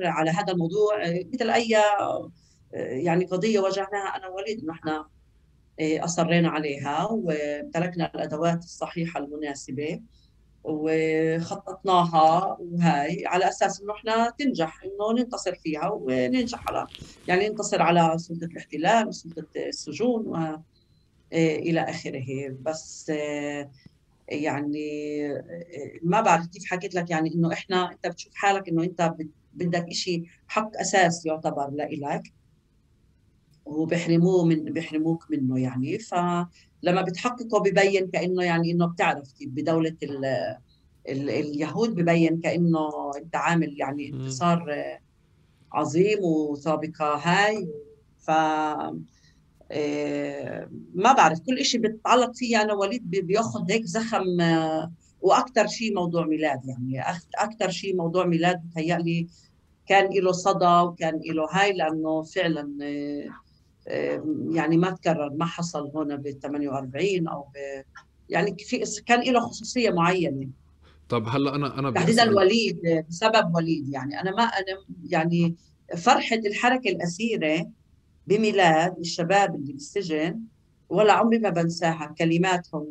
على 0.00 0.30
هذا 0.30 0.52
الموضوع 0.52 0.98
مثل 1.34 1.50
أي 1.50 1.76
يعني 2.74 3.24
قضية 3.24 3.60
واجهناها 3.60 4.16
أنا 4.16 4.28
ووليد 4.28 4.64
نحن 4.64 5.04
أصرينا 5.80 6.48
عليها 6.48 7.04
وامتلكنا 7.10 8.10
الأدوات 8.14 8.58
الصحيحة 8.64 9.20
المناسبة 9.20 10.00
وخططناها 10.64 12.56
وهاي 12.60 13.26
على 13.26 13.48
أساس 13.48 13.80
إنه 13.82 13.94
إحنا 13.94 14.32
تنجح 14.38 14.80
إنه 14.84 15.22
ننتصر 15.22 15.54
فيها 15.54 15.90
وننجح 15.90 16.68
على 16.68 16.88
يعني 17.26 17.48
ننتصر 17.48 17.82
على 17.82 18.18
سلطة 18.18 18.44
الاحتلال 18.46 19.08
وسلطة 19.08 19.46
السجون 19.56 20.26
و 20.28 20.62
إلى 21.34 21.80
آخره. 21.80 22.26
بس 22.60 23.12
يعني 24.28 24.78
ما 26.02 26.20
بعرف 26.20 26.46
كيف 26.48 26.64
حكيت 26.70 26.94
لك 26.94 27.10
يعني 27.10 27.34
إنه 27.34 27.52
إحنا 27.52 27.92
أنت 27.92 28.06
بتشوف 28.06 28.32
حالك 28.34 28.68
إنه 28.68 28.82
أنت 28.84 29.14
بدك 29.52 29.92
شيء 29.92 30.24
حق 30.46 30.70
أساس 30.80 31.26
يعتبر 31.26 31.70
لإلك. 31.70 32.22
وبيحرموه 33.64 34.44
من 34.44 34.64
بيحرموك 34.64 35.26
منه 35.30 35.60
يعني. 35.60 35.98
فلما 35.98 37.02
بتحققه 37.02 37.60
ببين 37.60 38.10
كأنه 38.10 38.44
يعني 38.44 38.70
إنه 38.70 38.86
بتعرف 38.86 39.32
بدولة 39.40 39.96
ال 40.02 40.24
ال 41.08 41.30
اليهود 41.30 41.94
ببين 41.94 42.40
كأنه 42.40 42.90
أنت 43.16 43.36
عامل 43.36 43.80
يعني 43.80 44.08
انتصار 44.12 44.74
عظيم 45.72 46.24
وسابقة 46.24 47.14
هاي. 47.14 47.68
ف 48.18 48.30
ما 50.94 51.12
بعرف 51.12 51.40
كل 51.40 51.64
شيء 51.64 51.80
بتتعلق 51.80 52.32
فيه. 52.34 52.62
أنا 52.62 52.74
وليد 52.74 53.10
بياخذ 53.10 53.70
هيك 53.70 53.84
زخم 53.84 54.24
وأكثر 55.20 55.66
شيء 55.66 55.94
موضوع 55.94 56.26
ميلاد 56.26 56.60
يعني. 56.64 57.00
أكثر 57.38 57.70
شيء 57.70 57.96
موضوع 57.96 58.26
ميلاد 58.26 58.62
بتهيألي 58.66 59.26
كان 59.86 60.10
له 60.12 60.32
صدى 60.32 60.80
وكان 60.86 61.20
له 61.26 61.46
هاي 61.50 61.72
لأنه 61.72 62.22
فعلا 62.22 62.68
يعني 64.50 64.76
ما 64.76 64.90
تكرر 64.90 65.30
ما 65.30 65.44
حصل 65.44 65.90
هون 65.94 66.16
ب 66.16 66.30
48 66.30 67.28
أو 67.28 67.42
ب 67.42 67.82
يعني 68.28 68.56
في 68.58 69.02
كان 69.06 69.32
له 69.32 69.40
خصوصية 69.40 69.90
معينة. 69.90 70.48
طب 71.08 71.28
هلأ 71.28 71.54
أنا 71.54 71.78
أنا 71.78 71.90
تحديدا 71.90 72.22
الوليد 72.22 73.04
بسبب 73.08 73.54
وليد 73.54 73.88
يعني 73.88 74.20
أنا 74.20 74.30
ما 74.30 74.42
أنا 74.42 74.78
يعني 75.08 75.54
فرحه 75.96 76.36
الحركة 76.36 76.90
الأسيرة 76.90 77.70
بميلاد 78.26 78.98
الشباب 78.98 79.54
اللي 79.54 79.72
بالسجن 79.72 80.40
ولا 80.88 81.12
عمري 81.12 81.38
ما 81.38 81.50
بنساها. 81.50 82.14
كلماتهم 82.18 82.86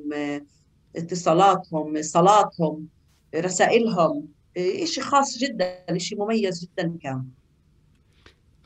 اتصالاتهم 0.95 2.01
صلاتهم 2.01 2.87
رسائلهم 3.35 4.27
شيء 4.83 5.03
خاص 5.03 5.37
جدا 5.37 5.97
شيء 5.97 6.19
مميز 6.19 6.65
جدا 6.65 6.97
كان. 7.03 7.13
آه، 7.13 7.23
آه، 7.23 7.40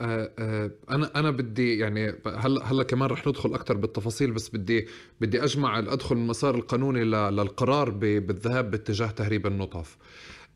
أنا 0.02 1.12
أنا 1.16 1.32
بدي 1.32 1.78
يعني 1.78 2.16
هلا 2.26 2.72
هلا 2.72 2.84
كمان 2.84 3.10
رح 3.10 3.28
ندخل 3.28 3.54
أكثر 3.54 3.78
بالتفاصيل 3.78 4.32
بس 4.32 4.50
بدي 4.50 4.88
بدي 5.22 5.44
أجمع 5.44 5.80
أدخل 5.80 6.16
المسار 6.16 6.56
القانوني 6.56 7.04
للقرار 7.04 7.90
بالذهاب 7.90 8.72
باتجاه 8.72 9.08
تهريب 9.08 9.48
النطف 9.48 9.98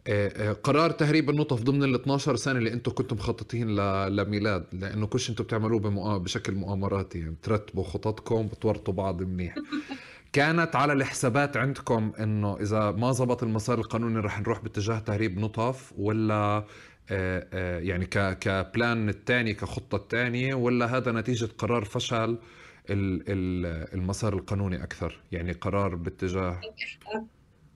آه، 0.07 0.51
قرار 0.51 0.91
تهريب 0.91 1.29
النطف 1.29 1.61
ضمن 1.61 1.83
ال 1.83 1.95
12 1.95 2.35
سنه 2.35 2.59
اللي 2.59 2.73
أنتم 2.73 2.91
كنتم 2.91 3.15
مخططين 3.15 3.75
لميلاد 4.07 4.65
لأنه 4.73 5.07
كل 5.07 5.19
شيء 5.19 5.29
أنتم 5.29 5.43
بتعملوه 5.43 6.17
بشكل 6.17 6.53
مؤامراتي 6.53 7.19
يعني 7.19 7.31
بترتبوا 7.31 7.83
خططكم 7.83 8.47
بتورطوا 8.47 8.93
بعض 8.93 9.23
منيح. 9.23 9.55
كانت 10.33 10.75
على 10.75 10.93
الحسابات 10.93 11.57
عندكم 11.57 12.11
إنه 12.19 12.57
إذا 12.61 12.91
ما 12.91 13.11
زبط 13.11 13.43
المسار 13.43 13.79
القانوني 13.79 14.19
رح 14.19 14.39
نروح 14.39 14.59
باتجاه 14.59 14.99
تهريب 14.99 15.39
نطف 15.39 15.93
ولا 15.97 16.33
آه، 16.33 16.57
آه، 16.57 16.65
يعني 17.81 18.05
ك 18.05 18.39
كبلان 18.39 19.09
الثاني 19.09 19.53
كخطة 19.53 19.95
الثانية 19.95 20.55
ولا 20.55 20.97
هذا 20.97 21.11
نتيجة 21.11 21.49
قرار 21.57 21.85
فشل 21.85 22.37
المسار 22.89 24.33
القانوني 24.33 24.83
أكثر؟ 24.83 25.21
يعني 25.31 25.51
قرار 25.51 25.95
باتجاه 25.95 26.61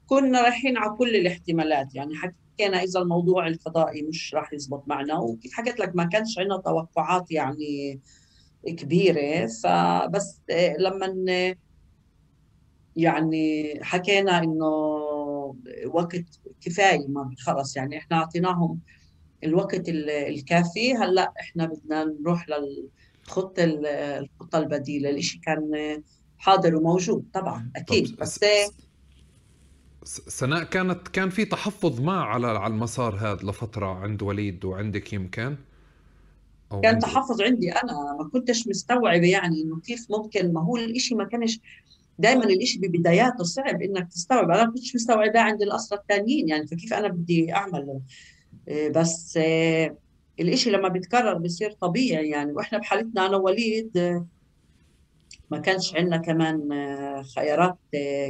كنا 0.06 0.42
رايحين 0.42 0.78
على 0.78 0.98
كل 0.98 1.16
الاحتمالات. 1.16 1.96
يعني 1.96 2.16
حكينا 2.16 2.84
إذا 2.84 3.00
الموضوع 3.00 3.48
القضائي 3.48 4.02
مش 4.02 4.34
راح 4.36 4.54
يزبط 4.54 4.84
معنا 4.88 5.20
وكيف 5.20 5.54
حكيت 5.54 5.80
لك 5.80 5.96
ما 5.96 6.06
كانش 6.06 6.40
عندنا 6.40 6.58
توقعات 6.58 7.32
يعني 7.32 8.00
كبيرة. 8.68 9.46
فبس 9.46 10.42
آه، 10.50 10.76
لما 10.80 11.56
يعني 12.96 13.80
حكينا 13.84 14.44
إنه 14.44 14.68
وقت 15.86 16.26
كفاية 16.62 17.08
ما 17.08 17.32
خلص. 17.40 17.78
يعني 17.78 17.98
إحنا 17.98 18.18
أعطيناهم 18.18 18.80
الوقت 19.46 19.90
الكافي. 19.90 20.94
هلا 20.94 21.34
إحنا 21.40 21.66
بدنا 21.66 22.04
نروح 22.04 22.46
للخطه 22.50 23.64
الخطة 23.64 24.60
البديلة. 24.60 25.10
الشيء 25.10 25.42
كان 25.42 25.62
حاضر 26.38 26.76
وموجود 26.76 27.26
طبعا 27.34 27.72
أكيد. 27.76 28.16
بس 28.16 28.40
سناء 30.28 30.64
كانت 30.64 31.08
كان 31.08 31.30
في 31.30 31.46
تحفظ 31.46 32.02
ما 32.02 32.22
على 32.22 32.48
على 32.48 32.74
المسار 32.74 33.16
هذا 33.16 33.50
لفترة 33.50 33.86
عند 33.86 34.22
وليد 34.22 34.66
وعندك 34.66 35.14
يمكن؟ 35.14 35.56
أو 36.72 36.82
كان 36.82 36.94
عندي. 36.94 37.06
تحفظ 37.06 37.42
عندي 37.42 37.72
أنا. 37.72 38.18
ما 38.20 38.30
كنتش 38.34 38.68
مستوعبة 38.68 39.28
يعني 39.28 39.62
إنه 39.62 39.80
كيف 39.80 40.08
ممكن 40.10 40.54
ما 40.54 40.62
هو 40.62 40.78
الشيء 40.78 41.18
ما 41.18 41.24
كانش 41.24 41.60
دائما 42.20 42.46
الشيء 42.46 42.82
ببداياته 42.82 43.44
صعب 43.44 43.82
إنك 43.82 44.08
تستوعب. 44.12 44.52
أنا 44.52 44.66
ما 44.66 44.72
كنتش 44.72 44.96
مستوعباه 44.96 45.42
عند 45.42 45.62
الاسرى 45.62 46.00
الثانيين 46.00 46.50
يعني 46.50 46.68
فكيف 46.68 46.94
أنا 46.94 47.08
بدي 47.08 47.54
أعمل؟ 47.54 48.00
بس 48.70 49.38
آه، 49.42 49.98
الإشي 50.40 50.70
لما 50.72 50.88
بيتكرر 50.88 51.34
بيصير 51.34 51.72
طبيعي 51.72 52.30
يعني. 52.30 52.52
وإحنا 52.52 52.78
بحالتنا 52.78 53.26
أنا 53.26 53.38
ووليد 53.38 53.98
آه، 53.98 54.28
ما 55.52 55.60
كانش 55.60 55.96
عندنا 55.96 56.18
كمان 56.18 56.70
خيارات 57.36 57.78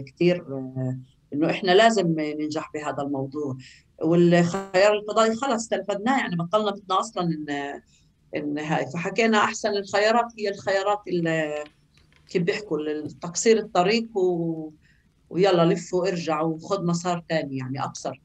كثير 0.07 0.45
إنه 1.33 1.49
إحنا 1.49 1.71
لازم 1.71 2.15
ننجح 2.19 2.71
بهذا 2.73 3.03
الموضوع. 3.03 3.57
والخيار 4.01 4.93
القضائي 4.93 5.35
خلص 5.35 5.53
استنفذناه 5.53 6.19
يعني 6.19 6.35
بطلنا 6.35 6.71
بدنا 6.71 6.99
أصلا 6.99 7.23
إن 7.23 7.49
إن 8.35 8.59
هاي. 8.59 8.85
فحكينا 8.91 9.37
أحسن 9.37 9.69
الخيارات 9.69 10.25
هي 10.39 10.49
الخيارات 10.49 11.01
اللي 11.07 11.63
كيف 12.29 12.43
بيحكوا 12.43 13.07
تقصير 13.21 13.57
الطريق 13.57 14.17
و... 14.17 14.71
ويلا 15.29 15.65
لف 15.65 15.93
وارجع 15.93 16.41
وخذ 16.41 16.85
مسار 16.85 17.23
ثاني 17.29 17.57
يعني 17.57 17.83
أقصر. 17.83 18.21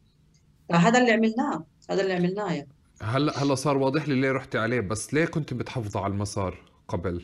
فهذا 0.69 0.99
اللي 0.99 1.13
عملناه. 1.13 1.65
هذا 1.91 2.03
اللي 2.03 2.13
عملناه 2.13 2.53
يعني. 2.53 2.69
هلا 3.03 3.43
هلا 3.43 3.55
صار 3.55 3.77
واضح 3.77 4.09
لي 4.09 4.21
ليه 4.21 4.33
رحتي 4.33 4.59
عليه 4.59 4.81
بس 4.81 5.15
ليه 5.15 5.25
كنت 5.25 5.55
بتحافظي 5.55 5.99
على 5.99 6.13
المسار 6.13 6.59
قبل؟ 6.89 7.23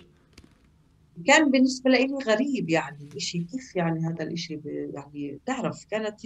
كان 1.27 1.51
بالنسبة 1.51 1.91
لي 1.91 2.07
غريب 2.27 2.71
يعني 2.71 3.09
شيء 3.19 3.43
كيف 3.43 3.77
يعني 3.77 4.07
هذا 4.07 4.25
الشيء 4.25 4.61
يعني 4.95 5.39
تعرف 5.47 5.85
كانت 5.85 6.21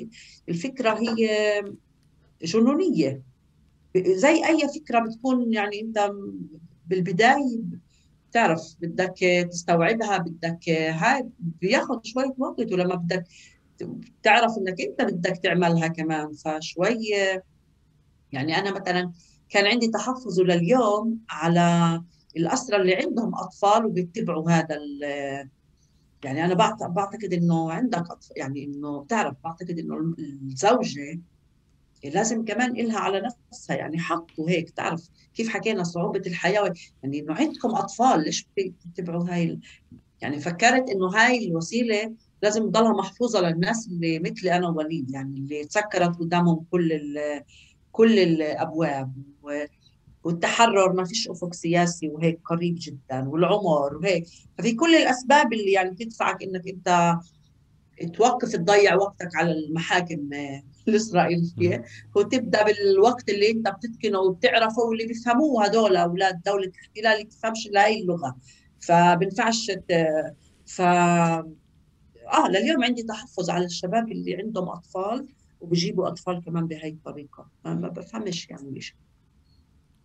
الفكرة 0.49 0.99
هي 0.99 1.29
جنونية 2.43 3.23
زي 3.97 4.47
أي 4.47 4.69
فكرة 4.81 5.01
بتكون 5.01 5.53
يعني 5.53 5.81
أنت 5.81 6.11
بالبداية 6.87 7.61
تعرف 8.33 8.61
بدك 8.81 9.49
تستوعبها 9.51 10.19
بدك 10.19 10.69
هاي 10.69 11.29
بياخذ 11.39 12.01
شوية 12.05 12.35
وقت 12.39 12.73
ولما 12.73 12.95
بدك 12.95 13.25
تعرف 14.23 14.53
إنك 14.59 14.81
أنت 14.81 15.03
بدك 15.03 15.37
تعملها 15.43 15.89
كمان 15.89 16.33
فشوي 16.33 16.99
يعني 18.33 18.59
أنا 18.59 18.71
مثلا 18.81 19.13
كان 19.49 19.67
عندي 19.67 19.89
تحفظ 19.89 20.41
لليوم 20.41 21.19
على 21.31 22.03
الاسرى 22.37 22.77
اللي 22.77 22.95
عندهم 22.95 23.35
أطفال 23.35 23.87
وبيتبعوا 23.87 24.51
هذا 24.51 24.79
يعني 26.25 26.45
أنا 26.45 26.55
بعتقد 26.89 27.33
إنه 27.33 27.73
عندك 27.73 28.11
أطفال 28.11 28.39
يعني 28.39 28.65
إنه 28.65 29.03
بتعرف 29.03 29.37
بعتقد 29.45 29.79
إنه 29.79 30.15
الزوجة 30.19 31.21
لازم 32.05 32.45
كمان 32.45 32.71
إلها 32.71 32.99
على 32.99 33.21
نفسها 33.21 33.77
يعني 33.77 33.99
حق 33.99 34.27
وهيك 34.39 34.71
تعرف 34.71 35.09
كيف 35.35 35.49
حكينا 35.49 35.83
صعوبة 35.83 36.23
الحياة 36.27 36.73
يعني 37.03 37.21
إنه 37.21 37.35
عندكم 37.35 37.69
أطفال 37.75 38.25
ليش 38.25 38.47
بتتبعوا 38.57 39.31
هاي. 39.31 39.61
يعني 40.21 40.41
فكرت 40.41 40.91
إنه 40.91 41.07
هاي 41.07 41.49
الوسيلة 41.49 42.15
لازم 42.43 42.71
تضلها 42.71 42.93
محفوظة 42.93 43.41
للناس 43.41 43.89
اللي 43.89 44.19
مثلي 44.19 44.57
أنا 44.57 44.69
ووليد 44.69 45.11
يعني 45.11 45.39
اللي 45.39 45.65
تسكرت 45.65 46.17
قدامهم 46.17 46.67
كل. 46.71 47.01
كل 47.99 48.19
الأبواب 48.19 49.13
والتحرر 50.25 50.93
ما 50.93 51.05
فيش 51.05 51.29
أفق 51.29 51.55
سياسي 51.55 52.09
وهيك 52.09 52.41
قريب 52.45 52.77
جدا 52.81 53.29
والعمر 53.29 53.97
وهيك. 53.97 54.25
ففي 54.59 54.73
كل 54.75 54.95
الأسباب 54.95 55.53
اللي 55.53 55.73
يعني 55.73 55.95
تدفعك 55.95 56.43
إنك 56.43 56.69
أنت 56.69 57.15
توقف 58.15 58.53
تضيع 58.53 58.95
وقتك 58.95 59.37
على 59.37 59.53
المحاكم 59.53 60.31
الاسرائيليه 60.89 61.85
وتبدا 62.17 62.65
بالوقت 62.65 63.29
اللي 63.29 63.51
أنت 63.51 63.69
بتتقنه 63.69 64.19
وبتعرفه 64.21 64.83
واللي 64.83 65.07
بيفهموه 65.07 65.65
هدول 65.65 65.97
أولاد 65.97 66.43
دولة 66.47 66.65
الاحتلال 66.67 67.07
اللي 67.13 67.25
بتفهمش 67.25 67.67
الا 67.67 67.87
هي 67.87 68.01
اللغة 68.01 68.37
فبنفعش 68.81 69.71
ف 70.67 70.81
آه 72.33 72.49
لليوم 72.49 72.85
عندي 72.85 73.03
تحفظ 73.03 73.51
على 73.51 73.65
الشباب 73.65 74.13
اللي 74.13 74.37
عندهم 74.37 74.69
أطفال. 74.69 75.27
وبيجيبوا 75.61 76.09
أطفال 76.09 76.45
كمان 76.45 76.67
بهي 76.67 76.89
الطريقة. 76.89 77.49
ما 77.65 77.89
بفهمش 77.89 78.51
يعني 78.51 78.71
ليش. 78.71 78.97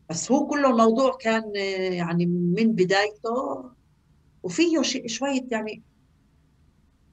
بس 0.10 0.32
هو 0.32 0.48
كله 0.48 0.70
الموضوع 0.70 1.18
كان 1.22 1.56
يعني 1.94 2.26
من 2.26 2.72
بدايته 2.72 3.70
وفيه 4.44 4.82
شوية 5.06 5.48
يعني 5.52 5.84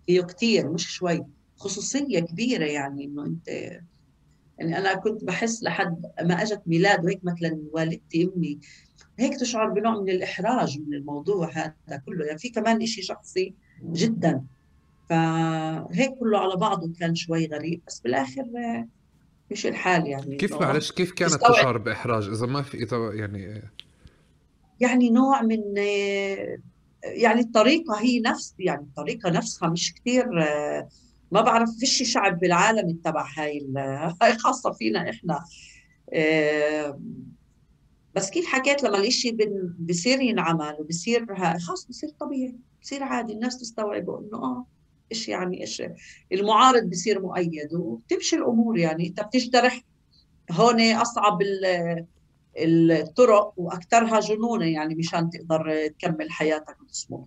فيه 0.07 0.21
كثير 0.21 0.73
مش 0.73 0.89
شوي 0.89 1.25
خصوصية 1.57 2.21
كبيرة 2.21 2.65
يعني 2.65 3.05
إنه 3.05 3.27
أنت 3.27 3.49
يعني 4.59 4.79
أنا 4.79 4.95
كنت 4.95 5.25
بحس 5.25 5.63
لحد 5.63 6.03
ما 6.23 6.43
أجت 6.43 6.63
ميلاد 6.67 7.05
وهيك 7.05 7.25
مثلا 7.25 7.63
والدتي 7.73 8.31
أمي 8.37 8.61
هيك 9.19 9.41
تشعر 9.41 9.71
بنوع 9.71 10.01
من 10.01 10.11
الإحراج 10.11 10.81
من 10.81 10.95
الموضوع 10.95 11.51
هذا 11.53 12.03
كله. 12.07 12.25
يعني 12.27 12.39
في 12.39 12.49
كمان 12.49 12.87
شيء 12.87 13.05
شخصي 13.05 13.55
جدا. 13.83 14.45
فهيك 15.11 16.15
كله 16.21 16.39
على 16.39 16.57
بعضه 16.57 16.93
كان 17.01 17.15
شوي 17.15 17.47
غريب 17.47 17.83
بس 17.87 18.01
بالآخر 18.01 18.45
مش 19.51 19.67
الحال 19.67 20.07
يعني 20.07 20.37
كيف 20.37 20.61
معلش 20.61 20.93
كيف 20.93 21.13
كانت 21.13 21.35
تشعر 21.35 21.79
بإحراج؟ 21.79 22.29
إذا 22.29 22.47
ما 22.47 22.63
في 22.63 22.77
إذا 22.83 23.11
يعني 23.15 23.63
يعني 24.81 25.11
نوع 25.11 25.43
من 25.43 25.77
يعني 27.05 27.41
الطريقة 27.41 28.01
هي 28.01 28.21
نفس 28.21 28.55
يعني 28.59 28.83
الطريقة 28.83 29.31
نفسها 29.31 29.69
مش 29.69 29.95
كثير 29.95 30.27
ما 31.33 31.41
بعرف 31.41 31.71
فيش 31.81 32.13
شعب 32.13 32.39
بالعالم 32.41 32.89
اتبع 32.91 33.27
هاي 33.37 33.67
هاي 34.23 34.39
خاصة 34.39 34.73
فينا 34.73 35.11
إحنا 35.11 35.45
بس 38.15 38.31
كيف 38.31 38.47
حكيت 38.47 38.83
لما 38.83 38.99
الإشي 38.99 39.37
بصير 39.79 40.21
ينعمل 40.21 40.77
وبصير 40.81 41.27
خلص 41.59 41.87
بصير 41.87 42.09
طبيعي 42.21 42.57
بصير 42.83 43.03
عادي 43.03 43.33
الناس 43.33 43.59
تستوعبه 43.59 44.19
إنه 44.19 44.39
آه 44.39 44.67
إيش 45.13 45.29
يعني 45.29 45.61
إيش 45.61 45.83
المعارض 46.33 46.91
بصير 46.91 47.23
مؤيد 47.23 47.75
وبتمشي 47.75 48.37
الأمور 48.37 48.79
يعني. 48.79 49.07
إنت 49.07 49.21
بتجترح 49.21 49.81
هون 50.51 50.81
أصعب 50.81 51.39
الطرق 52.57 53.53
واكثرها 53.57 54.21
جنونة 54.21 54.67
يعني 54.67 54.95
مشان 54.95 55.31
تقدر 55.31 55.87
تكمل 55.87 56.31
حياتك 56.31 56.81
وتصمت 56.81 57.27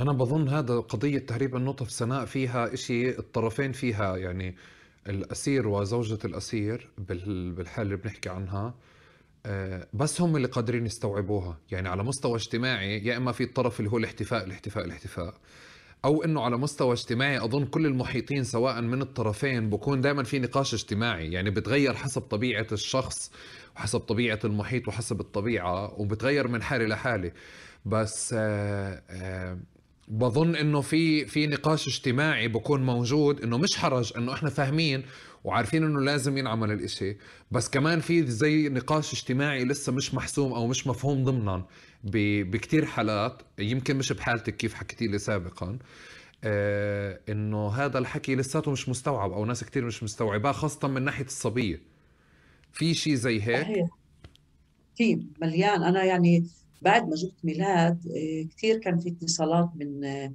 أنا 0.00 0.12
بظن 0.12 0.48
هذا 0.48 0.80
قضية 0.80 1.18
تهريب 1.18 1.56
النطف 1.56 1.90
سناء 1.90 2.24
فيها 2.24 2.74
إشي 2.74 3.18
الطرفين 3.18 3.72
فيها 3.72 4.16
يعني 4.16 4.56
الأسير 5.08 5.68
وزوجة 5.68 6.18
الأسير 6.24 6.90
بالحاله 6.98 7.86
اللي 7.86 7.96
بنحكي 7.96 8.28
عنها. 8.28 8.74
آه، 9.46 9.88
بس 9.92 10.20
هم 10.20 10.36
اللي 10.36 10.48
قادرين 10.48 10.86
يستوعبوها. 10.86 11.58
يعني 11.70 11.88
على 11.88 12.02
مستوى 12.02 12.36
اجتماعي 12.36 13.04
يا 13.04 13.16
إما 13.16 13.32
في 13.32 13.44
الطرف 13.44 13.80
اللي 13.80 13.90
هو 13.90 13.98
الاحتفاء 13.98 14.44
الاحتفاء 14.44 14.84
الاحتفاء. 14.84 15.34
أو 16.04 16.24
إنه 16.24 16.42
على 16.42 16.56
مستوى 16.56 16.92
اجتماعي 16.92 17.44
أظن 17.44 17.64
كل 17.64 17.86
المحيطين 17.86 18.44
سواء 18.44 18.80
من 18.80 19.02
الطرفين 19.02 19.70
بكون 19.70 20.00
دائما 20.00 20.22
في 20.22 20.38
نقاش 20.38 20.74
اجتماعي. 20.74 21.32
يعني 21.32 21.50
بتغير 21.50 21.94
حسب 21.94 22.22
طبيعة 22.22 22.66
الشخص 22.72 23.30
وحسب 23.76 24.00
طبيعة 24.00 24.38
المحيط 24.44 24.88
وحسب 24.88 25.20
الطبيعة 25.20 26.00
وبتغير 26.00 26.48
من 26.48 26.62
حالة 26.62 26.86
لحاله 26.86 27.32
بس 27.86 28.34
آه، 28.38 29.02
آه، 29.10 29.58
بظن 30.08 30.56
إنه 30.56 30.80
في 30.80 31.26
في 31.26 31.46
نقاش 31.46 31.88
اجتماعي 31.88 32.48
بكون 32.48 32.86
موجود 32.86 33.40
إنه 33.42 33.58
مش 33.58 33.76
حرج 33.76 34.12
إنه 34.16 34.32
إحنا 34.32 34.50
فاهمين 34.50 35.02
وعارفين 35.44 35.84
إنه 35.84 36.00
لازم 36.00 36.38
ينعمل 36.38 36.72
الإشي. 36.72 37.16
بس 37.50 37.68
كمان 37.68 38.00
في 38.00 38.26
زي 38.26 38.68
نقاش 38.68 39.12
اجتماعي 39.12 39.64
لسه 39.64 39.92
مش 39.92 40.14
محسوم 40.14 40.52
أو 40.52 40.66
مش 40.66 40.86
مفهوم 40.86 41.24
ضمنا. 41.24 41.66
بكتير 42.04 42.84
حالات. 42.84 43.42
يمكن 43.58 43.96
مش 43.96 44.12
بحالتك 44.12 44.56
كيف 44.56 44.74
حكيتي 44.74 45.06
لي 45.06 45.18
سابقا. 45.18 45.78
آه 46.44 47.20
إنه 47.28 47.68
هذا 47.68 47.98
الحكي 47.98 48.36
لساته 48.36 48.70
مش 48.70 48.88
مستوعب 48.88 49.32
أو 49.32 49.44
ناس 49.44 49.64
كتير 49.64 49.84
مش 49.84 50.02
مستوعباه 50.02 50.52
خاصة 50.52 50.88
من 50.88 51.02
ناحية 51.02 51.24
الصبية. 51.24 51.82
في 52.72 52.94
شيء 52.94 53.14
زي 53.14 53.42
هيك؟ 53.42 53.86
في 54.96 55.26
مليان. 55.42 55.82
أنا 55.82 56.04
يعني 56.04 56.46
بعد 56.82 57.08
ما 57.08 57.14
جبت 57.14 57.44
ميلاد 57.44 58.06
آه، 58.06 58.48
كثير 58.56 58.78
كان 58.78 58.98
في 58.98 59.08
اتصالات 59.08 59.70
من 59.76 60.04
آه، 60.04 60.32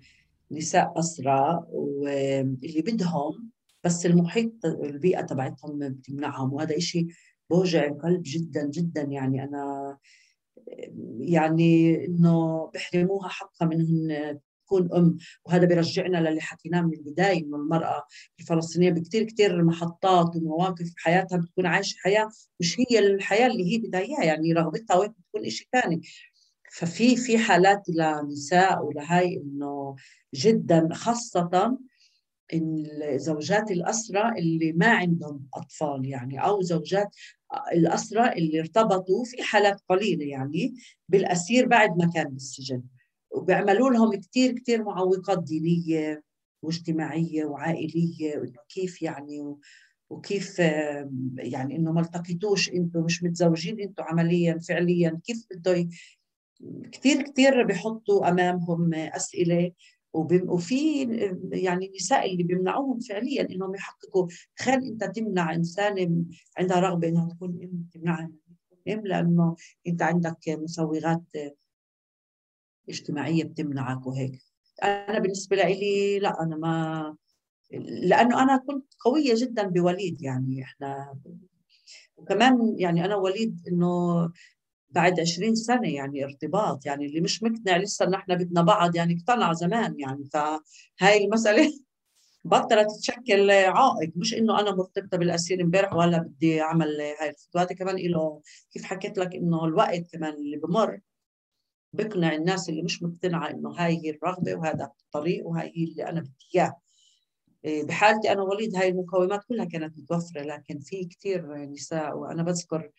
نساء 0.52 0.99
أسرى 0.99 1.65
واللي 1.69 2.81
بدهم 2.81 3.49
بس 3.84 4.06
المحيط 4.06 4.65
البيئة 4.65 5.22
تبعتهم 5.22 5.90
بتمنعهم. 5.90 6.53
وهذا 6.53 6.77
إشي 6.77 7.07
بوجع 7.49 7.85
القلب 7.85 8.22
جدا 8.26 8.69
جدا 8.69 9.02
يعني. 9.02 9.44
أنا 9.44 9.98
يعني 11.19 12.05
إنه 12.05 12.65
بحرموها 12.73 13.30
حقها 13.30 13.65
من 13.67 14.07
تكون 14.65 14.93
أم. 14.93 15.17
وهذا 15.45 15.65
بيرجعنا 15.65 16.17
للي 16.17 16.41
حكيناه 16.41 16.81
من 16.81 16.93
البداية 16.93 17.39
إنه 17.39 17.57
المرأة 17.57 18.03
الفلسطينية 18.39 18.89
بكثير 18.91 19.23
كثير 19.23 19.63
محطات 19.63 20.35
ومواقف 20.35 20.85
في 20.85 20.93
حياتها 20.97 21.38
بتكون 21.38 21.65
عايشة 21.65 21.95
حياة 22.03 22.30
مش 22.59 22.80
هي 22.80 22.99
الحياة 22.99 23.47
اللي 23.47 23.73
هي 23.73 23.77
بدها 23.77 24.01
إياها 24.01 24.23
يعني 24.23 24.53
رغبتها 24.53 24.95
وين 24.95 25.09
بتكون 25.09 25.45
إشي 25.45 25.69
ثاني 25.71 26.01
ففي 26.71 27.15
في 27.15 27.38
حالات 27.38 27.84
لنساء 27.89 28.85
ولهي 28.85 29.38
إنه 29.38 29.95
جدا 30.35 30.89
خاصة 30.93 31.77
زوجات 33.15 33.71
الأسرى 33.71 34.39
اللي 34.39 34.71
ما 34.71 34.88
عندهم 34.88 35.47
أطفال 35.53 36.05
يعني 36.05 36.45
أو 36.45 36.61
زوجات 36.61 37.15
الأسرى 37.73 38.34
اللي 38.34 38.59
ارتبطوا 38.59 39.23
في 39.25 39.43
حالات 39.43 39.81
قليلة 39.89 40.25
يعني 40.25 40.73
بالأسير 41.09 41.67
بعد 41.67 41.97
ما 41.97 42.11
كان 42.15 42.30
بالسجن. 42.30 42.84
وبيعملوا 43.31 43.89
لهم 43.89 44.15
كثير 44.15 44.51
كثير 44.51 44.84
معوقات 44.84 45.43
دينية 45.43 46.23
واجتماعية 46.63 47.45
وعائلية 47.45 48.38
وإنه 48.38 48.59
كيف 48.69 49.01
يعني 49.01 49.55
وكيف 50.09 50.59
يعني 51.38 51.75
إنه 51.75 51.91
ما 51.91 52.01
التقيتوش 52.01 52.69
أنتم 52.69 52.99
مش 53.03 53.23
متزوجين 53.23 53.80
أنتم 53.80 54.03
عمليا 54.03 54.59
فعليا 54.59 55.19
كيف 55.23 55.45
بده 55.51 55.88
كثير 56.91 57.21
كثير 57.21 57.63
بحطوا 57.63 58.30
أمامهم 58.30 58.93
أسئلة 58.93 59.71
وفي 60.14 61.02
يعني 61.52 61.91
نساء 61.95 62.31
اللي 62.31 62.44
بيمنعوهم 62.44 62.99
فعليا 62.99 63.49
إنهم 63.49 63.76
يحققوا. 63.76 64.27
تخيل 64.57 64.84
أنت 64.84 65.03
تمنع 65.03 65.56
انسانه 65.56 66.26
عندها 66.57 66.80
رغبة 66.80 67.07
إنها 67.07 67.30
تكون 67.30 67.49
ام 67.64 67.88
تمنعها 67.94 68.31
إم 68.90 69.07
لأنه 69.07 69.56
أنت 69.88 70.02
عندك 70.02 70.38
مسوغات 70.49 71.23
اجتماعية 72.90 73.44
بتمنعك 73.44 74.07
وهيك. 74.07 74.41
أنا 74.84 75.19
بالنسبة 75.19 75.56
لي 75.56 76.19
لا 76.19 76.44
أنا 76.44 76.56
ما 76.56 77.15
لأنه 78.03 78.44
أنا 78.44 78.57
كنت 78.57 78.94
قوية 78.99 79.34
جدا 79.35 79.64
بوليد 79.68 80.22
يعني 80.22 80.64
إحنا 80.64 81.15
وكمان 82.18 82.76
يعني 82.77 83.06
أنا 83.06 83.15
وليد 83.15 83.61
إنه 83.68 84.23
بعد 84.94 85.20
20 85.20 85.56
سنة 85.56 85.90
يعني 85.94 86.24
ارتباط 86.24 86.86
يعني 86.86 87.06
اللي 87.06 87.22
مش 87.22 87.44
مقتنع 87.44 87.78
لسه 87.78 88.06
إن 88.06 88.14
إحنا 88.14 88.36
بدنا 88.36 88.61
بعض 88.61 88.95
يعني 88.95 89.18
اقتنع 89.18 89.53
زمان 89.53 89.99
يعني. 89.99 90.26
فهاي 90.34 91.26
المسألة 91.26 91.74
بطلت 92.45 92.88
تشكل 92.99 93.52
عائق. 93.52 94.11
مش 94.15 94.34
إنه 94.34 94.60
أنا 94.60 94.72
مرتبطة 94.76 95.18
بالأسير 95.18 95.61
امبارح 95.61 95.94
ولا 95.94 96.18
بدي 96.18 96.61
أعمل 96.61 97.02
هاي 97.22 97.30
الخطوة. 97.30 97.61
هذا 97.61 97.76
كمان 97.76 97.95
له 97.95 98.41
كيف 98.72 98.84
حكيت 98.84 99.18
لك 99.18 99.36
إنه 99.36 99.65
الوقت 99.65 100.07
كمان 100.14 100.34
اللي 100.34 100.57
بمر 100.57 100.99
بقنع 101.94 102.34
الناس 102.34 102.70
اللي 102.70 102.82
مش 102.82 103.03
مقتنعة 103.03 103.49
إنه 103.49 103.70
هاي 103.70 104.06
هي 104.06 104.10
الرغبة 104.10 104.56
وهذا 104.56 104.91
الطريق 105.06 105.48
وهاي 105.48 105.74
هي 105.76 105.84
اللي 105.84 106.10
أنا 106.10 106.22
بدي 106.22 106.34
إياه. 106.56 106.76
إيه، 107.65 107.84
بحالتي 107.84 108.32
أنا 108.32 108.41
وليد 108.41 108.76
هاي 108.76 108.90
المقومات 108.90 109.44
كلها 109.44 109.65
كانت 109.65 109.98
متوفرة 109.98 110.41
لكن 110.41 110.80
في 110.80 111.06
كثير 111.06 111.56
نساء 111.56 112.18
وأنا 112.18 112.44
بذكر 112.44 112.91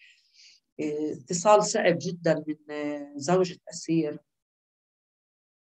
اتصال 0.80 1.64
صعب 1.64 1.98
جدا 2.00 2.44
من 2.48 3.18
زوجة 3.18 3.58
أسير. 3.70 4.18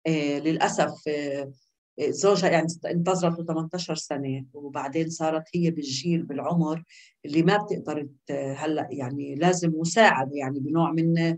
آه، 0.07 0.39
للأسف 0.39 1.09
آه، 1.09 1.53
زوجها 2.01 2.51
يعني 2.51 2.67
انتظرت 2.87 3.41
18 3.41 3.95
سنة 3.95 4.47
وبعدين 4.53 5.11
صارت 5.11 5.45
هي 5.55 5.71
بالجيل 5.71 6.23
بالعمر 6.23 6.85
اللي 7.25 7.43
ما 7.43 7.57
بتقدر 7.57 8.09
هلأ 8.31 8.89
يعني 8.91 9.35
لازم 9.35 9.73
مساعدة 9.75 10.31
يعني 10.35 10.61
بنوع 10.61 10.93
من 10.93 11.19
آه، 11.19 11.37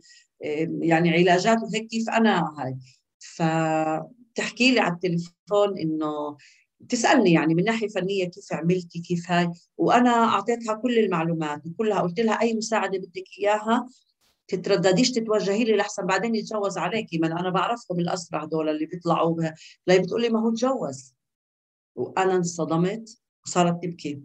يعني 0.80 1.10
علاجات 1.10 1.58
وهيك 1.62 1.86
كيف 1.86 2.08
أنا 2.10 2.54
هاي. 2.58 2.76
فتحكي 3.18 4.74
لي 4.74 4.80
على 4.80 4.94
التليفون 4.94 5.78
إنه 5.78 6.36
تسألني 6.88 7.32
يعني 7.32 7.54
من 7.54 7.64
ناحية 7.64 7.88
فنية 7.88 8.24
كيف 8.24 8.52
عملتي 8.52 9.00
كيف 9.00 9.30
هاي 9.30 9.50
وأنا 9.76 10.10
أعطيتها 10.10 10.74
كل 10.74 10.98
المعلومات 10.98 11.66
وكلها 11.66 12.00
قلت 12.00 12.20
لها 12.20 12.40
أي 12.40 12.54
مساعدة 12.54 12.98
بدك 12.98 13.24
إياها 13.38 13.88
تتردديش 14.48 15.10
تتوجهي 15.12 15.64
لي 15.64 15.76
لحسن 15.76 16.06
بعدين 16.06 16.34
يتجوز 16.34 16.78
عليكي 16.78 17.18
ما 17.18 17.40
أنا 17.40 17.50
بعرفهم 17.50 18.00
الاسرى 18.00 18.42
هذول 18.42 18.68
اللي 18.68 18.86
بيطلعوا 18.86 19.42
لا 19.86 19.98
بتقولي 19.98 20.28
ما 20.28 20.40
هو 20.40 20.50
تجوز. 20.50 21.14
وأنا 21.94 22.36
انصدمت 22.36 23.18
وصارت 23.46 23.82
تبكي. 23.82 24.22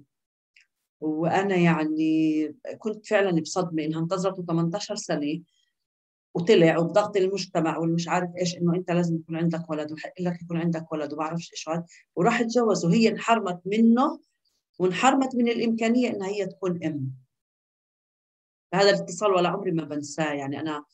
وأنا 1.02 1.56
يعني 1.56 2.56
كنت 2.78 3.06
فعلا 3.08 3.42
بصدمة 3.42 3.84
إنها 3.84 4.00
انتظرته 4.00 4.46
18 4.46 4.96
سنة 4.96 5.42
وطلع 6.40 6.78
وبضغط 6.78 7.18
المجتمع 7.18 7.78
والمش 7.78 8.08
عارف 8.08 8.30
إيش 8.38 8.58
إنه 8.58 8.76
أنت 8.76 8.92
لازم 8.92 9.16
يكون 9.16 9.36
عندك 9.36 9.70
ولد 9.70 9.92
وحق 9.92 10.14
لك 10.20 10.42
يكون 10.42 10.58
عندك 10.58 10.92
ولد 10.92 11.14
وبعرفش 11.14 11.52
إيش 11.52 11.70
هذا 11.70 11.86
وراح 12.16 12.42
تجوز 12.42 12.86
وهي 12.86 13.10
انحرمت 13.10 13.62
منه 13.66 14.20
وانحرمت 14.80 15.36
من 15.36 15.48
الإمكانية 15.48 16.10
إنها 16.10 16.28
هي 16.28 16.46
تكون 16.46 16.84
أم. 16.84 17.12
هذا 18.74 18.90
الاتصال 18.90 19.32
ولا 19.32 19.50
عمري 19.50 19.72
ما 19.72 19.84
بنساه 19.84 20.34
يعني 20.34 20.60
أنا 20.60 20.86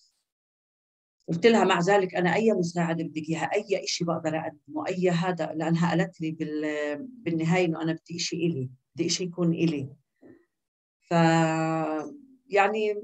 قلت 1.27 1.45
لها 1.45 1.63
مع 1.63 1.79
ذلك 1.79 2.15
أنا 2.15 2.35
أي 2.35 2.53
مساعدة 2.53 3.03
بدك 3.03 3.29
إياها 3.29 3.49
أي 3.53 3.87
شيء 3.87 4.07
بقدر 4.07 4.37
أقدمه 4.39 4.87
أي 4.87 5.09
هذا 5.09 5.53
لأنها 5.55 5.89
قالت 5.89 6.21
لي 6.21 6.31
بالنهاية 6.99 7.65
إنه 7.65 7.81
أنا 7.81 7.93
بدي 7.93 8.19
شيء 8.19 8.47
إلي 8.47 8.69
بدي 8.95 9.09
شيء 9.09 9.27
يكون 9.27 9.53
إلي. 9.53 9.89
ف 11.01 11.11
يعني 12.49 13.01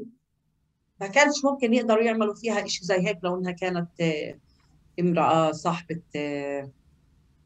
ما 1.02 1.08
كانش 1.08 1.46
ممكن 1.46 1.74
يقدروا 1.74 2.04
يعملوا 2.04 2.36
فيها 2.36 2.68
شيء 2.68 2.84
زي 2.84 3.08
هيك 3.08 3.18
لو 3.24 3.40
انها 3.40 3.52
كانت 3.52 3.90
امرأة 5.00 5.52
صاحبة 5.52 6.02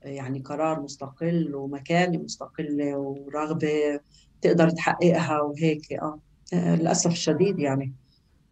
يعني 0.03 0.40
قرار 0.40 0.82
مستقل 0.82 1.56
ومكانه 1.56 2.18
مستقله 2.18 2.98
ورغبة 2.98 3.99
تقدر 4.41 4.69
تحققها 4.69 5.41
وهيك 5.41 5.94
آه 5.94 6.19
للأسف 6.76 7.11
الشديد 7.11 7.60
يعني. 7.60 7.94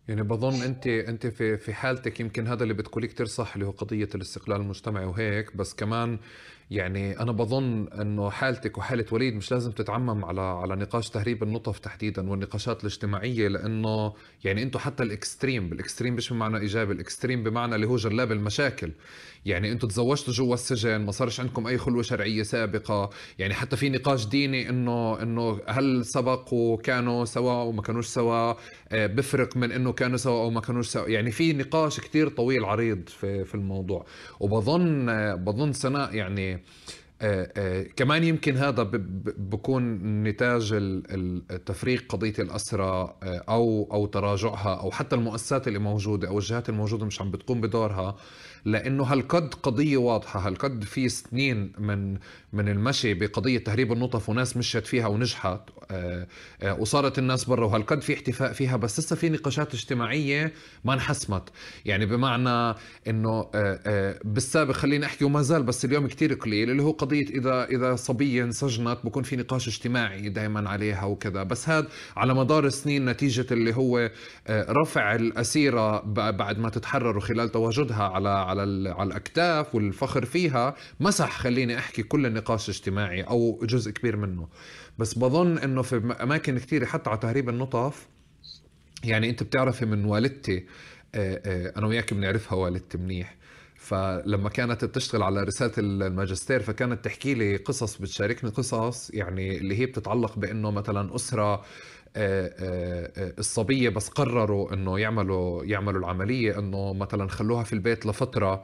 يعني 0.07 0.23
بظن 0.23 0.61
أنت 0.61 0.88
أنت 0.88 1.27
في 1.27 1.57
في 1.57 1.73
حالتك 1.73 2.19
يمكن 2.19 2.47
هذا 2.47 2.63
اللي 2.63 2.73
بتقوليه 2.73 3.07
كثير 3.07 3.25
صح 3.25 3.53
اللي 3.53 3.65
هو 3.67 3.71
قضية 3.71 4.09
الاستقلال 4.15 4.61
المجتمعي 4.61 5.05
وهيك 5.05 5.57
بس 5.57 5.73
كمان 5.73 6.19
يعني 6.72 7.19
أنا 7.19 7.31
بظن 7.31 7.88
إنه 7.88 8.30
حالتك 8.30 8.77
وحالة 8.77 9.06
وليد 9.11 9.35
مش 9.35 9.52
لازم 9.52 9.72
تتعمم 9.72 10.26
على 10.26 10.41
على 10.41 10.76
نقاش 10.76 11.10
تهريب 11.10 11.44
النطف 11.44 11.80
تحديدا 11.80 12.30
والنقاشات 12.30 12.81
الاجتماعية 12.81 13.48
لأنه 13.48 14.14
يعني 14.44 14.64
أنتم 14.64 14.80
حتى 14.80 15.03
ال 15.03 15.12
extreme 15.12 15.69
بال 15.69 15.79
extreme 15.79 16.13
مش 16.15 16.34
بمعنى 16.34 16.57
ايجابي 16.57 16.94
ال 16.93 17.00
extreme 17.00 17.43
بمعنى 17.44 17.76
اللي 17.76 17.88
هو 17.88 17.95
جلاب 17.95 18.31
المشاكل. 18.31 18.91
يعني 19.45 19.72
أنتم 19.72 19.88
تزوجتوا 19.88 20.34
جوا 20.34 20.53
السجن 20.53 21.06
ما 21.06 21.11
صارش 21.11 21.40
عندكم 21.40 21.68
أي 21.68 21.77
خلوة 21.77 22.02
شرعية 22.03 22.44
سابقة. 22.44 23.10
يعني 23.40 23.53
حتى 23.53 23.76
في 23.76 23.90
نقاش 23.90 24.26
ديني 24.27 24.69
إنه 24.69 25.22
إنه 25.22 25.60
هل 25.68 26.06
سبق 26.06 26.53
وكانوا 26.53 27.26
سوا 27.26 27.53
وما 27.64 27.81
كانوش 27.81 28.07
سوا؟ 28.07 28.53
آه، 28.91 29.07
بفرق 29.07 29.57
من 29.57 29.72
إنه 29.72 29.91
كانوا 29.94 30.18
سوا 30.18 30.44
أو 30.44 30.49
ما 30.49 30.61
كانوش 30.61 30.88
سوا. 30.88 31.07
يعني 31.07 31.31
في 31.31 31.53
نقاش 31.53 31.99
كتير 31.99 32.30
طويل 32.30 32.65
عريض 32.65 33.10
في 33.10 33.45
في 33.45 33.56
الموضوع. 33.56 34.06
وبظن 34.40 35.06
بظن 35.35 35.73
سناء 35.73 36.15
يعني 36.15 36.52
كمان 37.95 38.23
يمكن 38.23 38.57
هذا 38.57 38.84
بكون 39.38 39.84
نتاج 40.23 40.69
التفريق 40.73 42.05
قضية 42.09 42.34
الاسرى 42.39 43.15
آه، 43.23 43.43
أو 43.49 43.89
أو 43.91 44.05
تراجعها 44.05 44.75
أو 44.75 44.91
حتى 44.91 45.15
المؤسسات 45.15 45.67
اللي 45.67 45.80
موجودة 45.80 46.27
أو 46.27 46.38
الجهات 46.38 46.69
الموجودة 46.69 47.05
مش 47.05 47.21
عم 47.21 47.31
بتقوم 47.31 47.61
بدورها 47.61 48.15
لأنه 48.65 49.03
هالقد 49.03 49.53
قضية 49.53 49.97
واضحة 49.97 50.47
هالقد 50.47 50.84
في 50.84 51.09
سنين 51.09 51.73
من 51.80 52.17
من 52.53 52.69
المشي 52.69 53.13
بقضية 53.13 53.57
تهريب 53.57 53.91
النطف 53.91 54.30
وناس 54.30 54.57
مشت 54.57 54.85
فيها 54.85 55.07
ونجحت. 55.07 55.59
آه، 55.91 56.27
آه، 56.61 56.80
وصارت 56.80 57.19
الناس 57.19 57.45
برا 57.45 57.65
وهالقد 57.65 58.01
في 58.01 58.13
احتفاء 58.13 58.53
فيها 58.53 58.77
بس 58.77 58.99
لسه 58.99 59.15
في 59.15 59.30
نقاشات 59.30 59.73
اجتماعية 59.73 60.53
ما 60.85 60.93
انحسمت. 60.93 61.49
يعني 61.85 62.05
بمعنى 62.05 62.75
إنه 63.07 63.49
آه، 63.55 64.19
بالسابق 64.23 64.73
خلينا 64.73 65.05
أحكي 65.05 65.25
وما 65.25 65.41
زال 65.41 65.63
بس 65.63 65.85
اليوم 65.85 66.07
كتير 66.07 66.34
قليل 66.34 66.69
اللي 66.69 66.84
هو 66.84 66.91
قضية 66.91 67.25
إذا 67.30 67.65
إذا 67.65 67.95
صبيه 67.95 68.43
انسجنت 68.43 68.97
بكون 69.03 69.23
في 69.23 69.35
نقاش 69.35 69.67
اجتماعي 69.67 70.30
دائما 70.30 70.69
عليها 70.69 71.05
وكذا. 71.05 71.43
بس 71.43 71.69
هذا 71.69 71.88
على 72.17 72.34
مدار 72.34 72.65
السنين 72.65 73.05
نتيجة 73.09 73.45
اللي 73.51 73.75
هو 73.75 74.11
رفع 74.49 75.15
الأسيرة 75.15 75.99
بعد 76.31 76.59
ما 76.59 76.69
تتحرروا 76.69 77.21
خلال 77.21 77.49
تواجدها 77.49 78.03
على 78.03 78.30
على 78.30 78.89
على 78.89 79.07
الأكتاف 79.07 79.75
والفخر 79.75 80.25
فيها 80.25 80.75
مسح 80.99 81.38
خليني 81.39 81.77
أحكي 81.77 82.03
كل 82.03 82.25
النقاش 82.25 82.42
الاجتماعي 82.51 83.21
أو 83.21 83.59
جزء 83.63 83.91
كبير 83.91 84.17
منه. 84.17 84.47
بس 84.97 85.17
بظن 85.17 85.57
إنه 85.57 85.81
في 85.81 86.15
أماكن 86.21 86.57
كثيرة 86.57 86.85
حتى 86.85 87.09
على 87.09 87.19
تهريب 87.19 87.49
النطف 87.49 88.07
يعني 89.03 89.29
أنت 89.29 89.43
بتعرفي 89.43 89.85
من 89.85 90.05
والدتي 90.05 90.65
أنا 91.15 91.87
وياك 91.87 92.13
بنعرفها 92.13 92.57
والدتي 92.57 92.97
منيح. 92.97 93.35
فلما 93.75 94.49
كانت 94.49 94.85
بتشتغل 94.85 95.23
على 95.23 95.43
رسالة 95.43 95.73
الماجستير 95.77 96.59
فكانت 96.61 97.05
تحكي 97.05 97.33
لي 97.33 97.55
قصص 97.55 97.97
بتشاركني 97.97 98.49
قصص 98.49 99.11
يعني 99.13 99.57
اللي 99.57 99.79
هي 99.79 99.85
بتتعلق 99.85 100.39
بأنه 100.39 100.71
مثلا 100.71 101.15
أسرة 101.15 101.65
الصبية 103.39 103.89
بس 103.89 104.09
قرروا 104.09 104.73
إنه 104.73 104.99
يعملوا 104.99 105.65
يعملوا 105.65 105.99
العملية 105.99 106.59
إنه 106.59 106.93
مثلا 106.93 107.27
خلوها 107.27 107.63
في 107.63 107.73
البيت 107.73 108.05
لفترة. 108.05 108.63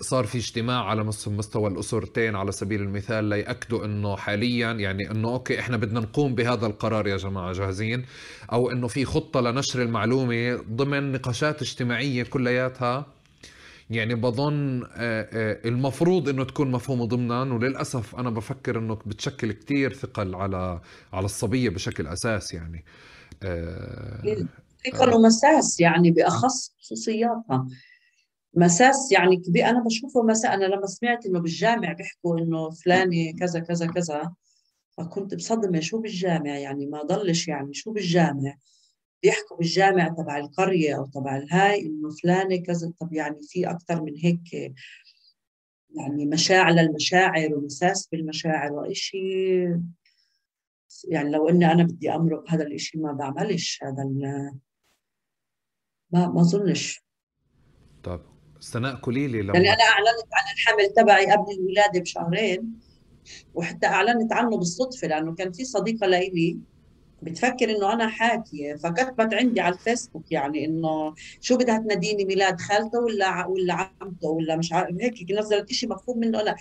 صار 0.00 0.24
في 0.24 0.38
اجتماع 0.38 0.84
على 0.84 1.04
مستوى 1.26 1.70
الأسرتين 1.70 2.36
على 2.36 2.52
سبيل 2.52 2.82
المثال 2.82 3.24
ليأكدوا 3.24 3.84
إنه 3.84 4.16
حاليا 4.16 4.72
يعني 4.72 5.10
إنه 5.10 5.28
أوكي 5.28 5.60
إحنا 5.60 5.76
بدنا 5.76 6.00
نقوم 6.00 6.34
بهذا 6.34 6.66
القرار 6.66 7.06
يا 7.06 7.16
جماعة 7.16 7.52
جاهزين 7.52 8.04
أو 8.52 8.70
إنه 8.70 8.88
في 8.88 9.04
خطة 9.04 9.40
لنشر 9.40 9.82
المعلومة 9.82 10.56
ضمن 10.70 11.12
نقاشات 11.12 11.62
اجتماعية 11.62 12.22
كلياتها. 12.22 13.06
يعني 13.90 14.14
بظن 14.14 14.86
المفروض 15.64 16.28
إنه 16.28 16.44
تكون 16.44 16.70
مفهومه 16.70 17.06
ضمنا 17.06 17.42
وللأسف 17.42 18.16
أنا 18.16 18.30
بفكر 18.30 18.78
إنه 18.78 18.98
بتشكل 19.06 19.52
كتير 19.52 19.92
ثقل 19.92 20.34
على 20.34 20.80
على 21.12 21.24
الصبية 21.24 21.70
بشكل 21.70 22.06
أساس 22.06 22.54
يعني. 22.54 22.84
ثقل 24.86 25.14
ومساس 25.14 25.80
يعني 25.80 26.10
بأخص 26.10 26.72
خصوصياتها. 26.80 27.66
مساس 28.54 29.12
يعني 29.12 29.36
كبير. 29.36 29.64
أنا 29.64 29.84
بشوفه 29.84 30.22
مساء 30.22 30.54
أنا 30.54 30.64
لما 30.64 30.86
سمعت 30.86 31.26
إنه 31.26 31.40
بالجامع 31.40 31.92
بيحكوا 31.92 32.38
إنه 32.38 32.70
فلاني 32.70 33.32
كذا 33.32 33.60
كذا 33.60 33.86
كذا 33.86 34.34
فكنت 34.98 35.34
بصدمة 35.34 35.80
شو 35.80 35.98
بالجامع 35.98 36.58
يعني؟ 36.58 36.86
ما 36.86 37.02
ضلش 37.02 37.48
يعني 37.48 37.74
شو 37.74 37.92
بالجامع؟ 37.92 38.54
بيحكوا 39.22 39.56
بالجامع 39.56 40.08
تبع 40.08 40.38
القرية 40.38 40.96
أو 40.96 41.06
تبع 41.06 41.36
الهاي 41.36 41.86
إنه 41.86 42.10
فلانة 42.22 42.56
كذا. 42.56 42.92
طب 43.00 43.12
يعني 43.12 43.36
في 43.42 43.70
أكثر 43.70 44.02
من 44.02 44.16
هيك 44.16 44.74
يعني 45.90 46.26
مشاعر 46.26 46.72
للمشاعر 46.72 47.54
ومساس 47.54 48.08
بالمشاعر 48.12 48.72
وإشي. 48.72 49.18
يعني 51.08 51.30
لو 51.30 51.48
إني 51.48 51.72
أنا 51.72 51.82
بدي 51.82 52.14
أمرق 52.14 52.50
هذا 52.50 52.62
الإشي 52.66 52.98
ما 52.98 53.12
بعملش 53.12 53.80
هذا 53.82 54.04
ما 54.04 54.58
ما 56.10 56.40
أظنش 56.40 57.04
طب 58.02 58.37
سناء 58.60 58.94
قولي 58.94 59.26
لي 59.26 59.42
لما 59.42 59.54
يعني 59.54 59.68
أنا 59.68 59.82
أعلنت 59.82 60.28
عن 60.32 60.52
الحمل 60.54 60.94
تبعي 60.96 61.32
قبل 61.32 61.52
الولادة 61.58 62.00
بشهرين 62.00 62.72
وحتى 63.54 63.86
أعلنت 63.86 64.32
عنه 64.32 64.56
بالصدفة 64.56 65.08
لأنه 65.08 65.34
كان 65.34 65.52
في 65.52 65.64
صديقة 65.64 66.06
لإلي 66.06 66.58
بتفكر 67.22 67.70
إنه 67.76 67.92
أنا 67.92 68.08
حاكية 68.08 68.74
فكتبت 68.74 69.34
عندي 69.34 69.60
على 69.60 69.74
الفيسبوك 69.74 70.32
يعني 70.32 70.64
إنه 70.64 71.14
شو 71.40 71.56
بدها 71.56 71.78
تناديني 71.78 72.24
ميلاد 72.24 72.60
خالته 72.60 72.98
ولا 73.00 73.46
ولا 73.46 73.74
عمته 73.74 74.28
ولا 74.28 74.56
مش 74.56 74.72
عارف 74.72 74.96
هيك 75.00 75.30
نزلت 75.30 75.72
شيء 75.72 75.88
مفهوم 75.88 76.18
منه 76.18 76.40
أنا. 76.40 76.56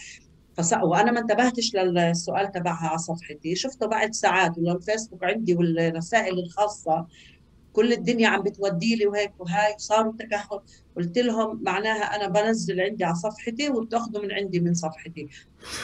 فص... 0.58 0.74
وأنا 0.74 1.12
ما 1.12 1.20
انتبهتش 1.20 1.76
للسؤال 1.76 2.52
تبعها 2.52 2.88
على 2.88 2.98
صفحتي 2.98 3.56
شفته 3.56 3.88
بعد 3.88 4.14
ساعات 4.14 4.58
ولا 4.58 4.72
الفيسبوك 4.72 5.24
عندي 5.24 5.56
والرسائل 5.56 6.40
الخاصة 6.40 7.08
كل 7.78 7.94
الدنيا 7.94 8.28
عم 8.28 8.44
بتودي 8.44 8.96
لي 8.96 9.08
وهيك 9.08 9.40
وهاي 9.40 9.76
صاروا 9.78 10.14
تكهن 10.20 10.60
قلت 10.96 11.18
لهم 11.18 11.64
معناها 11.64 12.16
أنا 12.16 12.28
بنزل 12.28 12.82
عندي 12.82 13.04
على 13.04 13.16
صفحتي 13.16 13.70
وبتأخذوا 13.70 14.24
من 14.24 14.32
عندي 14.32 14.60
من 14.60 14.74
صفحتي. 14.74 15.28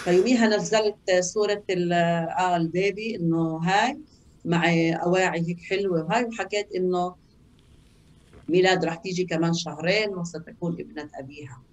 فيوميها 0.04 0.48
نزلت 0.48 1.12
صورة 1.20 1.64
آه 1.70 2.56
البيبي 2.56 3.16
إنه 3.16 3.58
هاي 3.58 4.00
مع 4.46 4.64
أواعي 5.06 5.40
هيك 5.48 5.60
حلوة 5.70 6.04
وهاي 6.06 6.24
وحكيت 6.26 6.68
إنه 6.76 7.16
ميلاد 8.50 8.86
رح 8.86 8.96
تيجي 8.96 9.26
كمان 9.26 9.54
شهرين 9.54 10.10
وستكون 10.10 10.78
ابنة 10.80 11.10
أبيها. 11.20 11.64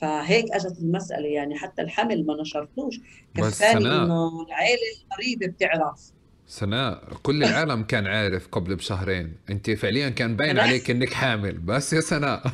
فهيك 0.00 0.52
إجت 0.52 0.78
المسألة 0.78 1.28
يعني 1.28 1.58
حتى 1.58 1.82
الحمل 1.82 2.26
ما 2.26 2.40
نشرتوش. 2.40 2.96
كفاني 3.34 3.84
إنه 3.84 4.42
العيلة 4.48 4.80
القريبة 5.02 5.46
بتعرف. 5.46 6.12
سناء 6.50 7.02
كل 7.22 7.42
العالم 7.44 7.82
كان 7.82 8.06
عارف 8.06 8.48
قبل 8.48 8.76
بشهرين. 8.76 9.36
انت 9.50 9.70
فعليا 9.70 10.08
كان 10.08 10.36
باين 10.36 10.58
عليك 10.58 10.90
إنك 10.90 11.12
حامل. 11.12 11.58
بس 11.58 11.92
يا 11.92 12.00
سناء 12.00 12.42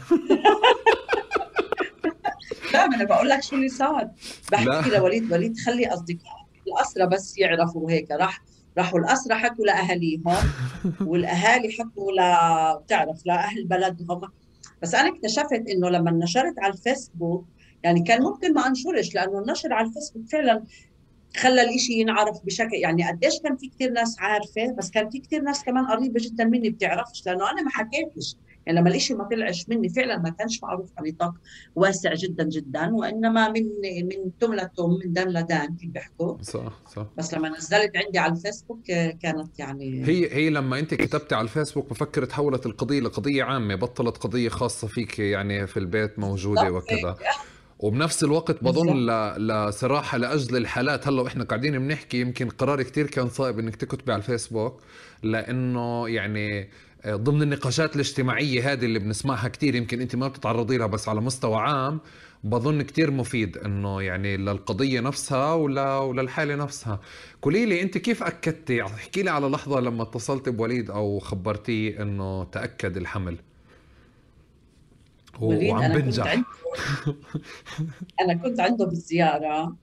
لا 2.73 2.87
ما 2.89 2.97
أنا 2.97 3.05
بقول 3.05 3.29
لك 3.29 3.43
شو 3.43 3.57
اللي 3.57 3.69
صار. 3.69 4.09
بحكي 4.53 4.91
لوليد 4.91 5.33
وليد 5.33 5.59
خلي 5.67 5.87
اصدقائك 5.89 6.47
الاسرى 6.67 7.07
بس 7.07 7.39
يعرفوا 7.39 7.91
هيك. 7.91 8.11
راح 8.11 8.43
راحوا 8.79 8.99
الأسرى 8.99 9.35
حكوا 9.35 9.65
لأهاليهم 9.65 10.37
والأهالي 11.09 11.73
حكوا 11.73 12.13
ل 12.13 12.17
بتعرف 12.85 13.27
لأهل 13.27 13.65
بلدهم. 13.67 14.21
بس 14.83 14.95
أنا 14.95 15.09
اكتشفت 15.17 15.63
إنه 15.71 15.89
لما 15.91 16.11
نشرت 16.11 16.55
على 16.59 16.73
الفيسبوك 16.73 17.47
يعني 17.83 18.03
كان 18.03 18.23
ممكن 18.23 18.55
ما 18.55 18.67
أنشرش 18.67 19.15
لأنه 19.15 19.39
النشر 19.39 19.73
على 19.73 19.89
الفيسبوك 19.89 20.27
فعلا 20.33 20.65
خلى 21.37 21.63
الإشي 21.63 21.93
ينعرف 21.93 22.39
بشكل 22.45 22.75
يعني 22.75 23.09
قديش 23.09 23.41
كان 23.45 23.57
في 23.57 23.69
كثير 23.69 23.91
ناس 23.91 24.17
عارفة 24.19 24.75
بس 24.79 24.91
كان 24.91 25.11
في 25.11 25.19
كثير 25.19 25.43
ناس 25.43 25.65
كمان 25.65 25.87
قريبة 25.87 26.21
جدا 26.23 26.45
مني 26.45 26.71
بتعرفش 26.71 27.27
لأنه 27.27 27.51
أنا 27.51 27.63
ما 27.63 27.71
حكيتش. 27.71 28.37
يعني 28.67 28.81
لما 28.81 28.91
الإشي 28.91 29.15
ما 29.15 29.25
طلعش 29.25 29.69
مني 29.69 29.89
فعلا 29.89 30.19
ما 30.19 30.31
كانش 30.31 30.63
معروف 30.63 30.91
على 30.99 31.11
نطاق 31.11 31.35
واسع 31.75 32.15
جدا 32.15 32.45
جدا 32.45 32.91
وإنما 32.95 33.49
من 33.49 33.63
من 34.03 34.39
تم 34.41 34.55
لتم 34.55 34.91
من 34.91 35.13
دان 35.13 35.29
لدان 35.29 35.77
كيف 35.77 35.91
بيحكوا. 35.91 36.43
صح 36.43 36.83
صح. 36.95 37.07
بس 37.17 37.35
لما 37.35 37.49
نزلت 37.49 37.97
عندي 37.97 38.19
على 38.19 38.33
الفيسبوك 38.33 38.85
كانت 39.23 39.59
يعني 39.59 40.07
هي 40.07 40.35
هي 40.35 40.51
لما 40.51 40.79
أنت 40.79 40.95
كتبتي 40.95 41.35
على 41.35 41.45
الفيسبوك 41.45 41.91
بفكر 41.91 42.25
تحولت 42.25 42.67
القضية 42.67 43.01
لقضية 43.01 43.45
عامة 43.45 43.75
بطلت 43.75 44.17
قضية 44.17 44.49
خاصة 44.49 44.87
فيك 44.89 45.19
يعني 45.19 45.67
في 45.67 45.77
البيت 45.77 46.19
موجودة 46.19 46.71
وكذا. 46.73 47.17
وبنفس 47.79 48.25
الوقت 48.25 48.65
بظن 48.65 49.11
لصراحة 49.39 50.19
لأجل 50.19 50.57
الحالات 50.57 51.09
هلا 51.09 51.23
وإحنا 51.23 51.45
قاعدين 51.45 51.79
بنحكي 51.79 52.21
يمكن 52.21 52.49
قرار 52.49 52.83
كتير 52.83 53.07
كان 53.07 53.29
صعب 53.29 53.59
إنك 53.59 53.77
تكتبي 53.77 54.13
على 54.13 54.21
الفيسبوك 54.21 54.81
لأنه 55.23 56.09
يعني 56.09 56.71
آه، 57.05 57.17
ضمن 57.17 57.43
النقاشات 57.43 57.95
الاجتماعية 57.95 58.73
هذه 58.73 58.85
اللي 58.85 58.99
بنسمعها 58.99 59.49
كتير 59.49 59.75
يمكن 59.75 60.01
أنت 60.01 60.17
ما 60.17 60.29
بتتعرضي 60.29 60.77
لها 60.77 60.87
بس 60.87 61.09
على 61.09 61.21
مستوى 61.21 61.57
عام 61.57 62.01
بظن 62.45 62.83
كتير 62.83 63.11
مفيد 63.11 63.59
إنه 63.59 64.03
يعني 64.03 64.37
للقضية 64.37 65.01
نفسها 65.01 65.55
ولا 65.55 65.99
وللحالة 65.99 66.55
نفسها. 66.55 67.01
قولي 67.43 67.67
لي 67.67 67.83
أنت 67.83 67.99
كيف 67.99 68.23
أكدتي؟ 68.23 68.83
احكي 68.83 69.23
لي 69.23 69.31
على 69.31 69.49
لحظة 69.49 69.81
لما 69.81 70.03
اتصلت 70.03 70.49
بوليد 70.49 70.91
أو 70.91 71.19
خبرتيه 71.19 72.03
إنه 72.03 72.45
تأكد 72.45 72.97
الحمل. 72.97 73.39
وليد 75.43 75.71
وعم 75.71 75.83
أنا 75.83 75.95
بنجح 75.95 76.35
كنت 76.35 76.47
أنا 78.21 78.35
كنت 78.35 78.61
عنده 78.61 78.85
بالزيارة 78.85 79.77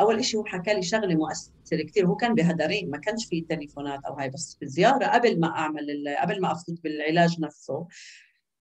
أول 0.00 0.24
شيء 0.24 0.40
هو 0.40 0.44
حكى 0.44 0.74
لي 0.74 0.82
شغلة 0.82 1.14
مؤثرة 1.14 1.82
كثير 1.88 2.06
هو 2.06 2.16
كان 2.16 2.34
بهدرين 2.34 2.90
ما 2.90 2.98
كانش 2.98 3.26
في 3.26 3.40
تليفونات 3.40 4.04
أو 4.04 4.14
هاي 4.14 4.30
بس 4.30 4.56
بالزيارة 4.60 5.06
قبل 5.06 5.40
ما 5.40 5.48
أعمل 5.48 6.16
قبل 6.22 6.40
ما 6.40 6.52
أفوت 6.52 6.82
بالعلاج 6.82 7.40
نفسه 7.40 7.86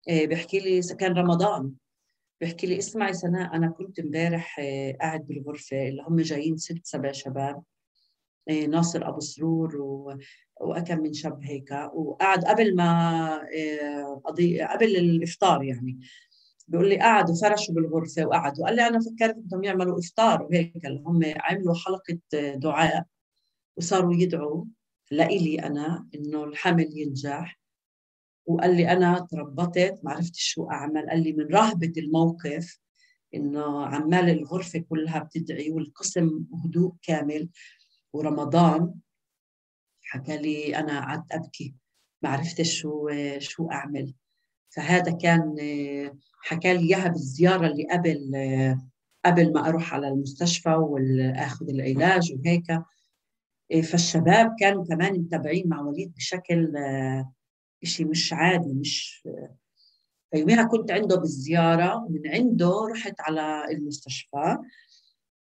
آه، 0.09 0.25
بيحكي 0.25 0.59
لي 0.59 0.81
كان 0.81 1.13
رمضان 1.13 1.73
بيحكي 2.41 2.67
لي 2.67 2.79
اسمعي 2.79 3.13
سناء 3.13 3.57
أنا 3.57 3.69
كنت 3.69 3.99
امبارح 3.99 4.59
آه، 4.61 4.97
قاعد 5.01 5.27
بالغرفة 5.27 5.89
اللي 5.89 6.03
هم 6.03 6.17
جايين 6.17 6.57
ست 6.57 6.81
سبع 6.83 7.13
شباب 7.13 7.63
آه، 8.49 8.67
ناصر 8.67 9.09
أبو 9.09 9.21
سرور 9.21 9.77
و... 10.61 10.67
وأكم 10.69 10.99
من 10.99 11.13
شاب 11.13 11.43
هيك 11.43 11.71
وقعد 11.95 12.45
قبل 12.45 12.77
ما 12.77 13.41
قضي 14.25 14.63
قبل 14.63 14.97
الإفطار 14.97 15.63
يعني. 15.63 16.01
بيقول 16.69 16.89
لي 16.89 16.99
قعدوا 16.99 17.35
فرشوا 17.35 17.75
بالغرفة 17.75 18.27
وقعدوا. 18.27 18.67
قال 18.67 18.77
لي 18.77 18.87
أنا 18.87 19.01
فكرت 19.01 19.37
بدهم 19.37 19.65
يعملوا 19.65 19.99
إفطار 19.99 20.43
وهيك 20.43 20.87
هم 20.87 21.21
عملوا 21.37 21.75
حلقة 21.75 22.19
دعاء 22.55 23.07
وصاروا 23.77 24.15
يدعوا 24.15 24.65
لإلي 25.11 25.59
أنا 25.59 26.09
إنه 26.15 26.45
الحمل 26.45 26.99
ينجح. 26.99 27.61
وقال 28.47 28.77
لي 28.77 28.93
أنا 28.93 29.27
تربطت 29.31 30.01
ما 30.03 30.13
عرفت 30.13 30.35
شو 30.35 30.71
أعمل. 30.71 31.11
قال 31.11 31.23
لي 31.23 31.33
من 31.33 31.47
رهبة 31.47 31.93
الموقف 31.97 32.79
إنه 33.35 33.87
عمال 33.87 34.31
الغرفة 34.31 34.79
كلها 34.79 35.19
بتدعي 35.19 35.71
والقسم 35.71 36.45
هدوء 36.65 36.95
كامل 37.03 37.49
ورمضان 38.13 38.95
حكى 40.17 40.37
لي 40.37 40.77
أنا 40.77 41.01
قعدت 41.01 41.33
أبكي 41.33 41.75
ما 42.23 42.29
عرفت 42.29 42.63
شو 42.63 43.11
شو 43.39 43.71
أعمل. 43.71 44.15
فهذا 44.69 45.13
كان 45.13 45.55
حكى 46.43 46.75
لي 46.75 46.81
إياها 46.81 47.09
بالزيارة 47.09 47.67
اللي 47.67 47.87
قبل 47.91 48.31
قبل 49.25 49.53
ما 49.53 49.69
أروح 49.69 49.95
على 49.95 50.09
المستشفى 50.09 50.71
واخذ 50.71 51.69
العلاج 51.71 52.33
وهيك. 52.33 52.83
فالشباب 53.91 54.55
كانوا 54.61 54.85
كمان 54.85 55.13
متابعين 55.13 55.69
مع 55.69 55.81
وليد 55.81 56.15
بشكل 56.15 56.73
شيء 57.85 58.07
مش 58.07 58.33
عادي 58.33 58.73
مش 58.75 59.29
فيوميها 60.31 60.65
كنت 60.65 60.91
عنده 60.91 61.17
بالزيارة 61.17 62.05
ومن 62.05 62.27
عنده 62.27 62.73
رحت 62.93 63.21
على 63.21 63.65
المستشفى. 63.71 64.59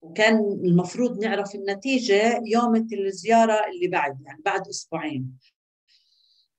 وكان 0.04 0.36
المفروض 0.66 1.20
نعرف 1.20 1.56
النتيجة 1.56 2.42
يوم 2.46 2.88
الزيارة 2.94 3.68
اللي 3.68 3.88
بعد 3.88 4.22
يعني 4.22 4.42
بعد 4.46 4.68
أسبوعين. 4.68 5.38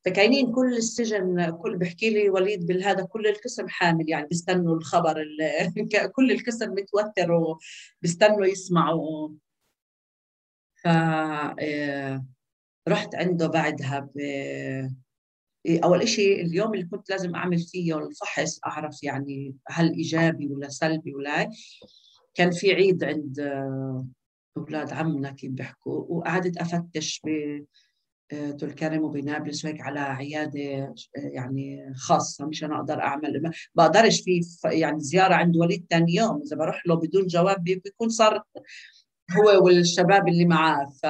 فكاينين 0.05 0.53
كل 0.53 0.77
السجن 0.77 1.51
كل 1.51 1.79
بحكي 1.79 2.11
لي 2.11 2.31
وليد 2.31 2.66
بالهذا 2.66 3.05
كل 3.05 3.27
القسم 3.27 3.69
حامل 3.69 4.11
يعني 4.11 4.27
بيستنوا 4.27 4.77
الخبر 4.77 5.25
كل 6.16 6.33
القسم 6.33 6.71
متوتر 6.71 7.33
وبيستنوا 7.33 8.47
يسمعوا. 8.47 9.31
ف 10.75 10.87
آه، 10.87 12.27
رحت 12.89 13.15
عنده 13.15 13.47
بعدها 13.47 14.11
ب... 14.15 14.19
أول 15.85 16.09
شيء 16.09 16.43
اليوم 16.43 16.75
اللي 16.75 16.85
كنت 16.85 17.11
لازم 17.11 17.35
أعمل 17.35 17.59
فيه 17.59 17.99
الفحص 17.99 18.61
أعرف 18.66 19.03
يعني 19.03 19.57
هل 19.69 19.93
إيجابي 19.93 20.47
ولا 20.47 20.69
سلبي 20.69 21.15
ولا 21.15 21.51
كان 22.35 22.51
في 22.51 22.73
عيد 22.73 23.05
عند 23.05 23.40
آه، 23.40 24.06
أولاد 24.56 24.93
عمنا 24.93 25.31
كيف 25.31 25.52
بيحكوا 25.52 26.05
وقعدت 26.09 26.56
أفتش 26.56 27.20
ب 27.24 27.28
طول 28.61 28.73
كرم 28.73 29.02
وبنابلس 29.02 29.65
وهيك 29.65 29.81
على 29.81 30.01
عيادة 30.01 30.94
يعني 31.15 31.93
خاصة 31.97 32.47
مشان 32.47 32.73
أقدر 32.73 33.01
أعمل 33.01 33.52
بقدرش 33.74 34.20
في 34.20 34.40
يعني 34.65 35.01
زيارة 35.01 35.35
عند 35.35 35.56
وليد 35.56 35.86
ثاني 35.90 36.15
يوم 36.15 36.43
إذا 36.43 36.56
بروح 36.56 36.86
له 36.86 36.94
بدون 36.94 37.27
جواب 37.27 37.65
بيكون 37.65 38.09
صار 38.09 38.43
هو 39.31 39.65
والشباب 39.65 40.28
اللي 40.28 40.44
معاه 40.44 40.86
ف 41.02 41.06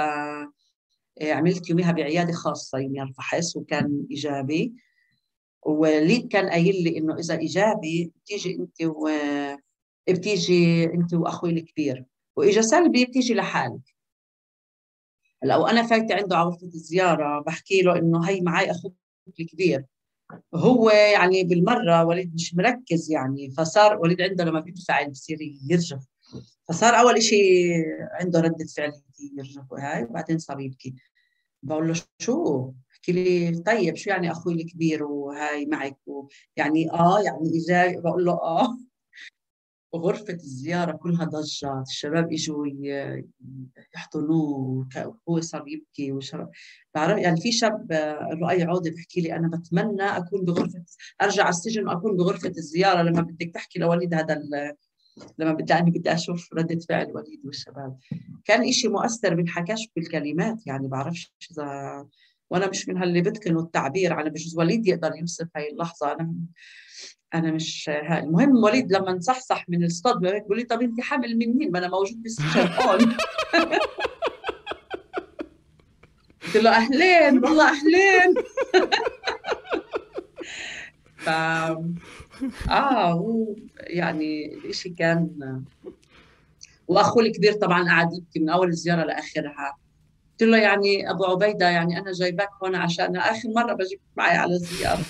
عملت 1.23 1.71
يوميها 1.71 1.93
بعيادة 1.93 2.33
خاصة 2.33 2.79
يوميها 2.79 3.05
الفحص 3.05 3.57
وكان 3.57 4.07
إيجابي. 4.11 4.75
وليد 5.63 6.29
كان 6.29 6.49
قايل 6.49 6.85
لي 6.85 6.99
إنه 6.99 7.19
إذا 7.19 7.39
إيجابي 7.39 8.13
بتيجي 8.17 8.55
أنت 8.55 8.83
و 8.83 9.09
بتيجي 10.09 10.85
انت 10.85 11.15
واخوي 11.15 11.51
الكبير. 11.51 12.05
واجا 12.37 12.61
سلبي 12.63 13.05
بتيجي 13.05 13.35
لحالك. 13.35 13.95
لو 15.45 15.67
أنا 15.67 15.83
فايتة 15.83 16.15
عنده 16.15 16.37
على 16.37 16.47
غرفه 16.47 16.67
الزيارة 16.67 17.41
بحكي 17.41 17.83
له 17.83 17.99
إنه 17.99 18.29
هي 18.29 18.41
معي 18.41 18.71
أخوك 18.71 18.95
الكبير. 19.41 19.85
هو 20.55 20.91
يعني 20.91 21.45
بالمرة 21.45 22.05
وليد 22.05 22.35
مش 22.35 22.55
مركز 22.55 23.11
يعني 23.11 23.51
فصار 23.51 23.99
وليد 23.99 24.21
عنده 24.21 24.45
لما 24.45 24.61
بيدفع 24.61 25.09
بصير 25.09 25.39
يرجف. 25.71 26.07
فصار 26.69 26.99
أول 26.99 27.23
شيء 27.23 27.75
عنده 28.21 28.41
ردة 28.41 28.67
فعل 28.77 28.93
يرجف 29.39 29.73
وهاي 29.73 30.05
وبعدين 30.05 30.39
صار 30.39 30.61
يبكي. 30.61 30.95
بقول 31.63 31.89
له 31.89 31.95
شو؟ 32.19 32.73
بحكي 32.91 33.13
لي 33.13 33.63
طيب 33.63 33.97
شو 33.97 34.11
يعني 34.11 34.31
أخوي 34.31 34.55
الكبير 34.55 35.05
وهاي 35.05 35.67
معك؟ 35.67 35.99
يعني 36.57 36.91
آه 36.93 37.21
يعني 37.21 37.49
اذا 37.49 38.01
بقول 38.01 38.25
له 38.25 38.33
آه. 38.33 38.79
غرفة 39.97 40.35
الزيارة 40.35 40.93
كلها 40.93 41.25
ضجة 41.25 41.83
الشباب 41.83 42.33
إجوا 42.33 42.67
يحضنوه 43.95 44.89
وهو 45.27 45.41
صار 45.41 45.65
يبكي 45.69 46.13
وشرب 46.13 46.51
بعرف 46.95 47.19
يعني 47.19 47.41
في 47.41 47.53
شاب 47.53 47.93
رؤي 48.43 48.63
عودة 48.63 48.91
بحكي 48.91 49.21
لي 49.21 49.37
أنا 49.37 49.49
بتمنى 49.49 50.03
أكون 50.03 50.45
بغرفة 50.45 50.85
أرجع 51.23 51.43
على 51.43 51.51
السجن 51.51 51.89
وأكون 51.89 52.17
بغرفة 52.17 52.49
الزيارة 52.49 53.03
لما 53.03 53.23
بدك 53.23 53.51
تحكي 53.55 53.79
لوليد 53.79 54.15
هذا 54.15 54.43
لما 55.39 55.53
بدي 55.53 55.73
يعني 55.73 55.91
بدي 55.91 56.13
أشوف 56.13 56.53
ردة 56.55 56.79
فعل 56.89 57.13
وليد 57.15 57.41
والشباب. 57.47 57.99
كان 58.45 58.69
إشي 58.69 58.89
مؤثر 58.89 59.35
بنحكاش 59.35 59.89
بالكلمات 59.97 60.67
يعني 60.67 60.89
بعرفش 60.89 61.33
إذا 61.51 62.07
وأنا 62.51 62.69
مش 62.69 62.89
من 62.89 62.97
هاللي 62.97 63.21
بتقنوا 63.21 63.63
التعبير 63.63 64.13
على 64.13 64.31
بجوز 64.31 64.59
وليد 64.59 64.87
يقدر 64.87 65.17
يوصف 65.17 65.49
هاي 65.57 65.71
اللحظة. 65.71 66.13
أنا 66.13 66.35
أنا 67.35 67.53
مش 67.53 67.91
هاي. 67.93 68.19
المهم 68.19 68.65
وليد 68.65 68.93
لما 68.93 69.13
نصحصح 69.13 69.69
من 69.69 69.85
الصدمة 69.85 70.31
بيقول 70.31 70.59
لي 70.59 70.65
طب 70.65 70.83
أنت 70.83 71.01
حامل 71.01 71.39
من 71.39 71.57
مين؟ 71.59 71.73
ما 71.73 71.79
أنا 71.79 71.89
موجود 71.89 72.23
بالسجن 72.23 72.69
هون 72.73 72.99
قلت 76.47 76.57
له 76.57 76.71
أهلين 76.71 77.45
والله 77.45 77.69
أهلين. 77.69 78.35
ف 81.17 81.29
آه 82.71 83.13
هو 83.13 83.55
يعني 83.81 84.55
الشيء 84.65 84.95
كان 84.95 85.31
وأخوه 86.89 87.23
الكبير 87.23 87.53
طبعا 87.53 87.89
قعد 87.91 88.13
يبكي 88.15 88.41
من 88.41 88.49
أول 88.49 88.69
الزيارة 88.69 89.05
لآخرها. 89.05 89.77
قلت 90.31 90.43
له 90.51 90.59
يعني 90.59 91.11
أبو 91.11 91.25
عبيدة 91.25 91.69
يعني 91.69 91.99
أنا 91.99 92.13
جايبك 92.13 92.49
هون 92.63 92.75
عشان 92.75 93.17
آخر 93.17 93.49
مرة 93.57 93.73
بجيبك 93.73 94.03
معي 94.17 94.37
على 94.37 94.53
الزياره 94.55 95.01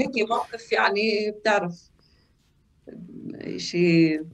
هيك 0.00 0.30
موقف 0.30 0.72
يعني 0.72 1.30
بتعرف 1.30 1.90
شيء 3.56 4.26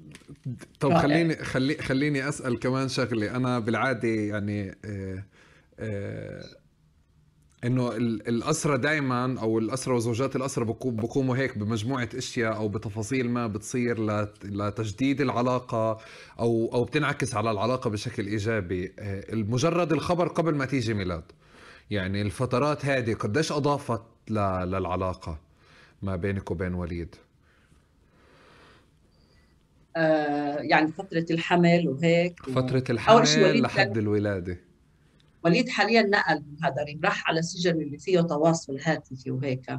طب 0.80 0.90
رائع. 0.90 1.02
خليني 1.02 1.36
خلي 1.36 1.76
خليني 1.76 2.28
أسأل 2.28 2.58
كمان 2.58 2.88
شغلة. 2.88 3.36
أنا 3.36 3.58
بالعادة 3.58 4.08
يعني 4.08 4.76
آه، 4.84 5.24
آه، 5.78 6.44
إنه 7.64 7.96
الاسرى 7.96 8.78
دائما 8.78 9.40
أو 9.40 9.58
الاسرى 9.58 9.94
وزوجات 9.94 10.36
الاسرى 10.36 10.64
بقوموا 10.64 11.36
هيك 11.36 11.58
بمجموعة 11.58 12.08
أشياء 12.14 12.56
أو 12.56 12.68
بتفاصيل 12.68 13.30
ما 13.30 13.46
بتصير 13.46 14.00
لتجديد 14.44 15.20
العلاقة 15.20 15.98
أو 16.38 16.70
أو 16.72 16.84
بتنعكس 16.84 17.34
على 17.34 17.50
العلاقة 17.50 17.90
بشكل 17.90 18.26
إيجابي. 18.26 18.92
آه، 18.98 19.24
مجرد 19.32 19.92
الخبر 19.92 20.28
قبل 20.28 20.54
ما 20.54 20.64
تيجي 20.64 20.94
ميلاد. 20.94 21.24
يعني 21.90 22.22
الفترات 22.22 22.86
هذه 22.86 23.14
قديش 23.14 23.52
أضافت 23.52 24.02
للعلاقة؟ 24.30 25.45
ما 26.02 26.16
بينك 26.16 26.50
وبين 26.50 26.74
وليد؟ 26.74 27.14
آه 29.96 30.58
يعني 30.58 30.92
فترة 30.92 31.26
الحمل 31.30 31.88
وهيك 31.88 32.42
فترة 32.42 32.84
الحمل 32.90 33.62
لحد 33.62 33.98
الولادة. 33.98 34.60
وليد 35.44 35.68
حاليا 35.68 36.02
نقل 36.02 36.42
من 36.50 36.64
هذا 36.64 36.84
راح 37.04 37.28
على 37.28 37.42
سجن 37.42 37.80
اللي 37.80 37.98
فيه 37.98 38.20
تواصل 38.20 38.78
هاتفي 38.80 39.30
وهيك. 39.30 39.78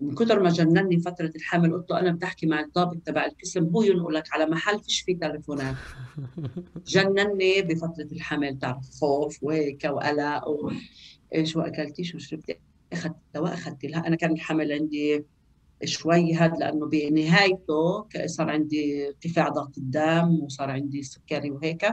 من 0.00 0.14
كثر 0.14 0.42
ما 0.42 0.50
جنني 0.50 1.00
فترة 1.00 1.32
الحمل 1.36 1.72
قلت 1.72 1.90
له 1.90 2.00
أنا 2.00 2.10
بدي 2.12 2.24
أحكي 2.26 2.46
مع 2.46 2.60
الضابط 2.60 2.96
تبع 2.96 3.26
القسم 3.26 3.64
هو 3.64 3.82
ينقلك 3.82 4.32
على 4.32 4.46
محل 4.46 4.82
فيش 4.82 5.00
فيه 5.00 5.18
تليفونات. 5.18 5.76
جنني 6.86 7.62
بفترة 7.62 8.08
الحمل 8.12 8.58
تعرف 8.58 8.90
خوف 8.90 9.42
وهيك 9.42 9.84
وقلق 9.84 10.48
وإيش 10.48 11.56
وأكلتي 11.56 12.04
شو 12.04 12.18
شربتي 12.18 12.58
أخذت 12.92 13.16
دواء 13.34 13.54
أخذت 13.54 13.84
لها. 13.84 14.06
أنا 14.06 14.16
كان 14.16 14.32
الحمل 14.32 14.72
عندي 14.72 15.24
شوي 15.84 16.34
هذا 16.34 16.54
لأنه 16.54 16.86
بنهايته 16.86 18.06
صار 18.26 18.50
عندي 18.50 19.06
ارتفاع 19.08 19.48
ضغط 19.48 19.78
الدم 19.78 20.40
وصار 20.42 20.70
عندي 20.70 21.02
سكري 21.02 21.50
وهيك. 21.50 21.84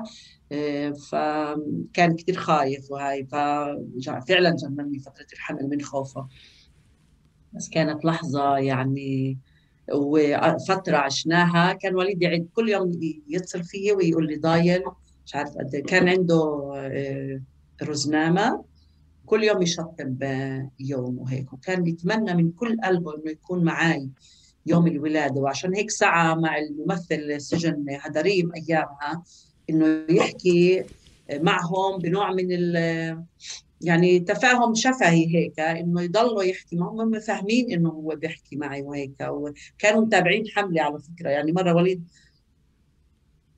آه، 0.52 0.90
فكان 0.92 2.16
كثير 2.16 2.36
خايف 2.36 2.92
وهاي 2.92 3.26
ففعلا 3.26 4.56
جنني 4.56 5.00
فترة 5.00 5.28
الحمل 5.34 5.70
من 5.70 5.82
خوفه. 5.82 6.28
بس 7.54 7.70
كانت 7.70 8.06
لحظة 8.06 8.58
يعني 8.58 9.40
وفترة 9.94 10.98
عشناها. 10.98 11.74
كان 11.74 11.96
والدي 11.96 12.26
يعد 12.26 12.48
كل 12.54 12.70
يوم 12.70 12.92
يتصل 13.28 13.64
فيي 13.64 13.92
ويقول 13.92 14.28
لي 14.28 14.36
ضايل 14.36 14.84
مش 15.26 15.36
عارف 15.36 15.50
قد 15.50 15.76
إيه. 15.76 15.84
كان 15.84 16.08
عنده 16.08 16.72
آه، 16.76 17.42
رزنامة. 17.84 18.73
كل 19.26 19.44
يوم 19.44 19.62
يشطب 19.62 20.24
يوم 20.80 21.20
وهيك. 21.20 21.54
وكان 21.54 21.88
يتمنى 21.88 22.34
من 22.34 22.52
كل 22.52 22.78
قلبه 22.84 23.16
إنه 23.16 23.32
يكون 23.32 23.64
معي 23.64 24.10
يوم 24.66 24.88
الولادة. 24.88 25.42
وعشان 25.42 25.76
هيك 25.76 25.92
سعى 25.92 26.36
مع 26.36 26.58
الممثل 26.58 27.16
السجن 27.16 27.86
هدريم 27.90 28.52
أيامها 28.56 29.24
إنه 29.70 30.06
يحكي 30.10 30.84
معهم 31.34 31.98
بنوع 31.98 32.32
من 32.32 32.48
ال 32.52 33.24
يعني 33.82 34.20
تفاهم 34.20 34.76
شفهي 34.76 35.36
هيك 35.36 35.60
إنه 35.60 36.02
يضلوا 36.02 36.44
يحكي 36.44 36.76
معهم. 36.76 37.02
هم 37.02 37.20
فاهمين 37.20 37.72
إنه 37.72 37.90
هو 37.90 38.16
بيحكي 38.16 38.56
معي 38.56 38.82
وهيك 38.82 39.22
وكانوا 39.22 40.06
متابعين 40.06 40.44
حملي 40.56 40.80
على 40.80 41.00
فكرة. 41.00 41.30
يعني 41.30 41.52
مرة 41.52 41.74
وليد 41.74 42.08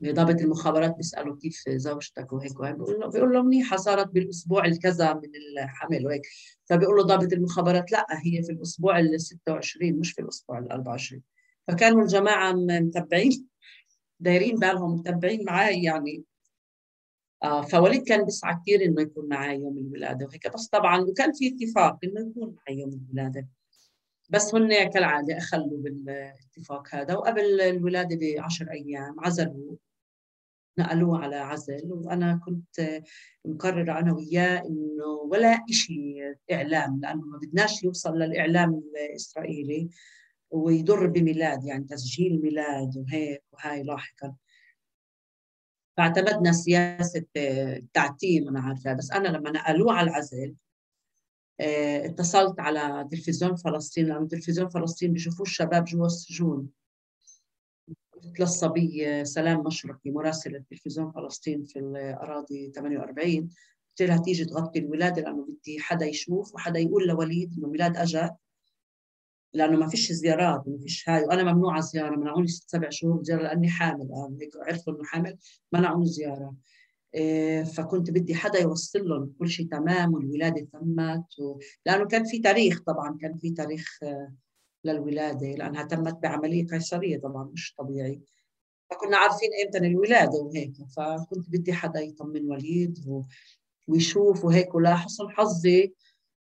ضابط 0.03 0.41
المخابرات 0.41 0.95
بيساله 0.95 1.35
كيف 1.35 1.63
زوجتك 1.69 2.33
وهيك 2.33 2.59
وهيك. 2.59 2.75
بيقول 2.75 2.99
له 2.99 3.07
بيقول 3.09 3.33
له 3.33 3.41
منيحه 3.43 3.77
صارت 3.77 4.07
بالأسبوع 4.07 4.65
الكذا 4.65 5.13
من 5.13 5.29
الحمل 5.63 6.05
وهيك. 6.05 6.21
فبيقول 6.65 6.95
له 6.95 7.03
ضابط 7.03 7.33
المخابرات. 7.33 7.91
لا 7.91 8.05
هي 8.09 8.43
في 8.43 8.51
الأسبوع 8.51 8.99
ال 8.99 9.21
26 9.21 9.93
مش 9.99 10.11
في 10.11 10.21
الأسبوع 10.21 10.59
ال 10.59 10.71
24 10.71 11.21
فكانوا 11.67 12.01
الجماعة 12.01 12.53
متبعين 12.53 13.47
دايرين 14.19 14.55
بالهم 14.55 14.93
متبعين 14.93 15.45
معي 15.45 15.83
يعني. 15.83 16.23
آه 17.43 17.61
فوليد 17.61 18.03
كان 18.03 18.25
بيسعى 18.25 18.55
كثير 18.61 18.85
إنه 18.85 19.01
يكون 19.01 19.29
معي 19.29 19.59
يوم 19.59 19.77
الولادة 19.77 20.25
وهيك. 20.25 20.53
بس 20.53 20.67
طبعا 20.67 21.01
وكان 21.01 21.31
في 21.33 21.55
اتفاق 21.55 21.97
إنه 22.03 22.29
يكون 22.29 22.55
معي 22.67 22.79
يوم 22.79 22.89
الولادة. 23.09 23.47
بس 24.29 24.55
هن 24.55 24.89
كالعادة 24.89 25.37
أخلوا 25.37 25.77
بالاتفاق 25.77 26.95
هذا. 26.95 27.15
وقبل 27.15 27.61
الولادة 27.61 28.19
بعشر 28.21 28.71
أيام 28.71 29.15
عزلوا 29.19 29.75
نقلوه 30.77 31.19
على 31.23 31.35
عزل. 31.35 31.81
وأنا 31.85 32.39
كنت 32.45 33.01
مقررة 33.45 33.99
أنا 33.99 34.13
وياه 34.13 34.59
إنه 34.59 35.05
ولا 35.31 35.65
شيء 35.71 36.35
إعلام 36.51 36.99
لأنه 37.01 37.21
ما 37.21 37.37
بدناش 37.37 37.83
يوصل 37.83 38.13
للإعلام 38.17 38.83
الإسرائيلي 39.09 39.89
ويضر 40.51 41.07
بميلاد 41.07 41.63
يعني 41.63 41.83
تسجيل 41.83 42.41
ميلاد 42.41 42.97
وهيك 42.97 43.43
وهاي 43.51 43.83
لاحقا. 43.83 44.35
فاعتمدنا 45.97 46.51
سياسة 46.51 47.25
التعتيم 47.37 48.47
أنا 48.47 48.59
عارفة. 48.59 48.93
بس 48.93 49.11
أنا 49.11 49.27
لما 49.27 49.51
نقلوه 49.51 49.93
على 49.93 50.09
العزل 50.09 50.55
اتصلت 51.59 52.59
على 52.59 53.07
تلفزيون 53.11 53.55
فلسطين 53.55 54.05
لأنه 54.05 54.27
تلفزيون 54.27 54.69
فلسطين 54.69 55.13
بيشوفوا 55.13 55.45
الشباب 55.45 55.83
جوا 55.83 56.05
السجون. 56.05 56.69
قلت 58.13 58.39
للصبية 58.39 59.23
سلام 59.23 59.63
مشرقي 59.63 60.11
مراسلة 60.11 60.63
تلفزيون 60.69 61.11
فلسطين 61.11 61.63
في 61.63 61.79
الأراضي 61.79 62.71
48 62.75 63.49
قلت 63.89 64.09
لها 64.09 64.17
تيجي 64.17 64.45
تغطي 64.45 64.79
الولادة 64.79 65.21
لأنه 65.21 65.45
بدي 65.45 65.79
حدا 65.79 66.05
يشوف 66.05 66.55
وحدا 66.55 66.79
يقول 66.79 67.07
لوليد 67.07 67.53
إنه 67.57 67.67
ميلاد 67.67 67.97
أجا. 67.97 68.35
لأنه 69.53 69.77
ما 69.77 69.87
فيش 69.87 70.11
زيارات 70.11 70.67
ما 70.67 70.77
فيش 70.77 71.09
هاي. 71.09 71.23
وأنا 71.23 71.53
ممنوعة 71.53 71.81
زيارة 71.81 72.15
منعوني 72.15 72.47
ست 72.47 72.69
سبع 72.69 72.89
شهور 72.89 73.23
زيارة 73.23 73.43
لأني 73.43 73.69
حامل 73.69 74.11
آه 74.11 74.37
هيك 74.41 74.51
عرفوا 74.67 74.93
إنه 74.93 75.03
حامل 75.03 75.37
منعوني 75.73 76.05
زيارة. 76.05 76.55
فكنت 77.75 78.11
بدي 78.11 78.35
حدا 78.35 78.59
يوصل 78.59 79.09
لهم 79.09 79.33
كل 79.39 79.49
شيء 79.49 79.67
تمام 79.67 80.13
والولادة 80.13 80.67
تمت 80.73 81.39
و... 81.39 81.59
لأنه 81.85 82.05
كان 82.05 82.23
في 82.23 82.39
تاريخ 82.39 82.81
طبعا 82.81 83.17
كان 83.21 83.37
في 83.37 83.49
تاريخ 83.51 83.99
آه 84.03 84.33
للولادة 84.85 85.47
لأنها 85.47 85.83
تمت 85.83 86.13
بعملية 86.23 86.67
قيصرية 86.67 87.17
طبعا 87.17 87.43
مش 87.53 87.73
طبيعي. 87.77 88.21
فكنا 88.89 89.17
عارفين 89.17 89.49
إمتى 89.65 89.77
الولادة 89.77 90.39
وهيك 90.39 90.73
فكنت 90.97 91.49
بدي 91.49 91.73
حدا 91.73 91.99
يطمن 91.99 92.51
وليد 92.51 93.07
و... 93.07 93.23
ويشوف 93.87 94.45
وهيك. 94.45 94.75
ولا 94.75 94.95
حسن 94.95 95.29
حظي 95.29 95.93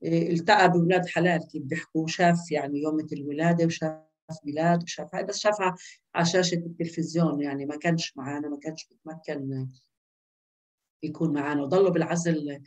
إيه، 0.04 0.34
التقى 0.34 0.72
بولاد 0.72 1.08
حلال 1.08 1.48
كيف 1.48 1.64
بيحكوا 1.64 2.08
شاف 2.08 2.52
يعني 2.52 2.82
يوم 2.82 3.08
الولادة 3.14 3.66
وشاف 3.66 4.00
ميلاد 4.46 4.84
وشاف 4.84 5.16
هاي 5.16 5.24
بس 5.24 5.38
شافها 5.38 5.76
على 6.16 6.26
شاشة 6.26 6.56
التلفزيون 6.56 7.41
يعني 7.41 7.66
ما 7.66 7.76
كانش 7.76 8.18
معنا 8.18 8.50
ما 8.50 8.58
كانش 8.58 8.88
بيتمكن 8.88 9.68
يكون 11.03 11.34
معنا 11.34 11.61
وضلوا 11.61 11.89
بالعزل 11.89 12.61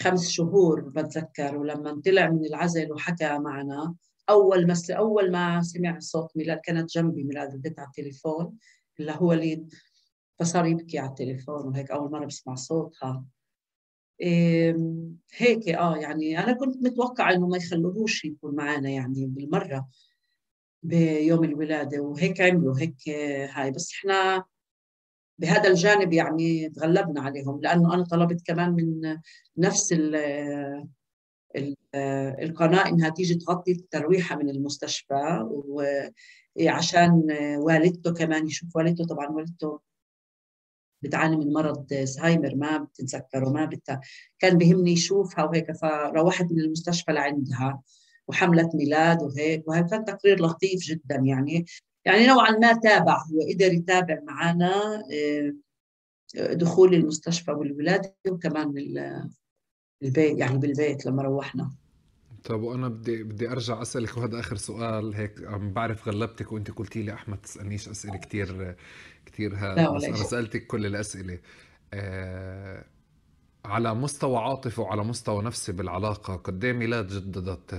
خمس 0.00 0.28
شهور 0.28 0.80
بتذكر 0.80 1.56
ولما 1.56 2.00
طلع 2.04 2.30
من 2.30 2.44
العزل 2.44 2.92
وحكى 2.92 3.38
معنا 3.38 3.94
أول 4.30 4.66
ما 4.66 4.74
أول 4.90 5.30
ما 5.32 5.62
سمع 5.62 5.98
صوت 5.98 6.36
ميلاد 6.36 6.58
كانت 6.58 6.90
جنبي 6.90 7.24
ميلاد 7.24 7.54
رديت 7.54 7.78
على 7.78 7.88
التليفون 7.88 8.58
اللي 9.00 9.12
هو 9.12 9.28
وليد 9.28 9.74
فصار 10.38 10.66
يبكي 10.66 10.98
على 10.98 11.08
التليفون 11.08 11.66
وهيك 11.68 11.90
أول 11.90 12.10
مرة 12.10 12.26
بسمع 12.26 12.54
صوتها. 12.54 13.24
هيك 15.36 15.68
آه 15.68 15.96
يعني 15.96 16.38
أنا 16.38 16.52
كنت 16.52 16.76
متوقعة 16.76 17.32
إنه 17.32 17.46
ما 17.46 17.56
يخلوهوش 17.56 18.24
يكون 18.24 18.54
معنا 18.54 18.90
يعني 18.90 19.26
بالمرة 19.26 19.88
بيوم 20.82 21.44
الولادة 21.44 22.00
وهيك 22.00 22.40
عملوا 22.40 22.78
هيك 22.80 23.08
هاي. 23.50 23.70
بس 23.70 23.92
إحنا 23.92 24.44
بهذا 25.38 25.68
الجانب 25.68 26.12
يعني 26.12 26.68
تغلبنا 26.70 27.20
عليهم 27.20 27.60
لأنه 27.60 27.94
أنا 27.94 28.04
طلبت 28.04 28.46
كمان 28.46 28.70
من 28.70 29.18
نفس 29.58 29.94
القناة 32.42 32.88
إنها 32.88 33.08
تيجي 33.08 33.34
تغطي 33.34 33.72
الترويحه 33.72 34.36
من 34.36 34.50
المستشفى 34.50 35.48
وعشان 36.56 37.22
والدته 37.58 38.14
كمان 38.14 38.46
يشوف 38.46 38.76
والدته 38.76 39.06
طبعا 39.06 39.28
والدته 39.28 39.80
بتعاني 41.02 41.36
من 41.36 41.52
مرض 41.52 41.94
زهايمر 41.94 42.54
ما 42.54 42.78
بتتذكره 42.78 43.50
ما 43.50 43.64
بت... 43.64 43.98
كان 44.38 44.58
بهمني 44.58 44.92
يشوفها 44.92 45.44
وهيك 45.44 45.72
فروحت 45.72 46.44
من 46.52 46.60
المستشفى 46.60 47.12
لعندها 47.12 47.82
وحملت 48.28 48.74
ميلاد 48.74 49.22
وهيك 49.22 49.68
وهي 49.68 49.82
كان 49.82 50.04
تقرير 50.04 50.42
لطيف 50.42 50.80
جدا 50.80 51.16
يعني. 51.16 51.64
يعني 52.04 52.26
نوعا 52.26 52.50
ما 52.50 52.72
تابع 52.72 53.16
هو 53.16 53.40
قدر 53.54 53.72
يتابع 53.72 54.20
معنا 54.22 55.02
آه، 55.12 55.54
دخول 56.52 56.94
المستشفى 56.94 57.50
والولادة 57.50 58.14
وكمان 58.28 58.74
البيت 60.02 60.38
يعني 60.38 60.58
بالبيت 60.58 61.06
لما 61.06 61.22
روحنا. 61.22 61.70
طب 62.44 62.62
وأنا 62.62 62.88
بدي 62.88 63.22
بدي 63.22 63.50
أرجع 63.50 63.82
أسألك 63.82 64.16
وهذا 64.16 64.40
آخر 64.40 64.56
سؤال 64.56 65.14
هيك 65.14 65.44
عم 65.44 65.72
بعرف 65.72 66.08
غلبتك 66.08 66.52
وأنت 66.52 66.70
قلتي 66.70 67.02
لي 67.02 67.12
أحمد 67.12 67.38
تسألنيش 67.38 67.88
أسئلة 67.88 68.16
كثير 68.16 68.76
كثير 69.26 69.56
هذا 69.56 69.90
بس 69.90 70.04
أنا 70.04 70.16
سألتك 70.16 70.66
كل 70.66 70.86
الأسئلة. 70.86 71.38
آه 71.92 72.84
على 73.64 73.94
مستوى 73.94 74.38
عاطفي 74.38 74.80
وعلى 74.80 75.04
مستوى 75.04 75.42
نفسي 75.42 75.72
بالعلاقة 75.72 76.36
قد 76.36 76.64
إيه 76.64 76.72
ميلاد 76.72 77.06
جددت 77.06 77.74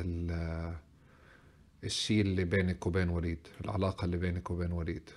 الشيء 1.86 2.22
اللي 2.22 2.44
بينك 2.44 2.88
وبين 2.88 3.10
وليد 3.10 3.40
العلاقة 3.66 4.06
اللي 4.06 4.18
بينك 4.18 4.52
وبين 4.52 4.72
وليد. 4.72 5.10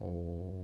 و... 0.00 0.62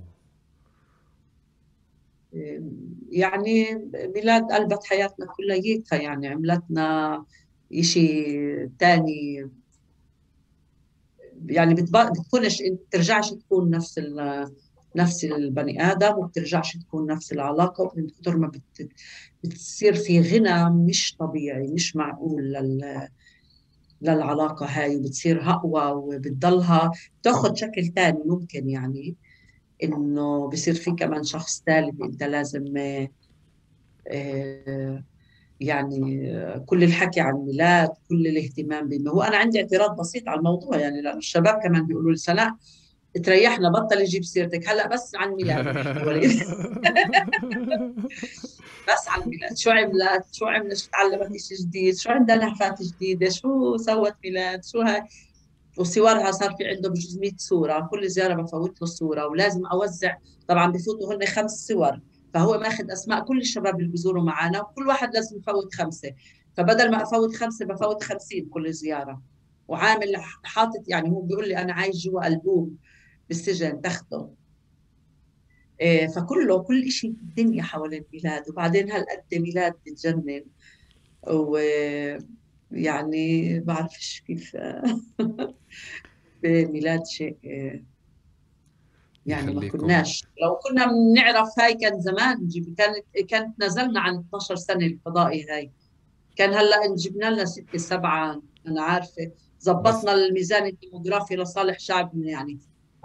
يعني 3.09 3.75
ميلاد 4.15 4.51
قلبت 4.51 4.83
حياتنا 4.85 5.25
كلياتها 5.25 6.01
يعني 6.01 6.27
عملتنا 6.27 7.25
إشي 7.73 8.67
تاني. 8.67 9.49
يعني 11.45 11.73
بتكونش 11.73 12.61
بترجعش 12.61 13.33
تكون 13.33 13.69
نفس 13.69 13.99
نفس 14.95 15.25
البني 15.25 15.91
آدم 15.91 16.17
وبترجعش 16.17 16.77
تكون 16.77 17.07
نفس 17.07 17.33
العلاقة 17.33 17.91
من 17.95 18.09
كثر 18.09 18.37
ما 18.37 18.47
بت... 18.47 18.89
بتصير 19.43 19.95
في 19.95 20.21
غنى 20.21 20.69
مش 20.69 21.15
طبيعي 21.19 21.67
مش 21.67 21.95
معقول 21.95 22.43
لل... 22.43 23.07
للعلاقة 24.09 24.65
هاي 24.65 24.95
وبتصير 24.95 25.49
اقوى 25.49 25.91
وبتضلها. 25.91 26.91
بتاخذ 27.21 27.55
شكل 27.55 27.85
ثاني 27.95 28.19
ممكن 28.25 28.69
يعني 28.69 29.15
إنه 29.83 30.49
بصير 30.49 30.73
في 30.73 30.91
كمان 30.91 31.23
شخص 31.23 31.63
ثالث 31.65 32.01
إنت 32.01 32.23
لازم 32.23 32.73
آه، 34.07 35.03
يعني 35.59 36.33
كل 36.65 36.83
الحكي 36.83 37.21
عن 37.21 37.33
ميلاد 37.33 37.89
كل 38.09 38.27
الاهتمام 38.27 38.89
بما 38.89 39.11
هو 39.11 39.21
أنا 39.21 39.37
عندي 39.37 39.61
اعتراض 39.61 39.99
بسيط 39.99 40.29
على 40.29 40.37
الموضوع 40.37 40.77
يعني 40.77 41.01
لأنه 41.01 41.17
الشباب 41.17 41.59
كمان 41.63 41.85
بيقولوا 41.87 42.11
لي 42.11 42.17
سناء 42.17 42.55
تريحنا 43.23 43.69
بطل 43.69 44.01
يجيب 44.01 44.23
سيرتك. 44.23 44.69
هلأ 44.69 44.87
بس 44.87 45.15
عن 45.15 45.29
ميلاد. 45.29 45.65
بس 48.89 49.07
عن 49.07 49.29
ميلاد. 49.29 49.57
شو 49.57 49.69
عملت؟ 49.71 50.25
شو 50.31 50.45
عملت؟ 50.45 50.77
شو 50.77 50.89
تعلمت 50.89 51.37
شيء 51.37 51.57
جديد؟ 51.57 51.95
شو 51.95 52.09
عندها 52.09 52.35
نهفات 52.35 52.81
جديدة؟ 52.81 53.29
شو 53.29 53.77
سوت 53.77 54.13
ميلاد؟ 54.23 54.65
شو 54.65 54.81
هاي؟ 54.81 55.03
وصورها 55.77 56.31
صار 56.31 56.55
في 56.57 56.67
عندهم 56.67 56.93
بجوز 56.93 57.17
100 57.17 57.31
صورة. 57.37 57.87
كل 57.91 58.09
زيارة 58.09 58.33
بفوت 58.41 58.81
له 58.81 58.87
صورة. 58.87 59.27
ولازم 59.27 59.65
أوزع. 59.65 60.17
طبعا 60.47 60.71
بفوتوا 60.71 61.13
هن 61.13 61.25
خمس 61.25 61.67
صور. 61.67 61.99
فهو 62.33 62.57
ماخذ 62.57 62.91
أسماء. 62.91 63.23
كل 63.23 63.37
الشباب 63.37 63.79
اللي 63.79 63.91
بيزوروا 63.91 64.23
معنا 64.23 64.61
وكل 64.61 64.87
واحد 64.87 65.13
لازم 65.13 65.37
يفوت 65.37 65.75
خمسة. 65.75 66.11
فبدل 66.57 66.91
ما 66.91 67.03
أفوت 67.03 67.35
خمسة 67.35 67.65
بفوت 67.65 68.03
50 68.03 68.45
كل 68.45 68.73
زيارة. 68.73 69.21
وعامل 69.67 70.15
حاطط 70.43 70.83
يعني 70.87 71.09
هو 71.09 71.21
بيقول 71.21 71.47
لي 71.47 71.57
أنا 71.57 71.73
عايش 71.73 72.03
جوا 72.03 72.27
ألبوم. 72.27 72.77
بالسجن 73.29 73.81
تخته 73.81 74.29
إيه 75.81 76.07
فكله 76.07 76.63
كل 76.63 76.91
شيء 76.91 77.13
في 77.13 77.21
الدنيا 77.21 77.63
حول 77.63 77.93
الميلاد 77.93 78.49
وبعدين 78.49 78.91
هالقد 78.91 79.23
ميلاد 79.33 79.73
بتجنن. 79.85 80.43
ويعني 82.71 83.59
بعرفش 83.59 84.23
كيف 84.27 84.57
بميلاد 86.43 87.05
شيء 87.05 87.37
يعني 89.25 89.53
ما 89.53 89.67
كناش. 89.69 90.23
لو 90.41 90.55
كنا 90.55 90.85
بنعرف 90.85 91.49
هاي 91.59 91.73
كان 91.73 91.99
زمان 91.99 92.49
كانت 92.77 93.29
كانت 93.29 93.63
نزلنا 93.63 93.99
عن 93.99 94.17
12 94.17 94.55
سنة 94.55 94.85
الفضائي 94.85 95.45
هاي. 95.49 95.71
كان 96.35 96.53
هلأ 96.53 96.95
جبنا 96.95 97.31
لنا 97.31 97.45
ستة 97.45 97.77
سبعة 97.77 98.41
أنا 98.67 98.81
عارفة. 98.81 99.31
ظبطنا 99.63 100.13
الميزان 100.13 100.65
الديموغرافي 100.65 101.35
لصالح 101.35 101.79
شعبنا 101.79 102.29
يعني. 102.29 102.59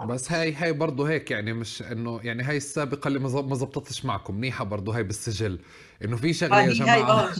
بس 0.05 0.31
هاي 0.31 0.53
هاي 0.53 0.73
برضه 0.73 1.09
هيك 1.09 1.31
يعني 1.31 1.53
مش 1.53 1.81
إنه 1.81 2.19
يعني 2.23 2.43
هاي 2.43 2.57
السابقة 2.57 3.07
اللي 3.07 3.19
ما 3.19 3.55
زبطتش 3.55 4.05
معكم 4.05 4.35
منيحة 4.35 4.65
برضه 4.65 4.95
هاي 4.95 5.03
بالسجل. 5.03 5.59
إنه 6.05 6.17
في 6.17 6.33
شغلة 6.33 6.61
يا 6.61 6.73
جماعة. 6.73 7.31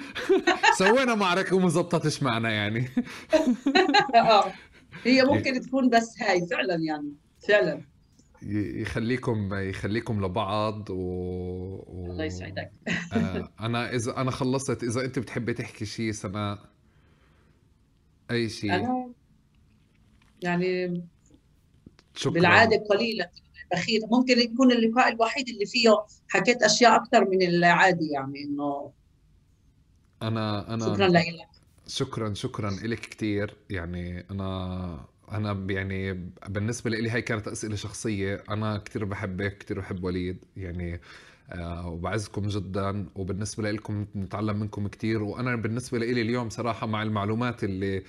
سوينا 0.78 1.14
معركة 1.14 1.56
وما 1.56 1.68
زبطتش 1.68 2.22
معنا 2.22 2.50
يعني. 2.50 2.88
آه. 4.14 4.52
هي 5.04 5.24
ممكن 5.30 5.60
تكون 5.60 5.90
بس 5.90 6.22
هاي 6.22 6.46
فعلا 6.46 6.74
يعني 6.74 7.12
فعلا. 7.48 7.80
يخليكم 8.42 9.54
يخليكم 9.54 10.24
لبعض 10.24 10.90
و, 10.90 10.94
و... 10.94 12.06
الله 12.10 12.24
يسعدك. 12.24 12.72
آه 13.12 13.52
أنا 13.60 13.94
إذا 13.94 14.16
أنا 14.16 14.30
خلصت. 14.30 14.82
إذا 14.82 15.04
أنت 15.04 15.18
بتحبي 15.18 15.52
تحكي 15.52 15.84
شيء 15.84 16.12
سناء 16.12 16.58
أي 18.30 18.48
شيء 18.48 18.74
أنا 18.74 19.10
يعني 20.42 21.02
شكرا. 22.18 22.32
بالعادة 22.32 22.76
قليله 22.90 23.28
الاخير 23.72 24.00
ممكن 24.10 24.38
يكون 24.38 24.72
اللقاء 24.72 25.08
الوحيد 25.12 25.48
اللي 25.48 25.66
فيه 25.66 26.04
حكيت 26.28 26.62
أشياء 26.62 26.96
أكثر 26.96 27.28
من 27.28 27.42
العادي 27.42 28.08
يعني 28.10 28.42
إنه 28.44 28.92
أنا 30.22 30.74
أنا 30.74 30.94
شكرا 30.94 31.08
لك. 31.08 31.24
شكرا 31.86 32.34
شكرا 32.34 32.70
لك 32.70 33.00
كثير 33.00 33.56
يعني 33.70 34.24
أنا 34.30 35.06
أنا 35.32 35.66
يعني 35.70 36.30
بالنسبة 36.48 36.90
لي 36.90 37.10
هاي 37.10 37.22
كانت 37.22 37.48
أسئلة 37.48 37.76
شخصية. 37.76 38.44
أنا 38.50 38.78
كثير 38.78 39.04
بحبك 39.04 39.58
كثير 39.58 39.80
بحب 39.80 40.04
وليد. 40.04 40.44
يعني 40.56 41.00
آه 41.52 41.88
وبعزكم 41.88 42.48
جدا. 42.48 43.08
وبالنسبة 43.14 43.70
لكم 43.70 44.06
نتعلم 44.16 44.60
منكم 44.60 44.88
كثير 44.88 45.22
وأنا 45.22 45.56
بالنسبة 45.56 45.98
لي 45.98 46.22
اليوم 46.22 46.50
صراحة 46.50 46.86
مع 46.86 47.02
المعلومات 47.02 47.64
اللي 47.64 48.02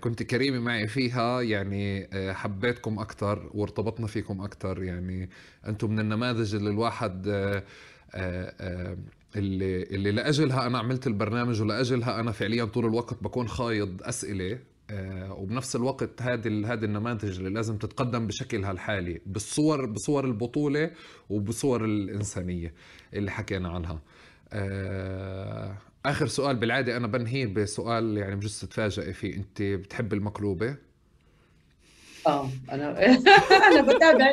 كنت 0.00 0.22
كريمة 0.22 0.58
معي 0.58 0.86
فيها 0.86 1.40
يعني 1.42 2.08
آه 2.12 2.32
حبيتكم 2.32 2.98
أكثر 2.98 3.50
وارتبطنا 3.54 4.06
فيكم 4.06 4.40
أكثر 4.40 4.82
يعني 4.82 5.30
أنتم 5.66 5.90
من 5.90 6.00
النماذج 6.00 6.54
اللي 6.54 6.70
الواحد 6.70 7.28
آه، 7.28 7.64
آه، 8.14 8.54
آه، 8.60 8.96
اللي 9.36 9.82
اللي 9.82 10.10
لأجلها 10.10 10.66
أنا 10.66 10.78
عملت 10.78 11.06
البرنامج 11.06 11.62
ولأجلها 11.62 12.20
أنا 12.20 12.32
فعليا 12.32 12.64
طول 12.64 12.84
الوقت 12.86 13.22
بكون 13.24 13.48
خايض 13.48 14.02
أسئلة 14.02 14.58
آه، 14.90 15.32
وبنفس 15.32 15.76
الوقت 15.76 16.22
هذه 16.22 16.72
هذه 16.72 16.84
النماذج 16.84 17.36
اللي 17.38 17.50
لازم 17.50 17.76
تتقدم 17.78 18.26
بشكلها 18.26 18.70
الحالي 18.70 19.20
بالصور 19.26 19.86
بصور 19.86 20.24
البطولة 20.24 20.90
وبصور 21.30 21.84
الإنسانية 21.84 22.74
اللي 23.14 23.30
حكينا 23.30 23.68
عنها. 23.68 24.00
آه، 24.52 25.76
آخر 26.06 26.26
سؤال 26.26 26.56
بالعادة 26.56 26.96
أنا 26.96 27.06
بنهي 27.06 27.46
بسؤال 27.46 28.16
يعني 28.18 28.36
بجوز 28.36 28.60
تتفاجئي 28.60 29.12
فيه. 29.12 29.36
أنت 29.36 29.62
بتحب 29.62 30.12
المقلوبة؟ 30.12 30.76
آه 32.26 32.48
أنا 32.72 33.06
أنا 33.70 33.80
بتابع. 33.94 34.30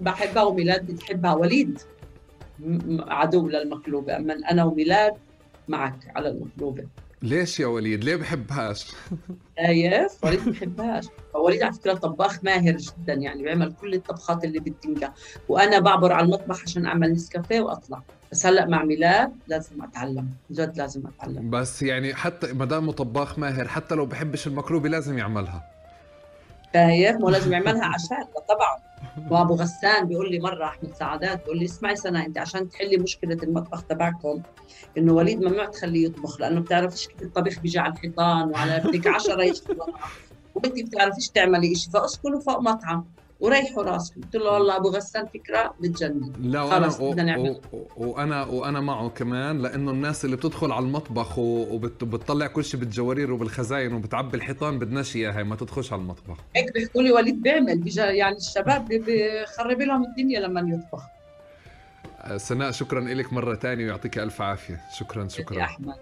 بحبها 0.00 0.42
وميلاد 0.42 0.86
بتحبها. 0.86 1.34
وليد 1.34 1.78
عدو 2.90 3.48
للمقلوبة. 3.48 4.16
أما 4.16 4.34
أنا 4.50 4.64
وميلاد 4.64 5.12
معك 5.68 6.12
على 6.16 6.28
المقلوبة. 6.28 6.86
ليش 7.22 7.60
يا 7.60 7.66
وليد؟ 7.66 8.04
ليه 8.04 8.16
بحبهاش؟ 8.16 8.92
شايف؟ 9.58 10.24
وليد 10.24 10.48
بحبهاش، 10.48 11.04
وليد 11.34 11.62
على 11.62 11.72
فكرة 11.72 11.94
طباخ 11.94 12.44
ماهر 12.44 12.76
جدا 12.76 13.12
يعني 13.12 13.42
بيعمل 13.42 13.72
كل 13.80 13.94
الطبخات 13.94 14.44
اللي 14.44 14.60
بتنجح، 14.60 15.12
وأنا 15.48 15.78
بعبر 15.78 16.12
على 16.12 16.24
المطبخ 16.26 16.62
عشان 16.62 16.86
أعمل 16.86 17.12
نسكافيه 17.12 17.60
وأطلع، 17.60 18.02
بس 18.32 18.46
هلأ 18.46 18.66
مع 18.66 18.84
ميلاد 18.84 19.32
لازم 19.48 19.82
أتعلم، 19.82 20.28
جد 20.50 20.76
لازم 20.76 21.02
أتعلم. 21.06 21.50
بس 21.50 21.82
يعني 21.82 22.14
حتى 22.14 22.52
ما 22.52 22.64
دام 22.64 22.90
طباخ 22.90 23.38
ماهر 23.38 23.68
حتى 23.68 23.94
لو 23.94 24.06
بحبش 24.06 24.46
المكروبة 24.46 24.88
لازم 24.88 25.18
يعملها. 25.18 25.70
شايف؟ 26.74 27.16
مو 27.16 27.28
لازم 27.28 27.52
يعملها 27.52 27.84
عشان 27.84 28.24
طبعا. 28.48 28.90
وأبو 29.30 29.54
غسان 29.54 30.06
بيقول 30.06 30.30
لي 30.30 30.38
مرة 30.38 30.64
أحمد 30.64 30.94
سعادات 30.94 31.42
بيقول 31.42 31.58
لي 31.58 31.64
اسمعي 31.64 31.96
سنة 31.96 32.26
أنت 32.26 32.38
عشان 32.38 32.68
تحلي 32.68 32.96
مشكلة 32.96 33.38
المطبخ 33.42 33.82
تبعكم 33.82 34.42
إنه 34.98 35.12
وليد 35.12 35.40
ممنوع 35.40 35.64
تخليه 35.64 36.06
يطبخ 36.06 36.40
لأنه 36.40 36.60
بتعرفيش 36.60 37.06
كيف 37.06 37.22
الطبيخ 37.22 37.58
بيجي 37.58 37.78
على 37.78 37.92
الحيطان 37.92 38.48
وعلى 38.50 38.82
بدك 38.84 39.06
10 39.06 39.42
يشتغلوا 39.42 39.86
وانت 40.54 40.80
بتعرفيش 40.82 41.28
تعملي 41.28 41.74
شيء 41.74 41.92
فأسكنوا 41.92 42.40
فوق 42.40 42.60
مطعم. 42.60 43.04
وريحوا 43.40 43.82
راسكم 43.82 44.20
قلت 44.20 44.36
له 44.36 44.50
والله 44.50 44.76
أبو 44.76 44.88
غسان 44.88 45.26
فكرة 45.26 45.74
بتجنن. 45.80 46.32
لا 46.40 46.66
خلص 46.66 47.00
بدنا 47.00 47.22
نعمل. 47.22 47.60
وأنا 47.96 48.44
وأنا 48.44 48.80
معه 48.80 49.08
كمان 49.08 49.58
لأنه 49.58 49.90
الناس 49.90 50.24
اللي 50.24 50.36
بتدخل 50.36 50.72
على 50.72 50.84
المطبخ 50.84 51.38
وبتطلع 51.38 52.46
كل 52.46 52.64
شيء 52.64 52.80
بالجوارير 52.80 53.32
وبالخزاين 53.32 53.92
وبتعبي 53.92 54.36
الحيطان 54.36 54.78
بدناش 54.78 55.16
إياها 55.16 55.42
ما 55.42 55.56
تدخلش 55.56 55.92
على 55.92 56.02
المطبخ. 56.02 56.36
هيك 56.56 56.72
بيحكوا 56.74 57.02
لي 57.02 57.12
وليد 57.12 57.42
بيعمل. 57.42 57.98
يعني 57.98 58.36
الشباب 58.36 58.88
بخرب 58.88 59.80
لهم 59.80 60.04
الدنيا 60.04 60.40
لما 60.40 60.60
يطبخ. 60.60 61.02
سناء 62.36 62.70
شكرا 62.70 63.00
لك 63.00 63.32
مرة 63.32 63.54
ثانية 63.54 63.84
ويعطيك 63.84 64.18
ألف 64.18 64.42
عافية. 64.42 64.80
شكرا 64.98 65.28
شكرا. 65.28 65.62
أحمد. 65.64 65.94